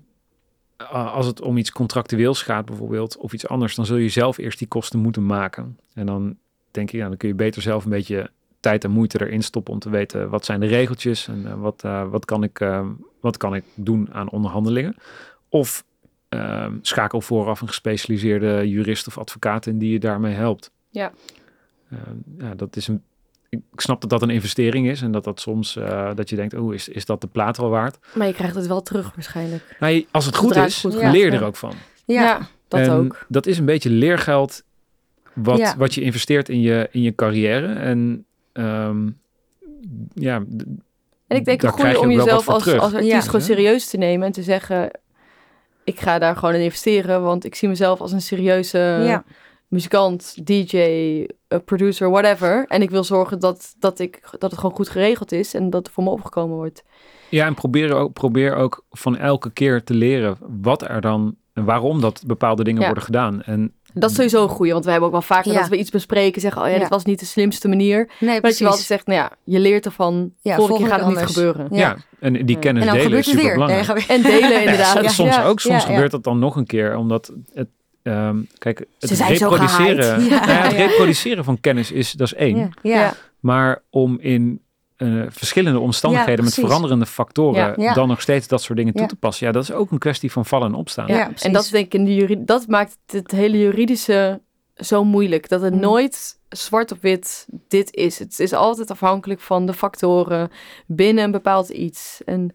als 0.91 1.27
het 1.27 1.41
om 1.41 1.57
iets 1.57 1.73
contractueels 1.73 2.43
gaat 2.43 2.65
bijvoorbeeld, 2.65 3.17
of 3.17 3.33
iets 3.33 3.49
anders, 3.49 3.75
dan 3.75 3.87
zul 3.87 3.97
je 3.97 4.09
zelf 4.09 4.39
eerst 4.39 4.59
die 4.59 4.69
kosten 4.69 4.99
moeten 4.99 5.27
maken. 5.27 5.79
En 5.95 6.07
dan 6.07 6.37
denk 6.71 6.91
ik, 6.91 7.01
ja, 7.01 7.09
dan 7.09 7.16
kun 7.16 7.29
je 7.29 7.35
beter 7.35 7.62
zelf 7.62 7.85
een 7.85 7.91
beetje 7.91 8.31
tijd 8.61 8.85
en 8.85 8.91
moeite 8.91 9.21
erin 9.27 9.43
stoppen 9.43 9.73
om 9.73 9.79
te 9.79 9.91
weten 9.91 10.29
wat 10.31 10.45
zijn 10.45 10.61
de 10.61 10.66
regeltjes 10.66 11.29
en 11.29 11.47
eh, 11.47 11.61
wat, 11.61 11.85
eh, 11.85 12.09
wat, 12.11 12.25
kan 12.25 12.43
ik, 12.43 12.61
eh, 12.61 12.87
wat 13.21 13.37
kan 13.37 13.55
ik 13.55 13.64
doen 13.75 14.09
aan 14.12 14.31
onderhandelingen. 14.31 14.97
Of 15.49 15.85
ehm, 16.29 16.73
schakel 16.83 17.21
vooraf 17.21 17.61
een 17.61 17.69
gespecialiseerde 17.69 18.69
jurist 18.69 19.07
of 19.07 19.19
advocaat 19.19 19.66
in 19.66 19.79
die 19.79 19.93
je 19.93 19.99
daarmee 19.99 20.35
helpt. 20.35 20.71
Ja. 20.91 21.12
Eh, 21.89 21.99
ja, 22.39 22.55
dat 22.55 22.77
is 22.77 22.89
een. 22.89 23.03
Ik 23.51 23.61
snap 23.77 24.01
dat 24.01 24.11
dat 24.11 24.23
een 24.23 24.31
investering 24.31 24.89
is 24.89 25.03
en 25.03 25.12
dat 25.12 25.25
dat 25.25 25.41
soms 25.41 25.77
eh, 25.77 26.11
dat 26.14 26.29
je 26.31 26.37
denkt, 26.37 26.55
oh, 26.55 26.75
is, 26.75 26.89
is 26.89 27.05
dat 27.05 27.21
de 27.21 27.27
plaat 27.27 27.57
wel 27.57 27.69
waard? 27.71 27.99
Maar 28.14 28.27
je 28.27 28.33
krijgt 28.33 28.55
het 28.55 28.66
wel 28.66 28.83
terug 28.83 29.14
waarschijnlijk. 29.14 29.77
Nou, 29.81 29.93
je- 29.93 30.07
als 30.11 30.27
het 30.27 30.37
goed 30.37 30.47
Zodra 30.49 30.61
het 30.62 30.71
is, 30.71 30.81
goed 30.81 30.95
leer 30.95 31.14
je 31.14 31.31
er 31.31 31.45
ook 31.45 31.57
van. 31.57 31.73
Ja. 32.05 32.49
dat 32.69 32.81
en 32.81 32.91
ook. 32.91 33.25
Dat 33.29 33.47
is 33.47 33.59
een 33.59 33.64
beetje 33.64 33.91
leergeld 33.91 34.62
wat, 35.43 35.59
Ja. 35.59 35.74
wat 35.76 35.95
je 35.95 36.01
investeert 36.01 36.49
in 36.49 36.61
je, 36.61 36.89
in 36.91 37.03
je 37.03 37.14
carrière. 37.14 37.72
En 37.72 38.26
ehm, 38.53 39.09
ja, 40.14 40.36
En 41.26 41.36
ik 41.36 41.45
denk 41.45 41.61
het 41.61 41.70
goede 41.70 41.82
krijg 41.89 42.01
je 42.01 42.01
om 42.09 42.11
jezelf 42.11 42.49
als, 42.49 42.62
terug. 42.62 42.80
als 42.80 42.93
artiest 42.95 43.12
Ja. 43.12 43.20
gewoon 43.20 43.41
serieus 43.41 43.89
te 43.91 43.97
nemen 43.97 44.26
en 44.26 44.32
te 44.32 44.43
zeggen... 44.43 44.91
Ik 45.84 46.01
ga 46.01 46.18
daar 46.18 46.36
gewoon 46.36 46.55
in 46.55 46.61
investeren, 46.61 47.22
want 47.22 47.45
ik 47.45 47.55
zie 47.55 47.68
mezelf 47.68 48.01
als 48.01 48.12
een 48.12 48.20
serieuze 48.20 48.78
ja. 48.78 49.24
muzikant, 49.68 50.47
DJ, 50.47 50.76
eh, 51.49 51.59
producer, 51.64 52.11
whatever. 52.11 52.64
En 52.66 52.82
ik 52.82 52.91
wil 52.91 53.05
zorgen 53.05 53.39
dat, 53.41 53.74
dat, 53.78 53.99
ik, 53.99 54.20
dat 54.39 54.51
het 54.51 54.61
gewoon 54.61 54.76
goed 54.76 54.89
geregeld 54.89 55.32
is 55.32 55.55
en 55.55 55.70
dat 55.70 55.86
er 55.86 55.93
voor 55.93 56.05
me 56.05 56.11
opgekomen 56.11 56.57
wordt. 56.57 56.84
Ja, 57.30 57.47
en 57.47 57.55
probeer 57.55 57.95
ook, 57.95 58.12
probeer 58.12 58.55
ook 58.55 58.84
van 58.91 59.16
elke 59.16 59.51
keer 59.51 59.84
te 59.84 59.95
leren 59.95 60.36
wat 60.62 60.82
er 60.89 61.01
dan 61.01 61.36
en 61.53 61.64
waarom 61.64 62.01
dat 62.01 62.22
bepaalde 62.26 62.64
dingen 62.64 62.80
Ja. 62.80 62.86
worden 62.86 63.05
gedaan. 63.05 63.43
En 63.43 63.72
Dat 64.01 64.11
is 64.11 64.16
sowieso 64.16 64.42
een 64.42 64.49
goeie, 64.49 64.72
want 64.72 64.84
we 64.84 64.90
hebben 64.90 65.09
ook 65.09 65.14
wel 65.14 65.22
vaker 65.22 65.53
Ja. 65.53 65.59
dat 65.61 65.68
we 65.68 65.76
iets 65.76 65.90
bespreken, 65.90 66.40
zeggen, 66.40 66.62
oh 66.62 66.68
ja, 66.68 66.74
Ja. 66.74 66.78
dit 66.80 66.88
was 66.88 67.05
niet 67.05 67.20
de 67.20 67.26
slimste 67.26 67.68
manier. 67.68 67.96
Nee, 67.96 68.07
Maar 68.20 68.26
dat 68.28 68.34
je 68.34 68.40
precies. 68.40 68.59
wel 68.61 68.68
altijd 68.68 68.86
zegt, 68.86 69.07
nou 69.07 69.18
ja, 69.20 69.30
je 69.44 69.59
leert 69.59 69.84
ervan, 69.84 70.32
Ja, 70.40 70.55
volgende 70.57 70.80
keer 70.80 70.88
gaat 70.90 70.99
het 70.99 71.09
niet 71.09 71.16
anders. 71.18 71.34
gebeuren. 71.36 71.66
ja, 71.70 71.78
Ja. 71.78 71.96
en 72.20 72.32
die 72.32 72.55
Ja. 72.55 72.59
kennis 72.61 72.82
en 72.82 72.88
dan 72.88 72.96
delen 72.96 73.03
gebeurt 73.03 73.24
is 73.26 73.30
super 73.30 73.44
weer. 73.44 73.55
belangrijk. 73.55 74.05
En 74.09 74.22
delen 74.22 74.61
inderdaad. 74.64 74.94
Ja, 74.94 75.03
Ja, 75.03 75.09
soms 75.09 75.34
ja. 75.34 75.44
ook. 75.46 75.61
Soms 75.61 75.74
Ja, 75.82 75.88
ja. 75.88 75.94
gebeurt 75.94 76.11
dat 76.11 76.24
dan 76.24 76.38
nog 76.38 76.57
een 76.57 76.66
keer, 76.66 76.96
omdat 76.96 77.32
het, 77.55 77.68
ehm, 78.03 78.36
kijk, 78.59 78.78
het 78.99 79.09
Ze 79.09 79.14
zijn 79.16 79.36
zo 79.36 79.49
reproduceren. 79.49 80.18
Nou 80.28 80.30
ja, 80.51 80.62
het 80.62 80.72
reproduceren 80.72 81.44
van 81.44 81.61
kennis 81.61 81.92
is 81.92 82.12
dat 82.12 82.26
is 82.26 82.34
één. 82.34 82.70
Ja. 82.82 83.14
Maar 83.40 83.82
om 83.90 84.18
in 84.20 84.61
eh, 84.99 85.22
verschillende 85.28 85.78
omstandigheden 85.78 86.36
Ja, 86.36 86.42
met 86.42 86.55
veranderende 86.55 87.07
factoren 87.07 87.61
Ja. 87.61 87.72
Ja. 87.76 87.92
dan 87.94 88.09
nog 88.09 88.20
steeds 88.20 88.49
dat 88.49 88.62
soort 88.62 88.78
dingen 88.78 88.94
toe 88.94 89.07
te 89.07 89.16
passen. 89.16 89.46
Ja, 89.46 89.53
dat 89.53 89.62
is 89.62 89.72
ook 89.72 89.90
een 89.90 89.99
kwestie 89.99 90.32
van 90.32 90.44
vallen 90.46 90.66
en 90.68 90.74
opstaan. 90.74 91.07
Ja, 91.07 91.14
Ja, 91.16 91.30
en 91.42 91.53
dat 91.53 91.62
is 91.64 91.70
denk 91.70 91.84
ik 91.86 91.94
in 91.94 92.05
de 92.05 92.14
juri- 92.14 92.44
dat 92.44 92.66
maakt 92.66 92.96
het 93.07 93.30
hele 93.30 93.59
juridische 93.59 94.40
zo 94.74 95.05
moeilijk. 95.05 95.49
Dat 95.49 95.61
het 95.61 95.74
Mm. 95.74 95.80
nooit 95.80 96.38
zwart 96.49 96.92
op 96.92 96.99
wit 97.03 97.46
dit 97.68 97.94
is. 97.94 98.18
Het 98.18 98.40
is 98.40 98.53
altijd 98.53 98.90
afhankelijk 98.90 99.40
van 99.40 99.66
de 99.66 99.72
factoren 99.74 100.51
binnen 100.86 101.24
een 101.24 101.30
bepaald 101.30 101.68
iets. 101.68 102.20
En 102.24 102.53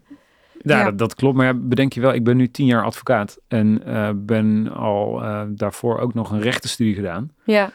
Ja, 0.62 0.78
Ja. 0.78 0.84
Dat, 0.84 0.98
dat 0.98 1.14
klopt. 1.14 1.36
Maar 1.36 1.60
bedenk 1.60 1.92
je 1.92 2.00
wel, 2.00 2.12
ik 2.14 2.24
ben 2.24 2.36
nu 2.36 2.50
tien 2.50 2.66
jaar 2.66 2.84
advocaat 2.84 3.38
en 3.48 3.82
eh, 3.86 4.10
ben 4.14 4.72
al 4.72 5.22
eh, 5.22 5.42
daarvoor 5.48 5.98
ook 5.98 6.14
nog 6.14 6.30
een 6.30 6.40
rechtenstudie 6.40 6.94
gedaan. 6.94 7.30
ja, 7.44 7.70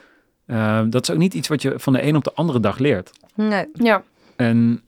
dat 0.89 1.03
is 1.03 1.11
ook 1.11 1.17
niet 1.19 1.33
iets 1.33 1.47
wat 1.47 1.61
je 1.61 1.73
van 1.75 1.93
de 1.93 2.03
een 2.03 2.15
op 2.15 2.23
de 2.23 2.33
andere 2.33 2.59
dag 2.59 2.77
leert. 2.77 3.11
Nee. 3.35 3.65
ja, 3.73 4.03
En 4.39 4.81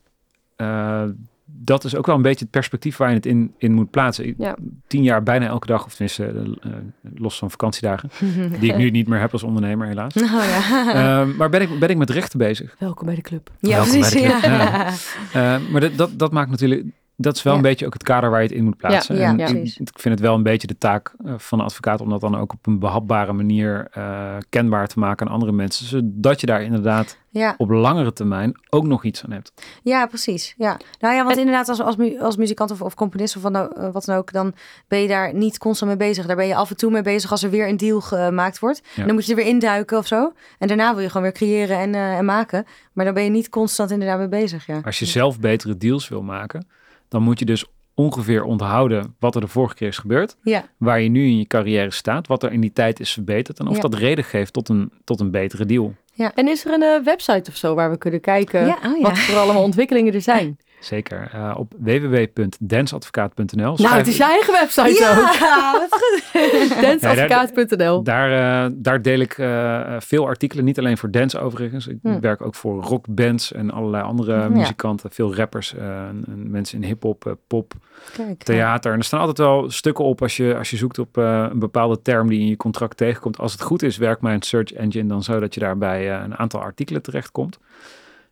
eh, 0.55 1.03
dat 1.45 1.83
is 1.83 1.95
ook 1.95 2.05
wel 2.05 2.15
een 2.15 2.21
beetje 2.21 2.43
het 2.43 2.49
perspectief 2.49 2.97
waar 2.97 3.09
je 3.09 3.15
het 3.15 3.25
in, 3.25 3.53
in 3.57 3.73
moet 3.73 3.89
plaatsen. 3.89 4.33
Ja. 4.37 4.55
Tien 4.87 5.03
jaar 5.03 5.23
bijna 5.23 5.45
elke 5.45 5.67
dag, 5.67 5.85
of 5.85 5.91
tenminste 5.91 6.25
eh, 6.25 6.71
eh, 6.71 6.77
los 7.15 7.37
van 7.37 7.51
vakantiedagen, 7.51 8.09
die 8.59 8.71
ik 8.71 8.77
nu 8.77 8.89
niet 8.89 9.07
meer 9.07 9.19
heb 9.19 9.31
als 9.31 9.43
ondernemer 9.43 9.87
helaas. 9.87 10.15
Oh 10.15 10.23
ja. 10.23 10.93
Eh, 10.93 11.27
maar 11.37 11.49
ben 11.49 11.61
ik, 11.61 11.79
ben 11.79 11.89
ik 11.89 11.97
met 11.97 12.09
rechten 12.09 12.37
bezig. 12.39 12.75
welkom 12.79 13.05
bij 13.05 13.15
de 13.15 13.21
club. 13.21 13.51
ja, 13.59 13.69
Welkom 13.69 13.99
precies. 13.99 14.13
bij 14.13 14.23
de 14.23 14.39
club. 14.39 14.43
Ja. 14.51 14.87
Eh, 15.33 15.69
maar 15.71 15.81
dat, 15.81 15.97
dat, 15.97 16.19
dat 16.19 16.31
maakt 16.31 16.49
natuurlijk, 16.49 16.83
dat 17.21 17.35
is 17.35 17.43
wel 17.43 17.53
Ja. 17.53 17.59
een 17.59 17.65
beetje 17.65 17.85
ook 17.85 17.93
het 17.93 18.03
kader 18.03 18.29
waar 18.29 18.41
je 18.41 18.47
het 18.47 18.55
in 18.57 18.63
moet 18.63 18.77
plaatsen. 18.77 19.15
Ja, 19.17 19.29
en 19.29 19.37
ja, 19.37 19.47
ik, 19.47 19.73
vind 19.93 20.13
het 20.13 20.19
wel 20.19 20.35
een 20.35 20.43
beetje 20.43 20.67
de 20.67 20.77
taak 20.77 21.13
eh, 21.25 21.33
van 21.37 21.59
een 21.59 21.65
advocaat 21.65 22.01
om 22.01 22.09
dat 22.09 22.21
dan 22.21 22.37
ook 22.37 22.53
op 22.53 22.67
een 22.67 22.79
behapbare 22.79 23.33
manier 23.33 23.87
eh, 23.91 24.35
kenbaar 24.49 24.87
te 24.87 24.99
maken 24.99 25.27
aan 25.27 25.33
andere 25.33 25.51
mensen. 25.51 25.85
Zodat 25.85 26.39
je 26.39 26.45
daar 26.47 26.63
inderdaad 26.63 27.19
Ja. 27.29 27.53
op 27.57 27.69
langere 27.69 28.13
termijn 28.13 28.59
ook 28.69 28.85
nog 28.87 29.03
iets 29.03 29.23
aan 29.25 29.31
hebt. 29.31 29.51
Ja, 29.83 30.05
precies. 30.05 30.53
Ja. 30.57 30.77
Nou 30.99 31.15
ja, 31.15 31.23
want 31.25 31.37
inderdaad, 31.37 31.69
als, 31.69 31.81
als, 31.81 31.95
mu- 31.95 32.19
als 32.19 32.35
muzikant 32.37 32.71
of, 32.71 32.81
of 32.81 32.93
componist 32.95 33.35
of 33.35 33.41
wat, 33.41 33.51
nou, 33.51 33.75
eh, 33.75 33.91
wat 33.91 34.05
dan 34.05 34.17
ook, 34.17 34.31
dan 34.31 34.53
ben 34.87 34.99
je 35.01 35.07
daar 35.07 35.33
niet 35.33 35.57
constant 35.57 35.89
mee 35.97 36.07
bezig. 36.09 36.25
Daar 36.25 36.35
ben 36.35 36.47
je 36.47 36.55
af 36.55 36.69
en 36.69 36.77
toe 36.77 36.91
mee 36.91 37.01
bezig 37.01 37.31
als 37.31 37.43
er 37.43 37.49
weer 37.49 37.67
een 37.67 37.77
deal 37.77 38.01
gemaakt 38.01 38.59
wordt. 38.59 38.81
Ja. 38.95 39.05
Dan 39.05 39.13
moet 39.13 39.25
je 39.25 39.31
er 39.31 39.37
weer 39.37 39.47
induiken 39.47 39.97
of 39.97 40.07
zo. 40.07 40.33
En 40.59 40.67
daarna 40.67 40.93
wil 40.93 41.01
je 41.01 41.07
gewoon 41.07 41.23
weer 41.23 41.31
creëren 41.31 41.77
en, 41.77 41.95
eh, 41.95 42.17
en 42.17 42.25
maken. 42.25 42.65
Maar 42.93 43.05
dan 43.05 43.13
ben 43.13 43.23
je 43.23 43.29
niet 43.29 43.49
constant 43.49 43.91
inderdaad 43.91 44.17
mee 44.17 44.27
bezig. 44.27 44.65
Ja. 44.65 44.79
Als 44.83 44.99
je 44.99 45.05
zelf 45.05 45.39
betere 45.39 45.77
deals 45.77 46.09
wil 46.09 46.21
maken, 46.21 46.67
dan 47.11 47.21
moet 47.23 47.39
je 47.39 47.45
dus 47.45 47.65
ongeveer 47.95 48.43
onthouden 48.43 49.15
wat 49.19 49.35
er 49.35 49.41
de 49.41 49.47
vorige 49.47 49.75
keer 49.75 49.87
is 49.87 49.97
gebeurd. 49.97 50.37
Ja. 50.43 50.65
Waar 50.77 51.01
je 51.01 51.09
nu 51.09 51.25
in 51.25 51.37
je 51.37 51.45
carrière 51.45 51.91
staat, 51.91 52.27
wat 52.27 52.43
er 52.43 52.51
in 52.51 52.61
die 52.61 52.73
tijd 52.73 52.99
is 52.99 53.11
verbeterd. 53.13 53.59
En 53.59 53.67
of 53.67 53.75
Ja. 53.75 53.81
dat 53.81 53.93
reden 53.93 54.23
geeft 54.23 54.53
tot 54.53 54.69
een, 54.69 54.91
tot 55.03 55.19
een 55.19 55.31
betere 55.31 55.65
deal. 55.65 55.93
En 56.35 56.47
is 56.47 56.65
er 56.65 56.73
een 56.73 56.81
eh, 56.83 57.03
website 57.03 57.49
of 57.49 57.55
zo 57.57 57.75
waar 57.75 57.89
we 57.91 57.97
kunnen 57.97 58.21
kijken 58.21 58.65
Ja, 58.65 58.77
oh 58.85 58.97
ja. 58.97 59.01
wat 59.01 59.19
voor 59.19 59.37
allemaal 59.37 59.63
ontwikkelingen 59.63 60.13
er 60.13 60.21
zijn? 60.21 60.57
Zeker. 60.81 61.29
Eh, 61.33 61.55
op 61.57 61.73
www.dansadvocaat.nl. 61.79 63.75
nou, 63.77 63.95
het 63.97 64.07
is 64.07 64.17
je 64.17 64.23
eigen 64.23 64.53
website 64.53 65.07
ook. 65.17 65.33
Ja, 65.39 65.71
wat 65.89 66.01
goed. 66.01 66.21
Dansadvocaat.nl. 66.85 68.03
Daar, 68.03 68.65
eh, 68.65 68.71
daar 68.75 69.01
deel 69.01 69.19
ik 69.19 69.37
eh, 69.37 69.95
veel 69.99 70.25
artikelen, 70.25 70.65
niet 70.65 70.79
alleen 70.79 70.97
voor 70.97 71.11
dance 71.11 71.39
overigens. 71.39 71.87
Ik 71.87 71.97
Hm. 72.01 72.19
werk 72.19 72.41
ook 72.45 72.55
voor 72.55 72.83
rockbands 72.83 73.51
en 73.53 73.71
allerlei 73.71 74.03
andere 74.03 74.33
Ja. 74.35 74.49
muzikanten. 74.49 75.11
Veel 75.11 75.35
rappers 75.35 75.75
eh, 75.75 75.85
en, 76.07 76.23
en 76.27 76.51
mensen 76.51 76.81
in 76.81 76.87
hip-hop, 76.87 77.35
pop, 77.47 77.73
Kijk, 78.13 78.43
theater. 78.43 78.91
En 78.91 78.97
er 78.97 79.03
staan 79.03 79.19
altijd 79.19 79.37
wel 79.37 79.69
stukken 79.69 80.05
op 80.05 80.21
als 80.21 80.37
je, 80.37 80.55
als 80.57 80.69
je 80.69 80.77
zoekt 80.77 80.99
op 80.99 81.17
eh, 81.17 81.45
een 81.51 81.59
bepaalde 81.59 82.01
term 82.01 82.29
die 82.29 82.39
in 82.39 82.47
je 82.47 82.57
contract 82.57 82.97
tegenkomt. 82.97 83.37
Als 83.37 83.51
het 83.51 83.61
goed 83.61 83.83
is, 83.83 83.97
werkt 83.97 84.21
mijn 84.21 84.41
search 84.41 84.73
engine 84.73 85.07
dan 85.07 85.23
zo 85.23 85.39
dat 85.39 85.53
je 85.53 85.59
daarbij 85.59 86.11
een 86.21 86.37
aantal 86.37 86.61
artikelen 86.61 87.01
terechtkomt. 87.01 87.59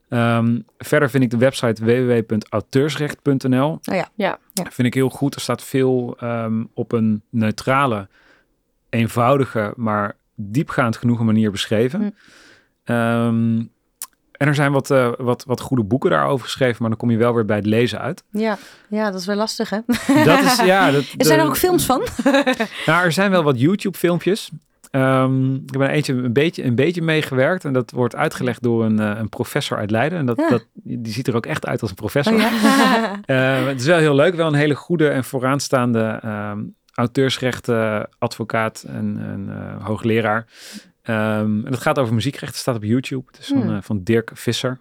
Ehm, 0.10 0.60
verder 0.78 1.10
vind 1.10 1.24
ik 1.24 1.30
de 1.30 1.38
website 1.38 1.86
www.auteursrecht.nl. 1.86 3.70
Oh 3.72 3.80
ja. 3.96 4.10
Ja. 4.16 4.40
Ja. 4.54 4.64
Vind 4.70 4.88
ik 4.88 4.94
heel 4.94 5.10
goed. 5.10 5.36
Er 5.36 5.42
staat 5.42 5.64
veel 5.64 6.16
ehm, 6.20 6.64
op 6.74 6.92
een 6.92 7.22
neutrale, 7.30 8.08
eenvoudige, 8.90 9.74
maar 9.76 10.16
diepgaand 10.36 10.98
genoegen 10.98 11.26
manier 11.26 11.52
beschreven. 11.52 12.00
Hm. 12.00 12.10
Ehm, 12.84 13.62
en 14.32 14.48
er 14.48 14.56
zijn 14.56 14.72
wat, 14.72 14.92
eh, 14.92 15.12
wat, 15.18 15.44
wat 15.48 15.60
goede 15.60 15.84
boeken 15.84 16.10
daarover 16.10 16.46
geschreven, 16.46 16.78
maar 16.80 16.90
dan 16.90 17.00
kom 17.00 17.12
je 17.12 17.18
wel 17.18 17.34
weer 17.34 17.46
bij 17.46 17.56
het 17.56 17.66
lezen 17.66 18.00
uit. 18.00 18.24
Ja. 18.32 18.58
ja, 18.90 19.12
dat 19.12 19.20
is 19.20 19.26
wel 19.26 19.36
lastig 19.36 19.70
hè. 19.70 19.80
Dat 20.26 20.40
is, 20.40 20.62
ja, 20.62 20.92
dat, 20.92 21.04
Er 21.18 21.26
zijn 21.26 21.40
er 21.40 21.46
ook 21.46 21.58
films 21.58 21.86
van. 21.86 22.08
nou, 22.86 23.04
er 23.06 23.12
zijn 23.12 23.32
wel 23.32 23.44
wat 23.44 23.60
YouTube-filmpjes. 23.60 24.52
Ehm, 24.92 25.54
ik 25.54 25.72
heb 25.72 25.82
er 25.82 25.90
eentje 25.90 26.14
een 26.14 26.34
beetje, 26.34 26.64
een 26.64 26.76
beetje 26.76 27.02
meegewerkt. 27.02 27.66
En 27.66 27.74
dat 27.74 27.92
wordt 27.92 28.16
uitgelegd 28.16 28.64
door 28.64 28.86
een, 28.86 29.00
eh, 29.00 29.18
een 29.20 29.30
professor 29.30 29.78
uit 29.78 29.92
Leiden. 29.92 30.20
En 30.20 30.26
dat, 30.26 30.38
Ja. 30.38 30.50
dat, 30.50 30.66
die 30.74 31.14
ziet 31.14 31.28
er 31.28 31.36
ook 31.36 31.46
echt 31.46 31.66
uit 31.66 31.82
als 31.82 31.90
een 31.90 31.96
professor. 31.96 32.34
Oh, 32.34 32.40
ja. 32.40 33.20
Eh, 33.26 33.66
het 33.68 33.80
is 33.80 33.86
wel 33.86 33.98
heel 33.98 34.16
leuk. 34.16 34.36
Wel 34.36 34.48
een 34.48 34.54
hele 34.54 34.76
goede 34.76 35.10
en 35.10 35.24
vooraanstaande 35.24 36.20
ehm 36.22 36.60
auteursrechten 36.94 38.10
advocaat 38.18 38.84
en, 38.88 39.18
en 39.20 39.48
eh, 39.50 39.86
hoogleraar. 39.86 40.46
Ehm, 41.02 41.66
en 41.66 41.72
dat 41.72 41.80
gaat 41.80 42.00
over 42.00 42.14
muziekrechten. 42.14 42.60
staat 42.60 42.76
op 42.76 42.84
YouTube. 42.84 43.24
Het 43.32 43.40
is 43.40 43.48
van, 43.48 43.62
Hmm. 43.62 43.76
eh, 43.76 43.82
van 43.82 44.04
Dirk 44.04 44.32
Visser. 44.34 44.80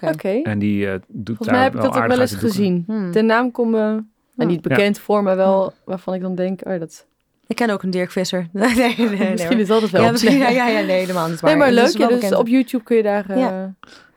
Oké. 0.00 0.28
En 0.28 0.58
die 0.58 0.86
doet 0.86 1.04
Volgens 1.24 1.46
daar 1.46 1.56
mij 1.56 1.64
heb 1.64 1.74
ik 1.74 1.80
dat 1.80 1.96
ook 1.96 2.06
wel 2.06 2.20
eens 2.20 2.34
gezien. 2.34 2.84
Hmm. 2.86 3.12
De 3.12 3.22
naam 3.22 3.50
komt 3.50 3.70
me 3.70 4.02
niet 4.34 4.62
bekend 4.62 4.98
voor, 4.98 5.22
maar 5.22 5.36
wel 5.36 5.72
waarvan 5.84 6.14
ik 6.14 6.20
dan 6.20 6.34
denk, 6.34 6.60
oh 6.66 6.78
dat... 6.78 7.06
Ik 7.46 7.56
ken 7.56 7.70
ook 7.70 7.82
een 7.82 7.90
Dirk 7.90 8.10
Visser. 8.10 8.48
Nee, 8.52 8.74
nee, 8.74 8.96
nee. 9.08 9.30
Misschien 9.30 9.58
is 9.60 9.66
dat 9.66 9.82
het 9.82 9.90
wel. 9.90 10.02
Ja, 10.04 10.10
misschien, 10.10 10.36
ja, 10.38 10.48
ja, 10.48 10.68
ja, 10.68 10.80
nee, 10.80 11.00
helemaal 11.00 11.28
niet. 11.28 11.42
Nee, 11.42 11.56
maar 11.56 11.72
leuk. 11.72 11.96
Ja, 11.98 12.08
dus 12.08 12.34
op 12.34 12.48
YouTube 12.48 12.84
kun 12.84 12.96
je 12.96 13.02
daar... 13.02 13.30
eh, 13.30 13.36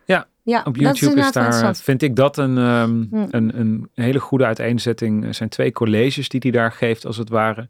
Ja. 0.05 0.27
ja, 0.43 0.61
Op 0.65 0.75
YouTube 0.75 1.19
is, 1.19 1.31
daar, 1.31 1.43
interessant. 1.43 1.81
vind 1.81 2.01
ik 2.01 2.15
dat 2.15 2.37
een, 2.37 2.57
ehm, 2.57 3.03
Hm. 3.09 3.25
een, 3.29 3.59
een 3.59 3.89
hele 3.93 4.19
goede 4.19 4.45
uiteenzetting. 4.45 5.25
Er 5.25 5.33
zijn 5.33 5.49
twee 5.49 5.71
colleges 5.71 6.29
die 6.29 6.39
hij 6.43 6.51
daar 6.51 6.71
geeft, 6.71 7.05
als 7.05 7.17
het 7.17 7.29
ware. 7.29 7.65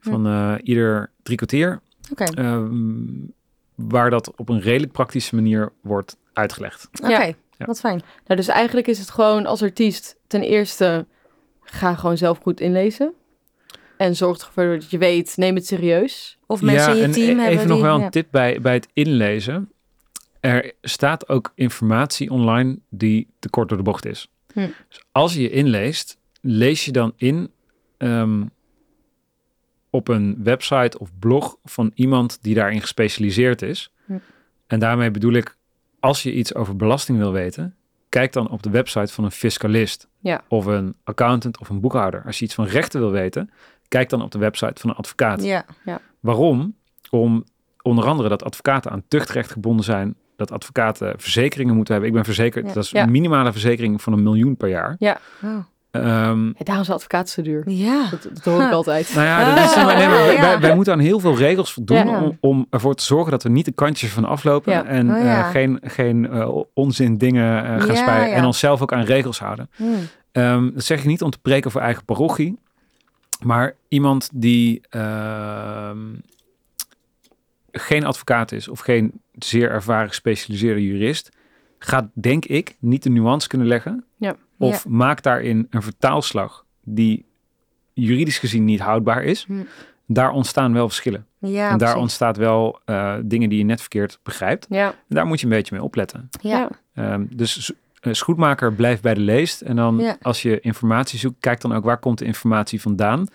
Van 0.00 0.26
eh, 0.26 0.54
ieder 0.62 1.10
drie 1.22 1.36
kwartier. 1.36 1.80
Oké, 2.10 2.24
ehm, 2.24 2.72
waar 3.74 4.10
dat 4.10 4.32
op 4.36 4.48
een 4.48 4.60
redelijk 4.60 4.92
praktische 4.92 5.34
manier 5.34 5.72
wordt 5.82 6.16
uitgelegd. 6.32 6.88
oké. 7.02 7.10
Ja. 7.10 7.32
Ja. 7.58 7.66
Wat 7.66 7.80
fijn. 7.80 8.02
Nou, 8.26 8.40
dus 8.40 8.48
eigenlijk 8.48 8.86
is 8.86 8.98
het 8.98 9.10
gewoon 9.10 9.46
als 9.46 9.62
artiest 9.62 10.16
ten 10.26 10.42
eerste 10.42 11.06
ga 11.62 11.94
gewoon 11.94 12.16
zelf 12.16 12.38
goed 12.38 12.60
inlezen. 12.60 13.12
En 13.98 14.16
zorg 14.16 14.38
ervoor 14.38 14.64
dat 14.64 14.90
je 14.90 14.98
weet, 14.98 15.36
neem 15.36 15.54
het 15.54 15.66
serieus. 15.66 16.38
Of 16.46 16.62
mensen 16.62 16.96
in 16.96 17.08
je 17.08 17.08
team 17.08 17.38
hebben 17.38 17.56
even 17.56 17.68
nog 17.68 17.80
wel 17.80 18.02
een 18.02 18.10
tip 18.10 18.28
bij, 18.30 18.60
bij 18.60 18.74
het 18.74 18.88
inlezen. 18.92 19.72
Er 20.40 20.72
staat 20.82 21.28
ook 21.28 21.52
informatie 21.54 22.30
online 22.30 22.78
die 22.88 23.28
te 23.38 23.50
kort 23.50 23.68
door 23.68 23.78
de 23.78 23.84
bocht 23.84 24.06
is. 24.06 24.30
Hm. 24.52 24.66
Dus 24.88 25.02
als 25.12 25.34
je 25.34 25.42
je 25.42 25.50
inleest, 25.50 26.18
lees 26.40 26.84
je 26.84 26.92
dan 26.92 27.12
in 27.16 27.50
ehm, 27.96 28.44
op 29.90 30.08
een 30.08 30.38
website 30.42 30.98
of 30.98 31.10
blog 31.18 31.56
van 31.64 31.90
iemand 31.94 32.38
die 32.42 32.54
daarin 32.54 32.80
gespecialiseerd 32.80 33.62
is. 33.62 33.92
Hm. 34.06 34.18
En 34.66 34.78
daarmee 34.78 35.10
bedoel 35.10 35.32
ik, 35.32 35.56
als 36.00 36.22
je 36.22 36.32
iets 36.32 36.54
over 36.54 36.76
belasting 36.76 37.18
wil 37.18 37.32
weten, 37.32 37.76
kijk 38.08 38.32
dan 38.32 38.50
op 38.50 38.62
de 38.62 38.70
website 38.70 39.12
van 39.12 39.24
een 39.24 39.30
fiscalist. 39.30 40.08
Ja. 40.20 40.44
Of 40.48 40.66
een 40.66 40.96
accountant 41.04 41.58
of 41.58 41.68
een 41.68 41.80
boekhouder. 41.80 42.22
Als 42.26 42.38
je 42.38 42.44
iets 42.44 42.54
van 42.54 42.66
rechten 42.66 43.00
wil 43.00 43.10
weten, 43.10 43.50
kijk 43.88 44.08
dan 44.08 44.22
op 44.22 44.30
de 44.30 44.38
website 44.38 44.80
van 44.80 44.90
een 44.90 44.96
advocaat. 44.96 45.42
Ja, 45.44 45.64
Waarom? 46.20 46.74
Om 47.10 47.44
onder 47.82 48.04
andere 48.06 48.28
dat 48.28 48.44
advocaten 48.44 48.90
aan 48.90 49.02
tuchtrecht 49.08 49.50
gebonden 49.50 49.84
zijn. 49.84 50.14
Dat 50.36 50.50
advocaten 50.52 51.14
verzekeringen 51.16 51.74
moeten 51.74 51.92
hebben. 51.94 52.10
Ik 52.12 52.16
ben 52.16 52.26
verzekerd, 52.26 52.66
Ja. 52.66 52.72
dat 52.72 52.84
is 52.84 52.90
Ja. 52.90 53.02
een 53.02 53.10
minimale 53.10 53.52
verzekering 53.52 54.02
van 54.02 54.12
een 54.12 54.22
miljoen 54.22 54.56
per 54.56 54.68
jaar. 54.68 54.96
oh. 55.42 55.56
Ehm, 55.90 56.46
Ja, 56.46 56.52
daarom 56.64 56.84
is 56.84 56.90
advocaat 56.90 57.28
zo 57.28 57.42
duur. 57.42 57.62
ja. 57.70 58.08
Dat, 58.10 58.22
dat 58.22 58.44
hoor 58.44 58.62
ik 58.62 58.72
altijd. 58.72 59.10
nou 59.14 59.26
ja, 59.26 59.54
dat 59.54 59.64
is, 59.64 59.74
nee, 59.76 59.84
maar 59.84 59.96
wij, 59.96 60.34
Ja. 60.34 60.40
wij, 60.40 60.60
wij 60.60 60.74
moeten 60.74 60.92
aan 60.92 60.98
heel 60.98 61.20
veel 61.20 61.36
regels 61.36 61.72
voldoen 61.72 61.96
Ja. 62.06 62.20
om, 62.22 62.36
om 62.40 62.66
ervoor 62.70 62.94
te 62.94 63.02
zorgen 63.04 63.30
dat 63.30 63.42
we 63.42 63.48
niet 63.48 63.64
de 63.64 63.72
kantjes 63.72 64.10
van 64.10 64.24
aflopen. 64.24 64.72
Ja. 64.72 64.84
En 64.84 65.10
Oh 65.14 65.22
ja. 65.22 65.38
eh, 65.44 65.50
geen, 65.50 65.80
geen 65.82 66.30
eh, 66.30 66.48
onzin 66.74 67.18
dingen 67.18 67.64
eh, 67.64 67.80
gaan 67.82 67.94
Ja, 67.94 68.24
ja. 68.26 68.32
En 68.34 68.44
onszelf 68.44 68.82
ook 68.82 68.92
aan 68.92 69.02
regels 69.04 69.38
houden. 69.38 69.70
Hm. 69.76 69.84
Ehm, 70.32 70.70
dat 70.74 70.84
zeg 70.84 70.98
ik 70.98 71.04
niet 71.04 71.22
om 71.22 71.30
te 71.30 71.38
preken 71.38 71.70
voor 71.70 71.80
eigen 71.80 72.04
parochie. 72.04 72.58
Maar 73.44 73.74
iemand 73.88 74.30
die 74.32 74.80
ehm, 74.90 76.14
geen 77.72 78.04
advocaat 78.04 78.52
is 78.52 78.68
of 78.68 78.80
geen 78.80 79.12
zeer 79.38 79.70
ervaren 79.70 80.08
gespecialiseerde 80.08 80.84
jurist, 80.84 81.36
gaat 81.78 82.08
denk 82.12 82.44
ik 82.44 82.76
niet 82.78 83.02
de 83.02 83.10
nuance 83.10 83.48
kunnen 83.48 83.66
leggen. 83.66 84.04
Ja. 84.16 84.36
Of 84.58 84.88
maakt 84.88 85.22
daarin 85.22 85.66
een 85.70 85.82
vertaalslag 85.82 86.64
die 86.84 87.26
juridisch 87.92 88.38
gezien 88.38 88.64
niet 88.64 88.80
houdbaar 88.80 89.22
is. 89.22 89.44
Hm. 89.44 89.62
Daar 90.06 90.30
ontstaan 90.30 90.72
wel 90.72 90.88
verschillen. 90.88 91.26
Ja, 91.38 91.46
en 91.48 91.68
daar 91.68 91.78
precies. 91.78 91.94
ontstaat 91.94 92.36
wel 92.36 92.80
eh, 92.84 93.16
dingen 93.24 93.48
die 93.48 93.58
je 93.58 93.64
net 93.64 93.80
verkeerd 93.80 94.18
begrijpt. 94.22 94.66
Ja, 94.68 94.86
En 94.86 94.94
daar 95.08 95.26
moet 95.26 95.40
je 95.40 95.46
een 95.46 95.52
beetje 95.52 95.74
mee 95.74 95.84
opletten. 95.84 96.28
Ja. 96.40 96.70
Ehm, 96.94 97.26
dus 97.30 97.72
schoenmaker 98.00 98.72
blijft 98.72 99.02
bij 99.02 99.14
de 99.14 99.20
leest. 99.20 99.60
En 99.60 99.76
dan 99.76 99.98
Ja. 99.98 100.16
als 100.22 100.42
je 100.42 100.60
informatie 100.60 101.18
zoekt, 101.18 101.36
kijk 101.40 101.60
dan 101.60 101.74
ook 101.74 101.84
waar 101.84 101.98
komt 101.98 102.18
de 102.18 102.24
informatie 102.24 102.80
vandaan. 102.80 103.26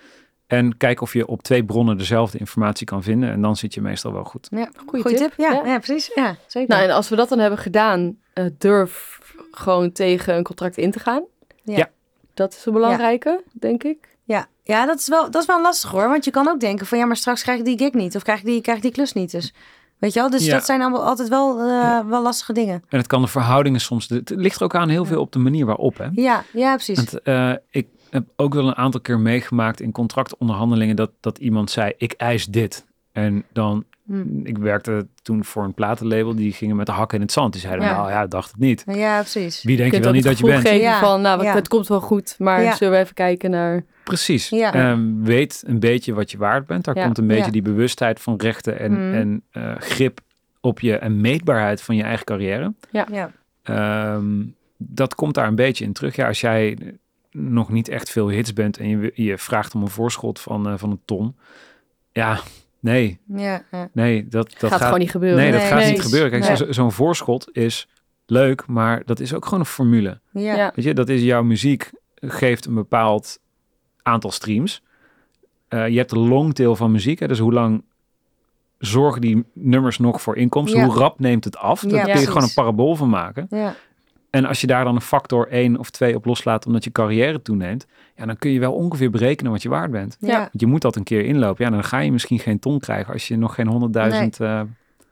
En 0.48 0.78
kijk 0.78 1.02
of 1.02 1.14
je 1.14 1.28
op 1.28 1.42
twee 1.44 1.64
bronnen 1.66 1.98
dezelfde 1.98 2.38
informatie 2.38 2.86
kan 2.86 3.04
vinden. 3.04 3.32
En 3.32 3.42
dan 3.42 3.56
zit 3.56 3.74
je 3.74 3.82
meestal 3.82 4.14
wel 4.14 4.24
goed. 4.24 4.48
Ja. 4.52 4.70
goede 4.86 5.04
tip. 5.10 5.18
tip. 5.18 5.34
Ja, 5.38 5.52
Ja. 5.52 5.66
ja. 5.66 5.78
precies. 5.80 6.12
Ja, 6.16 6.36
zeker. 6.48 6.76
Nou, 6.76 6.90
en 6.90 6.96
als 6.96 7.10
we 7.10 7.16
dat 7.16 7.30
dan 7.30 7.40
hebben 7.40 7.60
gedaan, 7.60 8.18
eh, 8.34 8.46
durf 8.58 9.20
gewoon 9.52 9.92
tegen 9.92 10.36
een 10.36 10.44
contract 10.44 10.78
in 10.78 10.92
te 10.92 11.00
gaan. 11.00 11.24
Ja. 11.64 11.78
Ja. 11.78 11.90
Dat 12.34 12.54
is 12.54 12.66
een 12.66 12.74
belangrijke, 12.74 13.44
denk 13.52 13.84
ik. 13.84 13.98
Ja, 14.24 14.48
ja 14.64 14.86
dat, 14.86 15.00
is 15.00 15.08
wel, 15.08 15.32
dat 15.32 15.42
is 15.42 15.48
wel 15.48 15.62
lastig 15.62 15.92
hoor. 15.92 16.08
Want 16.10 16.26
je 16.26 16.32
kan 16.32 16.48
ook 16.48 16.60
denken 16.60 16.86
van 16.86 16.98
ja, 16.98 17.06
maar 17.06 17.16
straks 17.18 17.42
krijg 17.42 17.60
ik 17.60 17.66
die 17.66 17.78
gig 17.78 17.94
niet. 17.94 18.16
Of 18.16 18.24
krijg 18.24 18.40
ik 18.40 18.46
die, 18.46 18.62
krijg 18.62 18.78
ik 18.78 18.84
die 18.84 18.92
klus 18.92 19.14
niet. 19.14 19.32
Dus 19.32 19.54
weet 19.98 20.14
je 20.14 20.20
wel, 20.20 20.30
dus 20.30 20.46
Ja. 20.46 20.54
dat 20.54 20.66
zijn 20.66 20.82
allemaal 20.82 21.04
altijd 21.06 21.30
wel, 21.30 21.60
eh, 21.60 22.00
wel 22.08 22.22
lastige 22.22 22.54
dingen. 22.54 22.84
En 22.90 22.98
het 22.98 23.08
kan 23.08 23.22
de 23.22 23.28
verhoudingen 23.28 23.80
soms... 23.82 24.10
Het 24.10 24.30
ligt 24.36 24.56
er 24.58 24.64
ook 24.64 24.76
aan 24.76 24.90
heel 24.90 25.06
veel 25.06 25.22
op 25.22 25.32
de 25.32 25.40
manier 25.40 25.66
waarop. 25.66 25.98
Hè? 25.98 26.08
Ja, 26.12 26.44
ja 26.54 26.74
precies. 26.76 26.96
Want, 26.98 27.22
eh, 27.22 27.54
ik 27.70 27.88
heb 28.10 28.24
ook 28.36 28.54
wel 28.54 28.68
een 28.68 28.76
aantal 28.76 29.02
keer 29.02 29.20
meegemaakt 29.20 29.80
in 29.82 29.92
contractonderhandelingen... 29.92 30.96
Dat, 30.96 31.12
dat 31.20 31.38
iemand 31.38 31.72
zei, 31.72 31.94
ik 31.98 32.12
eis 32.12 32.46
dit. 32.46 32.86
En 33.12 33.44
dan... 33.54 33.84
Hm. 34.06 34.46
Ik 34.46 34.58
werkte 34.58 35.08
toen 35.22 35.46
voor 35.46 35.64
een 35.64 35.74
platenlabel. 35.74 36.36
Die 36.36 36.54
gingen 36.54 36.76
met 36.76 36.86
de 36.86 36.92
hakken 36.92 37.18
in 37.18 37.24
het 37.24 37.32
zand. 37.32 37.54
Die 37.54 37.62
zeiden, 37.62 37.86
Ja. 37.86 37.96
nou 37.96 38.10
ja, 38.10 38.28
dacht 38.28 38.52
het 38.52 38.60
niet. 38.60 38.84
Ja, 38.88 39.20
precies. 39.20 39.64
Wie 39.64 39.78
denk 39.78 39.94
je 39.94 40.00
wel 40.00 40.12
niet 40.12 40.24
dat 40.24 40.38
je 40.38 40.46
bent? 40.46 40.62
geven 40.68 40.80
Ja, 40.82 41.00
van, 41.00 41.22
nou, 41.22 41.44
ja. 41.44 41.54
het 41.54 41.68
komt 41.68 41.88
wel 41.88 42.02
goed, 42.02 42.36
maar 42.40 42.62
Ja. 42.64 42.76
zullen 42.76 42.94
we 42.94 43.00
even 43.00 43.14
kijken 43.14 43.50
naar... 43.52 43.84
Precies. 44.04 44.50
Ja. 44.50 44.74
Ehm, 44.74 45.22
weet 45.22 45.64
een 45.66 45.80
beetje 45.80 46.14
wat 46.14 46.32
je 46.32 46.38
waard 46.38 46.66
bent. 46.66 46.86
Daar 46.86 46.96
Ja. 46.98 47.04
komt 47.04 47.18
een 47.18 47.28
beetje 47.28 47.46
Ja. 47.46 47.52
die 47.52 47.62
bewustheid 47.62 48.20
van 48.20 48.36
rechten 48.38 48.80
en, 48.80 48.92
Mm. 48.92 49.14
en 49.14 49.42
eh, 49.52 49.76
grip 49.80 50.20
op 50.62 50.80
je 50.80 50.98
en 50.98 51.22
meetbaarheid 51.22 51.82
van 51.82 51.96
je 51.96 52.04
eigen 52.04 52.26
carrière. 52.26 52.74
Ja. 52.92 53.32
Ehm, 53.64 54.26
dat 54.78 55.16
komt 55.16 55.34
daar 55.34 55.48
een 55.48 55.56
beetje 55.56 55.84
in 55.86 55.94
terug. 55.94 56.16
Ja, 56.16 56.28
als 56.28 56.42
jij 56.42 56.78
nog 57.32 57.70
niet 57.70 57.88
echt 57.90 58.10
veel 58.10 58.30
hits 58.30 58.54
bent 58.54 58.78
en 58.78 58.88
je, 58.88 59.12
je 59.16 59.38
vraagt 59.38 59.76
om 59.76 59.82
een 59.82 59.88
voorschot 59.90 60.40
van, 60.40 60.68
eh, 60.68 60.74
van 60.78 60.92
een 60.92 61.02
ton. 61.06 61.36
Ja, 62.12 62.40
nee, 62.84 63.20
Ja, 63.28 63.64
ja. 63.72 63.90
nee, 63.94 64.28
dat, 64.28 64.56
dat 64.60 64.72
gaat, 64.72 64.82
gewoon 64.82 65.00
niet 65.00 65.12
gebeuren. 65.12 65.38
Nee, 65.40 65.52
dat 65.52 65.60
Nee, 65.60 65.70
gaat 65.70 65.80
nee. 65.80 65.92
niet 65.92 66.02
gebeuren. 66.02 66.30
Kijk, 66.32 66.44
Nee. 66.44 66.56
zo- 66.56 66.72
zo'n 66.72 66.92
voorschot 66.92 67.50
is 67.52 67.88
leuk, 68.26 68.68
maar 68.68 69.02
dat 69.06 69.20
is 69.20 69.34
ook 69.34 69.44
gewoon 69.44 69.60
een 69.60 69.66
formule. 69.66 70.20
Ja. 70.32 70.56
Ja. 70.56 70.72
Weet 70.76 70.86
je, 70.86 70.94
dat 70.94 71.10
is 71.10 71.22
jouw 71.22 71.44
muziek 71.44 71.92
geeft 72.16 72.66
een 72.66 72.74
bepaald 72.74 73.40
aantal 74.02 74.32
streams. 74.32 74.84
Eh, 75.68 75.88
je 75.88 75.98
hebt 75.98 76.10
de 76.10 76.20
longtail 76.20 76.76
van 76.76 76.92
muziek, 76.92 77.20
hè, 77.20 77.28
dus 77.28 77.40
hoe 77.40 77.54
lang 77.54 77.84
zorgen 78.78 79.22
die 79.22 79.44
nummers 79.54 79.98
nog 80.00 80.22
voor 80.22 80.38
inkomsten? 80.38 80.80
Ja. 80.80 80.86
Hoe 80.86 80.96
rap 80.96 81.20
neemt 81.20 81.44
het 81.44 81.58
af? 81.58 81.82
Daar 81.82 81.90
Ja, 81.92 81.96
kun 81.98 82.06
je 82.06 82.12
precies. 82.12 82.28
gewoon 82.28 82.44
een 82.44 82.54
parabool 82.54 82.96
van 82.96 83.10
maken. 83.10 83.48
En 84.34 84.46
als 84.46 84.62
je 84.62 84.68
daar 84.68 84.84
dan 84.84 84.96
een 84.96 85.02
factor 85.02 85.48
1 85.48 85.80
of 85.80 85.90
2 85.90 86.16
op 86.16 86.26
loslaat 86.26 86.66
omdat 86.66 86.84
je 86.84 86.92
carrière 86.92 87.42
toeneemt, 87.42 87.86
ja, 88.16 88.26
dan 88.26 88.38
kun 88.38 88.52
je 88.52 88.60
wel 88.60 88.74
ongeveer 88.74 89.10
berekenen 89.10 89.52
wat 89.52 89.62
je 89.62 89.70
waard 89.70 89.92
bent. 89.92 90.18
Ja. 90.20 90.38
Want 90.38 90.50
je 90.52 90.66
moet 90.66 90.82
dat 90.82 90.96
een 90.96 91.04
keer 91.04 91.26
inlopen. 91.26 91.66
Ja, 91.66 91.72
dan 91.72 91.84
ga 91.84 92.00
je 92.00 92.12
misschien 92.12 92.40
geen 92.40 92.60
ton 92.60 92.80
krijgen 92.80 93.14
als 93.14 93.28
je 93.28 93.38
nog 93.38 93.56
geen 93.56 93.68
100.000 93.68 94.40
eh, 94.40 94.62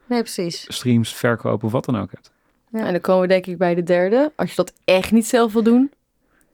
Nee, 0.06 0.20
precies. 0.22 0.66
streams, 0.68 1.14
verkopen 1.14 1.66
of 1.66 1.72
wat 1.72 1.86
dan 1.86 1.98
ook 2.00 2.12
hebt. 2.12 2.32
Ja. 2.72 2.86
En 2.86 2.92
dan 2.92 3.02
komen 3.02 3.22
we 3.22 3.28
denk 3.28 3.46
ik 3.46 3.58
bij 3.58 3.76
de 3.76 3.84
derde. 3.84 4.32
Als 4.36 4.50
je 4.50 4.56
dat 4.56 4.74
echt 4.86 5.12
niet 5.12 5.28
zelf 5.28 5.54
wil 5.54 5.64
doen, 5.64 5.92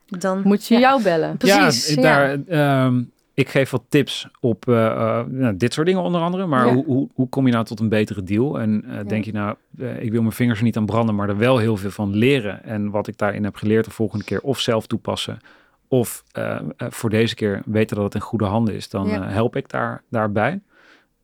Dan 0.07 0.41
moet 0.43 0.67
je 0.67 0.73
Ja. 0.73 0.79
jou 0.79 1.03
bellen. 1.03 1.37
Precies, 1.37 1.93
Ja, 1.93 2.01
ja. 2.01 2.35
daar, 2.37 2.39
ehm, 2.85 3.01
ik 3.37 3.49
geef 3.49 3.69
wat 3.69 3.83
tips 3.89 4.27
op 4.39 4.67
eh, 4.67 4.85
eh, 4.85 5.25
nou, 5.27 5.57
dit 5.57 5.73
soort 5.73 5.87
dingen 5.87 6.01
onder 6.01 6.21
andere. 6.21 6.45
Maar 6.45 6.65
Ja. 6.67 6.73
hoe, 6.73 6.85
hoe, 6.85 7.09
hoe 7.13 7.29
kom 7.29 7.45
je 7.45 7.51
nou 7.53 7.65
tot 7.65 7.79
een 7.79 7.89
betere 7.89 8.23
deal? 8.23 8.59
En 8.59 8.83
eh, 8.85 9.05
denk 9.07 9.25
je 9.25 9.31
nou, 9.31 9.55
ik 9.99 10.11
wil 10.11 10.21
mijn 10.21 10.33
vingers 10.33 10.57
er 10.59 10.65
niet 10.65 10.77
aan 10.77 10.85
branden, 10.85 11.15
maar 11.15 11.29
er 11.29 11.37
wel 11.37 11.57
heel 11.57 11.77
veel 11.77 11.91
van 11.91 12.15
leren. 12.15 12.63
En 12.63 12.89
wat 12.89 13.07
ik 13.07 13.17
daarin 13.17 13.43
heb 13.43 13.55
geleerd 13.55 13.85
de 13.85 13.91
volgende 13.91 14.25
keer 14.25 14.41
of 14.41 14.59
zelf 14.59 14.87
toepassen. 14.87 15.37
Of 15.87 16.23
voor 16.77 17.09
deze 17.09 17.35
keer 17.35 17.61
weten 17.65 17.95
dat 17.95 18.05
het 18.05 18.15
in 18.15 18.21
goede 18.21 18.45
handen 18.45 18.73
is. 18.75 18.89
Dan 18.89 19.07
Ja. 19.07 19.27
help 19.27 19.55
ik 19.55 19.69
daar, 19.69 20.03
daarbij. 20.09 20.59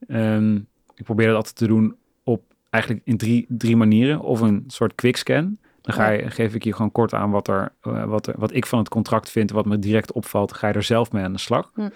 Ehm, 0.07 0.55
ik 0.95 1.03
probeer 1.03 1.27
dat 1.27 1.35
altijd 1.35 1.55
te 1.55 1.67
doen 1.67 1.95
op 2.23 2.41
eigenlijk 2.69 3.05
in 3.05 3.17
drie, 3.17 3.45
drie 3.49 3.75
manieren. 3.75 4.19
Of 4.21 4.41
een 4.41 4.63
soort 4.67 4.95
quickscan. 4.95 5.57
Dan 5.83 5.95
ga 5.95 6.09
je, 6.09 6.29
geef 6.29 6.53
ik 6.55 6.63
je 6.63 6.73
gewoon 6.73 6.91
kort 6.91 7.13
aan 7.13 7.31
wat, 7.31 7.47
er, 7.47 7.71
eh, 7.81 8.03
wat, 8.03 8.27
er, 8.27 8.33
wat 8.37 8.53
ik 8.53 8.65
van 8.65 8.79
het 8.79 8.89
contract 8.89 9.29
vind, 9.29 9.51
wat 9.51 9.65
me 9.65 9.79
direct 9.79 10.11
opvalt. 10.11 10.53
Ga 10.53 10.67
je 10.67 10.73
er 10.73 10.83
zelf 10.83 11.11
mee 11.11 11.23
aan 11.23 11.33
de 11.33 11.39
slag. 11.39 11.71
Hm. 11.73 11.89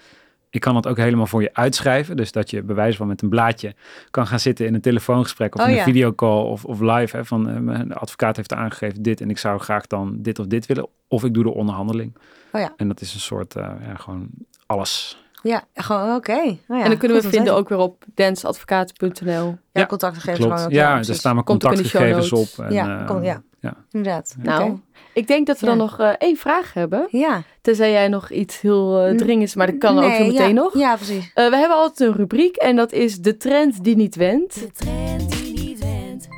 Ik 0.50 0.60
kan 0.60 0.76
het 0.76 0.86
ook 0.86 0.96
helemaal 0.96 1.26
voor 1.26 1.42
je 1.42 1.50
uitschrijven. 1.54 2.16
Dus 2.16 2.32
dat 2.32 2.50
je 2.50 2.62
bij 2.62 2.74
wijze 2.74 2.96
van 2.96 3.06
met 3.06 3.22
een 3.22 3.28
blaadje 3.28 3.74
kan 4.10 4.26
gaan 4.26 4.40
zitten 4.40 4.66
in 4.66 4.74
een 4.74 4.80
telefoongesprek 4.80 5.54
of 5.54 5.60
Oh 5.60 5.66
in 5.66 5.72
een 5.72 5.78
ja. 5.78 5.84
videocall 5.84 6.42
of, 6.42 6.64
of 6.64 6.80
live. 6.80 7.16
Hè, 7.16 7.24
van 7.24 7.48
eh, 7.48 7.56
mijn 7.56 7.92
advocaat 7.92 8.36
heeft 8.36 8.52
aangegeven 8.52 9.02
dit 9.02 9.20
en 9.20 9.30
ik 9.30 9.38
zou 9.38 9.58
graag 9.60 9.86
dan 9.86 10.16
dit 10.18 10.38
of 10.38 10.46
dit 10.46 10.66
willen. 10.66 10.88
Of 11.08 11.24
ik 11.24 11.34
doe 11.34 11.42
de 11.44 11.54
onderhandeling. 11.54 12.16
Oh 12.52 12.60
ja. 12.60 12.72
En 12.76 12.88
dat 12.88 13.00
is 13.00 13.14
een 13.14 13.20
soort, 13.20 13.56
eh, 13.56 13.70
ja, 13.86 13.94
gewoon 13.94 14.28
alles. 14.66 15.22
Ja, 15.42 15.64
gewoon 15.74 16.14
oké. 16.14 16.32
Oh 16.32 16.56
ja, 16.68 16.82
en 16.82 16.88
dan 16.88 16.96
kunnen 16.98 17.22
we 17.22 17.28
vinden 17.28 17.54
ook 17.54 17.68
weer 17.68 17.78
op 17.78 18.04
danceadvocaat.nl. 18.14 19.26
Ja, 19.26 19.58
Ja, 19.72 19.86
contactgegevens 19.86 20.46
Klopt. 20.46 20.66
Ja, 20.72 20.94
precies. 20.94 21.16
staan 21.16 21.34
mijn 21.34 21.44
de 21.46 21.50
contactgegevens 21.50 22.32
op. 22.32 22.48
En, 22.64 22.72
Ja, 22.72 23.00
eh, 23.00 23.06
kom- 23.06 23.22
ja. 23.22 23.42
Ja. 23.60 23.76
Inderdaad. 23.90 24.36
Nou, 24.42 24.78
ik 25.12 25.26
denk 25.26 25.46
dat 25.46 25.60
we 25.60 25.66
dan 25.66 25.76
nog 25.76 25.98
eh, 26.00 26.08
één 26.18 26.36
vraag 26.36 26.72
hebben. 26.74 27.08
Ja. 27.10 27.42
Tenzij 27.60 27.90
jij 27.90 28.08
nog 28.08 28.30
iets 28.30 28.60
heel 28.60 29.00
eh, 29.00 29.12
N- 29.12 29.16
dringends, 29.16 29.54
maar 29.54 29.66
dat 29.66 29.78
kan 29.78 29.98
ook 29.98 30.12
zo 30.14 30.26
meteen 30.26 30.48
ja. 30.48 30.52
nog. 30.62 30.78
Ja, 30.78 30.96
precies. 30.96 31.30
Eh, 31.34 31.48
we 31.50 31.56
hebben 31.56 31.76
altijd 31.76 32.08
een 32.10 32.16
rubriek 32.16 32.56
en 32.56 32.76
dat 32.76 32.92
is 32.92 33.18
de 33.18 33.36
trend 33.36 33.84
die 33.84 33.96
niet 33.96 34.14
went. 34.14 34.54
De 34.54 34.70
trend 34.72 35.30
die 35.30 35.52
niet 35.66 35.78
went. 35.78 36.28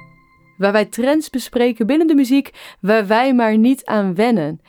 Waar 0.57 0.73
wij 0.73 0.85
trends 0.85 1.31
bespreken 1.31 1.87
binnen 1.87 2.07
de 2.07 2.15
muziek 2.15 2.51
waar 2.81 3.07
wij 3.07 3.35
maar 3.35 3.59
niet 3.59 3.85
aan 3.85 4.15
wennen. 4.15 4.61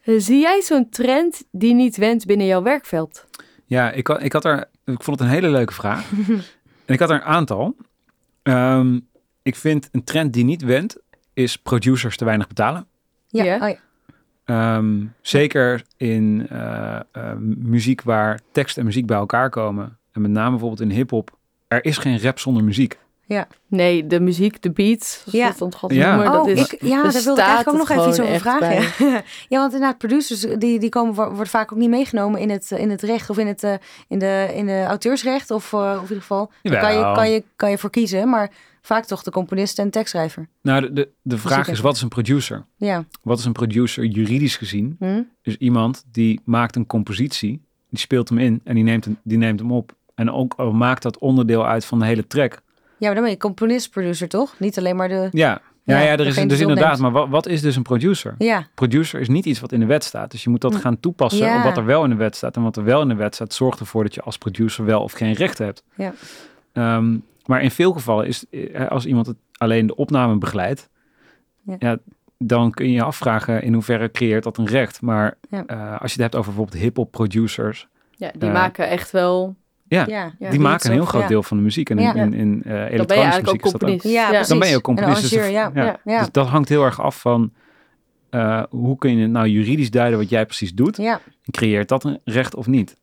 Eh, 0.00 0.14
zie 0.18 0.40
jij 0.40 0.60
zo'n 0.62 0.88
trend 0.88 1.44
die 1.50 1.74
niet 1.74 1.96
went 1.96 2.26
binnen 2.26 2.46
jouw 2.46 2.62
werkveld? 2.62 3.24
Ja, 3.64 3.90
ik, 3.90 4.06
had- 4.06 4.22
ik 4.22 4.32
had 4.32 4.44
er 4.44 4.68
ik 4.84 5.02
vond 5.02 5.18
het 5.18 5.28
een 5.28 5.34
hele 5.34 5.48
leuke 5.48 5.72
vraag. 5.72 6.10
en 6.86 6.94
ik 6.94 6.98
had 7.00 7.10
er 7.10 7.16
een 7.16 7.22
aantal. 7.22 7.76
Ehm, 8.42 8.98
ik 9.42 9.56
vind 9.56 9.88
een 9.92 10.04
trend 10.04 10.32
die 10.32 10.44
niet 10.44 10.62
went, 10.62 10.96
is 11.34 11.56
producers 11.58 12.16
te 12.16 12.24
weinig 12.24 12.46
betalen. 12.46 12.86
Ja. 13.28 13.44
Ja. 13.44 13.54
Oh, 13.60 13.68
ja. 13.68 13.76
Ehm, 14.44 15.04
zeker 15.20 15.82
in 15.96 16.46
eh, 16.50 17.00
eh, 17.12 17.32
muziek 17.58 18.02
waar 18.02 18.40
tekst 18.52 18.78
en 18.78 18.84
muziek 18.84 19.06
bij 19.06 19.16
elkaar 19.16 19.50
komen. 19.50 19.98
En 20.12 20.20
met 20.20 20.30
name 20.30 20.50
bijvoorbeeld 20.50 20.80
in 20.80 20.90
hip-hop. 20.90 21.38
Er 21.68 21.84
is 21.84 21.98
geen 21.98 22.20
rap 22.22 22.38
zonder 22.38 22.64
muziek. 22.64 22.98
Nee, 23.68 24.06
de 24.06 24.20
muziek, 24.20 24.62
de 24.62 24.70
beats, 24.70 25.24
zoals 25.26 25.58
Ja. 25.58 25.68
gaat 25.70 25.92
Ja. 25.92 26.14
noemen, 26.14 26.32
dat 26.32 26.44
oh, 26.44 26.50
is... 26.50 26.72
ik, 26.72 26.82
ja, 26.82 27.02
daar 27.02 27.12
daar 27.12 27.22
wilde 27.22 27.40
ik 27.40 27.46
eigenlijk 27.46 27.68
ook 27.68 27.88
nog 27.88 27.98
even 27.98 28.08
iets 28.10 28.20
over 28.20 28.40
vragen. 28.40 29.06
Ja. 29.08 29.22
ja, 29.48 29.58
want 29.58 29.72
inderdaad, 29.72 29.98
producers 29.98 30.40
die, 30.40 30.78
die 30.78 30.88
komen, 30.88 31.14
wo- 31.14 31.28
worden 31.28 31.46
vaak 31.46 31.72
ook 31.72 31.78
niet 31.78 31.88
meegenomen 31.90 32.40
in 32.40 32.50
het, 32.50 32.70
in 32.70 32.90
het 32.90 33.02
recht 33.02 33.30
of 33.30 33.38
in, 33.38 33.46
het, 33.46 33.62
eh, 33.62 33.74
in, 34.08 34.18
de, 34.18 34.50
in 34.54 34.66
de 34.66 34.84
auteursrecht. 34.84 35.50
Of, 35.50 35.72
eh, 35.72 35.78
of 35.78 35.94
in 35.96 36.00
ieder 36.02 36.20
geval, 36.20 36.50
daar 36.62 36.80
kan 36.80 36.94
je, 36.94 37.12
kan, 37.14 37.30
je, 37.30 37.44
kan 37.56 37.70
je 37.70 37.78
voor 37.78 37.90
kiezen. 37.90 38.28
Maar 38.28 38.50
vaak 38.86 39.04
toch 39.04 39.22
de 39.22 39.30
componist 39.30 39.78
en 39.78 39.90
tekstschrijver. 39.90 40.48
Nou, 40.62 40.80
de, 40.80 40.92
de, 40.92 41.08
de 41.22 41.38
vraag 41.38 41.68
is, 41.68 41.80
wat 41.80 41.96
is 41.96 42.02
een 42.02 42.08
producer? 42.08 42.64
Ja. 42.76 43.04
Wat 43.22 43.38
is 43.38 43.44
een 43.44 43.52
producer 43.52 44.04
juridisch 44.04 44.56
gezien? 44.56 44.96
Hm? 44.98 45.22
Dus 45.42 45.56
iemand 45.56 46.04
die 46.12 46.40
maakt 46.44 46.76
een 46.76 46.86
compositie, 46.86 47.62
die 47.90 47.98
speelt 47.98 48.28
hem 48.28 48.38
in 48.38 48.60
en 48.64 48.74
die 48.74 48.84
neemt 48.84 49.04
hem, 49.04 49.16
die 49.22 49.38
neemt 49.38 49.60
hem 49.60 49.72
op. 49.72 49.94
En 50.14 50.30
ook 50.30 50.54
al 50.56 50.72
maakt 50.72 51.02
dat 51.02 51.18
onderdeel 51.18 51.66
uit 51.66 51.84
van 51.84 51.98
de 51.98 52.04
hele 52.04 52.26
track. 52.26 52.52
ja, 52.52 53.06
maar 53.06 53.14
dan 53.14 53.22
ben 53.22 53.32
je 53.32 53.36
componist-producer 53.38 54.28
toch? 54.28 54.54
Niet 54.58 54.78
alleen 54.78 54.96
maar 54.96 55.08
de... 55.08 55.28
Ja, 55.32 55.60
ja, 55.84 55.98
Ja, 55.98 56.04
ja, 56.04 56.12
er 56.12 56.26
is 56.26 56.34
dus 56.34 56.60
inderdaad. 56.60 56.98
Maar 56.98 57.10
wat, 57.10 57.28
wat 57.28 57.46
is 57.46 57.60
dus 57.60 57.76
een 57.76 57.82
producer? 57.82 58.34
Ja, 58.38 58.66
Producer 58.74 59.20
is 59.20 59.28
niet 59.28 59.44
iets 59.46 59.60
wat 59.60 59.72
in 59.72 59.80
de 59.80 59.86
wet 59.86 60.04
staat. 60.04 60.30
Dus 60.30 60.44
je 60.44 60.50
moet 60.50 60.60
dat 60.60 60.74
Hm. 60.74 60.80
gaan 60.80 61.00
toepassen 61.00 61.46
Ja. 61.46 61.56
op 61.58 61.62
wat 61.64 61.76
er 61.76 61.84
wel 61.84 62.04
in 62.04 62.10
de 62.10 62.16
wet 62.16 62.36
staat. 62.36 62.56
En 62.56 62.62
wat 62.62 62.76
er 62.76 62.84
wel 62.84 63.02
in 63.02 63.08
de 63.08 63.14
wet 63.14 63.34
staat, 63.34 63.52
zorgt 63.54 63.80
ervoor 63.80 64.02
dat 64.02 64.14
je 64.14 64.20
als 64.22 64.38
producer 64.38 64.84
wel 64.84 65.02
of 65.02 65.12
geen 65.12 65.32
rechten 65.32 65.64
hebt. 65.64 65.82
Ja. 65.96 66.12
Ehm, 66.72 67.16
maar 67.46 67.62
in 67.62 67.70
veel 67.70 67.92
gevallen 67.92 68.26
is, 68.26 68.44
eh, 68.50 68.88
als 68.88 69.06
iemand 69.06 69.26
het 69.26 69.36
alleen 69.56 69.86
de 69.86 69.96
opname 69.96 70.36
begeleidt, 70.38 70.88
Ja. 71.62 71.76
ja. 71.78 71.98
dan 72.38 72.70
kun 72.70 72.86
je 72.86 72.92
je 72.92 73.02
afvragen 73.02 73.62
in 73.62 73.72
hoeverre 73.72 74.10
creëert 74.10 74.44
dat 74.44 74.58
een 74.58 74.66
recht. 74.66 75.00
Maar 75.00 75.34
Ja. 75.50 75.66
eh, 75.66 75.90
als 76.00 76.14
je 76.14 76.22
het 76.22 76.32
hebt 76.32 76.34
over 76.34 76.52
bijvoorbeeld 76.52 76.82
hip-hop 76.82 77.10
producers, 77.10 77.88
Ja, 78.16 78.30
die 78.38 78.48
Eh, 78.48 78.54
maken 78.54 78.88
echt 78.88 79.10
wel... 79.10 79.54
Ja, 79.88 80.04
ja. 80.06 80.32
Ja. 80.38 80.50
die 80.50 80.60
maken 80.60 80.86
een 80.90 80.96
heel 80.96 81.04
groot 81.04 81.22
ja. 81.22 81.28
deel 81.28 81.42
van 81.42 81.56
de 81.56 81.62
muziek. 81.62 81.90
En 81.90 81.98
in, 81.98 82.04
Ja. 82.04 82.14
in, 82.14 82.32
in 82.34 82.62
eh, 82.64 82.70
Dan 82.70 82.76
ben 82.76 82.84
je 82.84 82.90
elektronische 82.90 83.40
muziek 83.42 83.64
is 83.64 83.72
dat 83.72 83.74
ook. 83.74 83.80
componist. 83.88 84.04
Ja. 84.14 84.42
Dan 84.42 84.58
ben 84.58 84.68
je 84.68 84.76
ook 84.76 84.88
Een 84.88 84.94
componist. 84.94 85.22
Dus, 85.22 85.32
arrangeur, 85.32 85.52
ja. 85.52 85.70
ja. 85.74 85.84
Ja. 85.84 86.00
Ja. 86.04 86.18
dus 86.18 86.30
dat 86.30 86.46
hangt 86.46 86.68
heel 86.68 86.84
erg 86.84 87.00
af 87.00 87.20
van 87.20 87.52
eh, 88.30 88.62
hoe 88.70 88.98
kun 88.98 89.16
je 89.16 89.22
het 89.22 89.30
nou 89.30 89.46
juridisch 89.48 89.90
duiden 89.90 90.18
wat 90.18 90.28
jij 90.28 90.46
precies 90.46 90.74
doet. 90.74 90.96
Ja, 90.96 91.20
Creëert 91.50 91.88
dat 91.88 92.04
een 92.04 92.20
recht 92.24 92.54
of 92.54 92.66
niet? 92.66 92.96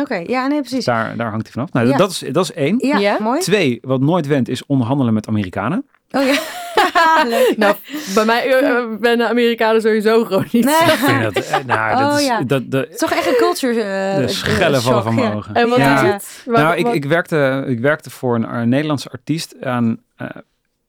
Oké. 0.00 0.14
Ja, 0.26 0.46
nee, 0.46 0.60
precies. 0.60 0.84
Daar, 0.84 1.16
daar 1.16 1.30
hangt 1.30 1.42
hij 1.44 1.52
vanaf. 1.52 1.72
Nou, 1.72 1.88
Ja. 1.88 1.96
dat, 1.96 2.10
is, 2.10 2.18
dat 2.32 2.44
is 2.44 2.52
één. 2.52 2.78
Ja, 2.86 2.98
Ja? 2.98 3.16
mooi. 3.20 3.40
Twee, 3.40 3.78
wat 3.82 4.00
nooit 4.00 4.26
went, 4.26 4.48
is 4.48 4.66
onderhandelen 4.66 5.14
met 5.14 5.28
Amerikanen. 5.28 5.86
Oh 6.10 6.22
ja. 6.22 6.34
Leuk. 7.28 7.54
Nou, 7.58 7.76
bij 8.14 8.24
mij 8.24 8.60
eh, 8.60 8.84
ben 9.00 9.18
de 9.18 9.28
Amerikanen 9.28 9.80
sowieso 9.80 10.24
gewoon 10.24 10.46
niet. 10.52 10.64
Nee. 10.64 10.74
Ik 10.94 10.98
vind 10.98 11.22
dat, 11.22 11.36
eh, 11.44 11.56
nou, 11.66 11.98
dat 12.02 12.12
Oh, 12.12 12.18
is, 12.20 12.26
ja. 12.26 12.42
dat, 12.42 12.70
dat, 12.70 12.80
Het 12.84 12.90
is 12.92 12.98
toch 12.98 13.10
echt 13.10 13.26
een 13.26 13.36
culture 13.36 13.82
eh, 13.82 14.16
de 14.16 14.28
schellen 14.28 14.74
eh, 14.78 14.80
vallen 14.80 15.02
shock, 15.02 15.02
van 15.02 15.14
ja. 15.16 15.20
mijn 15.22 15.34
ogen. 15.34 15.54
En 15.54 15.68
wat 15.68 15.78
Ja. 15.78 16.02
is 16.02 16.12
het? 16.12 16.42
Waar- 16.46 16.62
nou, 16.62 16.76
ik, 16.76 16.84
wat- 16.84 16.94
ik, 16.94 17.04
werkte, 17.04 17.64
ik 17.66 17.78
werkte 17.80 18.10
voor 18.10 18.34
een, 18.34 18.54
een 18.54 18.68
Nederlandse 18.68 19.10
artiest 19.10 19.54
aan 19.62 19.98
eh, 20.16 20.28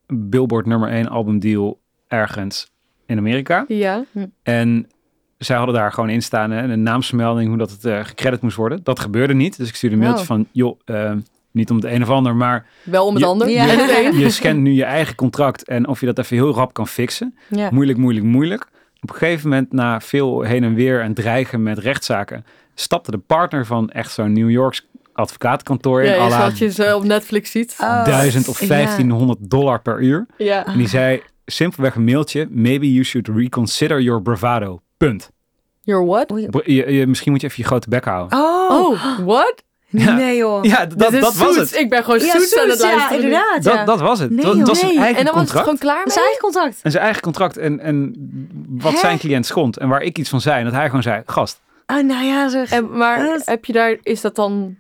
Billboard 0.08 0.66
nummer 0.66 0.90
1 0.90 1.08
albumdeal 1.10 1.80
ergens 2.08 2.72
in 3.06 3.18
Amerika. 3.18 3.66
Ja. 3.68 4.04
En 4.44 4.88
zij 5.38 5.56
hadden 5.58 5.76
daar 5.76 5.92
gewoon 5.92 6.10
in 6.10 6.22
staan 6.22 6.52
hè, 6.52 6.64
een 6.64 6.84
naamsvermelding, 6.84 7.48
hoe 7.50 7.58
dat 7.58 7.72
het 7.72 7.86
eh 7.86 8.00
gecredit 8.04 8.42
moest 8.42 8.56
worden. 8.56 8.80
Dat 8.84 9.00
gebeurde 9.00 9.34
niet. 9.34 9.58
Dus 9.58 9.68
ik 9.70 9.76
stuurde 9.76 9.96
een 9.96 10.02
mailtje 10.02 10.22
Oh. 10.22 10.28
van, 10.28 10.48
joh, 10.52 10.80
eh, 10.86 11.12
niet 11.52 11.70
om 11.70 11.76
het 11.76 11.86
een 11.86 12.02
of 12.02 12.10
ander, 12.10 12.36
maar 12.36 12.66
Wel 12.84 13.06
om 13.06 13.14
het 13.14 13.24
Je- 13.24 13.30
ander. 13.30 13.50
Ja. 13.50 13.68
En 14.06 14.18
je 14.20 14.30
scant 14.30 14.60
nu 14.60 14.72
je 14.72 14.84
eigen 14.84 15.16
contract 15.16 15.64
en 15.68 15.88
of 15.88 16.00
je 16.00 16.06
dat 16.06 16.20
even 16.20 16.38
heel 16.38 16.54
rap 16.54 16.74
kan 16.74 16.88
fixen. 16.88 17.36
Ja. 17.50 17.70
Moeilijk, 17.72 17.98
moeilijk, 17.98 18.26
moeilijk. 18.26 18.68
Op 19.02 19.10
een 19.10 19.16
gegeven 19.16 19.50
moment, 19.50 19.72
na 19.74 20.00
veel 20.02 20.42
heen 20.42 20.64
en 20.64 20.74
weer 20.74 21.02
en 21.02 21.14
dreigen 21.14 21.64
met 21.64 21.78
rechtszaken, 21.78 22.46
stapte 22.76 23.12
de 23.12 23.18
partner 23.18 23.66
van 23.66 23.90
echt 23.90 24.12
zo'n 24.12 24.34
New 24.34 24.50
Yorks 24.50 24.88
advocatenkantoor 25.14 26.02
in, 26.04 26.12
Ja, 26.14 26.32
à 26.32 26.52
je 26.56 26.72
ze 26.72 26.96
op 26.96 27.04
Netflix 27.04 27.52
ziet. 27.52 27.76
Oh, 27.82 28.06
1000 28.06 28.48
of 28.48 28.60
ja. 28.62 28.68
1500 28.68 29.40
dollar 29.50 29.82
per 29.82 30.00
uur. 30.02 30.26
Ja. 30.38 30.66
En 30.66 30.78
die 30.78 30.88
zei 30.88 31.22
simpelweg 31.46 31.96
een 31.96 32.04
mailtje, 32.04 32.48
maybe 32.52 32.92
you 32.94 33.04
should 33.06 33.28
reconsider 33.28 34.02
your 34.02 34.22
bravado. 34.22 34.80
Punt. 34.98 35.30
Your 35.82 36.06
what? 36.06 36.34
Je, 36.66 36.94
je- 36.94 37.08
misschien 37.08 37.32
moet 37.32 37.42
je 37.42 37.48
even 37.48 37.60
je 37.62 37.68
grote 37.68 37.90
bek 37.90 38.06
houden. 38.06 38.40
Oh, 38.40 38.72
Oh, 38.72 39.18
what? 39.26 39.64
Ja. 39.88 40.14
nee 40.16 40.38
joh. 40.38 40.64
Ja, 40.64 40.86
dat, 40.86 41.12
dat 41.12 41.36
was 41.36 41.56
het. 41.56 41.76
Ik 41.76 41.90
ben 41.90 42.04
gewoon 42.04 42.20
Ja, 42.20 42.34
aan 42.34 42.40
het 42.42 42.50
ja, 42.54 42.66
luisteren. 42.66 43.16
inderdaad. 43.16 43.64
Dat, 43.64 43.74
ja. 43.74 43.86
dat 43.86 44.00
was 44.00 44.20
het. 44.20 44.30
Nee, 44.30 44.46
dat, 44.46 44.58
dat 44.58 44.68
was 44.68 44.80
zijn 44.80 44.98
eigen 44.98 45.18
En 45.18 45.26
dan 45.26 45.34
was 45.34 45.44
het 45.44 45.52
contract. 45.54 45.64
gewoon 45.64 45.78
klaar 45.78 45.98
Dat 46.04 46.08
is 46.08 46.16
mee? 46.16 46.24
eigen 46.24 46.42
contract. 46.42 46.80
En 46.84 46.92
zijn 46.92 47.04
eigen 47.04 47.22
contract. 47.22 47.58
En, 47.58 47.80
en 47.80 48.14
wat 48.70 48.92
Hè? 48.94 48.98
zijn 49.00 49.18
cliënt 49.18 49.46
schond. 49.46 49.78
En 49.78 49.88
waar 49.88 50.02
ik 50.02 50.18
iets 50.18 50.30
van 50.30 50.42
zei. 50.42 50.58
En 50.60 50.64
dat 50.66 50.74
hij 50.74 50.86
gewoon 50.86 51.02
zei, 51.04 51.22
gast. 51.26 51.62
Oh, 51.88 52.04
nou 52.04 52.26
ja, 52.26 52.50
zeg. 52.50 52.72
En, 52.72 52.98
maar 52.98 53.20
Dat- 53.24 53.46
heb 53.46 53.66
je 53.66 53.74
daar, 53.74 53.98
is 54.04 54.22
dat 54.22 54.36
dan, 54.36 54.76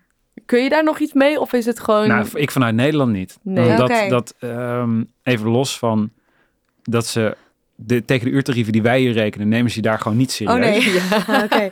kun 0.46 0.64
je 0.64 0.70
daar 0.70 0.84
nog 0.84 1.00
iets 1.00 1.14
mee? 1.14 1.40
Of 1.40 1.54
is 1.54 1.66
het 1.66 1.80
gewoon... 1.80 2.08
Nou, 2.08 2.28
ik 2.34 2.52
vanuit 2.52 2.76
Nederland 2.76 3.12
niet. 3.12 3.38
Nee. 3.42 3.82
Oké. 3.84 4.10
dat, 4.10 4.34
ehm, 4.40 5.04
even 5.24 5.50
los 5.50 5.78
van 5.80 6.10
dat 6.84 7.06
ze 7.08 7.36
de, 7.76 8.06
tegen 8.06 8.26
de 8.26 8.31
uurtarieven 8.31 8.72
die 8.73 8.81
wij 8.81 8.99
hier 8.99 9.11
rekenen, 9.11 9.47
nemen 9.47 9.69
ze 9.72 9.76
je 9.77 9.81
daar 9.81 9.99
gewoon 9.99 10.18
niet 10.18 10.31
serieus. 10.31 10.56
Oh 10.56 10.61
nee. 10.61 10.93
Ja. 11.27 11.43
Oké. 11.43 11.68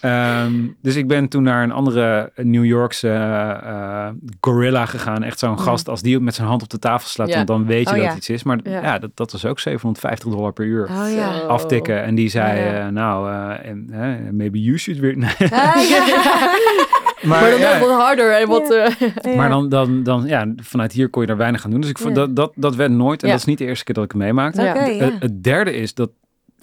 Ehm, 0.00 0.52
dus 0.82 0.96
ik 0.96 1.08
ben 1.08 1.28
toen 1.28 1.42
naar 1.42 1.62
een 1.62 1.72
andere 1.72 2.32
New 2.36 2.64
Yorkse 2.64 3.08
eh, 3.08 3.50
eh, 3.50 4.08
gorilla 4.40 4.86
gegaan. 4.86 5.22
Echt 5.22 5.38
zo'n 5.38 5.50
Mm. 5.50 5.58
gast, 5.58 5.88
als 5.88 6.02
die 6.02 6.20
met 6.20 6.34
zijn 6.34 6.48
hand 6.48 6.62
op 6.62 6.68
de 6.68 6.78
tafel 6.78 7.08
slaat, 7.08 7.28
Ja. 7.28 7.34
dan, 7.36 7.44
dan 7.46 7.66
weet 7.66 7.88
je 7.88 7.88
Oh, 7.88 7.92
dat 7.94 8.02
ja. 8.02 8.08
het 8.08 8.16
iets 8.18 8.28
is. 8.28 8.42
Maar 8.42 8.58
Ja. 8.62 8.82
ja, 8.82 8.98
dat, 8.98 9.10
dat 9.14 9.32
was 9.32 9.44
ook 9.46 9.58
750 9.60 10.30
dollar 10.30 10.52
per 10.52 10.64
uur. 10.64 10.88
Oh. 10.90 11.48
Aftikken. 11.48 12.02
En 12.02 12.14
die 12.14 12.28
zei, 12.28 12.60
Ja. 12.60 12.86
eh, 12.86 12.92
nou, 12.92 13.30
eh, 13.32 13.68
en, 13.70 13.88
hè, 13.90 14.32
maybe 14.32 14.62
you 14.62 14.78
should 14.78 15.00
weer... 15.00 15.16
Maar 17.22 17.50
dan 17.50 17.58
ja. 17.58 17.78
nog 17.78 17.88
wat 17.88 18.00
harder 18.00 18.32
en 18.40 18.48
wat... 18.48 18.70
eh, 18.72 18.90
Ja. 19.22 19.34
Maar 19.36 19.48
dan, 19.48 19.68
dan, 19.68 20.02
dan, 20.02 20.26
ja, 20.26 20.52
vanuit 20.56 20.92
hier 20.92 21.08
kon 21.08 21.22
je 21.22 21.28
daar 21.28 21.36
weinig 21.36 21.64
aan 21.64 21.70
doen. 21.70 21.80
Dus 21.80 21.90
ik 21.90 21.98
vond 21.98 22.16
Ja. 22.16 22.20
dat, 22.26 22.36
dat, 22.36 22.52
dat 22.54 22.74
werd 22.74 22.90
nooit. 22.90 23.20
En 23.22 23.26
Ja. 23.26 23.32
dat 23.32 23.42
is 23.42 23.48
niet 23.48 23.58
de 23.58 23.64
eerste 23.64 23.84
keer 23.84 23.94
dat 23.94 24.04
ik 24.04 24.10
het 24.12 24.20
meemaakte. 24.20 24.62
Ja. 24.62 24.74
het, 24.76 25.12
het 25.18 25.44
derde 25.44 25.72
is 25.72 25.94
dat 25.94 26.10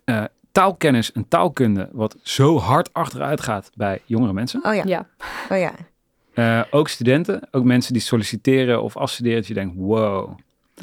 eh, 0.04 0.24
taalkennis 0.52 1.12
en 1.12 1.28
taalkunde, 1.28 1.90
wat 1.92 2.16
zo 2.22 2.58
hard 2.58 2.94
achteruit 2.94 3.42
gaat 3.42 3.70
bij 3.74 4.02
jongere 4.06 4.34
mensen. 4.34 4.66
Oh 4.66 4.76
ja. 4.76 4.84
ja. 4.86 5.08
Oh 5.50 5.58
ja. 5.58 5.72
Eh, 6.34 6.62
ook 6.72 6.88
studenten, 6.88 7.42
ook 7.52 7.64
mensen 7.64 7.94
die 7.94 8.02
solliciteren 8.02 8.82
of 8.84 8.98
afstuderen. 8.98 9.38
Dat 9.38 9.48
je 9.48 9.54
denkt, 9.54 9.74
wow. 9.78 10.30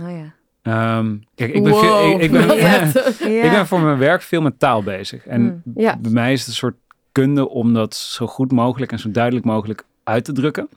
Oh 0.03 0.11
ja. 0.11 0.33
Ehm, 0.63 1.15
kijk, 1.35 1.53
ik 1.55 1.63
ben, 1.63 1.73
Wow. 1.73 1.81
veel, 1.81 2.11
ik, 2.11 2.21
ik, 2.21 2.31
ben, 2.31 2.57
Ja. 2.57 2.81
ik 3.45 3.51
ben 3.51 3.67
voor 3.67 3.81
mijn 3.81 3.99
werk 3.99 4.23
veel 4.23 4.43
met 4.43 4.59
taal 4.59 4.83
bezig. 4.83 5.27
En. 5.27 5.63
Ja. 5.75 5.97
bij 5.97 6.11
mij 6.11 6.33
is 6.33 6.39
het 6.41 6.49
een 6.49 6.55
soort 6.55 6.75
kunde 7.13 7.49
om 7.49 7.73
dat 7.75 7.95
zo 7.95 8.27
goed 8.27 8.53
mogelijk 8.53 8.93
en 8.93 8.99
zo 8.99 9.11
duidelijk 9.11 9.45
mogelijk 9.45 9.85
uit 10.05 10.25
te 10.25 10.33
drukken. 10.33 10.69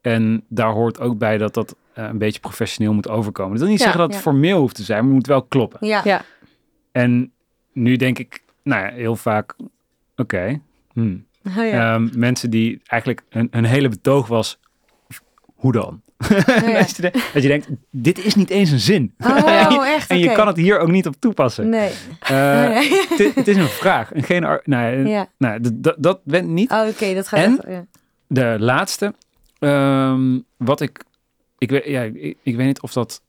En 0.00 0.44
daar 0.48 0.72
hoort 0.72 1.00
ook 1.00 1.18
bij 1.18 1.38
dat 1.38 1.54
dat 1.54 1.76
eh, 1.92 2.04
een 2.04 2.18
beetje 2.18 2.40
professioneel 2.40 2.92
moet 2.94 3.08
overkomen. 3.08 3.52
Dat 3.52 3.60
wil 3.60 3.68
niet 3.70 3.78
Ja, 3.78 3.84
zeggen 3.84 4.02
dat 4.02 4.12
het 4.12 4.22
formeel 4.22 4.58
hoeft 4.58 4.74
te 4.74 4.82
zijn, 4.82 4.98
maar 4.98 5.06
het 5.06 5.16
moet 5.16 5.26
wel 5.26 5.42
kloppen. 5.42 5.86
Ja. 5.86 6.00
Ja. 6.04 6.24
En 6.92 7.32
nu 7.72 7.96
denk 7.96 8.18
ik, 8.18 8.42
nou 8.62 8.84
ja, 8.84 8.92
heel 8.92 9.16
vaak, 9.16 9.56
oké. 10.16 10.60
hmm. 10.92 11.26
Oh 11.46 11.54
ja. 11.72 11.94
Ehm, 11.94 12.08
mensen 12.18 12.50
die 12.50 12.80
eigenlijk 12.86 13.22
een, 13.28 13.48
een 13.50 13.64
hele 13.64 13.88
betoog 13.88 14.26
was, 14.26 14.58
hoe 15.54 15.72
dan? 15.72 16.02
Ja. 16.28 16.78
dat, 16.78 16.96
je, 16.96 17.02
de- 17.02 17.28
dat 17.32 17.42
je 17.42 17.48
denkt, 17.48 17.68
dit 17.90 18.24
is 18.24 18.34
niet 18.34 18.50
eens 18.50 18.70
een 18.70 18.80
zin. 18.80 19.14
Oh, 19.18 19.86
echt? 19.96 20.10
en 20.10 20.18
je 20.18 20.32
kan 20.32 20.46
het 20.46 20.56
hier 20.56 20.78
ook 20.78 20.90
niet 20.90 21.06
op 21.06 21.14
toepassen. 21.18 21.68
Nee. 21.68 21.90
Eh, 22.20 22.68
Nee. 22.68 23.06
het, 23.34 23.48
is 23.48 23.56
een 23.56 23.68
vraag. 23.68 24.12
En 24.12 24.22
geen, 24.22 24.60
nou, 24.64 25.08
ja, 25.08 25.28
nou, 25.38 25.58
dat 25.98 26.20
went 26.24 26.48
niet. 26.48 26.70
Oh, 26.70 26.86
oké, 26.88 27.14
dat 27.14 27.28
gaat 27.28 27.38
En? 27.40 27.60
ja. 27.68 27.84
De 28.26 28.56
laatste, 28.58 29.14
ehm, 29.58 30.38
wat 30.56 30.80
ik, 30.80 31.04
ik, 31.58 31.70
weet, 31.70 31.84
ja, 31.84 32.02
ik, 32.02 32.36
ik 32.42 32.56
weet 32.56 32.66
niet 32.66 32.80
of 32.80 32.92
dat, 32.92 33.22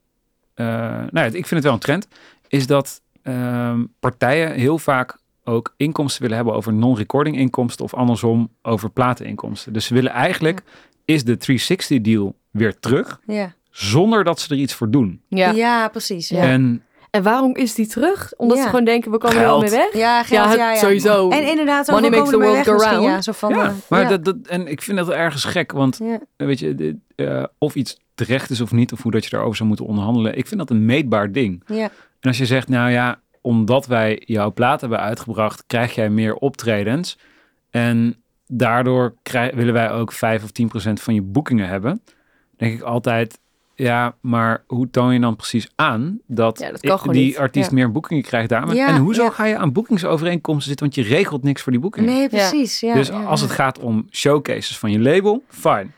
eh, 0.53 0.65
nou 0.65 1.09
ja, 1.13 1.23
ik 1.25 1.31
vind 1.31 1.49
het 1.49 1.63
wel 1.63 1.73
een 1.73 1.79
trend, 1.79 2.07
is 2.47 2.67
dat 2.67 3.01
ehm, 3.23 3.83
partijen 3.99 4.51
heel 4.51 4.77
vaak 4.77 5.17
ook 5.43 5.73
inkomsten 5.77 6.21
willen 6.21 6.35
hebben 6.37 6.55
over 6.55 6.73
non-recording 6.73 7.37
inkomsten 7.37 7.85
of 7.85 7.93
andersom 7.93 8.49
over 8.61 8.89
plateninkomsten. 8.89 9.73
Dus 9.73 9.85
ze 9.85 9.93
willen 9.93 10.11
eigenlijk, 10.11 10.61
is 11.05 11.23
de 11.23 11.37
360 11.37 12.01
deal 12.01 12.35
weer 12.51 12.79
terug, 12.79 13.19
Ja. 13.25 13.53
zonder 13.69 14.23
dat 14.23 14.39
ze 14.39 14.49
er 14.53 14.59
iets 14.59 14.73
voor 14.73 14.89
doen. 14.91 15.21
Ja. 15.27 15.51
Ja. 15.51 15.87
precies. 15.87 16.29
Ja. 16.29 16.41
En 16.43 16.83
En 17.11 17.23
waarom 17.23 17.55
is 17.55 17.73
die 17.75 17.87
terug? 17.87 18.33
Omdat 18.37 18.57
Ja. 18.57 18.63
ze 18.63 18.69
gewoon 18.69 18.85
denken, 18.85 19.11
we 19.11 19.17
komen 19.17 19.37
er 19.37 19.43
wel 19.43 19.59
Geld. 19.59 19.71
mee 19.71 19.79
weg? 19.79 19.93
Ja, 20.01 20.23
geld, 20.23 20.45
Ja, 20.49 20.53
ja, 20.55 20.69
het- 20.69 20.79
ja. 20.79 20.85
sowieso. 20.87 21.29
En 21.29 21.47
inderdaad, 21.49 21.89
ook 21.89 21.95
Money 21.95 22.09
we 22.09 22.15
makes 22.15 22.31
komen 22.31 22.31
the 22.31 22.35
er 22.37 22.51
world 22.51 22.55
weg 22.55 22.65
go 22.65 22.73
misschien, 22.73 22.97
round. 22.97 23.13
Ja, 23.15 23.21
zo 23.21 23.31
van, 23.31 23.49
ja, 23.55 23.65
eh, 23.65 23.71
maar 23.89 24.01
ja. 24.01 24.07
Dat, 24.09 24.25
dat, 24.25 24.35
en 24.47 24.67
ik 24.67 24.81
vind 24.81 24.97
dat 24.97 25.09
ergens 25.09 25.43
gek, 25.43 25.71
want 25.71 25.97
Ja. 26.03 26.19
eh, 26.37 26.47
weet 26.47 26.59
je, 26.59 26.75
dit, 26.75 26.95
eh, 27.15 27.43
of 27.57 27.75
iets 27.75 27.99
terecht 28.15 28.49
is 28.49 28.61
of 28.61 28.71
niet, 28.71 28.91
of 28.91 29.01
hoe 29.01 29.11
dat 29.11 29.23
je 29.23 29.29
daarover 29.29 29.55
zou 29.55 29.67
moeten 29.67 29.85
onderhandelen. 29.85 30.37
Ik 30.37 30.47
vind 30.47 30.59
dat 30.59 30.69
een 30.69 30.85
meetbaar 30.85 31.31
ding. 31.31 31.63
Ja. 31.67 31.83
En 32.19 32.27
als 32.27 32.37
je 32.37 32.45
zegt, 32.45 32.67
nou 32.69 32.91
ja, 32.91 33.19
omdat 33.41 33.85
wij 33.87 34.21
jouw 34.25 34.51
plaat 34.53 34.81
hebben 34.81 34.99
uitgebracht, 34.99 35.63
krijg 35.67 35.95
jij 35.95 36.09
meer 36.09 36.33
optredens. 36.35 37.17
En 37.69 38.23
daardoor 38.47 39.15
willen 39.53 39.73
wij 39.73 39.91
ook 39.91 40.11
5 40.11 40.43
of 40.43 40.51
10 40.51 40.67
procent 40.67 41.01
van 41.01 41.13
je 41.13 41.21
boekingen 41.21 41.67
hebben. 41.67 42.01
Denk 42.61 42.73
ik 42.79 42.81
altijd, 42.81 43.39
ja, 43.75 44.15
maar 44.21 44.63
hoe 44.67 44.89
toon 44.89 45.13
je 45.13 45.19
dan 45.19 45.35
precies 45.35 45.69
aan 45.75 46.19
dat, 46.27 46.59
Ja, 46.59 46.97
die 47.03 47.11
niet. 47.11 47.37
artiest 47.37 47.69
Ja. 47.69 47.75
meer 47.75 47.91
boekingen 47.91 48.23
krijgt 48.23 48.49
daar? 48.49 48.73
Ja, 48.73 48.87
en 48.87 48.97
hoezo 48.97 49.29
ga 49.29 49.45
je 49.45 49.57
aan 49.57 49.71
boekingsovereenkomsten 49.71 50.67
zitten? 50.67 50.85
Want 50.89 51.07
je 51.07 51.13
regelt 51.15 51.43
niks 51.43 51.61
voor 51.61 51.71
die 51.71 51.81
boekingen. 51.81 52.13
Nee, 52.13 52.29
precies. 52.29 52.79
Ja, 52.79 52.93
dus 52.93 53.11
als 53.11 53.41
het 53.41 53.51
gaat 53.51 53.79
om 53.79 54.07
showcases 54.11 54.77
van 54.77 54.91
je 54.91 54.99
label, 54.99 55.43
fijn. 55.47 55.93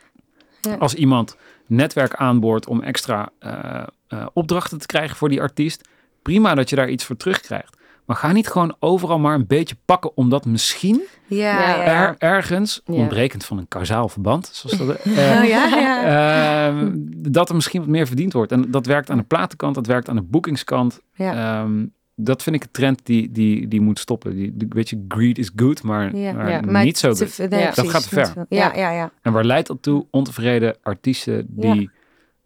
Ja. 0.62 0.76
Als 0.76 0.94
iemand 0.94 1.38
netwerk 1.68 2.16
aanboort 2.16 2.68
om 2.68 2.82
extra 2.82 3.30
eh, 3.40 3.84
eh, 4.08 4.26
opdrachten 4.34 4.80
te 4.80 4.86
krijgen 4.86 5.16
voor 5.16 5.30
die 5.30 5.42
artiest, 5.42 5.88
prima 6.22 6.56
dat 6.56 6.70
je 6.70 6.76
daar 6.76 6.90
iets 6.90 7.06
voor 7.06 7.18
terugkrijgt. 7.18 7.78
Maar 8.06 8.16
ga 8.16 8.32
niet 8.32 8.48
gewoon 8.48 8.76
overal 8.80 9.20
maar 9.20 9.36
een 9.36 9.48
beetje 9.48 9.76
pakken, 9.86 10.18
omdat 10.18 10.46
misschien 10.46 11.02
Ja, 11.28 11.86
er 11.86 12.16
ergens, 12.18 12.82
Ja. 12.86 12.94
ontbrekend 12.94 13.46
van 13.46 13.58
een 13.58 13.68
kausaal 13.68 14.10
verband, 14.10 14.50
zoals 14.54 14.78
dat, 14.78 14.96
eh, 14.96 15.06
Oh, 15.42 15.44
ja, 15.48 15.66
ja. 15.80 16.68
Ehm, 16.68 16.92
dat 17.32 17.50
er 17.50 17.56
misschien 17.56 17.80
wat 17.80 17.90
meer 17.90 18.08
verdiend 18.08 18.34
wordt. 18.34 18.52
En 18.52 18.72
dat 18.72 18.86
werkt 18.86 19.10
aan 19.10 19.18
de 19.18 19.24
platenkant, 19.24 19.76
dat 19.76 19.88
werkt 19.88 20.10
aan 20.10 20.16
de 20.16 20.22
boekingskant. 20.22 21.00
Ja. 21.14 21.62
Ehm, 21.64 21.86
dat 22.16 22.44
vind 22.44 22.56
ik 22.56 22.64
een 22.64 22.72
trend 22.72 23.06
die, 23.06 23.32
die, 23.32 23.68
die 23.68 23.82
moet 23.82 24.00
stoppen. 24.00 24.36
Die, 24.36 24.52
die, 24.56 24.68
weet 24.70 24.90
je, 24.90 25.06
greed 25.08 25.38
is 25.38 25.52
good, 25.56 25.84
maar, 25.84 26.16
Ja. 26.16 26.34
maar 26.34 26.50
Ja, 26.50 26.60
Maar 26.62 26.84
niet 26.84 26.98
zo 26.98 27.14
te- 27.14 27.28
good. 27.28 27.50
nee, 27.50 27.60
Ja. 27.60 27.66
precies, 27.72 27.84
Dat 27.84 27.92
gaat 27.92 28.04
te 28.10 28.10
ver. 28.34 28.46
Ja, 28.50 28.76
ja, 28.76 28.92
ja. 28.92 29.12
En 29.22 29.32
waar 29.32 29.44
leidt 29.46 29.68
dat 29.68 29.82
toe? 29.82 30.06
Ontevreden 30.12 30.76
artiesten 30.84 31.46
die 31.50 31.90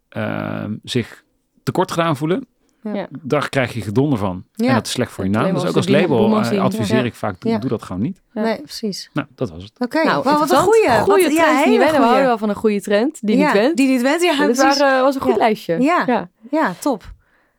ehm, 0.08 0.74
zich 0.82 1.24
tekort 1.62 1.90
gedaan 1.90 2.16
voelen. 2.16 2.46
Ja. 2.82 3.06
Daar 3.22 3.48
krijg 3.48 3.74
je 3.74 3.80
gedonder 3.80 4.18
van. 4.18 4.44
Ja. 4.54 4.68
En 4.68 4.74
dat 4.74 4.86
is 4.86 4.92
slecht 4.92 5.12
voor 5.12 5.24
je 5.24 5.30
Het 5.30 5.40
naam. 5.40 5.54
Dus 5.54 5.64
ook 5.66 5.76
als 5.76 5.88
label 5.88 6.40
eh, 6.40 6.60
adviseer 6.62 6.96
Ja. 6.96 7.02
ik 7.02 7.14
vaak, 7.14 7.40
doe, 7.40 7.50
Ja. 7.52 7.58
doe 7.58 7.70
dat 7.70 7.82
gewoon 7.82 8.02
niet. 8.02 8.20
Ja. 8.32 8.42
Nee, 8.42 8.60
precies. 8.62 9.10
Nou, 9.12 9.26
dat 9.34 9.50
was 9.50 9.62
het. 9.62 9.72
Oké, 9.78 10.04
Nou, 10.04 10.22
Wauw, 10.22 10.38
wat 10.38 10.50
een 10.50 10.56
Wat- 10.56 10.64
trends 10.64 11.32
ja, 11.34 11.64
die. 11.64 11.78
We 11.78 11.84
houden 11.84 12.24
wel 12.24 12.38
van 12.38 12.48
een 12.48 12.54
goede 12.54 12.80
trend 12.80 13.18
die 13.20 13.36
ja, 13.36 13.44
niet 13.44 13.52
went. 13.62 13.76
Die 13.76 13.88
niet 13.88 14.02
went, 14.02 14.22
ja, 14.22 14.34
precies. 14.54 14.78
waren, 14.78 15.02
was 15.02 15.14
een 15.14 15.20
goed 15.20 15.32
Ja. 15.32 15.38
lijstje. 15.38 15.80
Ja. 15.80 16.02
ja. 16.06 16.28
Ja, 16.50 16.72
top. 16.78 17.04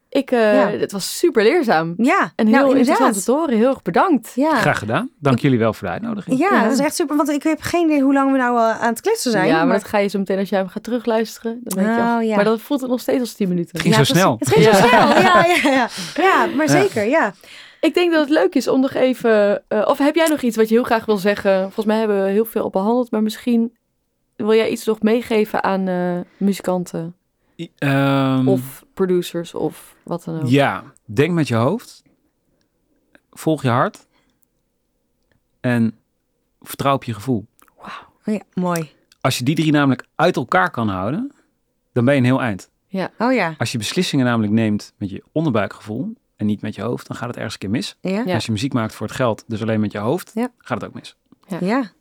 Ik, 0.09 0.31
eh, 0.31 0.53
Ja. 0.53 0.69
Het 0.69 0.91
was 0.91 1.17
super 1.17 1.43
leerzaam. 1.43 1.93
Ja, 1.97 2.31
En 2.35 2.47
heel 2.47 2.55
nou, 2.55 2.77
interessant 2.77 3.23
te 3.25 3.31
horen. 3.31 3.57
Heel 3.57 3.69
erg 3.69 3.81
bedankt. 3.81 4.31
Ja. 4.35 4.55
Graag 4.55 4.79
gedaan. 4.79 5.09
Dank 5.19 5.39
jullie 5.39 5.59
wel 5.59 5.73
voor 5.73 5.87
de 5.87 5.93
uitnodiging. 5.93 6.39
Ja, 6.39 6.49
Ja. 6.53 6.63
dat 6.63 6.71
is 6.71 6.79
echt 6.79 6.95
super. 6.95 7.15
Want 7.15 7.29
ik 7.29 7.43
heb 7.43 7.61
geen 7.61 7.85
idee 7.85 8.01
hoe 8.01 8.13
lang 8.13 8.31
we 8.31 8.37
nou 8.37 8.57
eh, 8.57 8.81
aan 8.81 8.89
het 8.89 9.01
kletsen 9.01 9.31
zijn. 9.31 9.47
ja, 9.47 9.63
maar, 9.65 9.73
dat 9.79 9.87
ga 9.87 9.97
je 9.97 10.07
zo 10.07 10.19
meteen 10.19 10.37
als 10.39 10.49
jij 10.49 10.59
hem 10.59 10.67
gaat 10.67 10.83
terugluisteren. 10.83 11.59
Dan 11.63 11.83
weet 11.83 11.95
je 11.95 12.01
Oh, 12.01 12.13
al. 12.13 12.19
ja. 12.21 12.35
Maar 12.35 12.43
dan 12.43 12.59
voelt 12.59 12.81
het 12.81 12.89
nog 12.89 12.99
steeds 12.99 13.19
als 13.19 13.33
10 13.33 13.47
minuten. 13.47 13.71
Het 13.71 13.81
ging 13.81 13.95
Ja, 13.95 14.03
zo 14.03 14.13
precies. 14.13 14.21
snel. 14.21 14.35
Het 14.39 14.49
ging 14.49 14.65
zo 14.75 14.87
snel. 14.87 15.07
Ja, 15.21 15.45
ja, 15.63 15.71
ja. 15.71 15.87
ja 16.15 16.45
maar 16.55 16.69
zeker. 16.69 17.03
Ja. 17.07 17.33
Ik 17.81 17.93
denk 17.93 18.11
dat 18.11 18.19
het 18.21 18.29
leuk 18.29 18.55
is 18.55 18.67
om 18.67 18.79
nog 18.81 18.93
even... 18.93 19.63
eh, 19.67 19.85
of 19.87 19.97
heb 19.97 20.15
jij 20.15 20.27
nog 20.27 20.41
iets 20.41 20.55
wat 20.55 20.69
je 20.69 20.75
heel 20.75 20.83
graag 20.83 21.05
wil 21.05 21.17
zeggen? 21.17 21.61
Volgens 21.61 21.85
mij 21.85 21.97
hebben 21.97 22.23
we 22.23 22.29
heel 22.29 22.45
veel 22.45 22.63
op 22.65 22.71
behandeld. 22.71 23.11
Maar 23.11 23.23
misschien 23.23 23.77
wil 24.35 24.53
jij 24.53 24.69
iets 24.69 24.85
nog 24.85 25.01
meegeven 25.01 25.63
aan 25.63 25.87
eh, 25.87 26.19
muzikanten 26.37 27.15
Ehm, 27.77 28.47
of 28.47 28.85
producers 28.93 29.53
of 29.53 29.95
wat 30.03 30.23
dan 30.23 30.39
ook. 30.41 30.47
Ja, 30.47 30.83
denk 31.05 31.33
met 31.33 31.47
je 31.47 31.55
hoofd. 31.55 32.03
Volg 33.31 33.61
je 33.61 33.69
hart. 33.69 34.07
En 35.59 35.97
vertrouw 36.61 36.93
op 36.93 37.03
je 37.03 37.13
gevoel. 37.13 37.45
Oh 37.77 38.33
ja, 38.33 38.41
mooi. 38.53 38.89
Als 39.21 39.37
je 39.37 39.43
die 39.43 39.55
drie 39.55 39.71
namelijk 39.71 40.05
uit 40.15 40.35
elkaar 40.35 40.71
kan 40.71 40.87
houden, 40.89 41.31
dan 41.93 42.05
ben 42.05 42.13
je 42.13 42.19
een 42.19 42.25
heel 42.25 42.41
eind. 42.41 42.69
Oh 43.17 43.33
ja. 43.33 43.55
Als 43.57 43.71
je 43.71 43.77
beslissingen 43.77 44.25
namelijk 44.25 44.53
neemt 44.53 44.93
met 44.97 45.09
je 45.09 45.23
onderbuikgevoel 45.31 46.13
en 46.35 46.45
niet 46.45 46.61
met 46.61 46.75
je 46.75 46.81
hoofd, 46.81 47.07
dan 47.07 47.17
gaat 47.17 47.27
het 47.27 47.35
ergens 47.35 47.53
een 47.53 47.59
keer 47.59 47.69
mis. 47.69 47.97
Ja. 48.01 48.23
Ja. 48.25 48.33
Als 48.33 48.45
je 48.45 48.51
muziek 48.51 48.73
maakt 48.73 48.95
voor 48.95 49.07
het 49.07 49.15
geld, 49.15 49.43
dus 49.47 49.61
alleen 49.61 49.79
met 49.79 49.91
je 49.91 49.97
hoofd, 49.97 50.31
Ja. 50.33 50.51
gaat 50.57 50.81
het 50.81 50.89
ook 50.89 50.95
mis. 50.95 51.15
Ja. 51.59 51.91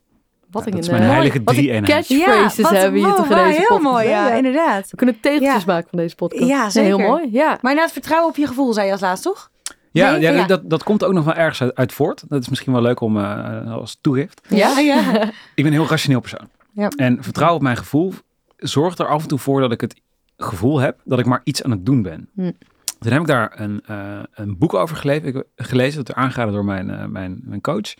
Wat 0.51 0.61
Ja, 0.65 0.67
een, 0.69 0.75
dat 0.75 0.83
is 0.83 0.89
mijn 0.89 1.03
heilige 1.03 1.41
wat 1.43 1.55
een 1.57 1.83
catchphrases 1.83 2.61
wat- 2.63 2.71
hebben 2.71 2.91
we 2.91 2.97
hier 2.97 3.07
wow, 3.07 3.15
toch 3.17 3.25
in 3.29 3.31
waar, 3.35 3.43
deze 3.45 3.57
Heel 3.57 3.67
podcast. 3.67 3.93
mooi, 3.93 4.07
ja, 4.07 4.33
inderdaad. 4.33 4.89
We 4.89 4.97
kunnen 4.97 5.19
tegeltjes 5.19 5.63
Ja. 5.63 5.73
maken 5.73 5.89
van 5.89 5.99
deze 5.99 6.15
podcast. 6.15 6.47
Ja, 6.47 6.65
is 6.65 6.73
Heel 6.73 6.83
zeker. 6.83 7.07
mooi, 7.09 7.27
ja. 7.31 7.47
Maar 7.47 7.71
inderdaad, 7.71 7.91
vertrouwen 7.91 8.29
op 8.29 8.35
je 8.35 8.47
gevoel, 8.47 8.73
zei 8.73 8.85
je 8.85 8.91
als 8.91 9.01
laatst, 9.01 9.23
toch? 9.23 9.49
Ja, 9.91 10.11
Nee? 10.11 10.21
ja, 10.21 10.31
Ja. 10.31 10.45
Dat, 10.45 10.69
dat 10.69 10.83
komt 10.83 11.03
ook 11.03 11.13
nog 11.13 11.25
wel 11.25 11.33
ergens 11.33 11.61
uit, 11.61 11.75
uit 11.75 11.93
voort. 11.93 12.23
Dat 12.27 12.41
is 12.41 12.49
misschien 12.49 12.73
wel 12.73 12.81
leuk 12.81 12.99
om 13.01 13.17
eh, 13.17 13.71
als 13.73 13.97
toegift. 14.01 14.41
Ja? 14.49 14.79
ja. 14.79 14.99
Ik 15.55 15.63
ben 15.63 15.65
een 15.65 15.71
heel 15.71 15.87
rationeel 15.87 16.19
persoon. 16.19 16.49
Ja. 16.73 16.87
En 16.95 17.23
vertrouwen 17.23 17.57
op 17.57 17.63
mijn 17.63 17.77
gevoel 17.77 18.13
zorgt 18.57 18.99
er 18.99 19.07
af 19.07 19.21
en 19.21 19.27
toe 19.27 19.39
voor 19.39 19.61
dat 19.61 19.71
ik 19.71 19.81
het 19.81 20.01
gevoel 20.37 20.79
heb 20.79 20.99
dat 21.03 21.19
ik 21.19 21.25
maar 21.25 21.41
iets 21.43 21.63
aan 21.63 21.71
het 21.71 21.85
doen 21.85 22.01
ben. 22.01 22.29
Hm. 22.35 22.51
Toen 22.99 23.11
heb 23.11 23.21
ik 23.21 23.27
daar 23.27 23.51
een, 23.59 23.81
eh, 23.85 24.19
een 24.33 24.57
boek 24.57 24.73
over 24.73 24.95
gelezen, 24.95 25.25
ik, 25.25 25.43
gelezen, 25.55 25.97
dat 26.05 26.09
er 26.15 26.21
aangeraden 26.23 26.53
door 26.53 26.65
mijn, 26.65 26.89
eh, 26.89 27.05
mijn, 27.05 27.41
mijn 27.43 27.61
coach. 27.61 27.93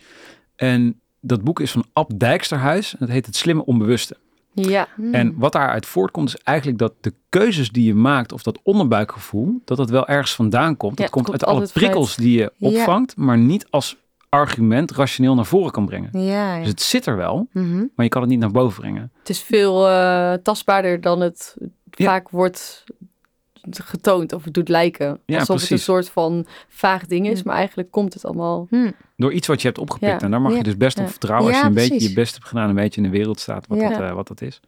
En 0.56 0.99
dat 1.20 1.42
boek 1.42 1.60
is 1.60 1.70
van 1.72 1.84
Ab 1.92 2.10
Dijksterhuis. 2.16 2.92
En 2.92 2.98
dat 3.00 3.08
heet 3.08 3.26
Het 3.26 3.36
Slimme 3.36 3.64
Onbewuste. 3.64 4.16
Ja. 4.52 4.86
Hmm. 4.94 5.14
En 5.14 5.34
wat 5.38 5.52
daaruit 5.52 5.86
voortkomt 5.86 6.28
is 6.28 6.36
eigenlijk 6.42 6.78
dat 6.78 6.92
de 7.00 7.14
keuzes 7.28 7.70
die 7.70 7.84
je 7.84 7.94
maakt, 7.94 8.32
of 8.32 8.42
dat 8.42 8.58
onderbuikgevoel, 8.62 9.60
dat 9.64 9.76
dat 9.76 9.90
wel 9.90 10.06
ergens 10.06 10.34
vandaan 10.34 10.76
komt. 10.76 10.98
Ja, 10.98 11.04
dat 11.04 11.12
komt 11.12 11.26
het 11.32 11.44
uit 11.44 11.56
alle 11.56 11.68
prikkels 11.72 12.16
die 12.16 12.38
je 12.38 12.52
Ja. 12.56 12.68
opvangt, 12.68 13.16
maar 13.16 13.38
niet 13.38 13.66
als 13.70 13.96
argument 14.28 14.90
rationeel 14.90 15.34
naar 15.34 15.44
voren 15.46 15.70
kan 15.72 15.86
brengen. 15.86 16.20
Ja. 16.24 16.58
Dus 16.58 16.68
het 16.68 16.82
zit 16.82 17.06
er 17.06 17.16
wel, 17.16 17.48
Mhm. 17.52 17.84
maar 17.94 18.04
je 18.04 18.08
kan 18.08 18.20
het 18.20 18.30
niet 18.30 18.38
naar 18.40 18.50
boven 18.50 18.80
brengen. 18.80 19.12
Het 19.18 19.28
is 19.28 19.40
veel 19.42 19.88
eh, 19.88 20.32
tastbaarder 20.32 21.00
dan 21.00 21.20
het 21.20 21.56
vaak 21.90 22.28
wordt 22.30 22.84
getoond 23.70 24.32
of 24.32 24.44
het 24.44 24.54
doet 24.54 24.68
lijken. 24.68 25.20
Ja, 25.26 25.38
Alsof 25.38 25.60
het 25.60 25.70
een 25.70 25.78
soort 25.78 26.08
van 26.08 26.46
vaag 26.68 27.06
ding 27.06 27.28
is, 27.28 27.42
maar 27.42 27.56
eigenlijk 27.56 27.90
komt 27.90 28.14
het 28.14 28.24
allemaal... 28.24 28.66
Hm. 28.70 28.90
Door 29.16 29.32
iets 29.32 29.46
wat 29.46 29.60
je 29.60 29.66
hebt 29.66 29.80
opgepikt. 29.80 30.12
Ja. 30.12 30.20
En 30.20 30.30
daar 30.30 30.40
mag 30.40 30.50
Ja. 30.52 30.56
je 30.58 30.62
dus 30.64 30.76
best 30.76 30.98
op 30.98 31.08
vertrouwen 31.10 31.48
als 31.48 31.56
Ja, 31.56 31.62
je 31.62 31.68
een 31.68 31.88
beetje 31.88 32.08
je 32.08 32.14
best 32.14 32.34
hebt 32.34 32.46
gedaan, 32.46 32.68
een 32.68 32.74
beetje 32.74 33.02
in 33.02 33.10
de 33.10 33.16
wereld 33.16 33.40
staat 33.40 33.66
wat, 33.66 33.80
Ja. 33.80 33.88
dat, 33.88 34.00
eh, 34.00 34.12
wat 34.12 34.28
dat 34.28 34.40
is. 34.42 34.60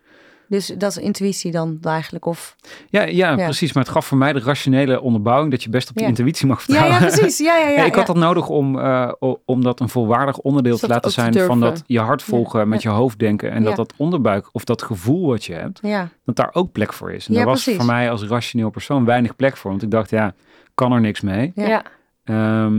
Dus 0.52 0.66
dat 0.66 0.90
is 0.90 0.96
intuïtie 0.96 1.50
dan 1.50 1.78
eigenlijk? 1.82 2.26
Of... 2.26 2.56
Ja, 2.88 3.02
ja, 3.02 3.30
Ja. 3.36 3.44
precies. 3.44 3.72
Maar 3.72 3.82
het 3.82 3.92
gaf 3.92 4.06
voor 4.06 4.18
mij 4.18 4.32
de 4.32 4.40
rationele 4.40 5.00
onderbouwing 5.00 5.50
dat 5.50 5.62
je 5.62 5.68
best 5.70 5.90
op 5.90 5.94
je 5.96 6.02
Ja. 6.02 6.08
intuïtie 6.08 6.46
mag 6.46 6.58
Ja, 6.58 6.64
vertrouwen. 6.64 7.00
ja, 7.00 7.06
precies. 7.16 7.38
Ja, 7.38 7.56
ja, 7.58 7.68
ja. 7.68 7.76
Ja, 7.80 7.84
ik 7.84 7.94
had 7.94 8.06
ja. 8.06 8.12
dat 8.12 8.22
nodig 8.22 8.48
om, 8.48 8.78
eh, 8.78 9.12
o- 9.18 9.42
om 9.44 9.62
dat 9.62 9.80
een 9.80 9.88
volwaardig 9.88 10.38
onderdeel 10.38 10.72
Dus 10.72 10.80
te 10.80 10.86
laten 10.88 11.02
te 11.02 11.20
zijn 11.20 11.38
van 11.38 11.60
dat 11.60 11.82
je 11.86 11.98
hart 12.00 12.22
volgen 12.22 12.68
met 12.68 12.82
je 12.82 12.88
hoofd 12.88 13.18
denken. 13.18 13.50
En 13.50 13.58
Ja. 13.62 13.68
dat 13.68 13.76
dat 13.76 13.92
onderbuik 13.96 14.48
of 14.52 14.64
dat 14.64 14.82
gevoel 14.82 15.26
wat 15.26 15.44
je 15.44 15.52
hebt, 15.54 15.78
Ja. 15.82 16.08
dat 16.24 16.36
daar 16.36 16.50
ook 16.52 16.72
plek 16.72 16.92
voor 16.92 17.12
is. 17.12 17.26
En 17.26 17.32
Ja, 17.32 17.38
daar 17.38 17.48
was 17.48 17.62
precies. 17.62 17.80
voor 17.82 17.90
mij 17.92 18.10
als 18.10 18.22
rationeel 18.24 18.70
persoon 18.70 19.04
weinig 19.04 19.36
plek 19.36 19.56
voor. 19.56 19.70
Want 19.70 19.82
ik 19.82 19.90
dacht, 19.90 20.10
ja, 20.10 20.34
kan 20.74 20.92
er 20.92 21.00
niks 21.00 21.20
mee. 21.20 21.52
Ja. 21.54 21.82
Ja, 22.24 22.70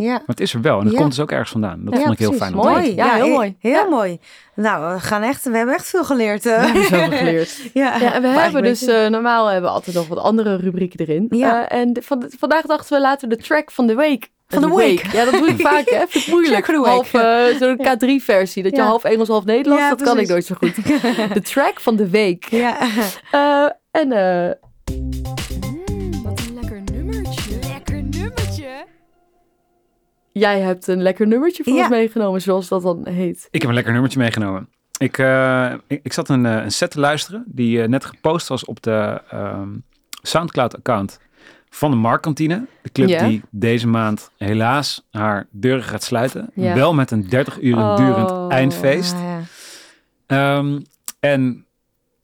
ja. 0.00 0.12
Maar 0.12 0.22
het 0.26 0.40
is 0.40 0.54
er 0.54 0.60
wel. 0.60 0.78
En 0.78 0.84
het 0.84 0.92
Ja. 0.92 0.98
komt 0.98 1.10
dus 1.10 1.20
ook 1.20 1.30
ergens 1.30 1.50
vandaan. 1.50 1.80
Dat 1.84 1.94
Ja, 1.94 2.00
vond 2.00 2.12
ik 2.12 2.18
heel 2.18 2.28
precies. 2.28 2.46
fijn 2.46 2.58
om 2.58 2.62
te 2.66 2.80
Mooi. 2.80 2.94
Ja, 2.94 3.14
heel 3.14 3.24
he- 3.24 3.30
mooi. 3.30 3.56
Heel 3.58 3.72
Ja. 3.72 3.84
mooi. 3.88 4.18
Nou, 4.54 4.94
we 4.94 5.00
gaan 5.00 5.22
echt, 5.22 5.44
we 5.44 5.56
hebben 5.56 5.74
echt 5.74 5.86
veel 5.88 6.04
geleerd. 6.04 6.44
we 6.44 6.50
eh. 6.50 6.64
hebben 6.64 6.82
zoveel 6.82 7.10
geleerd. 7.18 7.60
ja. 7.74 8.12
En 8.14 8.22
we 8.22 8.28
hebben 8.28 8.62
dus, 8.62 8.82
eh, 8.86 9.06
normaal 9.06 9.46
hebben 9.46 9.70
we 9.70 9.74
altijd 9.76 9.96
nog 9.96 10.08
wat 10.08 10.18
andere 10.18 10.56
rubrieken 10.56 11.00
erin. 11.06 11.26
Ja. 11.30 11.68
Eh, 11.68 11.78
en 11.80 11.96
van, 12.00 12.24
vandaag 12.38 12.62
dachten 12.66 12.96
we, 12.96 13.02
laten 13.02 13.28
we 13.28 13.36
de 13.36 13.42
track 13.42 13.70
van 13.70 13.86
de 13.86 13.94
week. 13.94 14.28
Van 14.48 14.62
de 14.62 14.74
week. 14.74 15.06
Ja, 15.12 15.24
dat 15.24 15.34
doe 15.34 15.48
ik 15.48 15.60
vaak, 15.70 15.88
hè. 15.90 16.04
Vind 16.08 16.26
ik 16.26 16.32
moeilijk. 16.32 16.66
Week. 16.66 16.76
Half, 16.84 17.08
zo'n 17.58 17.76
K3-versie. 17.86 18.62
Dat 18.62 18.72
je 18.72 18.78
Ja. 18.82 18.86
half 18.86 19.04
Engels, 19.04 19.28
half 19.28 19.44
Nederlands, 19.44 19.82
Ja, 19.84 19.90
dat 19.90 20.02
kan 20.02 20.18
ik 20.18 20.28
nooit 20.28 20.44
zo 20.44 20.54
goed. 20.58 20.74
De 21.34 21.40
track 21.42 21.80
van 21.80 21.96
de 21.96 22.08
week. 22.10 22.46
ja. 22.50 22.76
Eh, 23.30 23.64
en 23.90 24.12
eh, 24.12 24.50
jij 30.32 30.60
hebt 30.60 30.86
een 30.86 31.02
lekker 31.02 31.26
nummertje 31.26 31.64
voor 31.64 31.72
Ja. 31.72 31.80
ons 31.80 31.88
meegenomen, 31.90 32.40
zoals 32.42 32.68
dat 32.68 32.82
dan 32.82 33.06
heet. 33.08 33.48
Ik 33.50 33.60
heb 33.60 33.68
een 33.68 33.74
lekker 33.74 33.92
nummertje 33.92 34.18
meegenomen. 34.18 34.68
Ik, 34.98 35.18
eh, 35.18 35.72
ik, 35.86 36.00
ik 36.02 36.12
zat 36.12 36.28
een, 36.28 36.46
eh, 36.46 36.62
een 36.62 36.72
set 36.72 36.90
te 36.90 37.00
luisteren 37.00 37.44
die 37.46 37.82
eh, 37.82 37.88
net 37.88 38.04
gepost 38.04 38.48
was 38.48 38.64
op 38.64 38.82
de 38.82 39.20
ehm, 39.30 39.68
Soundcloud-account 40.22 41.18
van 41.70 41.90
de 41.90 41.96
Marktkantine. 41.96 42.66
De 42.82 42.90
club 42.92 43.08
Ja. 43.08 43.26
die 43.28 43.42
deze 43.50 43.86
maand 43.86 44.30
helaas 44.36 45.06
haar 45.10 45.46
deuren 45.50 45.82
gaat 45.84 46.02
sluiten. 46.02 46.50
Ja. 46.54 46.74
Wel 46.74 46.94
met 46.94 47.10
een 47.10 47.28
30 47.28 47.60
uur 47.60 47.76
Oh. 47.76 47.96
durend 47.96 48.50
eindfeest. 48.52 49.14
Ah, 49.14 49.20
ja. 49.22 49.40
Ehm, 50.26 50.80
en 51.20 51.64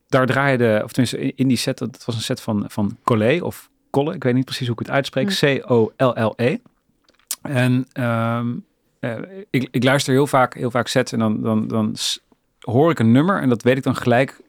daar 0.08 0.26
draaide, 0.26 0.80
of 0.84 0.92
tenminste 0.92 1.18
in- 1.20 1.32
in 1.36 1.48
die 1.48 1.56
set, 1.56 1.78
dat 1.78 2.02
was 2.06 2.14
een 2.14 2.20
set 2.20 2.40
van, 2.40 2.64
van 2.68 2.96
Collet 3.04 3.42
of 3.42 3.70
Colle, 3.90 4.14
ik 4.14 4.22
weet 4.24 4.34
niet 4.34 4.44
precies 4.44 4.66
hoe 4.68 4.76
ik 4.80 4.86
het 4.86 4.94
uitspreek, 4.94 5.28
C-O-L-L-E. 5.28 6.56
En 7.48 7.86
ehm, 7.92 8.54
eh, 9.00 9.14
ik, 9.50 9.68
ik 9.70 9.84
luister 9.84 10.12
heel 10.12 10.26
vaak, 10.26 10.54
heel 10.54 10.70
vaak 10.70 10.88
sets 10.88 11.12
en 11.12 11.18
dan, 11.18 11.42
dan, 11.42 11.68
dan 11.68 11.96
hoor 12.60 12.90
ik 12.90 12.98
een 12.98 13.12
nummer 13.12 13.40
en 13.40 13.48
dat 13.48 13.62
weet 13.62 13.76
ik 13.76 13.82
dan 13.82 13.96
gelijk 13.96 14.40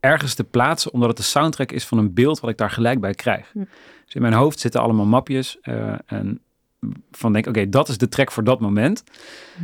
ergens 0.00 0.34
te 0.34 0.44
plaatsen, 0.44 0.92
omdat 0.92 1.08
het 1.08 1.16
de 1.16 1.22
soundtrack 1.22 1.72
is 1.72 1.86
van 1.86 1.98
een 1.98 2.14
beeld 2.14 2.40
wat 2.40 2.50
ik 2.50 2.56
daar 2.56 2.70
gelijk 2.70 3.00
bij 3.00 3.14
krijg. 3.14 3.50
Hm. 3.52 3.64
Dus 4.04 4.14
in 4.14 4.22
mijn 4.22 4.34
hoofd 4.34 4.60
zitten 4.60 4.80
allemaal 4.80 5.06
mapjes 5.06 5.58
eh, 5.60 5.94
en 6.06 6.40
van 7.10 7.32
denk, 7.32 7.46
oké, 7.46 7.68
dat 7.68 7.88
is 7.88 7.98
de 7.98 8.08
track 8.08 8.32
voor 8.32 8.44
dat 8.44 8.60
moment. 8.60 9.04
Hm. 9.56 9.62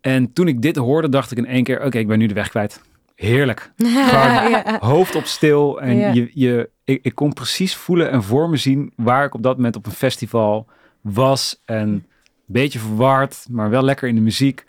En 0.00 0.32
toen 0.32 0.48
ik 0.48 0.62
dit 0.62 0.76
hoorde, 0.76 1.08
dacht 1.08 1.30
ik 1.30 1.38
in 1.38 1.46
één 1.46 1.64
keer, 1.64 1.84
oké, 1.84 1.98
ik 1.98 2.06
ben 2.06 2.18
nu 2.18 2.26
de 2.26 2.34
weg 2.34 2.48
kwijt. 2.48 2.82
Heerlijk. 3.14 3.72
Ja. 3.76 4.78
Hoofd 4.80 5.14
op 5.14 5.24
stil. 5.24 5.80
En 5.80 5.96
Ja. 5.96 6.12
je, 6.12 6.30
je, 6.34 6.70
ik, 6.84 6.98
ik 7.02 7.14
kon 7.14 7.32
precies 7.32 7.74
voelen 7.76 8.10
en 8.10 8.22
voor 8.22 8.50
me 8.50 8.56
zien 8.56 8.92
waar 8.96 9.24
ik 9.24 9.34
op 9.34 9.42
dat 9.42 9.56
moment 9.56 9.76
op 9.76 9.86
een 9.86 9.92
festival 9.92 10.66
was. 11.00 11.60
En 11.64 12.06
beetje 12.52 12.78
verward, 12.78 13.46
maar 13.50 13.70
wel 13.70 13.82
lekker 13.82 14.08
in 14.08 14.14
de 14.14 14.20
muziek. 14.20 14.64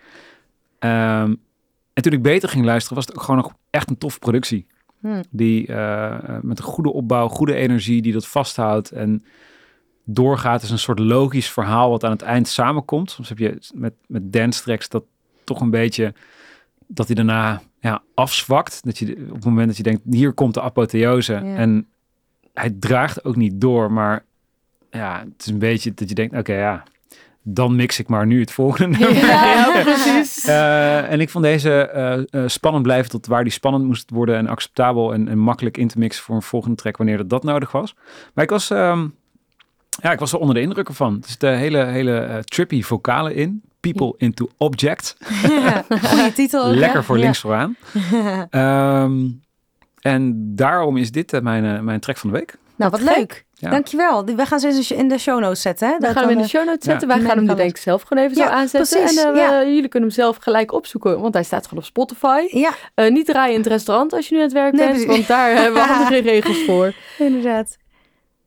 Ehm, 0.80 1.34
En 1.94 2.04
toen 2.04 2.12
ik 2.14 2.22
beter 2.22 2.50
ging 2.50 2.66
luisteren, 2.66 2.96
was 2.96 3.06
het 3.06 3.16
ook 3.16 3.22
gewoon 3.22 3.42
nog 3.42 3.54
echt 3.70 3.90
een 3.90 3.98
toffe 3.98 4.20
productie. 4.20 4.66
Hmm. 5.00 5.24
Die 5.30 5.68
eh, 5.68 6.38
met 6.42 6.58
een 6.58 6.64
goede 6.64 6.94
opbouw, 6.94 7.28
goede 7.28 7.54
energie, 7.54 8.02
die 8.02 8.14
dat 8.14 8.28
vasthoudt 8.28 8.92
en 8.92 9.24
doorgaat. 10.04 10.64
Is 10.64 10.70
een 10.70 10.80
soort 10.80 11.00
logisch 11.00 11.50
verhaal 11.50 11.90
wat 11.90 12.04
aan 12.04 12.12
het 12.12 12.22
eind 12.22 12.48
samenkomt. 12.48 13.12
Soms 13.12 13.30
heb 13.30 13.38
je 13.38 13.58
met, 13.74 13.94
met 14.08 14.34
dance 14.34 14.62
tracks 14.64 14.90
dat 14.90 15.04
toch 15.44 15.62
een 15.62 15.70
beetje, 15.70 16.14
dat 16.88 17.06
hij 17.08 17.16
daarna 17.16 17.62
ja, 17.80 18.02
afzwakt. 18.14 18.84
Dat 18.84 18.98
je 18.98 19.26
op 19.30 19.36
het 19.36 19.46
moment 19.46 19.68
dat 19.68 19.78
je 19.78 19.84
denkt, 19.84 20.02
hier 20.10 20.34
komt 20.34 20.54
de 20.54 20.62
apotheose. 20.62 21.34
Ja. 21.34 21.56
En 21.56 21.88
hij 22.54 22.76
draagt 22.80 23.26
ook 23.26 23.36
niet 23.36 23.62
door, 23.62 23.92
maar 23.92 24.26
ja, 24.92 25.20
het 25.20 25.42
is 25.46 25.48
een 25.48 25.60
beetje 25.60 25.94
dat 25.94 26.10
je 26.10 26.16
denkt, 26.16 26.38
oké 26.38 26.54
ja, 26.54 26.84
dan 27.44 27.76
mix 27.76 28.00
ik 28.00 28.08
maar 28.08 28.26
nu 28.26 28.40
het 28.40 28.52
volgende 28.52 28.98
nummer. 28.98 29.26
Ja, 29.26 29.82
precies. 29.84 30.46
Eh, 30.46 31.12
en 31.12 31.20
ik 31.22 31.30
vond 31.30 31.44
deze 31.44 31.72
eh, 31.88 32.14
eh, 32.44 32.50
spannend 32.50 32.84
blijven 32.84 33.10
tot 33.12 33.26
waar 33.28 33.44
die 33.44 33.52
spannend 33.54 33.84
moest 33.86 34.10
worden 34.10 34.38
en 34.38 34.48
acceptabel 34.48 35.14
en, 35.14 35.28
en 35.28 35.38
makkelijk 35.38 35.78
in 35.78 35.88
te 35.88 36.00
mixen 36.00 36.24
voor 36.24 36.36
een 36.36 36.42
volgende 36.42 36.76
track 36.76 36.98
wanneer 36.98 37.18
dat, 37.18 37.30
dat 37.30 37.44
nodig 37.44 37.72
was. 37.72 37.96
Maar 38.34 38.44
ik 38.44 38.50
was, 38.50 38.70
ehm, 38.70 39.08
ja, 40.02 40.12
ik 40.12 40.20
was 40.20 40.32
er 40.34 40.40
onder 40.40 40.56
de 40.56 40.62
indruk 40.62 40.88
ervan. 40.88 41.18
Er 41.22 41.30
zitten 41.30 41.58
hele, 41.58 41.84
hele 41.84 42.42
trippy 42.46 42.82
vocalen 42.82 43.36
in. 43.36 43.62
People 43.80 44.14
into 44.18 44.50
Object. 44.58 45.18
Goeie 46.04 46.34
titel. 46.34 46.66
ook, 46.66 46.76
Lekker 46.76 47.04
voor 47.04 47.18
Ja. 47.18 47.24
links 47.24 47.40
vooraan. 47.40 47.76
Ehm, 48.50 49.28
en 50.02 50.34
daarom 50.56 50.98
is 50.98 51.12
dit 51.12 51.42
mijn, 51.42 51.84
mijn 51.84 52.00
track 52.00 52.18
van 52.18 52.30
de 52.32 52.38
week. 52.38 52.58
Nou, 52.76 52.92
wat 52.92 53.02
leuk. 53.02 53.46
Ja. 53.64 53.70
Dankjewel. 53.70 54.26
We 54.26 54.46
gaan 54.46 54.60
ze 54.60 54.68
eens 54.68 54.92
in 54.92 55.08
de 55.08 55.18
show 55.18 55.40
notes 55.40 55.62
zetten. 55.62 55.88
Hè? 55.88 55.94
Gaan 56.00 56.14
we 56.14 56.20
hem 56.20 56.30
in 56.30 56.38
de 56.38 56.48
show 56.48 56.66
notes 56.66 56.86
zetten. 56.86 57.08
Ja. 57.08 57.16
Wij 57.16 57.24
gaan 57.26 57.38
hem 57.38 57.48
nu 57.48 57.56
denk 57.56 57.70
ik 57.70 57.78
zelf 57.78 58.02
gewoon 58.02 58.24
even 58.24 58.38
Ja, 58.38 58.46
zo 58.48 58.52
aanzetten. 58.54 58.98
precies, 59.00 59.24
En 59.24 59.36
eh, 59.36 59.50
we- 59.60 59.66
jullie 59.74 59.88
kunnen 59.88 60.10
hem 60.10 60.18
zelf 60.18 60.38
gelijk 60.40 60.72
opzoeken, 60.74 61.20
want 61.22 61.34
hij 61.34 61.44
staat 61.44 61.64
gewoon 61.68 61.80
op 61.80 61.86
Spotify. 61.90 62.48
eh, 62.50 62.62
Ja, 62.62 62.72
Eh, 62.96 63.12
niet 63.12 63.26
draaien 63.26 63.54
in 63.54 63.60
het 63.60 63.68
restaurant 63.70 64.14
als 64.14 64.28
je 64.28 64.34
nu 64.36 64.40
aan 64.40 64.46
het 64.48 64.54
werk 64.54 64.74
Nee, 64.74 64.82
bent, 64.88 64.92
precies. 64.92 65.16
want 65.16 65.28
daar 65.28 65.52
hebben 65.62 65.82
we 65.84 65.90
andere 65.94 66.22
regels 66.22 66.64
voor. 66.66 66.94
inderdaad. 67.18 67.78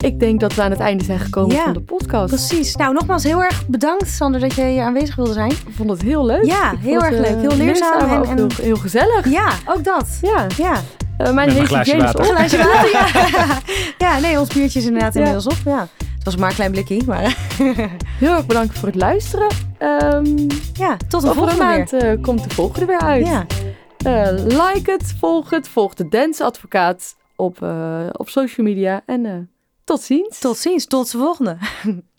Ik 0.04 0.20
denk 0.20 0.40
dat 0.40 0.54
we 0.54 0.62
aan 0.62 0.70
het 0.70 0.80
einde 0.80 1.04
zijn 1.04 1.18
gekomen 1.18 1.56
Ja, 1.56 1.62
van 1.64 1.72
de 1.72 1.80
podcast. 1.80 2.26
Precies. 2.34 2.76
Nou, 2.76 2.92
nogmaals 2.94 3.22
heel 3.24 3.42
erg 3.42 3.66
bedankt, 3.68 4.08
Sander, 4.08 4.40
dat 4.40 4.54
je 4.54 4.62
hier 4.64 4.82
aanwezig 4.82 5.16
wilde 5.16 5.32
zijn. 5.32 5.50
Ik 5.50 5.58
vond 5.76 5.90
het 5.90 6.02
heel 6.02 6.26
leuk. 6.26 6.44
Ja, 6.44 6.74
heel 6.78 6.94
erg 7.02 7.08
het, 7.16 7.18
leuk. 7.18 7.34
eh, 7.34 7.40
Heel 7.40 7.56
leerzaam 7.56 8.10
en- 8.10 8.24
en- 8.30 8.36
heel, 8.36 8.48
heel 8.62 8.76
gezellig. 8.76 9.28
Ja, 9.30 9.50
ook 9.66 9.84
dat. 9.84 10.18
Ja. 10.22 10.46
Ja. 10.56 10.80
Eh, 11.18 11.32
mijn 11.32 11.34
Met 11.34 11.46
een 11.48 11.52
heet 11.54 11.66
glaasje 11.66 11.90
James 11.96 12.04
water. 12.12 12.20
op. 12.30 12.36
Glaasje 12.36 12.56
water, 12.56 12.90
ja. 12.90 13.58
ja, 14.14 14.18
nee, 14.18 14.38
ons 14.40 14.54
biertje 14.54 14.78
is 14.78 14.84
inderdaad 14.86 15.14
Ja. 15.14 15.18
inmiddels 15.20 15.46
op. 15.46 15.56
Ja. 15.64 15.88
Het 16.00 16.24
was 16.24 16.36
maar 16.36 16.48
een 16.48 16.54
klein 16.54 16.70
blikje, 16.70 17.00
maar 17.06 17.36
Heel 18.18 18.32
erg 18.34 18.46
bedankt 18.46 18.78
voor 18.78 18.88
het 18.88 18.96
luisteren. 18.96 19.48
Ehm 19.78 20.36
ja, 20.72 20.96
tot 21.08 21.20
de 21.22 21.28
een 21.28 21.34
volgende 21.34 21.62
maand 21.64 21.90
weer. 21.90 22.02
eh, 22.12 22.22
komt 22.22 22.48
de 22.48 22.54
volgende 22.54 22.86
weer 22.86 23.00
uit. 23.00 23.26
Ja. 23.26 23.46
Eh, 23.98 24.32
like 24.32 24.90
het, 24.90 25.14
volg 25.20 25.50
het, 25.50 25.68
volg 25.68 25.94
de 25.94 26.08
Dance 26.08 26.44
Advocaat 26.44 27.16
op, 27.36 27.62
eh, 27.62 28.00
op 28.12 28.28
social 28.28 28.66
media. 28.66 29.02
En 29.06 29.26
eh, 29.26 29.32
tot 29.84 30.00
ziens. 30.02 30.38
Tot 30.38 30.56
ziens, 30.58 30.86
tot 30.86 31.10
de 31.12 31.18
volgende. 31.18 31.56